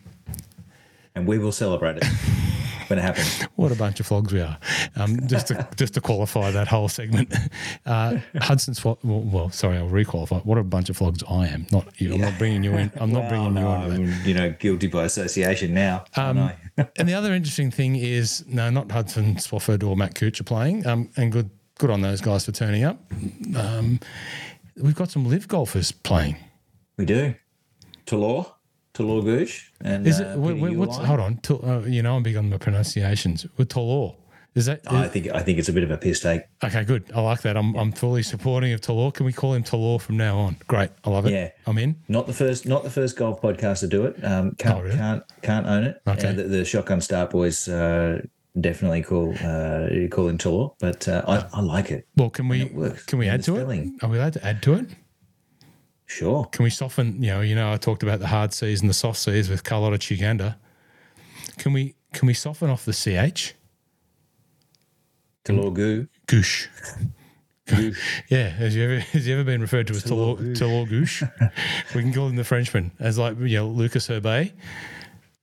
and 1.16 1.26
we 1.26 1.38
will 1.38 1.52
celebrate 1.52 1.96
it 1.98 2.04
when 2.92 2.98
it 2.98 3.02
happens. 3.02 3.46
What 3.56 3.72
a 3.72 3.76
bunch 3.76 4.00
of 4.00 4.06
flogs 4.06 4.32
we 4.32 4.40
are! 4.40 4.58
Um, 4.96 5.26
just 5.26 5.46
to 5.48 5.66
just 5.76 5.94
to 5.94 6.00
qualify 6.00 6.50
that 6.50 6.68
whole 6.68 6.88
segment, 6.88 7.32
uh, 7.86 8.16
Hudson 8.36 8.74
Swap. 8.74 8.98
Well, 9.04 9.20
well, 9.20 9.50
sorry, 9.50 9.76
I'll 9.78 9.88
requalify. 9.88 10.44
What 10.44 10.58
a 10.58 10.62
bunch 10.64 10.90
of 10.90 10.96
flogs 10.96 11.22
I 11.28 11.46
am. 11.48 11.66
Not 11.70 12.00
you. 12.00 12.14
I'm 12.14 12.20
not 12.20 12.36
bringing 12.38 12.62
you 12.64 12.72
in. 12.76 12.90
I'm 12.96 13.10
not 13.12 13.28
bringing 13.28 13.56
you 13.56 13.64
Well, 13.64 13.82
into 13.84 13.90
that. 13.96 14.00
no, 14.02 14.10
I'm, 14.20 14.26
you 14.26 14.34
know, 14.34 14.50
guilty 14.58 14.88
by 14.88 15.04
association 15.04 15.72
now. 15.74 16.04
Um, 16.16 16.50
and 16.98 17.08
the 17.08 17.14
other 17.14 17.32
interesting 17.32 17.70
thing 17.70 17.96
is, 17.96 18.44
no, 18.46 18.68
not 18.70 18.90
Hudson 18.90 19.36
Swafford 19.36 19.82
or 19.86 19.96
Matt 19.96 20.14
Cooch 20.14 20.40
are 20.40 20.44
playing. 20.44 20.86
Um, 20.86 21.08
and 21.16 21.30
good, 21.32 21.50
good 21.78 21.90
on 21.90 22.00
those 22.02 22.20
guys 22.20 22.44
for 22.44 22.52
turning 22.52 22.84
up. 22.84 22.98
Um, 23.56 24.00
we've 24.76 24.94
got 24.96 25.10
some 25.10 25.24
live 25.28 25.46
golfers 25.48 25.92
playing. 25.92 26.36
we 26.98 27.04
do. 27.04 27.34
Talor, 28.06 28.50
Talor 28.94 29.24
Gooch, 29.24 29.72
and 29.80 30.06
Is 30.06 30.20
uh, 30.20 30.24
it? 30.24 30.38
wh- 30.38 30.54
Peter 30.54 30.74
wh- 30.74 30.78
what's? 30.78 30.96
Hold 30.98 31.20
on. 31.20 31.36
Tul- 31.38 31.64
uh, 31.64 31.80
you 31.80 32.02
know, 32.02 32.16
I'm 32.16 32.22
big 32.22 32.36
on 32.36 32.50
my 32.50 32.58
pronunciations. 32.58 33.46
With 33.56 33.68
Tolor, 33.70 34.14
is 34.54 34.66
that? 34.66 34.82
I 34.86 35.08
think 35.08 35.28
I 35.28 35.40
think 35.42 35.58
it's 35.58 35.70
a 35.70 35.72
bit 35.72 35.82
of 35.82 35.90
a 35.90 35.96
piss 35.96 36.20
take. 36.20 36.42
Okay, 36.62 36.84
good. 36.84 37.10
I 37.14 37.20
like 37.22 37.40
that. 37.42 37.56
I'm, 37.56 37.74
I'm 37.74 37.90
fully 37.92 38.22
supporting 38.22 38.72
of 38.74 38.80
Talor. 38.82 39.14
Can 39.14 39.24
we 39.24 39.32
call 39.32 39.54
him 39.54 39.62
Talor 39.64 39.98
from 40.00 40.18
now 40.18 40.36
on? 40.38 40.56
Great. 40.68 40.90
I 41.04 41.10
love 41.10 41.24
it. 41.24 41.32
Yeah. 41.32 41.50
I'm 41.66 41.78
in. 41.78 41.96
Not 42.08 42.26
the 42.26 42.34
first, 42.34 42.66
not 42.66 42.82
the 42.84 42.90
first 42.90 43.16
golf 43.16 43.40
podcast 43.40 43.80
to 43.80 43.86
do 43.88 44.04
it. 44.04 44.22
Um, 44.22 44.54
can't 44.56 44.78
Oh, 44.78 44.82
really? 44.82 44.96
can't 44.96 45.22
can't 45.40 45.66
own 45.66 45.84
it. 45.84 46.02
Okay. 46.06 46.28
Uh, 46.28 46.32
the, 46.34 46.42
the 46.44 46.64
Shotgun 46.66 47.00
Start 47.00 47.30
boys 47.30 47.66
uh, 47.68 48.20
definitely 48.60 49.02
call 49.02 49.30
uh, 49.42 49.88
call 50.10 50.28
him 50.28 50.36
Talor, 50.36 50.74
but 50.80 51.08
uh, 51.08 51.22
I, 51.26 51.46
I 51.58 51.60
like 51.62 51.90
it. 51.90 52.06
Well, 52.16 52.28
can 52.28 52.46
we 52.48 52.66
can 53.06 53.18
we 53.18 53.26
add 53.28 53.42
to 53.44 53.54
spelling. 53.56 53.94
it? 53.96 54.04
Are 54.04 54.10
we 54.10 54.18
allowed 54.18 54.34
to 54.34 54.44
add 54.46 54.62
to 54.64 54.74
it? 54.74 54.90
Sure. 56.12 56.44
Can 56.52 56.62
we 56.62 56.68
soften? 56.68 57.22
You 57.22 57.30
know, 57.30 57.40
you 57.40 57.54
know, 57.54 57.72
I 57.72 57.78
talked 57.78 58.02
about 58.02 58.20
the 58.20 58.26
hard 58.26 58.52
C's 58.52 58.82
and 58.82 58.90
the 58.90 58.94
soft 58.94 59.18
C's 59.18 59.48
with 59.48 59.64
Carlota 59.64 59.96
Ciganda. 59.96 60.56
Can 61.56 61.72
we 61.72 61.94
can 62.12 62.26
we 62.26 62.34
soften 62.34 62.68
off 62.68 62.84
the 62.84 62.92
ch? 62.92 63.54
Talor 65.44 65.72
Goo. 65.72 66.08
Goosh. 66.26 66.68
Yeah, 68.28 68.50
has 68.50 68.76
you 68.76 68.84
ever 68.84 68.98
has 68.98 69.26
you 69.26 69.32
ever 69.32 69.44
been 69.44 69.62
referred 69.62 69.86
to 69.86 69.94
as 69.94 70.04
Talor 70.04 70.36
Talor 70.54 70.86
Goosh? 70.86 71.22
we 71.94 72.02
can 72.02 72.12
call 72.12 72.28
him 72.28 72.36
the 72.36 72.44
Frenchman, 72.44 72.90
as 72.98 73.16
like 73.16 73.38
you 73.38 73.56
know 73.56 73.68
Lucas 73.68 74.08
Herbe. 74.08 74.52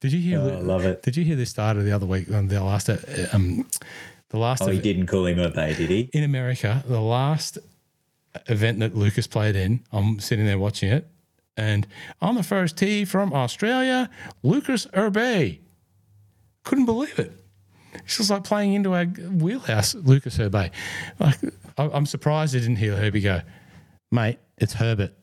Did 0.01 0.13
you 0.13 0.20
hear? 0.20 0.39
Oh, 0.39 0.49
I 0.49 0.59
love 0.59 0.86
it. 0.86 1.01
Did 1.01 1.17
you 1.17 1.24
hear 1.24 1.36
this 1.36 1.49
started 1.49 1.84
the 1.84 1.91
other 1.91 2.05
week? 2.05 2.32
Um, 2.32 2.47
the 2.47 2.61
last, 2.61 2.89
uh, 2.89 2.97
um, 3.34 3.65
the 4.30 4.38
last. 4.38 4.61
Oh, 4.61 4.67
he 4.67 4.80
didn't 4.80 5.07
call 5.07 5.26
him 5.26 5.38
bay, 5.53 5.74
did 5.74 5.89
he? 5.89 6.09
in 6.13 6.24
America, 6.24 6.84
the 6.88 7.01
last 7.01 7.57
event 8.47 8.80
that 8.80 8.95
Lucas 8.95 9.27
played 9.27 9.55
in, 9.55 9.82
I'm 9.91 10.19
sitting 10.19 10.45
there 10.45 10.59
watching 10.59 10.91
it, 10.91 11.07
and 11.57 11.88
on 12.21 12.36
the 12.36 12.43
first 12.43 12.77
tee 12.77 13.05
from 13.05 13.34
Australia, 13.34 14.09
Lucas 14.43 14.86
Herbe. 14.93 15.59
Couldn't 16.63 16.86
believe 16.86 17.17
it. 17.19 17.34
It's 17.93 18.17
just 18.17 18.30
like 18.30 18.43
playing 18.43 18.73
into 18.73 18.93
our 18.93 19.05
wheelhouse, 19.05 19.95
Lucas 19.95 20.38
Herbe. 20.38 20.71
Like, 21.19 21.38
I'm 21.77 22.05
surprised 22.05 22.55
I 22.55 22.59
didn't 22.59 22.75
hear 22.77 22.95
Herbie 22.95 23.21
go, 23.21 23.41
mate, 24.11 24.38
it's 24.57 24.73
Herbert. 24.73 25.13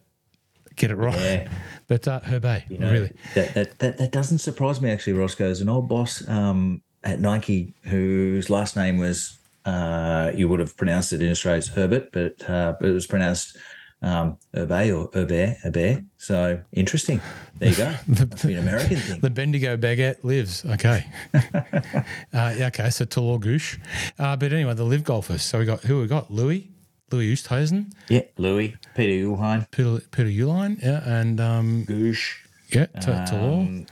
Get 0.74 0.90
it 0.90 0.96
right. 0.96 1.14
Yeah. 1.18 1.48
But 1.88 2.08
uh, 2.08 2.18
Herbe, 2.18 2.68
You 2.68 2.78
know, 2.78 2.90
really. 2.90 3.12
that, 3.36 3.54
that, 3.54 3.78
that, 3.78 3.98
that 3.98 4.10
doesn't 4.10 4.38
surprise 4.38 4.80
me, 4.80 4.90
actually, 4.90 5.12
Roscoe. 5.12 5.48
As 5.48 5.60
an 5.60 5.68
old 5.68 5.88
boss 5.88 6.26
um, 6.28 6.82
at 7.04 7.20
Nike 7.20 7.74
whose 7.84 8.50
last 8.50 8.74
name 8.74 8.98
was, 8.98 9.38
uh, 9.66 10.30
you 10.34 10.48
would 10.48 10.60
have 10.60 10.76
pronounced 10.76 11.12
it 11.12 11.20
in 11.20 11.30
Australia 11.30 11.58
as 11.58 11.68
Herbert, 11.68 12.12
but, 12.12 12.48
uh, 12.48 12.74
but 12.80 12.88
it 12.88 12.92
was 12.92 13.06
pronounced 13.06 13.56
um, 14.02 14.38
Herbe 14.54 14.96
or 14.96 15.10
Herbert, 15.12 15.56
Herbert. 15.62 16.04
So 16.18 16.60
interesting. 16.72 17.20
There 17.58 17.70
you 17.70 17.76
go. 17.76 17.94
Must 18.06 18.46
be 18.46 18.54
an 18.54 18.60
American 18.60 18.96
thing. 18.96 19.20
The 19.20 19.30
Bendigo 19.30 19.76
baguette 19.76 20.22
lives. 20.22 20.64
Okay. 20.64 21.04
uh, 21.34 22.00
yeah, 22.32 22.66
okay. 22.68 22.90
So 22.90 23.04
Talor 23.04 23.40
Goosh. 23.40 23.78
Uh, 24.18 24.36
but 24.36 24.52
anyway, 24.52 24.74
the 24.74 24.84
live 24.84 25.02
golfers. 25.04 25.42
So 25.42 25.58
we 25.58 25.64
got 25.64 25.80
who 25.80 26.00
we 26.00 26.06
got? 26.06 26.30
Louis, 26.30 26.70
Louis 27.10 27.32
Oosthuizen, 27.34 27.92
Yeah, 28.08 28.22
Louis, 28.36 28.76
Peter 28.94 29.26
Uihlein, 29.26 29.70
Peter, 29.70 30.00
Peter 30.10 30.28
Uihlein, 30.28 30.82
yeah, 30.82 31.02
and 31.08 31.40
um, 31.40 31.86
Goosh. 31.86 32.34
yeah, 32.68 32.86
T- 32.86 33.10
Talor, 33.10 33.86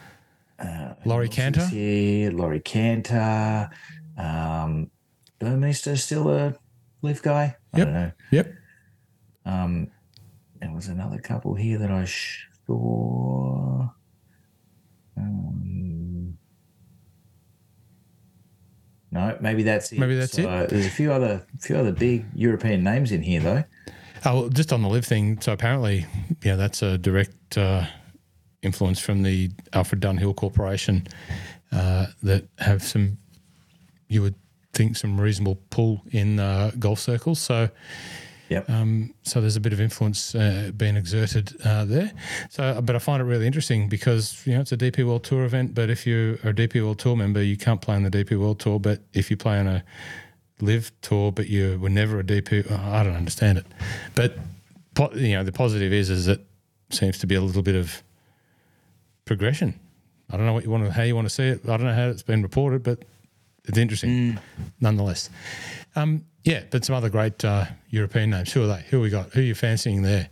Laurie 1.04 1.28
Canter. 1.28 1.66
Here, 1.66 2.30
Laurie 2.30 2.60
Canter. 2.60 3.70
Um, 4.18 4.90
Burmester 5.44 5.98
still 5.98 6.28
a 6.30 6.54
LIV 7.02 7.22
guy? 7.22 7.56
I 7.72 7.78
Yep. 7.78 7.86
don't 7.86 7.94
know. 7.94 8.12
Yep. 8.30 8.54
Um, 9.46 9.88
there 10.60 10.72
was 10.72 10.88
another 10.88 11.18
couple 11.18 11.54
here 11.54 11.78
that 11.78 11.90
I 11.90 12.06
saw. 12.66 13.88
Um, 15.16 16.38
no, 19.10 19.36
maybe 19.40 19.62
that's 19.62 19.92
it. 19.92 19.98
Maybe 19.98 20.16
that's 20.16 20.32
So, 20.32 20.42
it. 20.62 20.70
There's 20.70 20.86
a 20.86 20.90
few 20.90 21.12
other, 21.12 21.46
few 21.60 21.76
other 21.76 21.92
big 21.92 22.24
European 22.34 22.82
names 22.82 23.12
in 23.12 23.22
here, 23.22 23.40
though. 23.40 23.64
Oh, 24.24 24.48
just 24.48 24.72
on 24.72 24.82
the 24.82 24.88
LIV 24.88 25.04
thing. 25.04 25.40
So 25.40 25.52
apparently, 25.52 26.06
yeah, 26.42 26.56
that's 26.56 26.82
a 26.82 26.96
direct 26.98 27.58
uh, 27.58 27.84
influence 28.62 28.98
from 28.98 29.22
the 29.22 29.50
Alfred 29.74 30.00
Dunhill 30.00 30.34
Corporation 30.34 31.06
uh, 31.70 32.06
that 32.22 32.48
have 32.58 32.82
some, 32.82 33.18
you 34.08 34.22
would 34.22 34.34
think, 34.74 34.96
some 34.96 35.20
reasonable 35.20 35.58
pull 35.70 36.02
in 36.10 36.38
uh, 36.38 36.72
golf 36.78 36.98
circles. 36.98 37.40
So. 37.40 37.68
Yep. 38.50 38.68
Um, 38.68 39.14
so 39.22 39.40
there's 39.40 39.56
a 39.56 39.60
bit 39.60 39.72
of 39.72 39.80
influence 39.80 40.34
uh, 40.34 40.70
being 40.76 40.96
exerted 40.96 41.56
uh, 41.64 41.86
there. 41.86 42.12
So, 42.50 42.78
but 42.82 42.94
I 42.94 42.98
find 42.98 43.22
it 43.22 43.24
really 43.24 43.46
interesting 43.46 43.88
because 43.88 44.46
you 44.46 44.54
know 44.54 44.60
it's 44.60 44.70
a 44.70 44.76
DP 44.76 45.04
World 45.06 45.24
Tour 45.24 45.44
event. 45.44 45.74
But 45.74 45.88
if 45.88 46.06
you're 46.06 46.34
a 46.34 46.52
DP 46.52 46.82
World 46.82 46.98
Tour 46.98 47.16
member, 47.16 47.42
you 47.42 47.56
can't 47.56 47.80
play 47.80 47.96
on 47.96 48.02
the 48.02 48.10
DP 48.10 48.38
World 48.38 48.60
Tour. 48.60 48.78
But 48.78 49.00
if 49.14 49.30
you 49.30 49.38
play 49.38 49.58
on 49.58 49.66
a 49.66 49.82
LIV 50.60 50.92
Tour, 51.00 51.32
but 51.32 51.48
you 51.48 51.78
were 51.80 51.88
never 51.88 52.20
a 52.20 52.22
DP, 52.22 52.70
I 52.70 53.02
don't 53.02 53.16
understand 53.16 53.58
it. 53.58 53.66
But 54.14 54.36
po- 54.94 55.12
you 55.14 55.32
know 55.32 55.42
the 55.42 55.52
positive 55.52 55.92
is 55.92 56.10
is 56.10 56.28
it 56.28 56.44
seems 56.90 57.18
to 57.18 57.26
be 57.26 57.34
a 57.34 57.40
little 57.40 57.62
bit 57.62 57.76
of 57.76 58.02
progression. 59.24 59.80
I 60.30 60.36
don't 60.36 60.46
know 60.46 60.52
what 60.52 60.64
you 60.64 60.70
want 60.70 60.84
to, 60.84 60.92
how 60.92 61.02
you 61.02 61.14
want 61.14 61.26
to 61.26 61.34
see 61.34 61.44
it. 61.44 61.62
I 61.64 61.76
don't 61.76 61.86
know 61.86 61.94
how 61.94 62.08
it's 62.08 62.22
been 62.22 62.42
reported, 62.42 62.82
but 62.82 63.00
it's 63.64 63.78
interesting 63.78 64.38
nonetheless. 64.80 65.30
Um, 65.96 66.24
yeah, 66.44 66.64
but 66.70 66.84
some 66.84 66.94
other 66.96 67.08
great 67.08 67.44
uh, 67.44 67.66
European 67.88 68.30
names. 68.30 68.52
Who 68.52 68.64
are 68.64 68.66
they? 68.66 68.84
Who 68.90 69.00
we 69.00 69.10
got? 69.10 69.30
Who 69.30 69.40
are 69.40 69.44
you 69.44 69.54
fancying 69.54 70.02
there? 70.02 70.28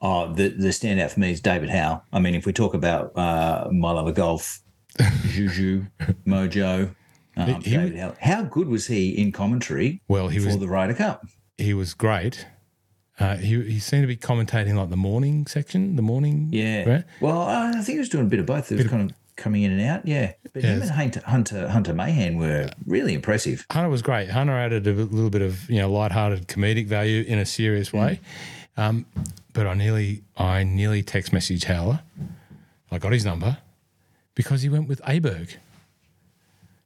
Oh, 0.00 0.32
the 0.32 0.48
the 0.48 0.68
standout 0.68 1.10
for 1.12 1.20
me 1.20 1.32
is 1.32 1.40
David 1.40 1.70
Howell. 1.70 2.02
I 2.12 2.18
mean, 2.18 2.34
if 2.34 2.44
we 2.46 2.52
talk 2.52 2.74
about 2.74 3.16
uh, 3.16 3.68
my 3.72 3.92
love 3.92 4.06
of 4.06 4.14
golf, 4.14 4.60
Juju, 5.28 5.86
Mojo, 6.26 6.94
um, 7.36 7.46
He- 7.62 7.70
he- 7.70 7.76
David 7.76 7.98
Howell. 7.98 8.16
How 8.20 8.42
good 8.42 8.68
was 8.68 8.86
he 8.88 9.10
in 9.10 9.32
commentary 9.32 10.02
Well, 10.08 10.28
he 10.28 10.38
for 10.38 10.46
was 10.46 10.58
the 10.58 10.68
Ryder 10.68 10.94
Cup? 10.94 11.26
he 11.56 11.72
was 11.72 11.94
great. 11.94 12.46
Uh, 13.18 13.36
he 13.36 13.62
he 13.62 13.78
seemed 13.78 14.02
to 14.02 14.06
be 14.06 14.16
commentating 14.16 14.74
like 14.74 14.90
the 14.90 14.96
morning 14.96 15.46
section, 15.46 15.96
the 15.96 16.02
morning. 16.02 16.48
Yeah. 16.52 16.84
right? 16.88 17.04
Well, 17.20 17.40
I 17.42 17.72
think 17.72 17.86
he 17.94 17.98
was 17.98 18.10
doing 18.10 18.26
a 18.26 18.28
bit 18.28 18.40
of 18.40 18.44
both. 18.46 18.70
It 18.70 18.76
was 18.76 18.88
kind 18.88 19.10
of 19.10 19.16
coming 19.36 19.62
in 19.62 19.72
and 19.72 19.80
out. 19.82 20.06
Yeah. 20.06 20.32
But 20.52 20.62
him 20.62 20.82
and 20.82 20.90
Hunter, 20.90 21.22
Hunter 21.24 21.68
Hunter 21.68 21.94
Mahan 21.94 22.38
were 22.38 22.68
really 22.86 23.14
impressive. 23.14 23.66
Hunter 23.70 23.90
was 23.90 24.02
great. 24.02 24.30
Hunter 24.30 24.52
added 24.52 24.86
a 24.86 24.92
little 24.92 25.30
bit 25.30 25.42
of 25.42 25.68
you 25.70 25.80
know 25.80 25.90
lighthearted 25.90 26.48
comedic 26.48 26.86
value 26.86 27.24
in 27.26 27.38
a 27.38 27.46
serious 27.46 27.92
way. 27.92 28.20
Um, 28.76 29.06
but 29.52 29.66
I 29.66 29.74
nearly 29.74 30.22
I 30.36 30.64
nearly 30.64 31.02
text 31.02 31.32
message 31.32 31.64
Howler. 31.64 32.00
I 32.90 32.98
got 32.98 33.12
his 33.12 33.24
number 33.24 33.58
because 34.34 34.62
he 34.62 34.68
went 34.68 34.88
with 34.88 35.00
Aberg. 35.02 35.56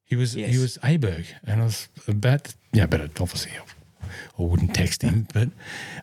He 0.05 0.17
was 0.17 0.33
he 0.33 0.59
was 0.59 0.79
Aberg, 0.79 1.27
and 1.47 1.61
I 1.63 1.65
was 1.65 1.89
about 2.09 2.45
to, 2.45 2.55
yeah, 2.73 2.87
but 2.87 3.01
obviously 3.21 3.53
I 4.39 4.43
wouldn't 4.43 4.75
text 4.75 5.03
him, 5.03 5.29
but 5.33 5.51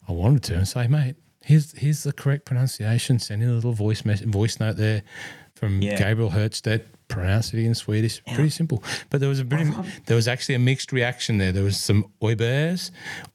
I 0.08 0.12
wanted 0.14 0.44
to 0.44 0.56
and 0.56 0.68
say, 0.68 0.88
mate, 0.88 1.16
here's 1.44 1.74
here's 1.78 2.04
the 2.04 2.14
correct 2.14 2.46
pronunciation. 2.46 3.20
Send 3.20 3.44
in 3.44 3.50
a 3.50 3.54
little 3.54 3.74
voice 3.74 4.06
mess, 4.06 4.22
voice 4.22 4.60
note 4.60 4.78
there 4.78 5.04
from 5.58 5.82
Yeah. 5.82 5.98
Gabriel 5.98 6.32
Hjertstedt. 6.32 6.84
Pronounce 7.10 7.54
it 7.54 7.60
in 7.60 7.74
Swedish. 7.74 8.22
Pretty 8.34 8.50
simple. 8.50 8.84
But 9.10 9.22
there 9.22 9.30
was 9.30 9.40
a 9.40 9.46
pretty, 9.46 9.72
there 10.08 10.16
was 10.18 10.28
actually 10.28 10.56
a 10.56 10.60
mixed 10.60 10.92
reaction 10.92 11.38
there. 11.38 11.54
There 11.54 11.64
was 11.64 11.80
some 11.80 12.12
Oibers, 12.22 12.92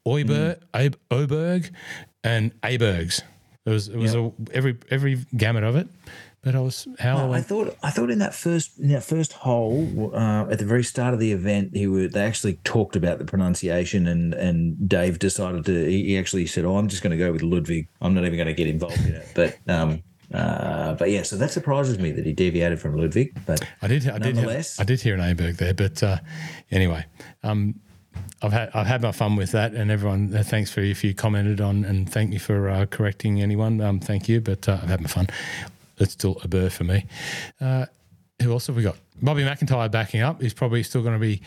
Oiber, 0.06 0.58
Oib- 0.74 0.96
Oberg, 1.10 1.70
and 2.22 2.52
Abergs. 2.60 3.22
There 3.64 3.72
was 3.72 3.88
it 3.88 3.96
was 3.96 4.14
a, 4.14 4.30
every 4.52 4.76
every 4.90 5.24
gamut 5.36 5.64
of 5.64 5.76
it. 5.76 5.88
But 6.42 6.54
I 6.56 6.60
was 6.60 6.86
how 6.98 7.30
I 7.32 7.38
I 7.38 7.40
thought 7.40 7.74
I 7.82 7.90
thought 7.90 8.10
in 8.10 8.18
that 8.18 8.34
first 8.34 8.78
in 8.78 8.88
that 8.88 9.04
first 9.04 9.32
hole 9.32 10.10
uh, 10.12 10.50
at 10.50 10.58
the 10.58 10.64
very 10.66 10.82
start 10.84 11.14
of 11.14 11.20
the 11.20 11.30
event, 11.32 11.70
he 11.74 11.86
were 11.86 12.08
they 12.08 12.24
actually 12.24 12.58
talked 12.64 12.94
about 12.96 13.18
the 13.20 13.24
pronunciation, 13.24 14.06
and 14.08 14.34
and 14.34 14.86
Dave 14.88 15.18
decided 15.18 15.64
to. 15.66 15.86
He 15.88 16.04
he 16.08 16.18
actually 16.18 16.46
said, 16.46 16.64
"Oh, 16.66 16.76
I'm 16.76 16.88
just 16.88 17.02
going 17.02 17.12
to 17.12 17.16
go 17.16 17.32
with 17.32 17.42
Ludvig. 17.42 17.88
I'm 18.02 18.12
not 18.12 18.24
even 18.24 18.36
going 18.36 18.48
to 18.48 18.54
get 18.54 18.66
involved 18.66 19.00
in 19.06 19.14
it." 19.14 19.28
But 19.34 19.56
um, 19.68 20.02
uh, 20.34 20.94
but 20.94 21.10
yeah, 21.10 21.22
so 21.22 21.36
that 21.36 21.50
surprises 21.50 21.98
me 21.98 22.10
that 22.12 22.24
he 22.24 22.32
deviated 22.32 22.80
from 22.80 22.96
Ludvig. 22.96 23.36
But 23.46 23.66
I 23.80 23.88
did. 23.88 24.08
I 24.08 24.18
did. 24.18 24.36
Hear. 24.36 24.62
I 24.78 24.84
did 24.84 25.00
hear 25.00 25.14
an 25.14 25.20
Aberg 25.20 25.56
there, 25.56 25.74
but 25.74 26.02
uh, 26.02 26.18
anyway, 26.70 27.04
um, 27.42 27.80
I've 28.42 28.52
had 28.52 28.70
I've 28.74 28.86
had 28.86 29.02
my 29.02 29.12
fun 29.12 29.36
with 29.36 29.52
that, 29.52 29.74
and 29.74 29.90
everyone. 29.90 30.34
Uh, 30.34 30.42
thanks 30.42 30.70
for 30.70 30.80
if 30.80 31.04
you 31.04 31.14
commented 31.14 31.60
on, 31.60 31.84
and 31.84 32.10
thank 32.10 32.30
me 32.30 32.38
for 32.38 32.68
uh, 32.68 32.86
correcting 32.86 33.40
anyone. 33.40 33.80
Um, 33.80 34.00
thank 34.00 34.28
you, 34.28 34.40
but 34.40 34.68
uh, 34.68 34.78
I've 34.82 34.88
had 34.88 35.00
my 35.00 35.08
fun. 35.08 35.28
It's 35.98 36.12
still 36.12 36.38
a 36.42 36.48
burr 36.48 36.70
for 36.70 36.84
me. 36.84 37.06
Uh, 37.60 37.86
who 38.42 38.52
else 38.52 38.66
have 38.66 38.76
we 38.76 38.82
got? 38.82 38.96
Bobby 39.20 39.44
MacIntyre 39.44 39.88
backing 39.88 40.20
up. 40.20 40.42
He's 40.42 40.54
probably 40.54 40.82
still 40.82 41.02
going 41.02 41.14
to 41.14 41.20
be 41.20 41.42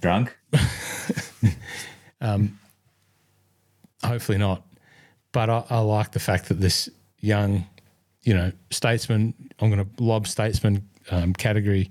drunk. 0.00 0.36
um, 2.20 2.58
hopefully 4.02 4.38
not. 4.38 4.62
But 5.30 5.50
I, 5.50 5.64
I 5.70 5.78
like 5.80 6.12
the 6.12 6.20
fact 6.20 6.48
that 6.48 6.54
this 6.54 6.88
young, 7.20 7.66
you 8.22 8.34
know, 8.34 8.52
statesman, 8.70 9.34
I'm 9.60 9.70
going 9.70 9.84
to 9.84 10.02
lob 10.02 10.26
statesman 10.26 10.88
um, 11.10 11.32
category 11.32 11.90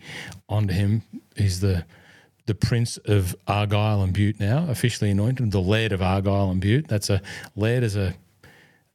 onto 0.50 0.74
him. 0.74 1.04
He's 1.36 1.60
the 1.60 1.86
the 2.46 2.56
prince 2.56 2.96
of 3.06 3.36
Argyll 3.46 4.02
and 4.04 4.14
Bute 4.14 4.40
now, 4.40 4.66
officially 4.70 5.12
anointed, 5.12 5.52
the 5.52 5.60
laird 5.60 5.92
of 5.92 6.02
Argyll 6.02 6.50
and 6.50 6.62
Bute. 6.62 6.88
That's 6.88 7.10
a 7.10 7.22
laird 7.58 7.84
is 7.84 7.98
a 7.98 8.16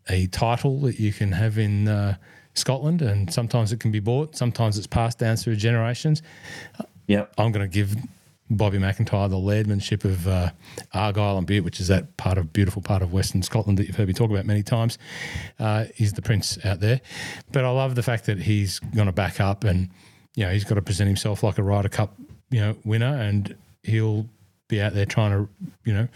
a 0.09 0.27
title 0.29 0.81
that 0.81 0.99
you 0.99 1.13
can 1.13 1.33
have 1.33 1.59
in 1.59 1.87
uh, 1.87 2.17
Scotland, 2.55 3.03
and 3.03 3.33
sometimes 3.33 3.73
it 3.73 3.81
can 3.81 3.91
be 3.91 4.01
bought, 4.01 4.37
sometimes 4.37 4.79
it's 4.79 4.87
passed 4.87 5.19
down 5.19 5.37
through 5.37 5.57
generations. 5.57 6.23
Yep. 7.07 7.35
I'm 7.39 7.53
going 7.53 7.69
to 7.69 7.73
give 7.73 7.95
Bobby 8.57 8.79
MacIntyre 8.79 9.29
the 9.29 9.37
lairdmanship 9.37 10.05
of 10.05 10.27
uh, 10.29 10.51
Argyll 10.93 11.39
and 11.39 11.47
Bute, 11.47 11.65
which 11.65 11.81
is 11.81 11.89
that 11.89 12.17
part 12.17 12.39
of 12.39 12.53
beautiful 12.53 12.83
part 12.83 13.03
of 13.03 13.13
Western 13.13 13.43
Scotland 13.43 13.79
that 13.79 13.87
you've 13.87 13.97
heard 13.97 14.09
me 14.09 14.15
talk 14.15 14.31
about 14.31 14.47
many 14.47 14.63
times. 14.63 14.99
Uh, 15.59 15.87
the 15.99 16.23
prince 16.23 16.63
out 16.65 16.81
there, 16.81 17.01
but 17.53 17.65
I 17.65 17.71
love 17.71 17.95
the 17.95 18.03
fact 18.03 18.27
that 18.27 18.39
he's 18.39 18.79
going 18.81 19.07
to 19.07 19.13
back 19.13 19.41
up 19.41 19.65
and 19.65 19.89
you 20.35 20.45
know 20.45 20.51
he's 20.51 20.65
got 20.65 20.75
to 20.75 20.83
present 20.83 21.09
himself 21.09 21.43
like 21.43 21.59
a 21.59 21.63
Ryder 21.63 21.89
Cup 21.89 22.15
you 22.51 22.61
know 22.61 22.77
winner, 22.85 23.17
and 23.17 23.57
he'll 23.83 24.27
be 24.69 24.81
out 24.81 24.95
there 24.95 25.07
trying 25.07 25.31
to 25.31 25.49
you 25.85 25.95
know 25.95 26.09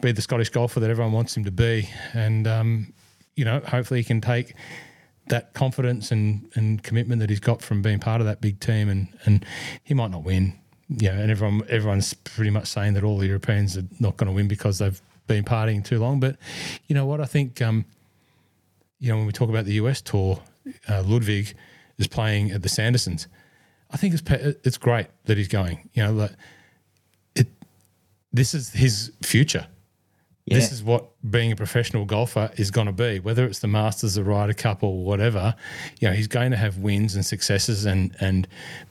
be 0.00 0.12
the 0.12 0.22
Scottish 0.22 0.50
golfer 0.50 0.80
that 0.80 0.90
everyone 0.90 1.12
wants 1.12 1.36
him 1.36 1.44
to 1.44 1.50
be, 1.50 1.88
and 2.12 2.46
um, 2.46 2.92
you 3.36 3.44
know 3.44 3.60
hopefully 3.60 4.00
he 4.00 4.04
can 4.04 4.20
take 4.20 4.54
that 5.28 5.54
confidence 5.54 6.10
and, 6.10 6.50
and 6.54 6.82
commitment 6.82 7.20
that 7.20 7.30
he's 7.30 7.40
got 7.40 7.62
from 7.62 7.82
being 7.82 7.98
part 7.98 8.20
of 8.20 8.26
that 8.26 8.40
big 8.40 8.60
team 8.60 8.88
and, 8.88 9.08
and 9.24 9.44
he 9.82 9.94
might 9.94 10.10
not 10.10 10.22
win. 10.22 10.52
Yeah, 10.88 11.12
and 11.12 11.30
everyone 11.30 11.62
everyone's 11.68 12.12
pretty 12.14 12.50
much 12.50 12.66
saying 12.66 12.94
that 12.94 13.04
all 13.04 13.18
the 13.18 13.26
Europeans 13.26 13.76
are 13.76 13.84
not 14.00 14.16
going 14.16 14.28
to 14.28 14.32
win 14.32 14.48
because 14.48 14.78
they've 14.78 15.00
been 15.26 15.44
partying 15.44 15.84
too 15.84 15.98
long. 15.98 16.20
But 16.20 16.36
you 16.86 16.94
know 16.94 17.06
what? 17.06 17.20
I 17.20 17.24
think 17.24 17.62
um, 17.62 17.84
you 18.98 19.10
know 19.10 19.16
when 19.16 19.26
we 19.26 19.32
talk 19.32 19.48
about 19.48 19.64
the 19.64 19.74
US 19.74 20.00
tour, 20.02 20.42
uh, 20.88 21.02
Ludvig 21.02 21.54
is 21.98 22.06
playing 22.06 22.50
at 22.50 22.62
the 22.62 22.68
Sandersons. 22.68 23.26
I 23.90 23.96
think 23.96 24.14
it's 24.14 24.22
it's 24.64 24.76
great 24.76 25.06
that 25.24 25.38
he's 25.38 25.48
going. 25.48 25.88
You 25.94 26.02
know, 26.02 26.28
it. 27.34 27.48
This 28.32 28.54
is 28.54 28.70
his 28.70 29.12
future. 29.22 29.66
Yeah. 30.46 30.56
This 30.56 30.72
is 30.72 30.82
what 30.82 31.08
being 31.30 31.52
a 31.52 31.56
professional 31.56 32.04
golfer 32.04 32.50
is 32.56 32.70
going 32.70 32.86
to 32.86 32.92
be. 32.92 33.18
Whether 33.18 33.46
it's 33.46 33.60
the 33.60 33.66
Masters, 33.66 34.16
the 34.16 34.24
Ryder 34.24 34.52
Cup, 34.52 34.82
or 34.82 35.02
whatever, 35.02 35.54
you 36.00 36.08
know, 36.08 36.14
he's 36.14 36.26
going 36.26 36.50
to 36.50 36.56
have 36.58 36.76
wins 36.78 37.14
and 37.14 37.24
successes 37.24 37.86
and 37.86 38.14
and 38.20 38.46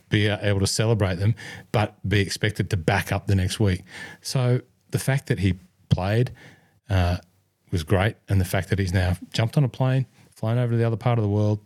be 0.08 0.26
able 0.26 0.60
to 0.60 0.66
celebrate 0.66 1.16
them, 1.16 1.34
but 1.70 1.96
be 2.08 2.20
expected 2.20 2.70
to 2.70 2.76
back 2.76 3.12
up 3.12 3.28
the 3.28 3.36
next 3.36 3.60
week. 3.60 3.82
So 4.20 4.62
the 4.90 4.98
fact 4.98 5.26
that 5.28 5.38
he 5.38 5.54
played 5.90 6.32
uh, 6.90 7.18
was 7.70 7.84
great, 7.84 8.16
and 8.28 8.40
the 8.40 8.44
fact 8.44 8.70
that 8.70 8.80
he's 8.80 8.92
now 8.92 9.16
jumped 9.32 9.56
on 9.56 9.62
a 9.62 9.68
plane, 9.68 10.06
flown 10.34 10.58
over 10.58 10.72
to 10.72 10.76
the 10.76 10.84
other 10.84 10.96
part 10.96 11.18
of 11.18 11.22
the 11.22 11.28
world, 11.28 11.60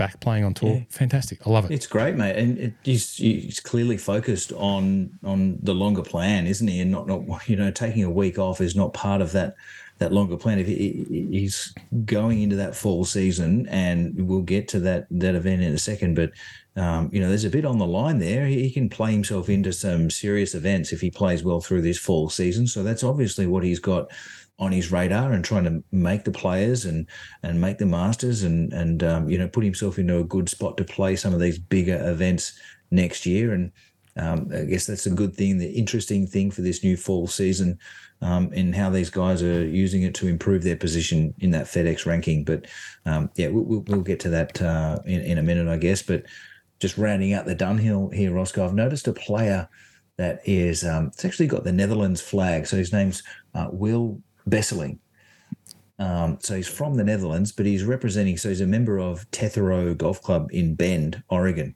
back 0.00 0.18
playing 0.18 0.44
on 0.44 0.54
tour. 0.54 0.76
Yeah. 0.76 0.82
Fantastic. 0.88 1.46
I 1.46 1.50
love 1.50 1.66
it. 1.66 1.74
It's 1.74 1.86
great, 1.86 2.14
mate. 2.14 2.34
And 2.34 2.58
it, 2.58 2.72
he's, 2.82 3.16
he's 3.16 3.60
clearly 3.60 3.98
focused 3.98 4.50
on 4.52 5.10
on 5.22 5.58
the 5.62 5.74
longer 5.74 6.02
plan, 6.02 6.46
isn't 6.46 6.66
he? 6.66 6.80
And 6.80 6.90
not 6.90 7.06
not 7.06 7.46
you 7.46 7.56
know 7.56 7.70
taking 7.70 8.04
a 8.04 8.10
week 8.10 8.38
off 8.38 8.62
is 8.62 8.74
not 8.74 8.94
part 8.94 9.20
of 9.20 9.32
that 9.32 9.56
that 9.98 10.10
longer 10.10 10.38
plan. 10.38 10.58
If 10.58 10.66
he, 10.66 11.28
he's 11.30 11.74
going 12.06 12.40
into 12.40 12.56
that 12.56 12.74
fall 12.74 13.04
season, 13.04 13.68
and 13.68 14.26
we'll 14.26 14.40
get 14.40 14.68
to 14.68 14.80
that 14.80 15.06
that 15.10 15.34
event 15.34 15.62
in 15.62 15.72
a 15.74 15.78
second, 15.78 16.14
but. 16.14 16.32
Um, 16.76 17.10
you 17.12 17.20
know, 17.20 17.28
there's 17.28 17.44
a 17.44 17.50
bit 17.50 17.64
on 17.64 17.78
the 17.78 17.86
line 17.86 18.20
there. 18.20 18.46
He 18.46 18.70
can 18.70 18.88
play 18.88 19.10
himself 19.10 19.48
into 19.48 19.72
some 19.72 20.08
serious 20.08 20.54
events 20.54 20.92
if 20.92 21.00
he 21.00 21.10
plays 21.10 21.42
well 21.42 21.60
through 21.60 21.82
this 21.82 21.98
fall 21.98 22.30
season. 22.30 22.68
So 22.68 22.84
that's 22.84 23.02
obviously 23.02 23.48
what 23.48 23.64
he's 23.64 23.80
got 23.80 24.12
on 24.60 24.70
his 24.70 24.92
radar 24.92 25.32
and 25.32 25.44
trying 25.44 25.64
to 25.64 25.82
make 25.90 26.24
the 26.24 26.30
players 26.30 26.84
and 26.84 27.06
and 27.42 27.60
make 27.60 27.78
the 27.78 27.86
masters 27.86 28.42
and 28.42 28.72
and 28.72 29.02
um, 29.02 29.28
you 29.28 29.38
know 29.38 29.48
put 29.48 29.64
himself 29.64 29.98
into 29.98 30.18
a 30.18 30.24
good 30.24 30.48
spot 30.48 30.76
to 30.76 30.84
play 30.84 31.16
some 31.16 31.32
of 31.32 31.40
these 31.40 31.58
bigger 31.58 31.98
events 32.08 32.58
next 32.90 33.24
year. 33.24 33.52
And 33.52 33.72
um, 34.16 34.50
I 34.54 34.64
guess 34.64 34.86
that's 34.86 35.06
a 35.06 35.10
good 35.10 35.34
thing 35.34 35.58
the 35.58 35.70
interesting 35.70 36.26
thing 36.26 36.50
for 36.50 36.60
this 36.60 36.84
new 36.84 36.96
fall 36.96 37.26
season 37.26 37.78
um, 38.20 38.52
and 38.54 38.74
how 38.74 38.90
these 38.90 39.08
guys 39.08 39.42
are 39.42 39.64
using 39.64 40.02
it 40.02 40.14
to 40.16 40.28
improve 40.28 40.62
their 40.62 40.76
position 40.76 41.32
in 41.38 41.50
that 41.52 41.66
FedEx 41.66 42.04
ranking. 42.04 42.44
But 42.44 42.66
um, 43.06 43.30
yeah 43.36 43.48
we'll, 43.48 43.80
we'll, 43.86 44.02
get 44.02 44.20
to 44.20 44.28
that 44.30 44.60
uh, 44.60 44.98
in, 45.06 45.22
in 45.22 45.38
a 45.38 45.42
minute 45.42 45.68
I 45.68 45.78
guess. 45.78 46.02
But 46.02 46.24
just 46.80 46.98
rounding 46.98 47.32
out 47.32 47.46
the 47.46 47.56
Dunhill 47.56 48.12
here 48.12 48.32
Roscoe 48.32 48.64
I've 48.64 48.74
noticed 48.74 49.08
a 49.08 49.12
player 49.12 49.68
that 50.18 50.40
is 50.44 50.84
um, 50.84 51.06
it's 51.06 51.24
actually 51.24 51.46
got 51.46 51.64
the 51.64 51.72
Netherlands 51.72 52.20
flag. 52.20 52.66
So 52.66 52.76
his 52.76 52.92
name's 52.92 53.22
uh, 53.54 53.68
Wil 53.72 54.20
Besseling. 54.50 54.98
Um, 55.98 56.38
so 56.40 56.56
he's 56.56 56.68
from 56.68 56.94
the 56.94 57.04
Netherlands, 57.04 57.52
but 57.52 57.66
he's 57.66 57.84
representing, 57.84 58.38
so 58.38 58.48
he's 58.48 58.62
a 58.62 58.66
member 58.66 58.98
of 58.98 59.30
Tetherow 59.32 59.96
Golf 59.96 60.22
Club 60.22 60.48
in 60.50 60.74
Bend, 60.74 61.22
Oregon. 61.28 61.74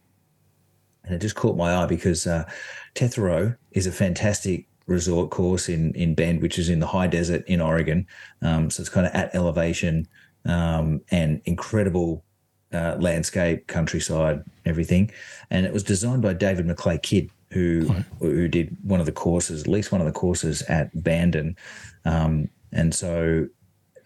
And 1.05 1.15
it 1.15 1.21
just 1.21 1.35
caught 1.37 1.57
my 1.57 1.75
eye 1.75 1.87
because 1.87 2.27
uh, 2.27 2.51
Tetherow 2.95 3.55
is 3.73 3.87
a 3.87 3.93
fantastic 3.93 4.67
resort 4.87 5.31
course 5.31 5.69
in, 5.69 5.93
in 5.95 6.15
Bend, 6.15 6.41
which 6.41 6.59
is 6.59 6.71
in 6.71 6.81
the 6.81 6.87
high 6.87 7.07
desert 7.07 7.45
in 7.47 7.61
Oregon. 7.61 8.07
Um, 8.41 8.71
so 8.71 8.81
it's 8.81 8.89
kind 8.89 9.07
of 9.07 9.13
at 9.15 9.35
elevation 9.35 10.09
um, 10.47 11.03
and 11.11 11.43
incredible 11.45 12.25
uh, 12.73 12.97
landscape, 12.99 13.67
countryside, 13.67 14.43
everything. 14.65 15.11
And 15.51 15.67
it 15.67 15.73
was 15.73 15.83
designed 15.83 16.23
by 16.23 16.33
David 16.33 16.67
McLay 16.67 17.01
Kidd, 17.03 17.31
who 17.51 17.95
who 18.19 18.49
did 18.49 18.77
one 18.83 19.01
of 19.01 19.07
the 19.07 19.13
courses, 19.13 19.63
at 19.63 19.69
least 19.69 19.93
one 19.93 20.01
of 20.01 20.07
the 20.07 20.13
courses 20.13 20.63
at 20.63 20.91
Bandon. 21.03 21.57
Um, 22.05 22.49
and 22.75 22.95
so, 22.95 23.47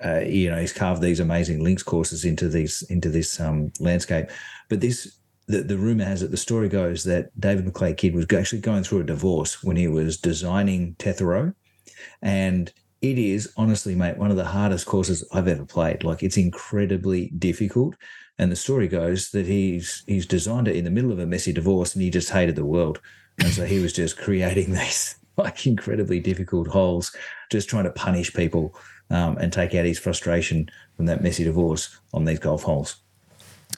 uh, 0.05 0.21
you 0.21 0.51
know, 0.51 0.61
he's 0.61 0.73
carved 0.73 1.03
these 1.03 1.21
amazing 1.21 1.65
links 1.65 1.83
courses 1.83 2.25
into 2.25 2.49
these 2.49 2.83
into 2.83 3.09
this 3.09 3.41
um, 3.41 3.73
landscape. 3.81 4.29
But 4.69 4.81
this, 4.81 5.19
the, 5.47 5.63
the 5.63 5.79
rumor 5.79 6.05
has 6.05 6.23
it, 6.23 6.31
the 6.31 6.37
story 6.37 6.69
goes 6.69 7.03
that 7.05 7.29
David 7.41 7.65
McLay 7.65 7.97
Kidd 7.97 8.15
was 8.15 8.27
actually 8.33 8.61
going 8.61 8.85
through 8.85 9.01
a 9.01 9.05
divorce 9.05 9.65
when 9.65 9.77
he 9.77 9.89
was 9.89 10.19
designing 10.19 10.95
Tetherow, 10.99 11.55
and 12.23 12.73
it 13.01 13.19
is 13.19 13.53
honestly, 13.57 13.95
mate, 13.95 14.19
one 14.19 14.31
of 14.31 14.37
the 14.37 14.45
hardest 14.45 14.87
courses 14.87 15.27
I've 15.33 15.49
ever 15.49 15.65
played. 15.65 16.05
Like 16.05 16.23
it's 16.23 16.37
incredibly 16.37 17.31
difficult. 17.31 17.95
And 18.41 18.53
the 18.53 18.57
story 18.57 18.87
goes 18.87 19.31
that 19.31 19.47
he's 19.47 20.05
he's 20.07 20.27
designed 20.27 20.69
it 20.69 20.77
in 20.77 20.85
the 20.85 20.91
middle 20.91 21.11
of 21.11 21.19
a 21.19 21.27
messy 21.27 21.53
divorce, 21.53 21.95
and 21.95 22.03
he 22.03 22.11
just 22.11 22.31
hated 22.31 22.55
the 22.55 22.65
world, 22.65 23.01
and 23.39 23.49
so 23.49 23.65
he 23.65 23.81
was 23.81 23.93
just 23.93 24.19
creating 24.19 24.73
these 24.75 25.17
like 25.39 25.67
incredibly 25.67 26.21
difficult 26.21 26.69
holes, 26.69 27.15
just 27.51 27.69
trying 27.69 27.85
to 27.85 27.91
punish 27.91 28.35
people 28.35 28.75
um, 29.11 29.39
and 29.39 29.53
take 29.53 29.75
out 29.75 29.85
his 29.85 29.99
frustration 29.99 30.69
from 30.97 31.07
that 31.07 31.23
messy 31.23 31.45
divorce 31.45 31.99
on 32.13 32.25
these 32.25 32.39
golf 32.39 32.63
holes. 32.63 32.97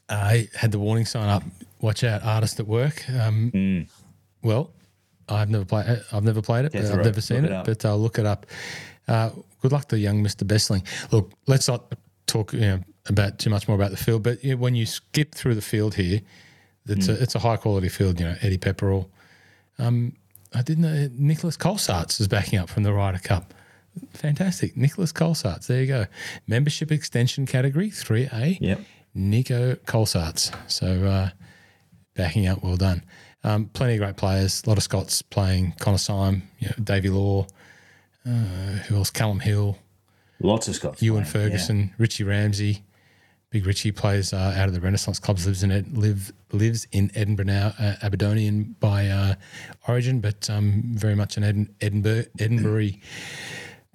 I 0.08 0.48
had 0.54 0.72
the 0.72 0.78
warning 0.78 1.06
sign 1.06 1.28
up. 1.28 1.42
Watch 1.80 2.02
out, 2.04 2.22
artist 2.24 2.58
at 2.60 2.66
work. 2.66 3.08
Um, 3.10 3.50
mm. 3.54 3.88
Well, 4.42 4.72
I've 5.28 5.48
never 5.48 5.64
played. 5.64 6.02
I've 6.12 6.24
never 6.24 6.42
played 6.42 6.64
it. 6.64 6.74
I've 6.74 7.04
never 7.04 7.20
seen 7.20 7.44
it, 7.44 7.52
it 7.52 7.64
but 7.64 7.84
I'll 7.84 7.98
look 7.98 8.18
it 8.18 8.26
up. 8.26 8.46
Uh, 9.06 9.30
good 9.62 9.72
luck 9.72 9.88
to 9.88 9.98
young 9.98 10.22
Mister 10.22 10.44
Besseling. 10.44 10.84
Look, 11.12 11.32
let's 11.46 11.68
not 11.68 11.94
talk 12.26 12.52
you 12.52 12.60
know, 12.60 12.80
about 13.08 13.38
too 13.38 13.50
much 13.50 13.68
more 13.68 13.76
about 13.76 13.90
the 13.90 13.96
field. 13.96 14.22
But 14.22 14.42
you 14.42 14.52
know, 14.52 14.60
when 14.60 14.74
you 14.74 14.86
skip 14.86 15.34
through 15.34 15.54
the 15.54 15.62
field 15.62 15.94
here, 15.94 16.20
it's 16.86 17.06
mm. 17.06 17.18
a 17.18 17.22
it's 17.22 17.34
a 17.34 17.38
high 17.38 17.56
quality 17.56 17.88
field. 17.88 18.18
You 18.18 18.26
know, 18.26 18.36
Eddie 18.42 18.58
Pepperell. 18.58 19.06
Um, 19.78 20.14
I 20.54 20.62
didn't 20.62 20.82
know 20.82 21.08
Nicolas 21.12 21.56
Colsaerts 21.56 22.20
is 22.20 22.28
backing 22.28 22.58
up 22.58 22.68
from 22.68 22.82
the 22.82 22.92
Ryder 22.92 23.18
Cup. 23.18 23.54
Fantastic. 24.12 24.76
Nicolas 24.76 25.12
Colsaerts. 25.12 25.66
There 25.66 25.80
you 25.80 25.86
go. 25.86 26.06
Membership 26.46 26.90
extension 26.92 27.46
category, 27.46 27.90
3A. 27.90 28.58
Yep. 28.60 28.80
Nico 29.14 29.74
Colsaerts. 29.74 30.54
So 30.70 31.04
uh, 31.04 31.30
backing 32.14 32.46
up, 32.46 32.62
well 32.62 32.76
done. 32.76 33.04
Um, 33.42 33.66
plenty 33.66 33.94
of 33.94 34.00
great 34.00 34.16
players. 34.16 34.62
A 34.64 34.68
lot 34.68 34.78
of 34.78 34.84
Scots 34.84 35.22
playing. 35.22 35.74
Connor 35.80 35.98
Syme, 35.98 36.42
you 36.58 36.68
know, 36.68 36.84
Davy 36.84 37.10
Law. 37.10 37.46
Uh, 38.26 38.30
who 38.88 38.96
else? 38.96 39.10
Callum 39.10 39.40
Hill. 39.40 39.78
Lots 40.40 40.68
of 40.68 40.74
Scots. 40.74 41.02
Ewen 41.02 41.24
playing, 41.24 41.46
Ferguson, 41.46 41.78
yeah. 41.78 41.94
Richie 41.98 42.24
Ramsay. 42.24 42.82
Big 43.50 43.66
Richie 43.66 43.90
plays 43.90 44.32
uh, 44.32 44.54
out 44.56 44.68
of 44.68 44.74
the 44.74 44.80
Renaissance 44.80 45.18
clubs. 45.18 45.44
Lives 45.44 45.64
in 45.64 45.72
Ed, 45.72 45.96
live 45.96 46.32
lives 46.52 46.86
in 46.92 47.10
Edinburgh 47.16 47.46
now. 47.46 47.74
Uh, 47.78 47.96
Aberdonian 48.02 48.76
by 48.78 49.08
uh, 49.08 49.34
origin, 49.88 50.20
but 50.20 50.48
um, 50.48 50.82
very 50.94 51.16
much 51.16 51.36
an 51.36 51.44
Ed, 51.44 51.68
Edinburgh 51.80 52.24
Edinburgh. 52.38 52.90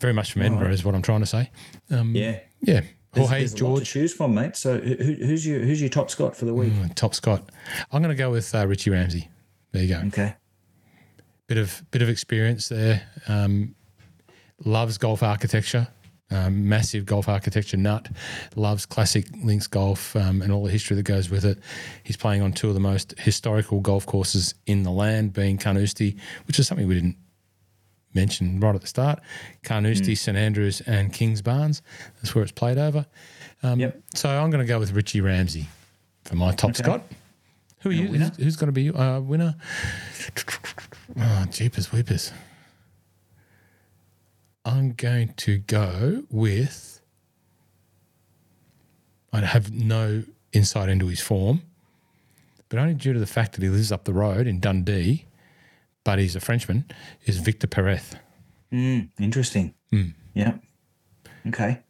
Very 0.02 0.14
much 0.14 0.34
from 0.34 0.42
Edinburgh 0.42 0.68
right. 0.68 0.74
is 0.74 0.84
what 0.84 0.94
I'm 0.94 1.02
trying 1.02 1.22
to 1.22 1.26
say. 1.26 1.50
Um, 1.90 2.14
yeah, 2.14 2.40
yeah. 2.62 2.82
Jorge 3.16 3.40
there's 3.40 3.54
George. 3.54 3.80
to 3.80 3.86
choose 3.86 4.14
from, 4.14 4.34
mate. 4.34 4.58
So 4.58 4.78
who, 4.78 4.94
who's 4.94 5.48
your 5.48 5.60
who's 5.60 5.80
your 5.80 5.90
top 5.90 6.10
Scot 6.12 6.36
for 6.36 6.44
the 6.44 6.54
week? 6.54 6.74
Mm, 6.74 6.94
top 6.96 7.16
Scot. 7.16 7.50
I'm 7.94 8.02
going 8.02 8.16
to 8.16 8.22
go 8.22 8.30
with 8.32 8.54
uh, 8.54 8.68
Richie 8.68 8.90
Ramsay. 8.90 9.30
There 9.72 9.84
you 9.84 9.96
go. 9.96 10.02
Okay. 10.08 10.36
Bit 11.48 11.58
of 11.58 11.82
bit 11.92 12.02
of 12.02 12.10
experience 12.10 12.68
there. 12.68 13.04
Um, 13.30 13.76
loves 14.66 14.98
golf 14.98 15.24
architecture. 15.24 15.88
Um, 16.32 16.68
massive 16.68 17.06
golf 17.06 17.30
architecture 17.30 17.78
nut, 17.78 18.10
loves 18.56 18.88
classic 18.88 19.28
links 19.44 19.68
golf 19.68 20.16
um, 20.16 20.42
and 20.42 20.52
all 20.52 20.64
the 20.64 20.72
history 20.72 20.96
that 20.96 21.04
goes 21.04 21.30
with 21.30 21.46
it. 21.46 21.60
He's 22.04 22.18
playing 22.18 22.42
on 22.42 22.52
two 22.52 22.68
of 22.68 22.74
the 22.74 22.80
most 22.80 23.14
historical 23.20 23.80
golf 23.80 24.08
courses 24.08 24.56
in 24.66 24.82
the 24.82 24.90
land, 24.90 25.34
being 25.34 25.60
Carnoustie, 25.60 26.18
which 26.48 26.58
is 26.58 26.68
something 26.68 26.88
we 26.88 26.96
didn't 26.96 27.18
mention 28.16 28.60
right 28.60 28.74
at 28.74 28.82
the 28.82 28.88
start. 28.88 29.20
Carnoustie, 29.64 30.14
mm. 30.14 30.18
St 30.18 30.38
Andrews, 30.38 30.82
and 30.82 31.14
Kings 31.14 31.42
Kingsbarns. 31.42 31.82
That's 32.16 32.34
where 32.34 32.44
it's 32.44 32.52
played 32.52 32.78
over. 32.80 33.06
Um, 33.62 33.80
yep. 33.80 34.02
So 34.16 34.30
I'm 34.30 34.50
going 34.50 34.66
to 34.66 34.68
go 34.68 34.80
with 34.80 34.94
Richie 34.94 35.22
Ramsay 35.22 35.68
for 36.24 36.36
my 36.36 36.54
top 36.54 36.72
okay. 36.72 36.84
Scot. 36.84 37.04
Who 37.82 37.90
are 37.90 37.94
you? 37.94 38.08
Who's, 38.08 38.38
who's, 38.38 38.56
going 38.56 38.68
to 38.68 38.72
be 38.72 38.90
uh, 38.90 39.20
winner? 39.20 39.56
Oh, 41.20 41.46
jeepers 41.52 41.92
weepers. 41.92 42.32
I'm 44.66 44.94
going 44.94 45.34
to 45.38 45.60
go 45.60 46.24
with. 46.32 47.00
I 49.32 49.42
have 49.42 49.72
no 49.72 50.24
insight 50.54 50.90
into 50.90 51.08
his 51.08 51.22
form, 51.22 51.62
but 52.70 52.80
only 52.80 52.96
due 52.96 53.14
to 53.14 53.20
the 53.20 53.28
fact 53.28 53.54
that 53.54 53.62
he 53.62 53.70
lives 53.70 53.92
up 53.92 54.06
the 54.06 54.14
road 54.14 54.48
in 54.48 54.60
Dundee, 54.60 55.26
but 56.04 56.18
he's 56.18 56.36
a 56.36 56.40
Frenchman, 56.40 56.86
is 57.26 57.38
Victor 57.38 57.68
Perez. 57.68 58.16
Mm, 58.74 59.10
interesting. 59.20 59.74
Mm. 59.94 60.14
Yeah. 60.34 60.56
Okay. 61.48 61.82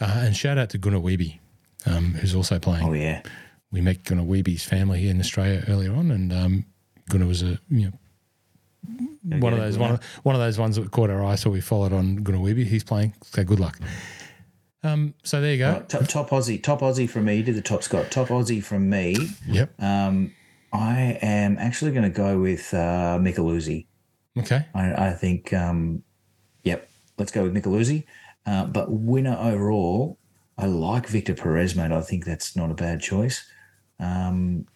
Uh, 0.00 0.20
and 0.24 0.36
shout 0.36 0.58
out 0.58 0.70
to 0.70 0.78
Gunnar 0.78 1.00
Wiebe, 1.00 1.38
um, 1.86 2.12
who's 2.14 2.34
also 2.34 2.58
playing. 2.58 2.86
Oh, 2.86 2.92
yeah. 2.92 3.22
We 3.72 3.80
met 3.80 4.04
Gunnar 4.04 4.22
Wiebe's 4.22 4.64
family 4.64 5.00
here 5.00 5.10
in 5.10 5.18
Australia 5.18 5.64
earlier 5.66 5.92
on, 5.94 6.10
and 6.10 6.32
um, 6.32 6.66
Gunnar 7.08 7.26
was 7.26 7.42
a 7.42 7.58
you 7.68 7.86
know 7.86 9.08
one 9.28 9.52
of 9.52 9.58
those 9.58 9.78
one 9.78 9.92
of, 9.92 10.04
one 10.22 10.34
of 10.34 10.40
those 10.40 10.58
ones 10.58 10.76
that 10.76 10.90
caught 10.90 11.10
our 11.10 11.24
eye, 11.24 11.34
so 11.34 11.50
we 11.50 11.60
followed 11.60 11.92
on 11.92 12.16
Gunnar 12.16 12.38
Wiebe. 12.38 12.64
He's 12.64 12.84
playing. 12.84 13.14
So 13.22 13.44
good 13.44 13.60
luck. 13.60 13.78
Um, 14.82 15.14
so 15.24 15.40
there 15.40 15.52
you 15.52 15.58
go. 15.58 15.72
Right, 15.72 15.88
top, 15.88 16.06
top, 16.06 16.30
Aussie, 16.30 16.62
top 16.62 16.80
Aussie 16.80 17.10
from 17.10 17.24
me. 17.24 17.36
You 17.36 17.42
did 17.42 17.56
the 17.56 17.62
top 17.62 17.82
Scott, 17.82 18.10
Top 18.10 18.28
Aussie 18.28 18.62
from 18.62 18.88
me. 18.88 19.16
Yep. 19.48 19.82
Um, 19.82 20.32
I 20.72 21.18
am 21.22 21.58
actually 21.58 21.90
going 21.92 22.04
to 22.04 22.10
go 22.10 22.38
with 22.38 22.72
uh, 22.72 23.18
Micheluzzi. 23.20 23.86
Okay. 24.38 24.64
I, 24.74 25.08
I 25.08 25.12
think. 25.12 25.52
Um, 25.52 26.02
yep. 26.62 26.88
Let's 27.18 27.32
go 27.32 27.42
with 27.42 27.54
Micheluzzi. 27.54 28.04
Uh, 28.44 28.66
but 28.66 28.92
winner 28.92 29.36
overall, 29.40 30.18
I 30.56 30.66
like 30.66 31.08
Victor 31.08 31.34
Perez, 31.34 31.74
mate. 31.74 31.90
I 31.90 32.00
think 32.02 32.24
that's 32.24 32.54
not 32.54 32.70
a 32.70 32.74
bad 32.74 33.00
choice. 33.00 33.44
Um, 33.98 34.66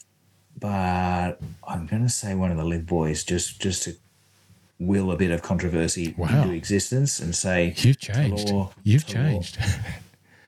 but 0.58 1.40
I'm 1.66 1.86
going 1.86 2.02
to 2.02 2.08
say 2.08 2.34
one 2.34 2.50
of 2.50 2.56
the 2.56 2.64
LIV 2.64 2.86
boys 2.86 3.24
just 3.24 3.60
just 3.60 3.84
to 3.84 3.94
will 4.80 5.12
a 5.12 5.16
bit 5.16 5.30
of 5.30 5.42
controversy 5.42 6.14
Wow. 6.16 6.42
into 6.42 6.54
existence 6.54 7.20
and 7.20 7.36
say 7.36 7.74
You've 7.76 7.98
changed. 8.00 8.48
Talor- 8.48 8.72
You've 8.82 9.04
Talor- 9.06 9.12
changed. 9.44 9.58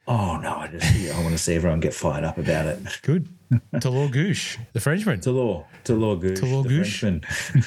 Oh 0.09 0.37
no, 0.39 0.57
I 0.57 0.67
just 0.67 0.97
yeah, 0.97 1.17
I 1.17 1.21
want 1.23 1.31
to 1.31 1.39
see 1.39 1.55
everyone 1.55 1.79
get 1.79 1.95
fired 1.95 2.25
up 2.25 2.37
about 2.37 2.67
it. 2.67 2.81
Good. 3.03 3.29
Talor 3.75 4.13
Goosh, 4.13 4.59
the 4.73 4.81
Frenchman. 4.81 5.21
Talor, 5.21 5.65
Talor 5.85 6.21
Goosh, 6.21 6.39
Talor. 6.39 6.67
Frenchman. 6.67 7.23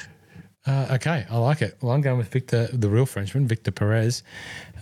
Uh, 0.68 0.88
okay, 0.96 1.24
I 1.30 1.38
like 1.38 1.62
it. 1.62 1.76
Well, 1.80 1.92
I'm 1.92 2.00
going 2.00 2.18
with 2.18 2.26
Victor, 2.32 2.66
the 2.72 2.88
real 2.88 3.06
Frenchman, 3.06 3.46
Victor 3.46 3.70
Perez. 3.70 4.24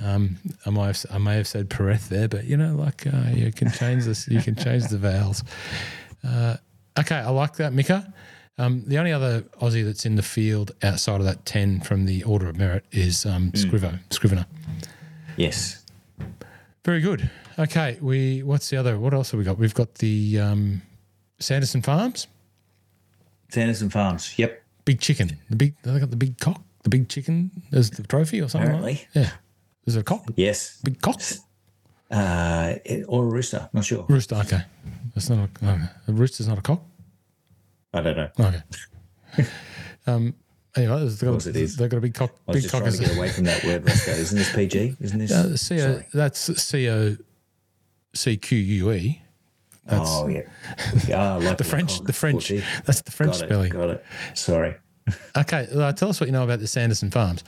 Um, 0.00 0.38
I 0.64 0.70
might 0.70 0.86
have, 0.86 1.04
I 1.10 1.18
may 1.18 1.36
have 1.36 1.46
said 1.46 1.68
Perez 1.68 2.08
there, 2.08 2.26
but 2.26 2.44
you 2.44 2.56
know, 2.56 2.74
like 2.74 3.06
uh, 3.06 3.28
you 3.34 3.52
can 3.52 3.70
change 3.70 4.04
this. 4.06 4.26
You 4.26 4.40
can 4.40 4.54
change 4.56 4.84
the 4.88 4.96
vowels. 4.96 5.44
Uh, 6.26 6.56
okay, 6.98 7.16
I 7.16 7.28
like 7.28 7.56
that, 7.56 7.74
Mika. 7.74 8.10
Um, 8.56 8.84
the 8.86 8.98
only 8.98 9.12
other 9.12 9.42
Aussie 9.60 9.84
that's 9.84 10.06
in 10.06 10.14
the 10.14 10.22
field 10.22 10.72
outside 10.82 11.18
of 11.20 11.26
that 11.26 11.44
ten 11.44 11.80
from 11.80 12.06
the 12.06 12.22
order 12.22 12.48
of 12.48 12.56
merit 12.56 12.84
is 12.92 13.26
um, 13.26 13.50
Scrivo, 13.52 13.98
Scrivener. 14.10 14.46
Yes. 15.36 15.84
Very 16.84 17.00
good. 17.00 17.28
Okay, 17.58 17.98
we. 18.00 18.42
What's 18.42 18.70
the 18.70 18.76
other? 18.76 18.98
What 18.98 19.12
else 19.14 19.30
have 19.32 19.38
we 19.38 19.44
got? 19.44 19.58
We've 19.58 19.74
got 19.74 19.94
the 19.96 20.38
um, 20.38 20.82
Sanderson 21.40 21.82
Farms, 21.82 22.26
Sanderson 23.48 23.90
Farms. 23.90 24.38
Yep. 24.38 24.62
big 24.84 25.00
chicken. 25.00 25.38
The 25.50 25.56
big. 25.56 25.74
They 25.82 25.98
got 25.98 26.10
the 26.10 26.16
big 26.16 26.38
cock, 26.38 26.60
the 26.82 26.90
big 26.90 27.08
chicken 27.08 27.50
as 27.72 27.90
the 27.90 28.02
trophy 28.04 28.40
or 28.40 28.48
something. 28.48 28.80
Like 28.82 29.08
that. 29.14 29.20
Yeah. 29.20 29.30
There's 29.84 29.96
a 29.96 30.02
cock, 30.02 30.24
Yes. 30.36 30.80
big 30.82 31.00
cock. 31.00 31.20
Uh, 32.10 32.74
or 33.08 33.24
a 33.24 33.26
rooster. 33.28 33.68
Not 33.72 33.84
sure. 33.84 34.04
Rooster. 34.08 34.36
Okay, 34.36 34.62
that's 35.14 35.28
not 35.28 35.48
a. 35.62 35.66
Okay. 35.66 35.82
A 36.08 36.12
rooster's 36.12 36.46
not 36.48 36.58
a 36.58 36.62
cock. 36.62 36.82
I 37.94 38.00
don't 38.02 38.16
know. 38.16 38.28
Okay. 38.40 39.48
um. 40.06 40.34
Anyway, 40.76 41.06
they've 41.06 41.20
got, 41.20 41.46
it 41.46 41.54
is. 41.54 41.76
they've 41.76 41.88
got 41.88 41.98
a 41.98 42.00
big 42.00 42.14
cock. 42.14 42.32
I 42.48 42.50
was 42.50 42.54
Big 42.56 42.62
just 42.64 42.72
cock. 42.72 42.82
trying 42.82 42.94
to 42.94 42.98
get 42.98 43.16
away 43.16 43.28
from 43.28 43.44
that 43.44 43.62
word, 43.62 43.86
Roscoe. 43.86 44.10
Isn't 44.24 44.36
this 44.36 44.52
PG? 44.52 44.96
Isn't 45.00 45.18
this? 45.20 45.30
uh, 45.30 45.56
C 45.56 45.76
O. 45.76 45.78
Sorry. 45.78 46.06
That's 46.12 46.62
C 46.62 46.90
O. 46.90 47.16
C 48.12 48.36
Q 48.36 48.58
U 48.58 48.92
E. 48.92 49.22
That's 49.86 50.10
oh 50.10 50.26
yeah. 50.28 50.42
Ah, 51.14 51.36
like 51.42 51.58
the 51.58 51.64
French. 51.64 52.00
The 52.00 52.12
French. 52.12 52.48
Got 52.50 52.62
That's 52.86 53.02
the 53.02 53.12
French 53.12 53.36
it. 53.36 53.46
spelling. 53.46 53.70
Got 53.70 53.90
it. 53.90 54.04
Sorry. 54.34 54.74
Okay, 55.36 55.68
uh, 55.74 55.92
tell 55.92 56.08
us 56.08 56.18
what 56.20 56.26
you 56.26 56.32
know 56.32 56.44
about 56.44 56.60
the 56.60 56.66
Sanderson 56.66 57.10
Farms. 57.10 57.44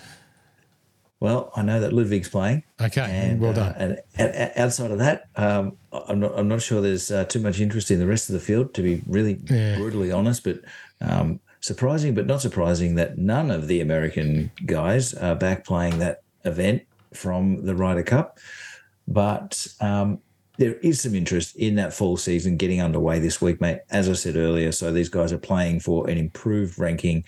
Well, 1.18 1.50
I 1.56 1.62
know 1.62 1.80
that 1.80 1.92
Ludvig's 1.94 2.28
playing. 2.28 2.62
Okay, 2.80 3.00
And, 3.00 3.40
well 3.40 3.52
uh, 3.52 3.54
done. 3.54 3.74
and, 3.78 3.98
and, 4.18 4.34
and 4.34 4.52
outside 4.56 4.90
of 4.90 4.98
that, 4.98 5.28
um, 5.36 5.76
I'm 5.92 6.20
not. 6.20 6.38
I'm 6.38 6.46
not 6.48 6.60
sure 6.60 6.82
there's 6.82 7.10
uh, 7.10 7.24
too 7.24 7.40
much 7.40 7.58
interest 7.58 7.90
in 7.90 7.98
the 7.98 8.06
rest 8.06 8.28
of 8.28 8.34
the 8.34 8.40
field. 8.40 8.74
To 8.74 8.82
be 8.82 9.02
really 9.06 9.40
Yeah. 9.48 9.76
brutally 9.76 10.12
honest, 10.12 10.44
but 10.44 10.60
um, 11.00 11.40
surprising, 11.60 12.14
but 12.14 12.26
not 12.26 12.42
surprising 12.42 12.96
that 12.96 13.16
none 13.16 13.50
of 13.50 13.66
the 13.66 13.80
American 13.80 14.50
guys 14.66 15.14
are 15.14 15.34
back 15.34 15.64
playing 15.64 15.98
that 16.00 16.22
event 16.44 16.82
from 17.14 17.64
the 17.64 17.74
Ryder 17.74 18.02
Cup. 18.02 18.38
But 19.08 19.66
um, 19.80 20.18
there 20.58 20.74
is 20.74 21.00
some 21.00 21.14
interest 21.14 21.56
in 21.56 21.76
that 21.76 21.94
fall 21.94 22.16
season 22.16 22.56
getting 22.56 22.80
underway 22.82 23.18
this 23.20 23.40
week, 23.40 23.60
mate. 23.60 23.80
As 23.90 24.08
I 24.08 24.12
said 24.14 24.36
earlier, 24.36 24.72
so 24.72 24.92
these 24.92 25.08
guys 25.08 25.32
are 25.32 25.38
playing 25.38 25.80
for 25.80 26.08
an 26.10 26.18
improved 26.18 26.78
ranking 26.78 27.24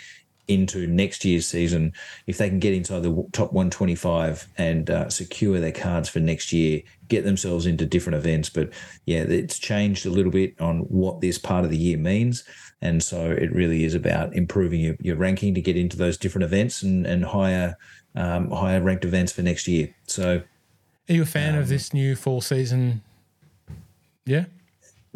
into 0.49 0.87
next 0.87 1.25
year's 1.25 1.47
season. 1.47 1.93
If 2.27 2.39
they 2.39 2.49
can 2.49 2.59
get 2.59 2.75
inside 2.75 3.03
the 3.03 3.29
top 3.33 3.53
125 3.53 4.49
and 4.59 4.91
uh, 4.91 5.09
secure 5.09 5.61
their 5.61 5.73
cards 5.73 6.09
for 6.09 6.21
next 6.21 6.53
year, 6.53 6.83
get 7.09 7.25
themselves 7.25 7.67
into 7.67 7.87
different 7.87 8.17
events. 8.17 8.49
But 8.49 8.71
yeah, 9.05 9.21
it's 9.21 9.59
changed 9.59 10.07
a 10.07 10.11
little 10.11 10.33
bit 10.33 10.61
on 10.61 10.81
what 10.81 11.21
this 11.21 11.39
part 11.39 11.65
of 11.65 11.71
the 11.71 11.77
year 11.77 11.99
means. 11.99 12.45
And 12.81 13.03
so 13.03 13.31
it 13.31 13.53
really 13.53 13.85
is 13.85 13.95
about 13.95 14.35
improving 14.35 14.81
your, 14.81 14.97
your 15.01 15.17
ranking 15.17 15.55
to 15.55 15.61
get 15.61 15.77
into 15.77 15.97
those 15.97 16.17
different 16.17 16.45
events 16.45 16.83
and, 16.83 17.07
and 17.07 17.25
higher 17.25 17.77
um, 18.15 18.51
higher 18.51 18.81
ranked 18.81 19.05
events 19.05 19.33
for 19.33 19.43
next 19.43 19.69
year. 19.69 19.95
So 20.07 20.43
Are 21.09 21.13
you 21.13 21.23
a 21.23 21.27
fan 21.27 21.55
um, 21.55 21.61
of 21.61 21.69
this 21.69 21.93
new 21.93 22.17
fall 22.17 22.41
season? 22.41 23.03
Yeah. 24.25 24.47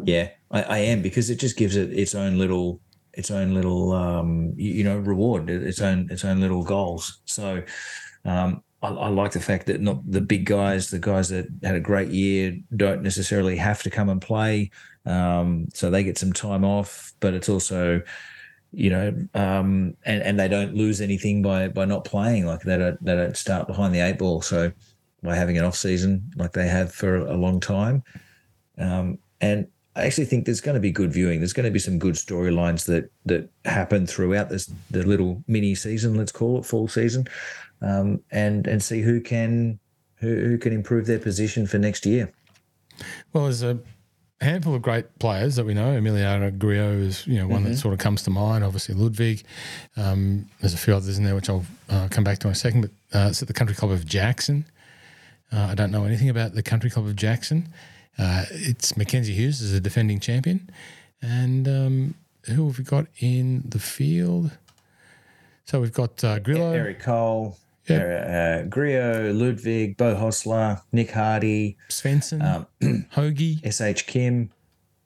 Yeah, 0.03 0.29
I, 0.51 0.63
I 0.63 0.77
am 0.79 1.01
because 1.01 1.29
it 1.29 1.35
just 1.35 1.57
gives 1.57 1.75
it 1.75 1.91
its 1.93 2.15
own 2.15 2.37
little 2.37 2.79
its 3.13 3.31
own 3.31 3.53
little 3.53 3.91
um, 3.93 4.53
you, 4.55 4.73
you 4.73 4.83
know 4.83 4.97
reward, 4.97 5.49
its 5.49 5.81
own 5.81 6.07
its 6.09 6.25
own 6.25 6.39
little 6.39 6.63
goals. 6.63 7.19
So 7.25 7.63
um, 8.25 8.63
I, 8.81 8.89
I 8.89 9.07
like 9.09 9.31
the 9.31 9.39
fact 9.39 9.67
that 9.67 9.81
not 9.81 9.99
the 10.09 10.21
big 10.21 10.45
guys, 10.45 10.89
the 10.89 10.99
guys 10.99 11.29
that 11.29 11.47
had 11.63 11.75
a 11.75 11.79
great 11.79 12.09
year, 12.09 12.57
don't 12.75 13.01
necessarily 13.01 13.55
have 13.57 13.83
to 13.83 13.89
come 13.89 14.09
and 14.09 14.21
play. 14.21 14.71
Um, 15.05 15.67
so 15.73 15.89
they 15.89 16.03
get 16.03 16.17
some 16.17 16.33
time 16.33 16.63
off, 16.63 17.13
but 17.19 17.33
it's 17.33 17.49
also 17.49 18.01
you 18.73 18.89
know, 18.89 19.09
um, 19.35 19.95
and 20.03 20.23
and 20.23 20.39
they 20.39 20.47
don't 20.47 20.73
lose 20.73 20.99
anything 20.99 21.43
by 21.43 21.67
by 21.67 21.85
not 21.85 22.05
playing. 22.05 22.47
Like 22.47 22.61
they 22.61 22.77
don't 22.77 23.03
they 23.05 23.15
don't 23.15 23.37
start 23.37 23.67
behind 23.67 23.93
the 23.93 23.99
eight 23.99 24.17
ball. 24.17 24.41
So 24.41 24.71
by 25.21 25.35
having 25.35 25.57
an 25.57 25.63
off 25.63 25.75
season 25.75 26.31
like 26.35 26.53
they 26.53 26.67
have 26.67 26.91
for 26.91 27.17
a 27.17 27.37
long 27.37 27.59
time, 27.59 28.03
um, 28.79 29.19
and 29.39 29.67
I 29.95 30.05
actually 30.05 30.25
think 30.25 30.45
there's 30.45 30.61
going 30.61 30.73
to 30.75 30.81
be 30.81 30.91
good 30.91 31.13
viewing. 31.13 31.39
There's 31.39 31.53
going 31.53 31.65
to 31.65 31.71
be 31.71 31.79
some 31.79 31.99
good 31.99 32.15
storylines 32.15 32.85
that 32.85 33.11
that 33.25 33.49
happen 33.65 34.07
throughout 34.07 34.49
this 34.49 34.71
the 34.91 35.03
little 35.03 35.43
mini 35.47 35.75
season, 35.75 36.15
let's 36.15 36.31
call 36.31 36.57
it 36.59 36.65
fall 36.65 36.87
season, 36.87 37.27
um, 37.81 38.21
and 38.31 38.65
and 38.67 38.81
see 38.81 39.01
who 39.01 39.21
can 39.21 39.79
who, 40.15 40.27
who 40.35 40.57
can 40.57 40.73
improve 40.73 41.05
their 41.05 41.19
position 41.19 41.67
for 41.67 41.77
next 41.77 42.05
year. 42.05 42.31
Well, 43.33 43.43
there's 43.45 43.61
a 43.63 43.77
handful 44.41 44.75
of 44.75 44.81
great 44.81 45.19
players 45.19 45.55
that 45.55 45.65
we 45.65 45.73
know. 45.73 45.99
Emiliano 45.99 46.57
Grillo 46.57 46.91
is, 46.93 47.25
you 47.27 47.37
know, 47.39 47.47
one 47.47 47.61
Mm-hmm. 47.63 47.71
that 47.71 47.77
sort 47.77 47.93
of 47.93 47.99
comes 47.99 48.23
to 48.23 48.29
mind. 48.29 48.63
Obviously, 48.63 48.95
Ludvig. 48.95 49.43
Um, 49.97 50.47
there's 50.59 50.73
a 50.73 50.77
few 50.77 50.95
others 50.95 51.17
in 51.17 51.23
there 51.23 51.35
which 51.35 51.49
I'll 51.49 51.65
uh, 51.89 52.07
come 52.09 52.23
back 52.23 52.39
to 52.39 52.47
in 52.47 52.51
a 52.51 52.55
second. 52.55 52.81
But 52.81 52.91
uh, 53.19 53.27
it's 53.29 53.41
at 53.41 53.47
the 53.47 53.53
Country 53.53 53.75
Club 53.75 53.91
of 53.91 54.05
Jackson. 54.05 54.65
Uh, 55.51 55.67
I 55.71 55.75
don't 55.75 55.91
know 55.91 56.03
anything 56.03 56.29
about 56.29 56.53
the 56.55 56.63
Country 56.63 56.89
Club 56.89 57.05
of 57.05 57.15
Jackson. 57.15 57.67
Uh, 58.17 58.45
it's 58.51 58.95
Mackenzie 58.95 59.33
Hughes 59.33 59.61
is 59.61 59.73
a 59.73 59.79
defending 59.79 60.19
champion, 60.19 60.69
and 61.21 61.67
um, 61.67 62.15
who 62.45 62.67
have 62.67 62.77
we 62.77 62.83
got 62.83 63.07
in 63.19 63.63
the 63.67 63.79
field? 63.79 64.51
So 65.65 65.79
we've 65.81 65.93
got 65.93 66.23
uh, 66.23 66.39
Grillo. 66.39 66.73
Eric 66.73 66.99
Cole, 66.99 67.57
Yeah. 67.87 68.61
uh, 68.63 68.67
Grio, 68.67 69.33
Ludvig, 69.33 69.97
Beau 69.97 70.13
Hossler, 70.15 70.81
Nick 70.91 71.11
Hardy, 71.11 71.77
Svensson, 71.89 72.43
um, 72.43 72.67
Hoagie, 73.15 73.59
SH 73.65 74.03
Kim, 74.05 74.51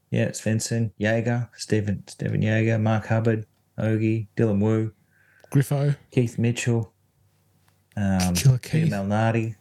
yeah, 0.09 0.29
Svensson, 0.29 0.91
Jaeger, 0.97 1.49
Stephen 1.55 2.03
Stephen 2.07 2.41
Jaeger, 2.41 2.77
Mark 2.79 3.05
Hubbard, 3.07 3.45
Ogie, 3.77 4.27
Dylan 4.35 4.59
Wu, 4.59 4.91
Griffo, 5.51 5.95
Keith 6.11 6.37
Mitchell, 6.37 6.91
um, 7.95 8.33
Killer 8.33 8.57
Keith. 8.57 8.89
Malnati, 8.91 9.55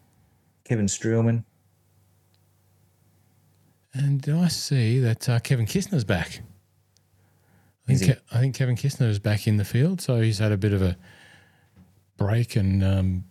Kevin 0.64 0.86
Streelman. 0.86 1.44
And 3.98 4.28
I 4.28 4.48
see 4.48 4.98
that 5.01 5.28
uh, 5.28 5.39
Kevin 5.40 5.66
Kisner's 5.66 6.05
back. 6.05 6.40
I 7.89 7.94
think. 7.94 8.18
Ke- 8.18 8.23
I 8.32 8.39
think 8.40 8.55
Kevin 8.55 8.77
Kisner 8.77 9.09
is 9.09 9.18
back 9.18 9.47
in 9.47 9.56
the 9.56 9.64
field, 9.64 10.01
so 10.01 10.20
he's 10.20 10.39
had 10.39 10.52
a 10.52 10.56
bit 10.56 10.73
of 10.73 10.82
a 10.82 10.97
break 12.16 12.56
and 12.56 12.82
um, 12.85 13.24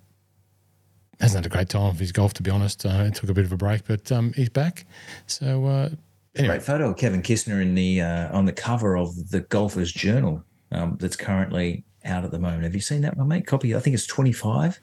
hasn't 1.20 1.44
had 1.44 1.52
a 1.52 1.54
great 1.54 1.70
time 1.70 1.90
of 1.90 2.00
his 2.00 2.12
golf, 2.12 2.34
to 2.36 2.44
be 2.44 2.52
honest. 2.52 2.86
Uh, 2.86 3.06
it 3.08 3.16
took 3.16 3.30
a 3.30 3.34
bit 3.34 3.46
of 3.46 3.52
a 3.52 3.58
break, 3.58 3.86
but 3.86 4.12
um, 4.12 4.34
he's 4.34 4.50
back. 4.50 4.86
So 5.28 5.66
uh, 5.66 5.90
anyway, 6.36 6.56
Great 6.56 6.64
photo 6.64 6.90
of 6.90 6.98
Kevin 6.98 7.22
Kisner 7.22 7.62
in 7.62 7.76
the 7.76 8.02
uh, 8.02 8.36
on 8.36 8.46
the 8.46 8.54
cover 8.54 8.98
of 8.98 9.30
the 9.30 9.42
Golfers 9.42 9.92
Journal 9.92 10.44
um, 10.72 10.98
that's 11.00 11.16
currently 11.16 11.84
out 12.06 12.24
at 12.24 12.32
the 12.32 12.40
moment. 12.40 12.64
Have 12.64 12.76
you 12.76 12.82
seen 12.82 13.02
that 13.02 13.18
one, 13.18 13.28
mate? 13.28 13.46
Copy. 13.48 13.76
I 13.76 13.80
think 13.80 13.94
it's 13.94 14.06
twenty 14.08 14.32
five. 14.32 14.80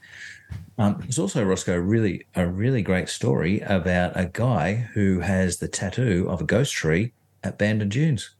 Um, 0.78 0.96
there's 1.00 1.18
also 1.18 1.42
Roscoe 1.44 1.76
really 1.76 2.26
a 2.34 2.46
really 2.46 2.82
great 2.82 3.08
story 3.08 3.60
about 3.60 4.12
a 4.18 4.26
guy 4.26 4.88
who 4.94 5.20
has 5.20 5.58
the 5.58 5.68
tattoo 5.68 6.26
of 6.28 6.40
a 6.40 6.44
ghost 6.44 6.72
tree 6.74 7.12
at 7.42 7.58
Bandon 7.58 7.88
Dunes. 7.88 8.30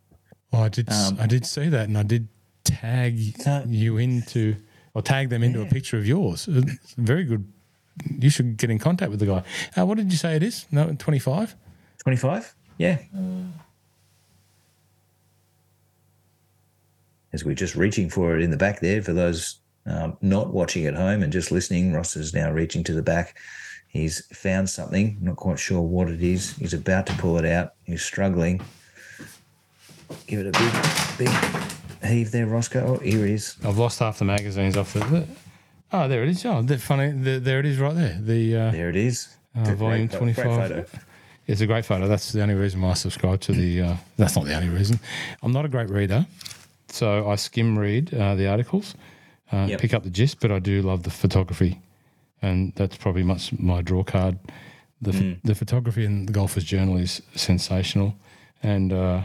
well, 0.52 0.62
I 0.62 0.68
did 0.68 0.90
Um, 0.90 1.16
I 1.20 1.26
did 1.26 1.46
see 1.46 1.68
that, 1.68 1.88
and 1.88 1.96
I 1.96 2.02
did 2.02 2.28
tag 2.64 3.18
Uh, 3.46 3.64
you 3.66 3.96
into 3.96 4.56
or 4.94 5.02
tag 5.02 5.30
them 5.30 5.42
into 5.42 5.62
a 5.62 5.66
picture 5.66 5.96
of 5.96 6.06
yours. 6.06 6.48
It's 6.50 6.94
very 6.98 7.24
good. 7.24 7.50
You 8.18 8.30
should 8.30 8.56
get 8.56 8.70
in 8.70 8.78
contact 8.78 9.10
with 9.10 9.20
the 9.20 9.26
guy. 9.26 9.42
Uh, 9.76 9.86
what 9.86 9.96
did 9.98 10.10
you 10.12 10.18
say 10.18 10.36
it 10.36 10.42
is? 10.42 10.66
No, 10.70 10.94
twenty 10.98 11.18
five. 11.18 11.54
Twenty 12.02 12.16
five. 12.18 12.54
Yeah. 12.78 12.98
As 17.32 17.44
we're 17.44 17.54
just 17.54 17.74
reaching 17.76 18.10
for 18.10 18.36
it 18.36 18.42
in 18.42 18.50
the 18.50 18.56
back 18.56 18.80
there, 18.80 19.02
for 19.02 19.12
those 19.12 19.58
um, 19.86 20.16
not 20.20 20.52
watching 20.52 20.86
at 20.86 20.94
home 20.94 21.22
and 21.22 21.32
just 21.32 21.50
listening, 21.50 21.92
Ross 21.92 22.14
is 22.16 22.34
now 22.34 22.50
reaching 22.50 22.84
to 22.84 22.92
the 22.92 23.02
back. 23.02 23.36
He's 23.88 24.26
found 24.34 24.68
something, 24.70 25.18
not 25.20 25.36
quite 25.36 25.58
sure 25.58 25.80
what 25.82 26.08
it 26.08 26.22
is. 26.22 26.56
He's 26.56 26.74
about 26.74 27.06
to 27.06 27.12
pull 27.14 27.38
it 27.38 27.44
out. 27.44 27.74
He's 27.84 28.02
struggling. 28.02 28.60
Give 30.26 30.40
it 30.40 30.54
a 30.54 31.18
big, 31.18 31.28
big 31.28 32.10
heave 32.10 32.30
there, 32.30 32.46
Roscoe. 32.46 32.96
Oh, 32.96 32.98
here 33.02 33.24
it 33.24 33.30
is. 33.30 33.56
I've 33.64 33.78
lost 33.78 33.98
half 33.98 34.18
the 34.18 34.24
magazines 34.24 34.76
off 34.76 34.92
the. 34.92 35.26
Oh, 35.92 36.08
there 36.08 36.22
it 36.22 36.30
is. 36.30 36.44
Oh, 36.46 36.62
they're 36.62 36.78
funny. 36.78 37.12
The, 37.12 37.38
there 37.38 37.60
it 37.60 37.66
is, 37.66 37.78
right 37.78 37.94
there. 37.94 38.18
The 38.20 38.56
uh, 38.56 38.70
There 38.70 38.88
it 38.88 38.96
is. 38.96 39.28
uh, 39.56 39.74
volume 39.74 40.08
twenty 40.08 40.32
photo. 40.32 40.84
It's 41.46 41.60
a 41.60 41.66
great 41.66 41.84
photo. 41.84 42.08
That's 42.08 42.32
the 42.32 42.40
only 42.40 42.54
reason 42.54 42.80
why 42.80 42.90
I 42.90 42.94
subscribe 42.94 43.40
to 43.42 43.52
the. 43.52 43.82
Uh, 43.82 43.96
that's 44.16 44.36
not 44.36 44.44
the 44.46 44.54
only 44.54 44.68
reason. 44.70 45.00
I'm 45.42 45.52
not 45.52 45.64
a 45.64 45.68
great 45.68 45.90
reader, 45.90 46.24
so 46.92 47.28
I 47.28 47.36
skim 47.36 47.78
read 47.78 48.12
uh, 48.14 48.34
the 48.34 48.46
articles, 48.48 48.94
uh, 49.52 49.66
Yep. 49.70 49.80
pick 49.80 49.94
up 49.94 50.02
the 50.04 50.10
gist, 50.10 50.40
but 50.40 50.50
I 50.50 50.58
do 50.58 50.82
love 50.82 51.02
the 51.02 51.10
photography, 51.10 51.80
and 52.40 52.72
that's 52.76 52.96
probably 52.96 53.22
much 53.22 53.52
my 53.58 53.82
draw 53.82 54.02
card. 54.04 54.38
The 55.00 55.12
ph- 55.12 55.38
the 55.44 55.54
photography 55.54 56.04
in 56.04 56.26
the 56.26 56.32
Golfers 56.32 56.64
Journal 56.64 56.96
is 56.96 57.22
sensational, 57.34 58.14
and 58.62 58.92
uh, 58.92 59.22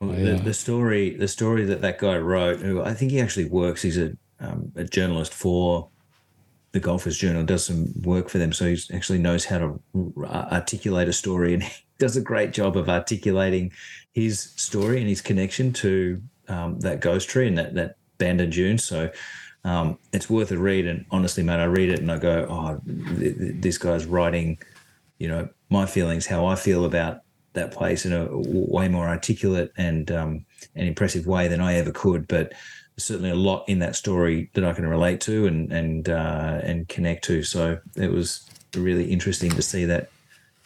Well, 0.00 0.12
the, 0.12 0.40
the 0.42 0.54
story, 0.54 1.10
the 1.16 1.28
story 1.28 1.64
that 1.66 1.82
that 1.82 1.98
guy 1.98 2.16
wrote, 2.16 2.60
who 2.60 2.80
I 2.82 2.94
think 2.94 3.10
he 3.12 3.20
actually 3.20 3.44
works. 3.46 3.82
He's 3.82 3.98
a, 3.98 4.12
um, 4.40 4.72
a 4.76 4.84
journalist 4.84 5.34
for 5.34 5.88
the 6.72 6.80
Golfers 6.80 7.18
Journal, 7.18 7.44
does 7.44 7.66
some 7.66 7.92
work 8.02 8.28
for 8.30 8.38
them, 8.38 8.52
so 8.52 8.64
he 8.72 8.78
actually 8.94 9.18
knows 9.18 9.44
how 9.44 9.58
to 9.58 9.80
r- 10.16 10.26
articulate 10.52 11.08
a 11.08 11.12
story, 11.12 11.52
and 11.52 11.62
he 11.64 11.70
does 11.98 12.16
a 12.16 12.20
great 12.22 12.52
job 12.52 12.76
of 12.78 12.88
articulating 12.88 13.72
his 14.12 14.52
story 14.56 14.98
and 14.98 15.08
his 15.08 15.20
connection 15.20 15.72
to 15.74 16.22
um, 16.48 16.80
that 16.80 17.00
ghost 17.00 17.28
tree 17.28 17.46
and 17.46 17.58
that 17.58 17.74
that 17.74 17.96
Bandon 18.18 18.50
Dune. 18.50 18.78
So. 18.78 19.10
Um, 19.62 19.98
it's 20.14 20.30
worth 20.30 20.50
a 20.52 20.56
read, 20.56 20.86
and 20.86 21.04
honestly, 21.10 21.42
mate, 21.42 21.60
I 21.60 21.64
read 21.64 21.90
it 21.90 21.98
and 21.98 22.10
I 22.10 22.18
go, 22.18 22.46
"Oh, 22.48 22.80
th- 22.86 23.36
th- 23.36 23.54
this 23.56 23.76
guy's 23.76 24.06
writing 24.06 24.56
you 25.20 25.28
know 25.28 25.48
my 25.68 25.86
feelings, 25.86 26.26
how 26.26 26.46
I 26.46 26.56
feel 26.56 26.84
about 26.84 27.20
that 27.52 27.70
place 27.70 28.04
in 28.04 28.12
a 28.12 28.24
w- 28.24 28.66
way 28.68 28.88
more 28.88 29.06
articulate 29.06 29.72
and 29.76 30.10
um, 30.10 30.44
an 30.74 30.86
impressive 30.86 31.26
way 31.26 31.46
than 31.46 31.60
I 31.60 31.74
ever 31.74 31.92
could. 31.92 32.26
But 32.26 32.52
certainly 32.96 33.30
a 33.30 33.36
lot 33.36 33.68
in 33.68 33.78
that 33.80 33.96
story 33.96 34.50
that 34.54 34.64
I 34.64 34.72
can 34.72 34.86
relate 34.86 35.20
to 35.22 35.46
and 35.46 35.70
and 35.70 36.08
uh, 36.08 36.60
and 36.64 36.88
connect 36.88 37.24
to. 37.24 37.44
So 37.44 37.78
it 37.96 38.10
was 38.10 38.48
really 38.74 39.12
interesting 39.12 39.50
to 39.52 39.62
see 39.62 39.84
that 39.84 40.10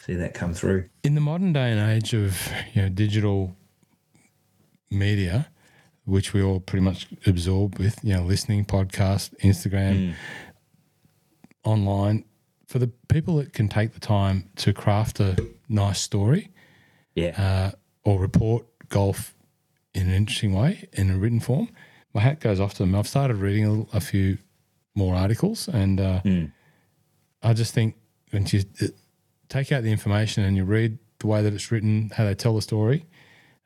see 0.05 0.15
that 0.15 0.35
come 0.35 0.53
through. 0.55 0.89
in 1.03 1.15
the 1.15 1.21
modern 1.21 1.53
day 1.53 1.71
and 1.73 1.81
age 1.91 2.13
of 2.15 2.51
you 2.75 2.83
know 2.83 2.89
digital 2.89 3.57
media, 4.91 5.49
which 6.05 6.33
we 6.33 6.43
all 6.43 6.61
pretty 6.61 6.85
much 6.85 7.09
absorb 7.27 7.79
with, 7.79 7.99
you 8.05 8.15
know, 8.15 8.23
listening, 8.23 8.65
podcast, 8.65 9.35
Instagram, 9.41 10.15
online, 11.65 12.25
for 12.67 12.79
the 12.79 12.89
people 13.09 13.37
that 13.37 13.53
can 13.53 13.69
take 13.69 13.93
the 13.95 14.01
time 14.01 14.49
to 14.57 14.73
craft 14.73 15.21
a 15.21 15.37
nice 15.69 16.01
story 16.01 16.51
Yeah, 17.15 17.33
uh, 17.41 17.77
or 18.09 18.21
report 18.21 18.67
golf 18.89 19.35
in 19.95 20.09
an 20.09 20.15
interesting 20.15 20.53
way 20.53 20.89
in 20.93 21.11
a 21.11 21.17
written 21.19 21.41
form, 21.41 21.69
my 22.13 22.21
hat 22.21 22.41
goes 22.41 22.61
off 22.61 22.75
to 22.75 22.83
them. 22.83 22.95
I've 22.95 23.09
started 23.09 23.37
reading 23.37 23.87
a, 23.93 23.97
a 23.97 24.01
few 24.01 24.39
more 24.95 25.15
articles, 25.15 25.69
and 25.69 26.01
uh, 26.01 26.21
I 27.43 27.53
just 27.53 27.75
think 27.75 27.97
when 28.31 28.47
you 28.47 28.63
take 29.55 29.71
out 29.71 29.85
the 29.85 29.93
information 29.93 30.43
and 30.43 30.57
you 30.57 30.65
read 30.65 30.99
the 31.21 31.29
way 31.29 31.41
that 31.41 31.53
it's 31.55 31.71
written, 31.71 32.11
how 32.17 32.25
they 32.25 32.35
tell 32.35 32.57
the 32.57 32.63
story, 32.63 33.07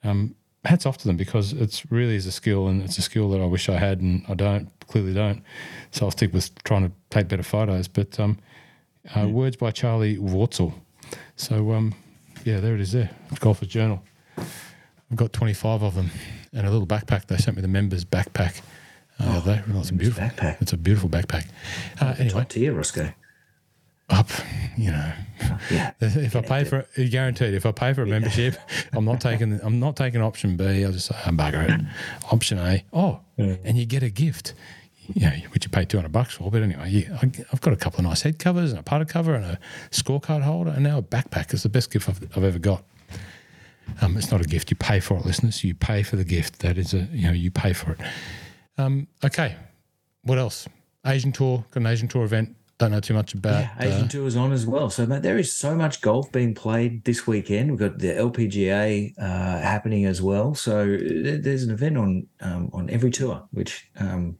um, 0.04 0.34
hats 0.66 0.84
off 0.84 0.98
to 0.98 1.06
them 1.06 1.16
because 1.16 1.54
it's 1.54 1.90
really 1.90 2.14
is 2.14 2.26
a 2.26 2.32
skill, 2.32 2.68
and 2.68 2.82
it's 2.82 2.98
a 2.98 3.02
skill 3.02 3.30
that 3.30 3.40
I 3.40 3.46
wish 3.46 3.70
I 3.70 3.78
had, 3.78 4.02
and 4.02 4.22
I 4.28 4.34
don't 4.34 4.70
clearly 4.86 5.14
don't. 5.14 5.42
So 5.92 6.04
I'll 6.04 6.10
stick 6.10 6.34
with 6.34 6.62
trying 6.64 6.84
to 6.84 6.92
take 7.08 7.28
better 7.28 7.42
photos. 7.42 7.88
But 7.88 8.20
um, 8.20 8.38
uh, 9.16 9.28
words 9.28 9.56
by 9.56 9.70
Charlie 9.70 10.18
Wartzel. 10.18 10.74
So 11.36 11.72
um, 11.72 11.94
yeah, 12.44 12.60
there 12.60 12.74
it 12.74 12.80
is. 12.80 12.92
There, 12.92 13.08
Golfers 13.40 13.68
Journal. 13.68 14.02
I've 14.36 15.16
got 15.16 15.32
25 15.32 15.82
of 15.82 15.94
them 15.94 16.10
and 16.52 16.66
a 16.66 16.70
little 16.70 16.86
backpack. 16.86 17.26
They 17.28 17.38
sent 17.38 17.56
me 17.56 17.62
the 17.62 17.68
members 17.68 18.04
backpack. 18.04 18.60
Uh, 19.18 19.40
they, 19.40 19.62
well, 19.68 19.80
it's 19.80 19.88
a 19.88 19.94
beautiful 19.94 20.22
backpack. 20.22 20.60
It's 20.60 20.74
a 20.74 20.76
beautiful 20.76 21.08
backpack. 21.08 21.48
Uh, 21.98 22.14
anyway, 22.18 22.40
top 22.40 22.50
tier, 22.50 22.74
Roscoe. 22.74 23.14
Up, 24.08 24.28
you 24.76 24.90
know. 24.90 25.12
Yeah, 25.70 25.92
If 26.00 26.34
I 26.34 26.40
pay 26.40 26.64
for 26.64 26.86
it, 26.96 27.10
guaranteed. 27.10 27.54
If 27.54 27.64
I 27.66 27.72
pay 27.72 27.92
for 27.94 28.02
a 28.02 28.06
membership, 28.06 28.56
I'm 28.92 29.04
not 29.04 29.20
taking. 29.20 29.60
I'm 29.62 29.78
not 29.78 29.96
taking 29.96 30.20
option 30.20 30.56
B. 30.56 30.84
I'll 30.84 30.92
just 30.92 31.06
say, 31.06 31.16
I'm 31.24 31.36
bugger 31.36 31.68
it. 31.68 31.84
Option 32.32 32.58
A. 32.58 32.84
Oh, 32.92 33.20
and 33.36 33.76
you 33.78 33.86
get 33.86 34.02
a 34.02 34.10
gift. 34.10 34.54
You 35.14 35.26
know, 35.26 35.36
which 35.52 35.64
you 35.64 35.70
pay 35.70 35.86
200 35.86 36.12
bucks 36.12 36.34
for. 36.34 36.50
But 36.50 36.62
anyway, 36.62 36.90
you, 36.90 37.08
I, 37.22 37.30
I've 37.52 37.62
got 37.62 37.72
a 37.72 37.76
couple 37.76 38.00
of 38.00 38.04
nice 38.04 38.20
head 38.22 38.38
covers 38.38 38.72
and 38.72 38.78
a 38.78 38.82
putter 38.82 39.06
cover 39.06 39.34
and 39.34 39.44
a 39.44 39.58
scorecard 39.90 40.42
holder 40.42 40.70
and 40.70 40.82
now 40.82 40.98
a 40.98 41.02
backpack. 41.02 41.52
It's 41.54 41.62
the 41.62 41.70
best 41.70 41.90
gift 41.90 42.10
I've, 42.10 42.22
I've 42.36 42.44
ever 42.44 42.58
got. 42.58 42.84
Um, 44.02 44.18
it's 44.18 44.30
not 44.30 44.42
a 44.42 44.44
gift. 44.44 44.70
You 44.70 44.76
pay 44.76 45.00
for 45.00 45.16
it, 45.16 45.24
listeners. 45.24 45.64
You 45.64 45.74
pay 45.74 46.02
for 46.02 46.16
the 46.16 46.24
gift. 46.24 46.58
That 46.58 46.76
is 46.76 46.92
a, 46.92 47.08
you 47.10 47.26
know, 47.26 47.32
you 47.32 47.50
pay 47.50 47.72
for 47.72 47.92
it. 47.92 48.00
Um, 48.76 49.08
okay. 49.24 49.56
What 50.24 50.36
else? 50.36 50.68
Asian 51.06 51.32
tour, 51.32 51.64
got 51.70 51.80
an 51.80 51.86
Asian 51.86 52.08
tour 52.08 52.24
event. 52.24 52.54
Don't 52.78 52.92
know 52.92 53.00
too 53.00 53.14
much 53.14 53.34
about. 53.34 53.60
Yeah, 53.60 53.70
Asian 53.80 54.22
uh, 54.22 54.24
is 54.24 54.36
on 54.36 54.52
as 54.52 54.64
well. 54.64 54.88
So, 54.88 55.04
mate, 55.04 55.22
there 55.22 55.36
is 55.36 55.52
so 55.52 55.74
much 55.74 56.00
golf 56.00 56.30
being 56.30 56.54
played 56.54 57.04
this 57.04 57.26
weekend. 57.26 57.70
We've 57.70 57.80
got 57.80 57.98
the 57.98 58.08
LPGA 58.08 59.14
uh, 59.18 59.58
happening 59.58 60.04
as 60.04 60.22
well. 60.22 60.54
So 60.54 60.86
there's 60.86 61.64
an 61.64 61.72
event 61.72 61.98
on 61.98 62.26
um, 62.40 62.70
on 62.72 62.88
every 62.88 63.10
tour, 63.10 63.42
which 63.50 63.90
um, 63.98 64.38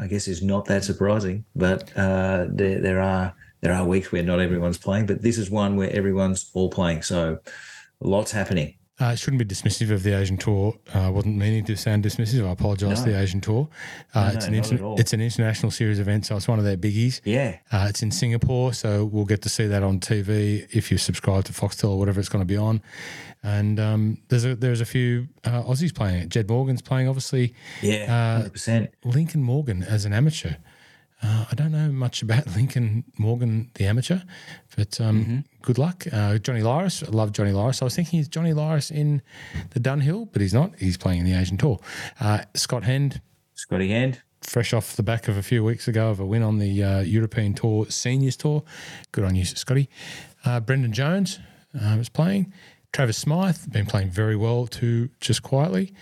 I 0.00 0.06
guess 0.06 0.28
is 0.28 0.42
not 0.42 0.64
that 0.66 0.82
surprising. 0.82 1.44
But 1.54 1.94
uh, 1.94 2.46
there 2.48 2.80
there 2.80 3.00
are 3.02 3.34
there 3.60 3.74
are 3.74 3.84
weeks 3.84 4.10
where 4.10 4.22
not 4.22 4.40
everyone's 4.40 4.78
playing, 4.78 5.04
but 5.04 5.20
this 5.20 5.36
is 5.36 5.50
one 5.50 5.76
where 5.76 5.90
everyone's 5.90 6.50
all 6.54 6.70
playing. 6.70 7.02
So 7.02 7.38
lots 8.00 8.32
happening. 8.32 8.76
Uh, 9.00 9.06
I 9.06 9.14
shouldn't 9.16 9.40
be 9.40 9.44
dismissive 9.44 9.90
of 9.90 10.04
the 10.04 10.16
Asian 10.16 10.36
tour. 10.36 10.72
Uh, 10.94 11.06
I 11.06 11.10
wasn't 11.10 11.36
meaning 11.36 11.64
to 11.64 11.76
sound 11.76 12.04
dismissive. 12.04 12.46
I 12.46 12.52
apologise 12.52 13.00
to 13.02 13.10
the 13.10 13.18
Asian 13.18 13.40
tour. 13.40 13.68
Uh, 14.14 14.30
No, 14.30 14.36
it's, 14.36 14.46
no, 14.46 14.48
an 14.48 14.54
inter- 14.54 14.94
it's 15.00 15.12
an 15.12 15.20
international 15.20 15.72
series 15.72 15.98
event, 15.98 16.26
so 16.26 16.36
it's 16.36 16.46
one 16.46 16.60
of 16.60 16.64
their 16.64 16.76
biggies. 16.76 17.20
Yeah, 17.24 17.56
Uh, 17.72 17.86
it's 17.88 18.02
in 18.04 18.12
Singapore, 18.12 18.72
so 18.72 19.04
we'll 19.04 19.24
get 19.24 19.42
to 19.42 19.48
see 19.48 19.66
that 19.66 19.82
on 19.82 19.98
TV 19.98 20.68
if 20.72 20.92
you 20.92 20.98
subscribe 20.98 21.44
to 21.46 21.52
Foxtel 21.52 21.90
or 21.90 21.98
whatever 21.98 22.20
it's 22.20 22.28
going 22.28 22.42
to 22.42 22.46
be 22.46 22.56
on. 22.56 22.80
And 23.42 23.78
um, 23.80 24.18
there's 24.28 24.44
a 24.44 24.54
there's 24.54 24.80
a 24.80 24.86
few 24.86 25.26
uh, 25.44 25.62
Aussies 25.64 25.92
playing 25.94 26.22
it. 26.22 26.28
Jed 26.30 26.48
Morgan's 26.48 26.80
playing, 26.80 27.08
obviously. 27.08 27.52
yeah, 27.82 28.36
hundred 28.36 28.52
percent. 28.52 28.90
Lincoln 29.04 29.42
Morgan 29.42 29.82
as 29.82 30.04
an 30.04 30.12
amateur. 30.14 30.54
Uh, 31.24 31.46
I 31.50 31.54
don't 31.54 31.72
know 31.72 31.90
much 31.90 32.20
about 32.22 32.46
Lincoln 32.56 33.04
Morgan, 33.18 33.70
the 33.74 33.86
amateur, 33.86 34.20
but 34.76 35.00
um, 35.00 35.44
good 35.62 35.78
luck. 35.78 36.04
Uh, 36.12 36.36
Johnny 36.38 36.60
Lyras, 36.60 37.02
I 37.06 37.10
love 37.10 37.32
Johnny 37.32 37.50
Lyras. 37.52 37.80
I 37.80 37.86
was 37.86 37.96
thinking 37.96 38.18
he's 38.18 38.28
Johnny 38.28 38.52
Lyras 38.52 38.90
in 38.90 39.22
the 39.70 39.80
Dunhill, 39.80 40.28
but 40.32 40.42
he's 40.42 40.52
not. 40.52 40.72
He's 40.78 40.98
playing 40.98 41.20
in 41.20 41.24
the 41.24 41.32
Asian 41.32 41.56
Tour. 41.56 41.80
Uh, 42.20 42.42
Scott 42.54 42.84
Hend, 42.84 43.22
Scotty 43.54 43.88
Hand. 43.88 44.20
fresh 44.42 44.74
off 44.74 44.96
the 44.96 45.02
back 45.02 45.26
of 45.28 45.38
a 45.38 45.42
few 45.42 45.64
weeks 45.64 45.88
ago 45.88 46.10
of 46.10 46.20
a 46.20 46.26
win 46.26 46.42
on 46.42 46.58
the 46.58 46.82
uh, 46.84 47.00
European 47.00 47.54
Tour 47.54 47.86
Seniors 47.88 48.36
Tour. 48.36 48.62
Good 49.12 49.24
on 49.24 49.34
you, 49.34 49.46
Scotty. 49.46 49.88
Uh, 50.44 50.60
Brendan 50.60 50.92
Jones 50.92 51.38
uh, 51.80 51.94
was 51.96 52.10
playing. 52.10 52.52
Travis 52.92 53.16
Smyth, 53.16 53.72
been 53.72 53.86
playing 53.86 54.10
very 54.10 54.36
well 54.36 54.66
too, 54.66 55.08
just 55.20 55.42
quietly. 55.42 55.94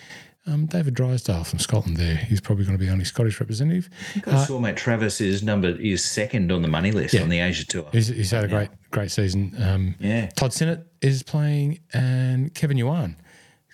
Um, 0.45 0.67
David 0.67 0.95
Drysdale 0.95 1.45
from 1.45 1.61
Scotland 1.61 1.97
there. 1.99 2.17
He's 2.17 2.41
probably 2.41 2.65
going 2.65 2.77
to 2.77 2.79
be 2.81 2.87
the 2.87 2.93
only 2.93 3.05
Scottish 3.05 3.39
representative. 3.39 3.89
I 4.27 4.45
saw 4.45 4.59
mate 4.59 4.77
Travis 4.77 5.21
is 5.21 5.43
number 5.45 5.69
is 5.69 6.05
second 6.05 6.51
on 6.51 6.63
the 6.63 6.69
money 6.69 6.91
list 6.91 7.15
on 7.15 7.29
the 7.29 7.39
Asia 7.39 7.65
Tour. 7.65 7.89
He's, 7.93 8.09
he's 8.09 8.33
had 8.33 8.45
a 8.45 8.49
great 8.49 8.71
great 8.91 9.13
season. 9.13 9.55
Um, 9.63 9.95
Yeah. 10.01 10.27
Todd 10.31 10.53
Sinnott 10.53 10.87
is 11.01 11.23
playing, 11.23 11.79
and 11.93 12.53
Kevin 12.55 12.77
Yuan, 12.77 13.17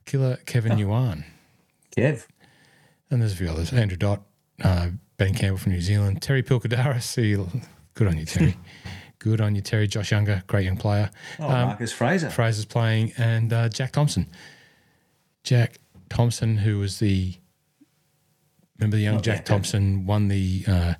killer 0.05 0.36
Kevin 0.45 0.73
Oh. 0.73 0.77
Yuan, 0.77 1.24
Kev. 1.97 2.27
and 3.11 3.23
there's 3.23 3.32
a 3.32 3.36
few 3.36 3.49
others. 3.49 3.73
Andrew 3.73 3.97
Dodt, 3.97 4.20
uh, 4.62 4.90
Ben 5.16 5.32
Campbell 5.35 5.57
from 5.59 5.73
New 5.73 5.81
Zealand, 5.81 6.20
Terry 6.20 6.43
Pilkadaris. 6.43 7.16
He, 7.16 7.35
good 7.95 8.07
on 8.09 8.19
you, 8.19 8.27
Terry. 8.27 8.57
good 9.19 9.40
on 9.40 9.55
you, 9.55 9.62
Terry. 9.62 9.89
Josh 9.89 10.11
Younger, 10.11 10.43
great 10.47 10.66
young 10.66 10.77
player. 10.77 11.11
Oh, 11.40 11.49
Marcus 11.49 11.93
Fraser. 11.93 12.28
Fraser's 12.28 12.66
playing, 12.66 13.15
and 13.16 13.53
uh, 13.55 13.70
Jack 13.70 13.93
Thompson. 13.93 14.27
Jack 15.45 15.78
Thompson, 16.10 16.56
who 16.59 16.78
was 16.78 16.98
the 16.98 17.35
remember 18.78 18.97
the 18.97 19.02
young 19.02 19.16
Oh, 19.16 19.20
Jack. 19.20 19.44
Thompson 19.44 20.06
won 20.06 20.28
the 20.28 20.64
uh, 20.66 20.94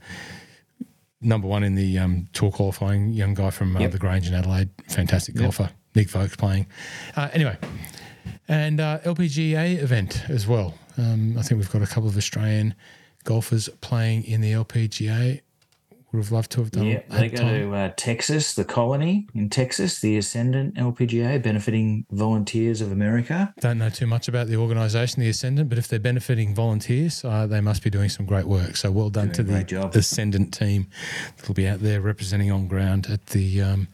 number 1.21 1.47
one 1.49 1.63
in 1.65 1.75
the 1.75 1.99
um, 1.99 2.29
tour 2.33 2.51
qualifying. 2.51 3.13
Young 3.13 3.35
guy 3.35 3.51
from 3.51 3.77
uh, 3.77 3.81
Yep. 3.81 3.93
the 3.93 3.99
Grange 3.99 4.29
in 4.29 4.35
Adelaide, 4.35 4.71
fantastic 4.89 5.35
golfer. 5.35 5.71
Nick 5.95 6.09
Folks 6.09 6.37
playing. 6.37 6.67
Uh, 7.17 7.29
anyway, 7.33 7.57
and 8.49 8.81
uh, 8.81 8.99
LPGA 9.05 9.83
event 9.83 10.25
as 10.29 10.47
well. 10.47 10.75
Um, 10.97 11.37
I 11.39 11.43
think 11.43 11.61
we've 11.61 11.71
got 11.71 11.83
a 11.83 11.87
couple 11.87 12.09
of 12.09 12.17
Australian 12.17 12.75
golfers 13.25 13.69
playing 13.81 14.25
in 14.25 14.41
the 14.41 14.53
LPGA. 14.53 15.41
Would 16.13 16.21
have 16.21 16.33
loved 16.33 16.51
to 16.53 16.61
have 16.61 16.71
done. 16.71 16.87
Yeah, 16.87 17.03
they 17.11 17.29
go 17.29 17.37
time. 17.37 17.61
to 17.61 17.75
uh, 17.75 17.93
Texas, 17.97 18.55
the 18.55 18.65
colony 18.65 19.27
in 19.35 19.51
Texas, 19.51 20.01
the 20.01 20.17
Ascendant 20.17 20.77
LPGA, 20.77 21.43
benefiting 21.43 22.07
volunteers 22.11 22.81
of 22.81 22.91
America. 22.91 23.53
Don't 23.61 23.77
know 23.77 23.91
too 23.91 24.07
much 24.07 24.27
about 24.27 24.47
the 24.47 24.57
organisation, 24.57 25.21
the 25.21 25.29
Ascendant, 25.29 25.69
but 25.69 25.77
if 25.77 25.87
they're 25.87 25.99
benefiting 25.99 26.55
volunteers, 26.55 27.23
uh, 27.27 27.47
they 27.47 27.61
must 27.61 27.83
be 27.83 27.91
doing 27.91 28.09
some 28.09 28.25
great 28.25 28.47
work. 28.47 28.77
So 28.77 28.91
well 28.91 29.11
done 29.11 29.33
to 29.33 29.43
Doing 29.43 29.57
a 29.57 29.59
the 29.59 29.65
job. 29.65 29.95
Ascendant 29.95 30.55
team 30.55 30.87
that'll 31.37 31.55
be 31.55 31.69
out 31.69 31.81
there 31.81 32.01
representing 32.01 32.51
on 32.51 32.69
ground 32.69 33.09
at 33.11 33.27
the 33.27 33.61
um, 33.61 33.89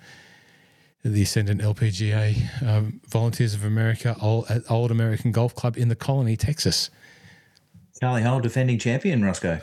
the 1.05 1.23
Ascendant 1.23 1.63
LPGA 1.63 2.63
um, 2.63 3.01
Volunteers 3.09 3.55
of 3.55 3.65
America 3.65 4.17
Old, 4.23 4.47
Old 4.71 4.93
American 4.93 5.33
Golf 5.33 5.53
Club 5.55 5.77
in 5.77 5.89
the 5.89 5.97
Colony, 5.97 6.37
Texas. 6.37 6.91
Charlie 8.01 8.23
Hull, 8.23 8.41
defending 8.41 8.79
champion, 8.79 9.25
Roscoe. 9.25 9.61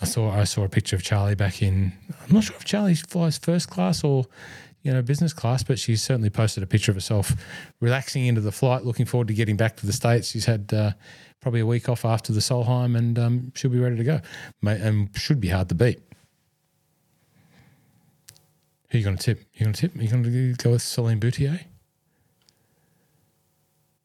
I 0.00 0.04
saw 0.04 0.30
I 0.30 0.44
saw 0.44 0.64
a 0.64 0.68
picture 0.68 0.96
of 0.96 1.02
Charlie 1.02 1.34
back 1.34 1.62
in. 1.62 1.92
I'm 2.22 2.34
not 2.34 2.44
sure 2.44 2.56
if 2.56 2.64
Charlie 2.64 2.94
flies 2.94 3.38
first 3.38 3.68
class 3.68 4.04
or 4.04 4.26
you 4.82 4.92
know, 4.92 5.02
business 5.02 5.32
class, 5.32 5.62
but 5.62 5.78
she's 5.78 6.02
certainly 6.02 6.30
posted 6.30 6.62
a 6.62 6.66
picture 6.66 6.90
of 6.90 6.96
herself 6.96 7.32
relaxing 7.80 8.26
into 8.26 8.40
the 8.40 8.52
flight, 8.52 8.84
looking 8.84 9.06
forward 9.06 9.28
to 9.28 9.34
getting 9.34 9.56
back 9.56 9.76
to 9.76 9.86
the 9.86 9.92
States. 9.92 10.28
She's 10.28 10.46
had 10.46 10.72
uh, 10.72 10.92
probably 11.40 11.60
a 11.60 11.66
week 11.66 11.88
off 11.88 12.04
after 12.04 12.32
the 12.32 12.40
Solheim 12.40 12.96
and 12.96 13.18
um, 13.18 13.52
she'll 13.54 13.70
be 13.70 13.80
ready 13.80 13.96
to 13.96 14.04
go. 14.04 14.20
And 14.64 15.10
should 15.16 15.40
be 15.40 15.48
hard 15.48 15.68
to 15.70 15.74
beat. 15.74 16.00
Who 18.90 18.96
are 18.96 18.98
you 18.98 19.04
going 19.04 19.16
to 19.16 19.22
tip? 19.22 19.40
Are 19.40 19.46
You 19.54 19.64
going 19.64 19.74
to 19.74 19.80
tip? 19.80 19.96
Are 19.96 20.02
you 20.02 20.08
going 20.08 20.22
to 20.24 20.54
go 20.54 20.70
with 20.70 20.82
Celine 20.82 21.18
Boutier? 21.18 21.60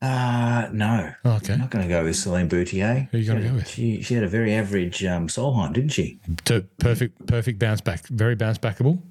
Uh, 0.03 0.67
no. 0.73 1.13
Oh, 1.23 1.37
okay. 1.37 1.53
I'm 1.53 1.59
not 1.59 1.69
going 1.69 1.87
to 1.87 1.89
go 1.89 2.03
with 2.03 2.17
Celine 2.17 2.49
Boutier. 2.49 3.07
Who 3.09 3.17
are 3.17 3.21
you 3.21 3.25
going 3.25 3.41
to 3.41 3.47
go 3.47 3.55
with? 3.55 3.69
She, 3.69 4.01
she 4.01 4.13
had 4.15 4.23
a 4.25 4.27
very 4.27 4.53
average 4.53 5.01
um, 5.05 5.29
Solheim, 5.29 5.71
didn't 5.71 5.91
she? 5.91 6.19
To 6.45 6.61
perfect, 6.77 7.25
perfect 7.25 7.57
bounce 7.57 7.79
back. 7.79 8.05
Very 8.07 8.35
bounce 8.35 8.57
backable. 8.57 9.01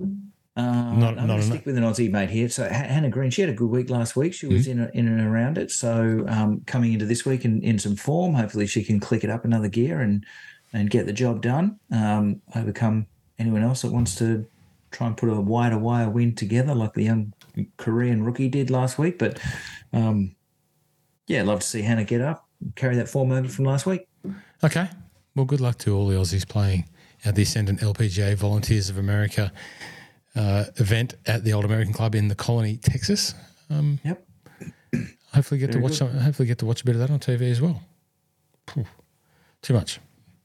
Uh, 0.00 0.92
not, 0.94 1.18
I'm 1.18 1.28
to 1.28 1.42
stick 1.42 1.66
with 1.66 1.76
an 1.76 1.84
Aussie 1.84 2.10
mate 2.10 2.30
here. 2.30 2.48
So 2.48 2.66
Hannah 2.66 3.10
Green, 3.10 3.30
she 3.30 3.42
had 3.42 3.50
a 3.50 3.54
good 3.54 3.68
week 3.68 3.90
last 3.90 4.16
week. 4.16 4.32
She 4.32 4.46
was 4.46 4.66
mm-hmm. 4.66 4.80
in 4.80 5.06
in 5.06 5.06
and 5.06 5.20
around 5.20 5.58
it. 5.58 5.70
So 5.70 6.24
um, 6.28 6.62
coming 6.66 6.94
into 6.94 7.04
this 7.04 7.26
week 7.26 7.44
in, 7.44 7.62
in 7.62 7.78
some 7.78 7.94
form, 7.94 8.34
hopefully 8.34 8.66
she 8.66 8.82
can 8.82 8.98
click 8.98 9.22
it 9.22 9.30
up 9.30 9.44
another 9.44 9.68
gear 9.68 10.00
and 10.00 10.24
and 10.72 10.90
get 10.90 11.06
the 11.06 11.12
job 11.12 11.42
done. 11.42 11.78
Um, 11.92 12.40
overcome 12.56 13.06
anyone 13.38 13.62
else 13.62 13.82
that 13.82 13.92
wants 13.92 14.14
to 14.16 14.46
try 14.90 15.06
and 15.06 15.16
put 15.16 15.28
a 15.28 15.40
wider 15.40 15.78
wire 15.78 16.08
win 16.08 16.34
together 16.34 16.74
like 16.74 16.94
the 16.94 17.04
young 17.04 17.34
Korean 17.76 18.24
rookie 18.24 18.48
did 18.48 18.70
last 18.70 18.98
week. 18.98 19.18
But 19.18 19.38
um, 19.92 20.34
yeah, 21.26 21.42
love 21.42 21.60
to 21.60 21.66
see 21.66 21.82
Hannah 21.82 22.04
get 22.04 22.20
up, 22.20 22.46
carry 22.74 22.96
that 22.96 23.08
form 23.08 23.32
over 23.32 23.48
from 23.48 23.64
last 23.64 23.86
week. 23.86 24.08
Okay. 24.62 24.88
Well, 25.34 25.44
good 25.44 25.60
luck 25.60 25.78
to 25.78 25.94
all 25.94 26.08
the 26.08 26.16
Aussies 26.16 26.48
playing 26.48 26.86
at 27.24 27.34
the 27.34 27.42
Ascendant 27.42 27.80
LPGA 27.80 28.34
Volunteers 28.36 28.90
of 28.90 28.98
America 28.98 29.52
uh, 30.34 30.64
event 30.76 31.14
at 31.26 31.44
the 31.44 31.52
Old 31.52 31.64
American 31.64 31.92
Club 31.92 32.14
in 32.14 32.28
the 32.28 32.34
Colony, 32.34 32.76
Texas. 32.76 33.34
Um, 33.70 34.00
yep. 34.04 34.24
Hopefully, 35.34 35.60
get 35.60 35.70
Very 35.70 35.80
to 35.80 35.84
watch. 35.84 35.92
Some, 35.94 36.10
hopefully, 36.10 36.48
get 36.48 36.58
to 36.58 36.66
watch 36.66 36.82
a 36.82 36.84
bit 36.84 36.94
of 36.94 37.00
that 37.00 37.10
on 37.10 37.18
TV 37.18 37.50
as 37.50 37.60
well. 37.60 37.82
Too 39.62 39.74
much. 39.74 40.00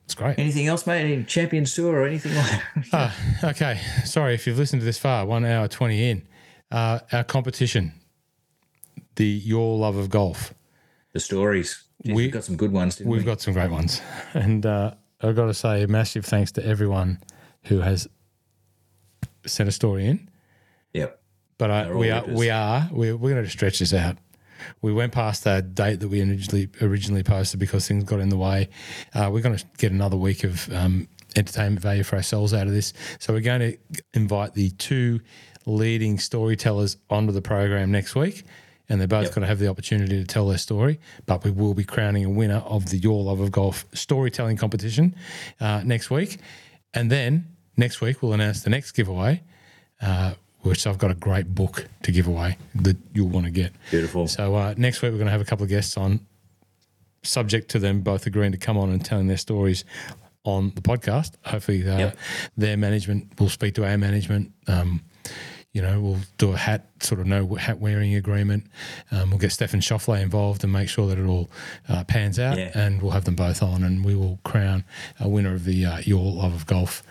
It's 0.05 0.15
great. 0.15 0.37
Anything 0.37 0.67
else, 0.67 0.85
mate? 0.85 1.01
Any 1.01 1.23
Champions 1.23 1.73
Tour 1.73 1.95
or 1.95 2.05
anything 2.05 2.35
like 2.35 2.61
that? 2.91 3.13
uh, 3.43 3.47
okay. 3.49 3.79
Sorry 4.05 4.33
if 4.33 4.45
you've 4.45 4.57
listened 4.57 4.81
to 4.81 4.85
this 4.85 4.97
far, 4.97 5.25
one 5.25 5.45
hour 5.45 5.67
20 5.67 6.09
in. 6.09 6.27
Uh, 6.73 6.99
our 7.11 7.23
competition, 7.23 7.93
the 9.15 9.25
Your 9.25 9.77
Love 9.77 9.95
of 9.95 10.09
Golf. 10.09 10.53
The 11.13 11.19
stories. 11.19 11.83
Jeez, 12.03 12.15
we, 12.15 12.23
have 12.23 12.31
got 12.33 12.43
some 12.43 12.57
good 12.57 12.71
ones, 12.71 12.99
We've 12.99 13.21
we? 13.21 13.23
got 13.23 13.39
some 13.39 13.53
great 13.53 13.71
ones. 13.71 14.01
And 14.33 14.65
uh, 14.65 14.95
I've 15.21 15.35
got 15.35 15.45
to 15.45 15.53
say, 15.53 15.83
a 15.83 15.87
massive 15.87 16.25
thanks 16.25 16.51
to 16.53 16.65
everyone 16.65 17.19
who 17.65 17.81
has 17.81 18.07
sent 19.45 19.69
a 19.69 19.71
story 19.71 20.07
in. 20.07 20.29
Yep. 20.93 21.21
But 21.59 21.69
I, 21.69 21.93
we, 21.93 22.09
are, 22.09 22.25
we 22.25 22.49
are 22.49 22.89
we 22.91 23.09
are 23.09 23.15
we're 23.15 23.31
going 23.31 23.43
to 23.43 23.49
stretch 23.49 23.79
this 23.79 23.93
out 23.93 24.17
we 24.81 24.93
went 24.93 25.11
past 25.11 25.43
that 25.43 25.75
date 25.75 25.99
that 25.99 26.07
we 26.07 26.21
originally 26.21 26.69
originally 26.81 27.23
posted 27.23 27.59
because 27.59 27.87
things 27.87 28.03
got 28.03 28.19
in 28.19 28.29
the 28.29 28.37
way. 28.37 28.69
Uh, 29.13 29.29
we're 29.31 29.41
going 29.41 29.55
to 29.55 29.65
get 29.77 29.91
another 29.91 30.17
week 30.17 30.43
of 30.43 30.71
um, 30.73 31.07
entertainment 31.35 31.81
value 31.81 32.03
for 32.03 32.15
ourselves 32.15 32.53
out 32.53 32.67
of 32.67 32.73
this. 32.73 32.93
So 33.19 33.33
we're 33.33 33.41
going 33.41 33.59
to 33.61 33.77
invite 34.13 34.53
the 34.53 34.69
two 34.71 35.21
leading 35.65 36.19
storytellers 36.19 36.97
onto 37.09 37.31
the 37.31 37.41
program 37.41 37.91
next 37.91 38.15
week. 38.15 38.43
And 38.89 38.99
they're 38.99 39.07
both 39.07 39.25
yep. 39.25 39.35
going 39.35 39.41
to 39.43 39.47
have 39.47 39.59
the 39.59 39.69
opportunity 39.69 40.19
to 40.19 40.25
tell 40.25 40.47
their 40.47 40.57
story, 40.57 40.99
but 41.25 41.43
we 41.45 41.51
will 41.51 41.73
be 41.73 41.85
crowning 41.85 42.25
a 42.25 42.29
winner 42.29 42.57
of 42.57 42.89
the 42.89 42.97
Your 42.97 43.23
Love 43.23 43.39
of 43.39 43.49
Golf 43.51 43.85
storytelling 43.93 44.57
competition 44.57 45.15
uh, 45.61 45.81
next 45.85 46.09
week. 46.11 46.37
And 46.93 47.09
then 47.09 47.47
next 47.77 48.01
week, 48.01 48.21
we'll 48.21 48.33
announce 48.33 48.61
the 48.61 48.69
next 48.69 48.91
giveaway, 48.91 49.41
uh, 50.01 50.33
which 50.59 50.85
I've 50.85 50.97
got 50.97 51.11
a 51.11 51.15
great 51.15 51.55
book 51.55 51.87
to 52.03 52.11
give 52.11 52.27
away 52.27 52.57
that 52.75 52.97
you'll 53.13 53.29
want 53.29 53.45
to 53.45 53.51
get. 53.51 53.71
Beautiful. 53.89 54.27
So 54.27 54.53
uh, 54.55 54.73
next 54.77 55.01
week 55.01 55.11
we're 55.11 55.17
going 55.17 55.27
to 55.27 55.31
have 55.31 55.41
a 55.41 55.45
couple 55.45 55.63
of 55.63 55.69
guests 55.69 55.95
on, 55.95 56.19
subject 57.23 57.69
to 57.71 57.79
them 57.79 58.01
both 58.01 58.25
agreeing 58.25 58.51
to 58.51 58.57
come 58.57 58.77
on 58.77 58.89
and 58.89 59.03
telling 59.03 59.27
their 59.27 59.37
stories 59.37 59.85
on 60.43 60.73
the 60.75 60.81
podcast. 60.81 61.35
Hopefully, 61.45 61.87
uh, 61.87 61.97
yep. 61.97 62.17
their 62.57 62.75
management 62.75 63.39
will 63.39 63.49
speak 63.49 63.75
to 63.75 63.85
our 63.85 63.97
management. 63.97 64.51
Um, 64.67 65.01
you 65.73 65.81
know, 65.81 65.99
we'll 65.99 66.19
do 66.37 66.53
a 66.53 66.57
hat 66.57 66.85
sort 67.01 67.19
of 67.19 67.25
no 67.25 67.55
hat 67.55 67.79
wearing 67.79 68.13
agreement. 68.15 68.65
Um, 69.11 69.31
we'll 69.31 69.39
get 69.39 69.51
Stefan 69.51 69.79
Schauffele 69.79 70.21
involved 70.21 70.63
and 70.63 70.71
make 70.71 70.87
sure 70.87 71.07
that 71.07 71.17
it 71.17 71.25
all 71.25 71.49
uh, 71.89 72.03
pans 72.03 72.37
out, 72.39 72.57
yeah. 72.57 72.71
and 72.75 73.01
we'll 73.01 73.11
have 73.11 73.25
them 73.25 73.35
both 73.35 73.63
on, 73.63 73.83
and 73.83 74.05
we 74.05 74.15
will 74.15 74.39
crown 74.43 74.85
a 75.19 75.27
winner 75.27 75.53
of 75.53 75.65
the 75.65 75.85
uh, 75.85 75.99
Your 76.05 76.31
Love 76.31 76.53
of 76.53 76.67
Golf 76.67 77.03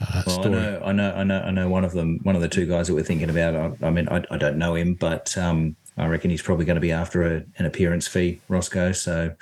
uh, 0.00 0.22
well, 0.26 0.40
story. 0.40 0.56
I 0.56 0.60
know, 0.60 0.80
I 0.84 0.92
know, 0.92 1.12
I 1.12 1.24
know, 1.24 1.40
I 1.40 1.50
know. 1.50 1.68
One 1.68 1.84
of 1.84 1.92
them, 1.92 2.18
one 2.22 2.34
of 2.34 2.42
the 2.42 2.48
two 2.48 2.66
guys 2.66 2.88
that 2.88 2.94
we're 2.94 3.02
thinking 3.02 3.30
about. 3.30 3.54
I, 3.54 3.86
I 3.86 3.90
mean, 3.90 4.08
I, 4.08 4.24
I, 4.30 4.38
don't 4.38 4.56
know 4.56 4.74
him, 4.74 4.94
but 4.94 5.36
um, 5.36 5.76
I 5.96 6.06
reckon 6.06 6.30
he's 6.30 6.42
probably 6.42 6.64
going 6.64 6.76
to 6.76 6.80
be 6.80 6.92
after 6.92 7.22
a, 7.22 7.44
an 7.58 7.66
appearance 7.66 8.08
fee, 8.08 8.40
Roscoe. 8.48 8.92
So. 8.92 9.34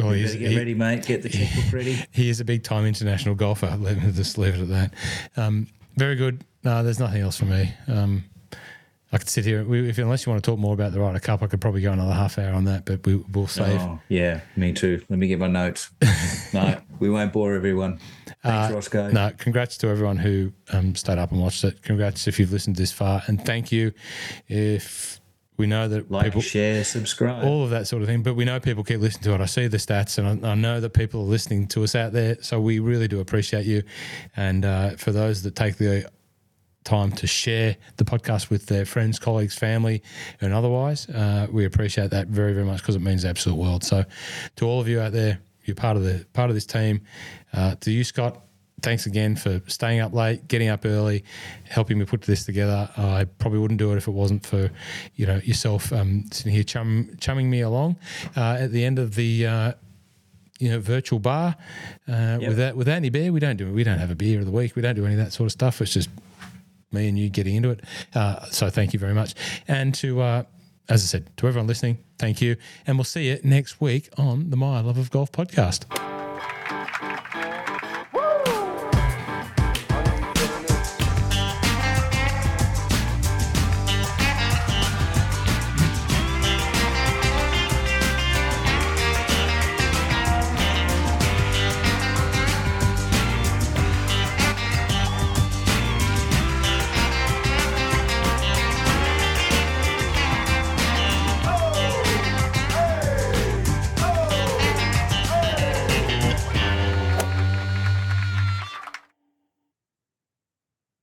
Oh, 0.00 0.10
you 0.10 0.26
better 0.26 0.38
get 0.38 0.50
he, 0.50 0.58
ready, 0.58 0.74
mate. 0.74 1.06
Get 1.06 1.22
the 1.22 1.28
checkbook 1.30 1.72
ready. 1.72 2.04
He 2.10 2.28
is 2.28 2.40
a 2.40 2.44
big 2.44 2.64
time 2.64 2.84
international 2.84 3.36
golfer. 3.36 3.76
Let 3.80 4.02
me 4.02 4.10
just 4.10 4.36
leave 4.38 4.54
it 4.54 4.62
at 4.62 4.68
that. 4.68 4.94
Um, 5.36 5.68
very 5.96 6.16
good. 6.16 6.44
No, 6.62 6.82
there's 6.82 6.98
nothing 6.98 7.22
else 7.22 7.36
for 7.36 7.44
me. 7.44 7.72
Um, 7.88 8.24
I 9.14 9.18
could 9.18 9.28
sit 9.28 9.44
here. 9.44 9.60
If 9.72 9.98
unless 9.98 10.26
you 10.26 10.32
want 10.32 10.42
to 10.42 10.50
talk 10.50 10.58
more 10.58 10.74
about 10.74 10.92
the 10.92 10.98
Ryder 10.98 11.20
Cup, 11.20 11.40
I 11.42 11.46
could 11.46 11.60
probably 11.60 11.82
go 11.82 11.92
another 11.92 12.12
half 12.12 12.36
hour 12.36 12.52
on 12.52 12.64
that. 12.64 12.84
But 12.84 13.06
we, 13.06 13.16
will 13.32 13.46
save. 13.46 13.80
Oh, 13.80 14.00
yeah, 14.08 14.40
me 14.56 14.72
too. 14.72 15.04
Let 15.08 15.20
me 15.20 15.28
get 15.28 15.38
my 15.38 15.46
notes. 15.46 15.90
no, 16.52 16.80
we 16.98 17.08
won't 17.08 17.32
bore 17.32 17.54
everyone. 17.54 18.00
Thanks, 18.42 18.72
uh, 18.72 18.74
Roscoe. 18.74 19.10
No, 19.12 19.30
congrats 19.38 19.76
to 19.78 19.88
everyone 19.88 20.16
who 20.16 20.52
um, 20.72 20.96
stayed 20.96 21.18
up 21.18 21.30
and 21.30 21.40
watched 21.40 21.62
it. 21.62 21.80
Congrats 21.82 22.26
if 22.26 22.40
you've 22.40 22.50
listened 22.50 22.74
this 22.74 22.90
far, 22.90 23.22
and 23.28 23.44
thank 23.44 23.70
you 23.70 23.92
if 24.48 25.20
we 25.56 25.66
know 25.66 25.86
that 25.88 26.10
like, 26.10 26.24
people 26.24 26.40
share, 26.40 26.82
subscribe, 26.84 27.44
all 27.44 27.62
of 27.62 27.70
that 27.70 27.86
sort 27.86 28.02
of 28.02 28.08
thing. 28.08 28.22
But 28.22 28.34
we 28.34 28.44
know 28.44 28.58
people 28.58 28.82
keep 28.82 29.00
listening 29.00 29.24
to 29.24 29.34
it. 29.34 29.40
I 29.40 29.46
see 29.46 29.68
the 29.68 29.76
stats, 29.76 30.18
and 30.18 30.44
I, 30.44 30.50
I 30.50 30.54
know 30.54 30.80
that 30.80 30.90
people 30.90 31.20
are 31.20 31.24
listening 31.24 31.68
to 31.68 31.84
us 31.84 31.94
out 31.94 32.12
there. 32.12 32.36
So 32.40 32.60
we 32.60 32.80
really 32.80 33.08
do 33.08 33.20
appreciate 33.20 33.66
you. 33.66 33.82
And 34.36 34.64
uh, 34.64 34.90
for 34.96 35.12
those 35.12 35.42
that 35.42 35.54
take 35.54 35.76
the 35.76 36.10
time 36.84 37.10
to 37.10 37.26
share 37.26 37.76
the 37.96 38.04
podcast 38.04 38.50
with 38.50 38.66
their 38.66 38.84
friends, 38.84 39.18
colleagues, 39.18 39.54
family, 39.54 40.02
and 40.40 40.52
otherwise. 40.52 41.08
Uh, 41.08 41.46
we 41.50 41.64
appreciate 41.64 42.10
that 42.10 42.28
very, 42.28 42.52
very 42.52 42.66
much 42.66 42.80
because 42.82 42.94
it 42.94 43.00
means 43.00 43.22
the 43.22 43.28
absolute 43.28 43.56
world. 43.56 43.82
So, 43.82 44.04
to 44.56 44.66
all 44.66 44.80
of 44.80 44.88
you 44.88 45.00
out 45.00 45.12
there, 45.12 45.40
you're 45.64 45.74
part 45.74 45.96
of 45.96 46.04
the 46.04 46.26
part 46.32 46.50
of 46.50 46.54
this 46.54 46.66
team. 46.66 47.00
Uh, 47.52 47.74
to 47.76 47.90
you, 47.90 48.04
Scott, 48.04 48.42
thanks 48.84 49.06
again 49.06 49.34
for 49.34 49.60
staying 49.66 50.00
up 50.00 50.12
late, 50.12 50.46
getting 50.46 50.68
up 50.68 50.84
early, 50.84 51.24
helping 51.68 51.98
me 51.98 52.04
put 52.04 52.22
this 52.22 52.44
together. 52.44 52.88
I 52.96 53.24
probably 53.38 53.58
wouldn't 53.58 53.78
do 53.78 53.92
it 53.92 53.96
if 53.96 54.06
it 54.06 54.12
wasn't 54.12 54.46
for 54.46 54.70
you 55.16 55.26
know 55.26 55.38
yourself 55.38 55.92
um, 55.92 56.24
sitting 56.30 56.52
here 56.52 56.64
chum, 56.64 57.16
chumming 57.20 57.50
me 57.50 57.62
along 57.62 57.96
uh, 58.36 58.58
at 58.60 58.70
the 58.72 58.84
end 58.84 58.98
of 58.98 59.14
the. 59.14 59.46
Uh, 59.46 59.72
you 60.60 60.70
know, 60.70 60.78
virtual 60.78 61.18
bar. 61.18 61.56
Uh, 62.08 62.38
yep. 62.40 62.48
Without 62.48 62.76
without 62.76 62.94
any 62.94 63.10
beer, 63.10 63.32
we 63.32 63.40
don't 63.40 63.56
do 63.56 63.66
it. 63.66 63.72
We 63.72 63.82
don't 63.82 63.98
have 63.98 64.12
a 64.12 64.14
beer 64.14 64.38
of 64.38 64.46
the 64.46 64.52
week. 64.52 64.76
We 64.76 64.82
don't 64.82 64.94
do 64.94 65.04
any 65.04 65.14
of 65.14 65.20
that 65.20 65.32
sort 65.32 65.46
of 65.46 65.52
stuff. 65.52 65.82
It's 65.82 65.92
just 65.92 66.08
me 66.92 67.08
and 67.08 67.18
you 67.18 67.28
getting 67.28 67.56
into 67.56 67.70
it. 67.70 67.80
Uh, 68.14 68.44
so 68.46 68.70
thank 68.70 68.92
you 68.92 69.00
very 69.00 69.14
much. 69.14 69.34
And 69.66 69.92
to, 69.96 70.22
uh, 70.22 70.42
as 70.88 71.02
I 71.02 71.06
said, 71.06 71.36
to 71.38 71.48
everyone 71.48 71.66
listening, 71.66 71.98
thank 72.18 72.40
you. 72.40 72.56
And 72.86 72.96
we'll 72.96 73.04
see 73.04 73.28
you 73.28 73.40
next 73.42 73.80
week 73.80 74.08
on 74.16 74.50
the 74.50 74.56
My 74.56 74.80
Love 74.80 74.96
of 74.96 75.10
Golf 75.10 75.32
podcast. 75.32 76.13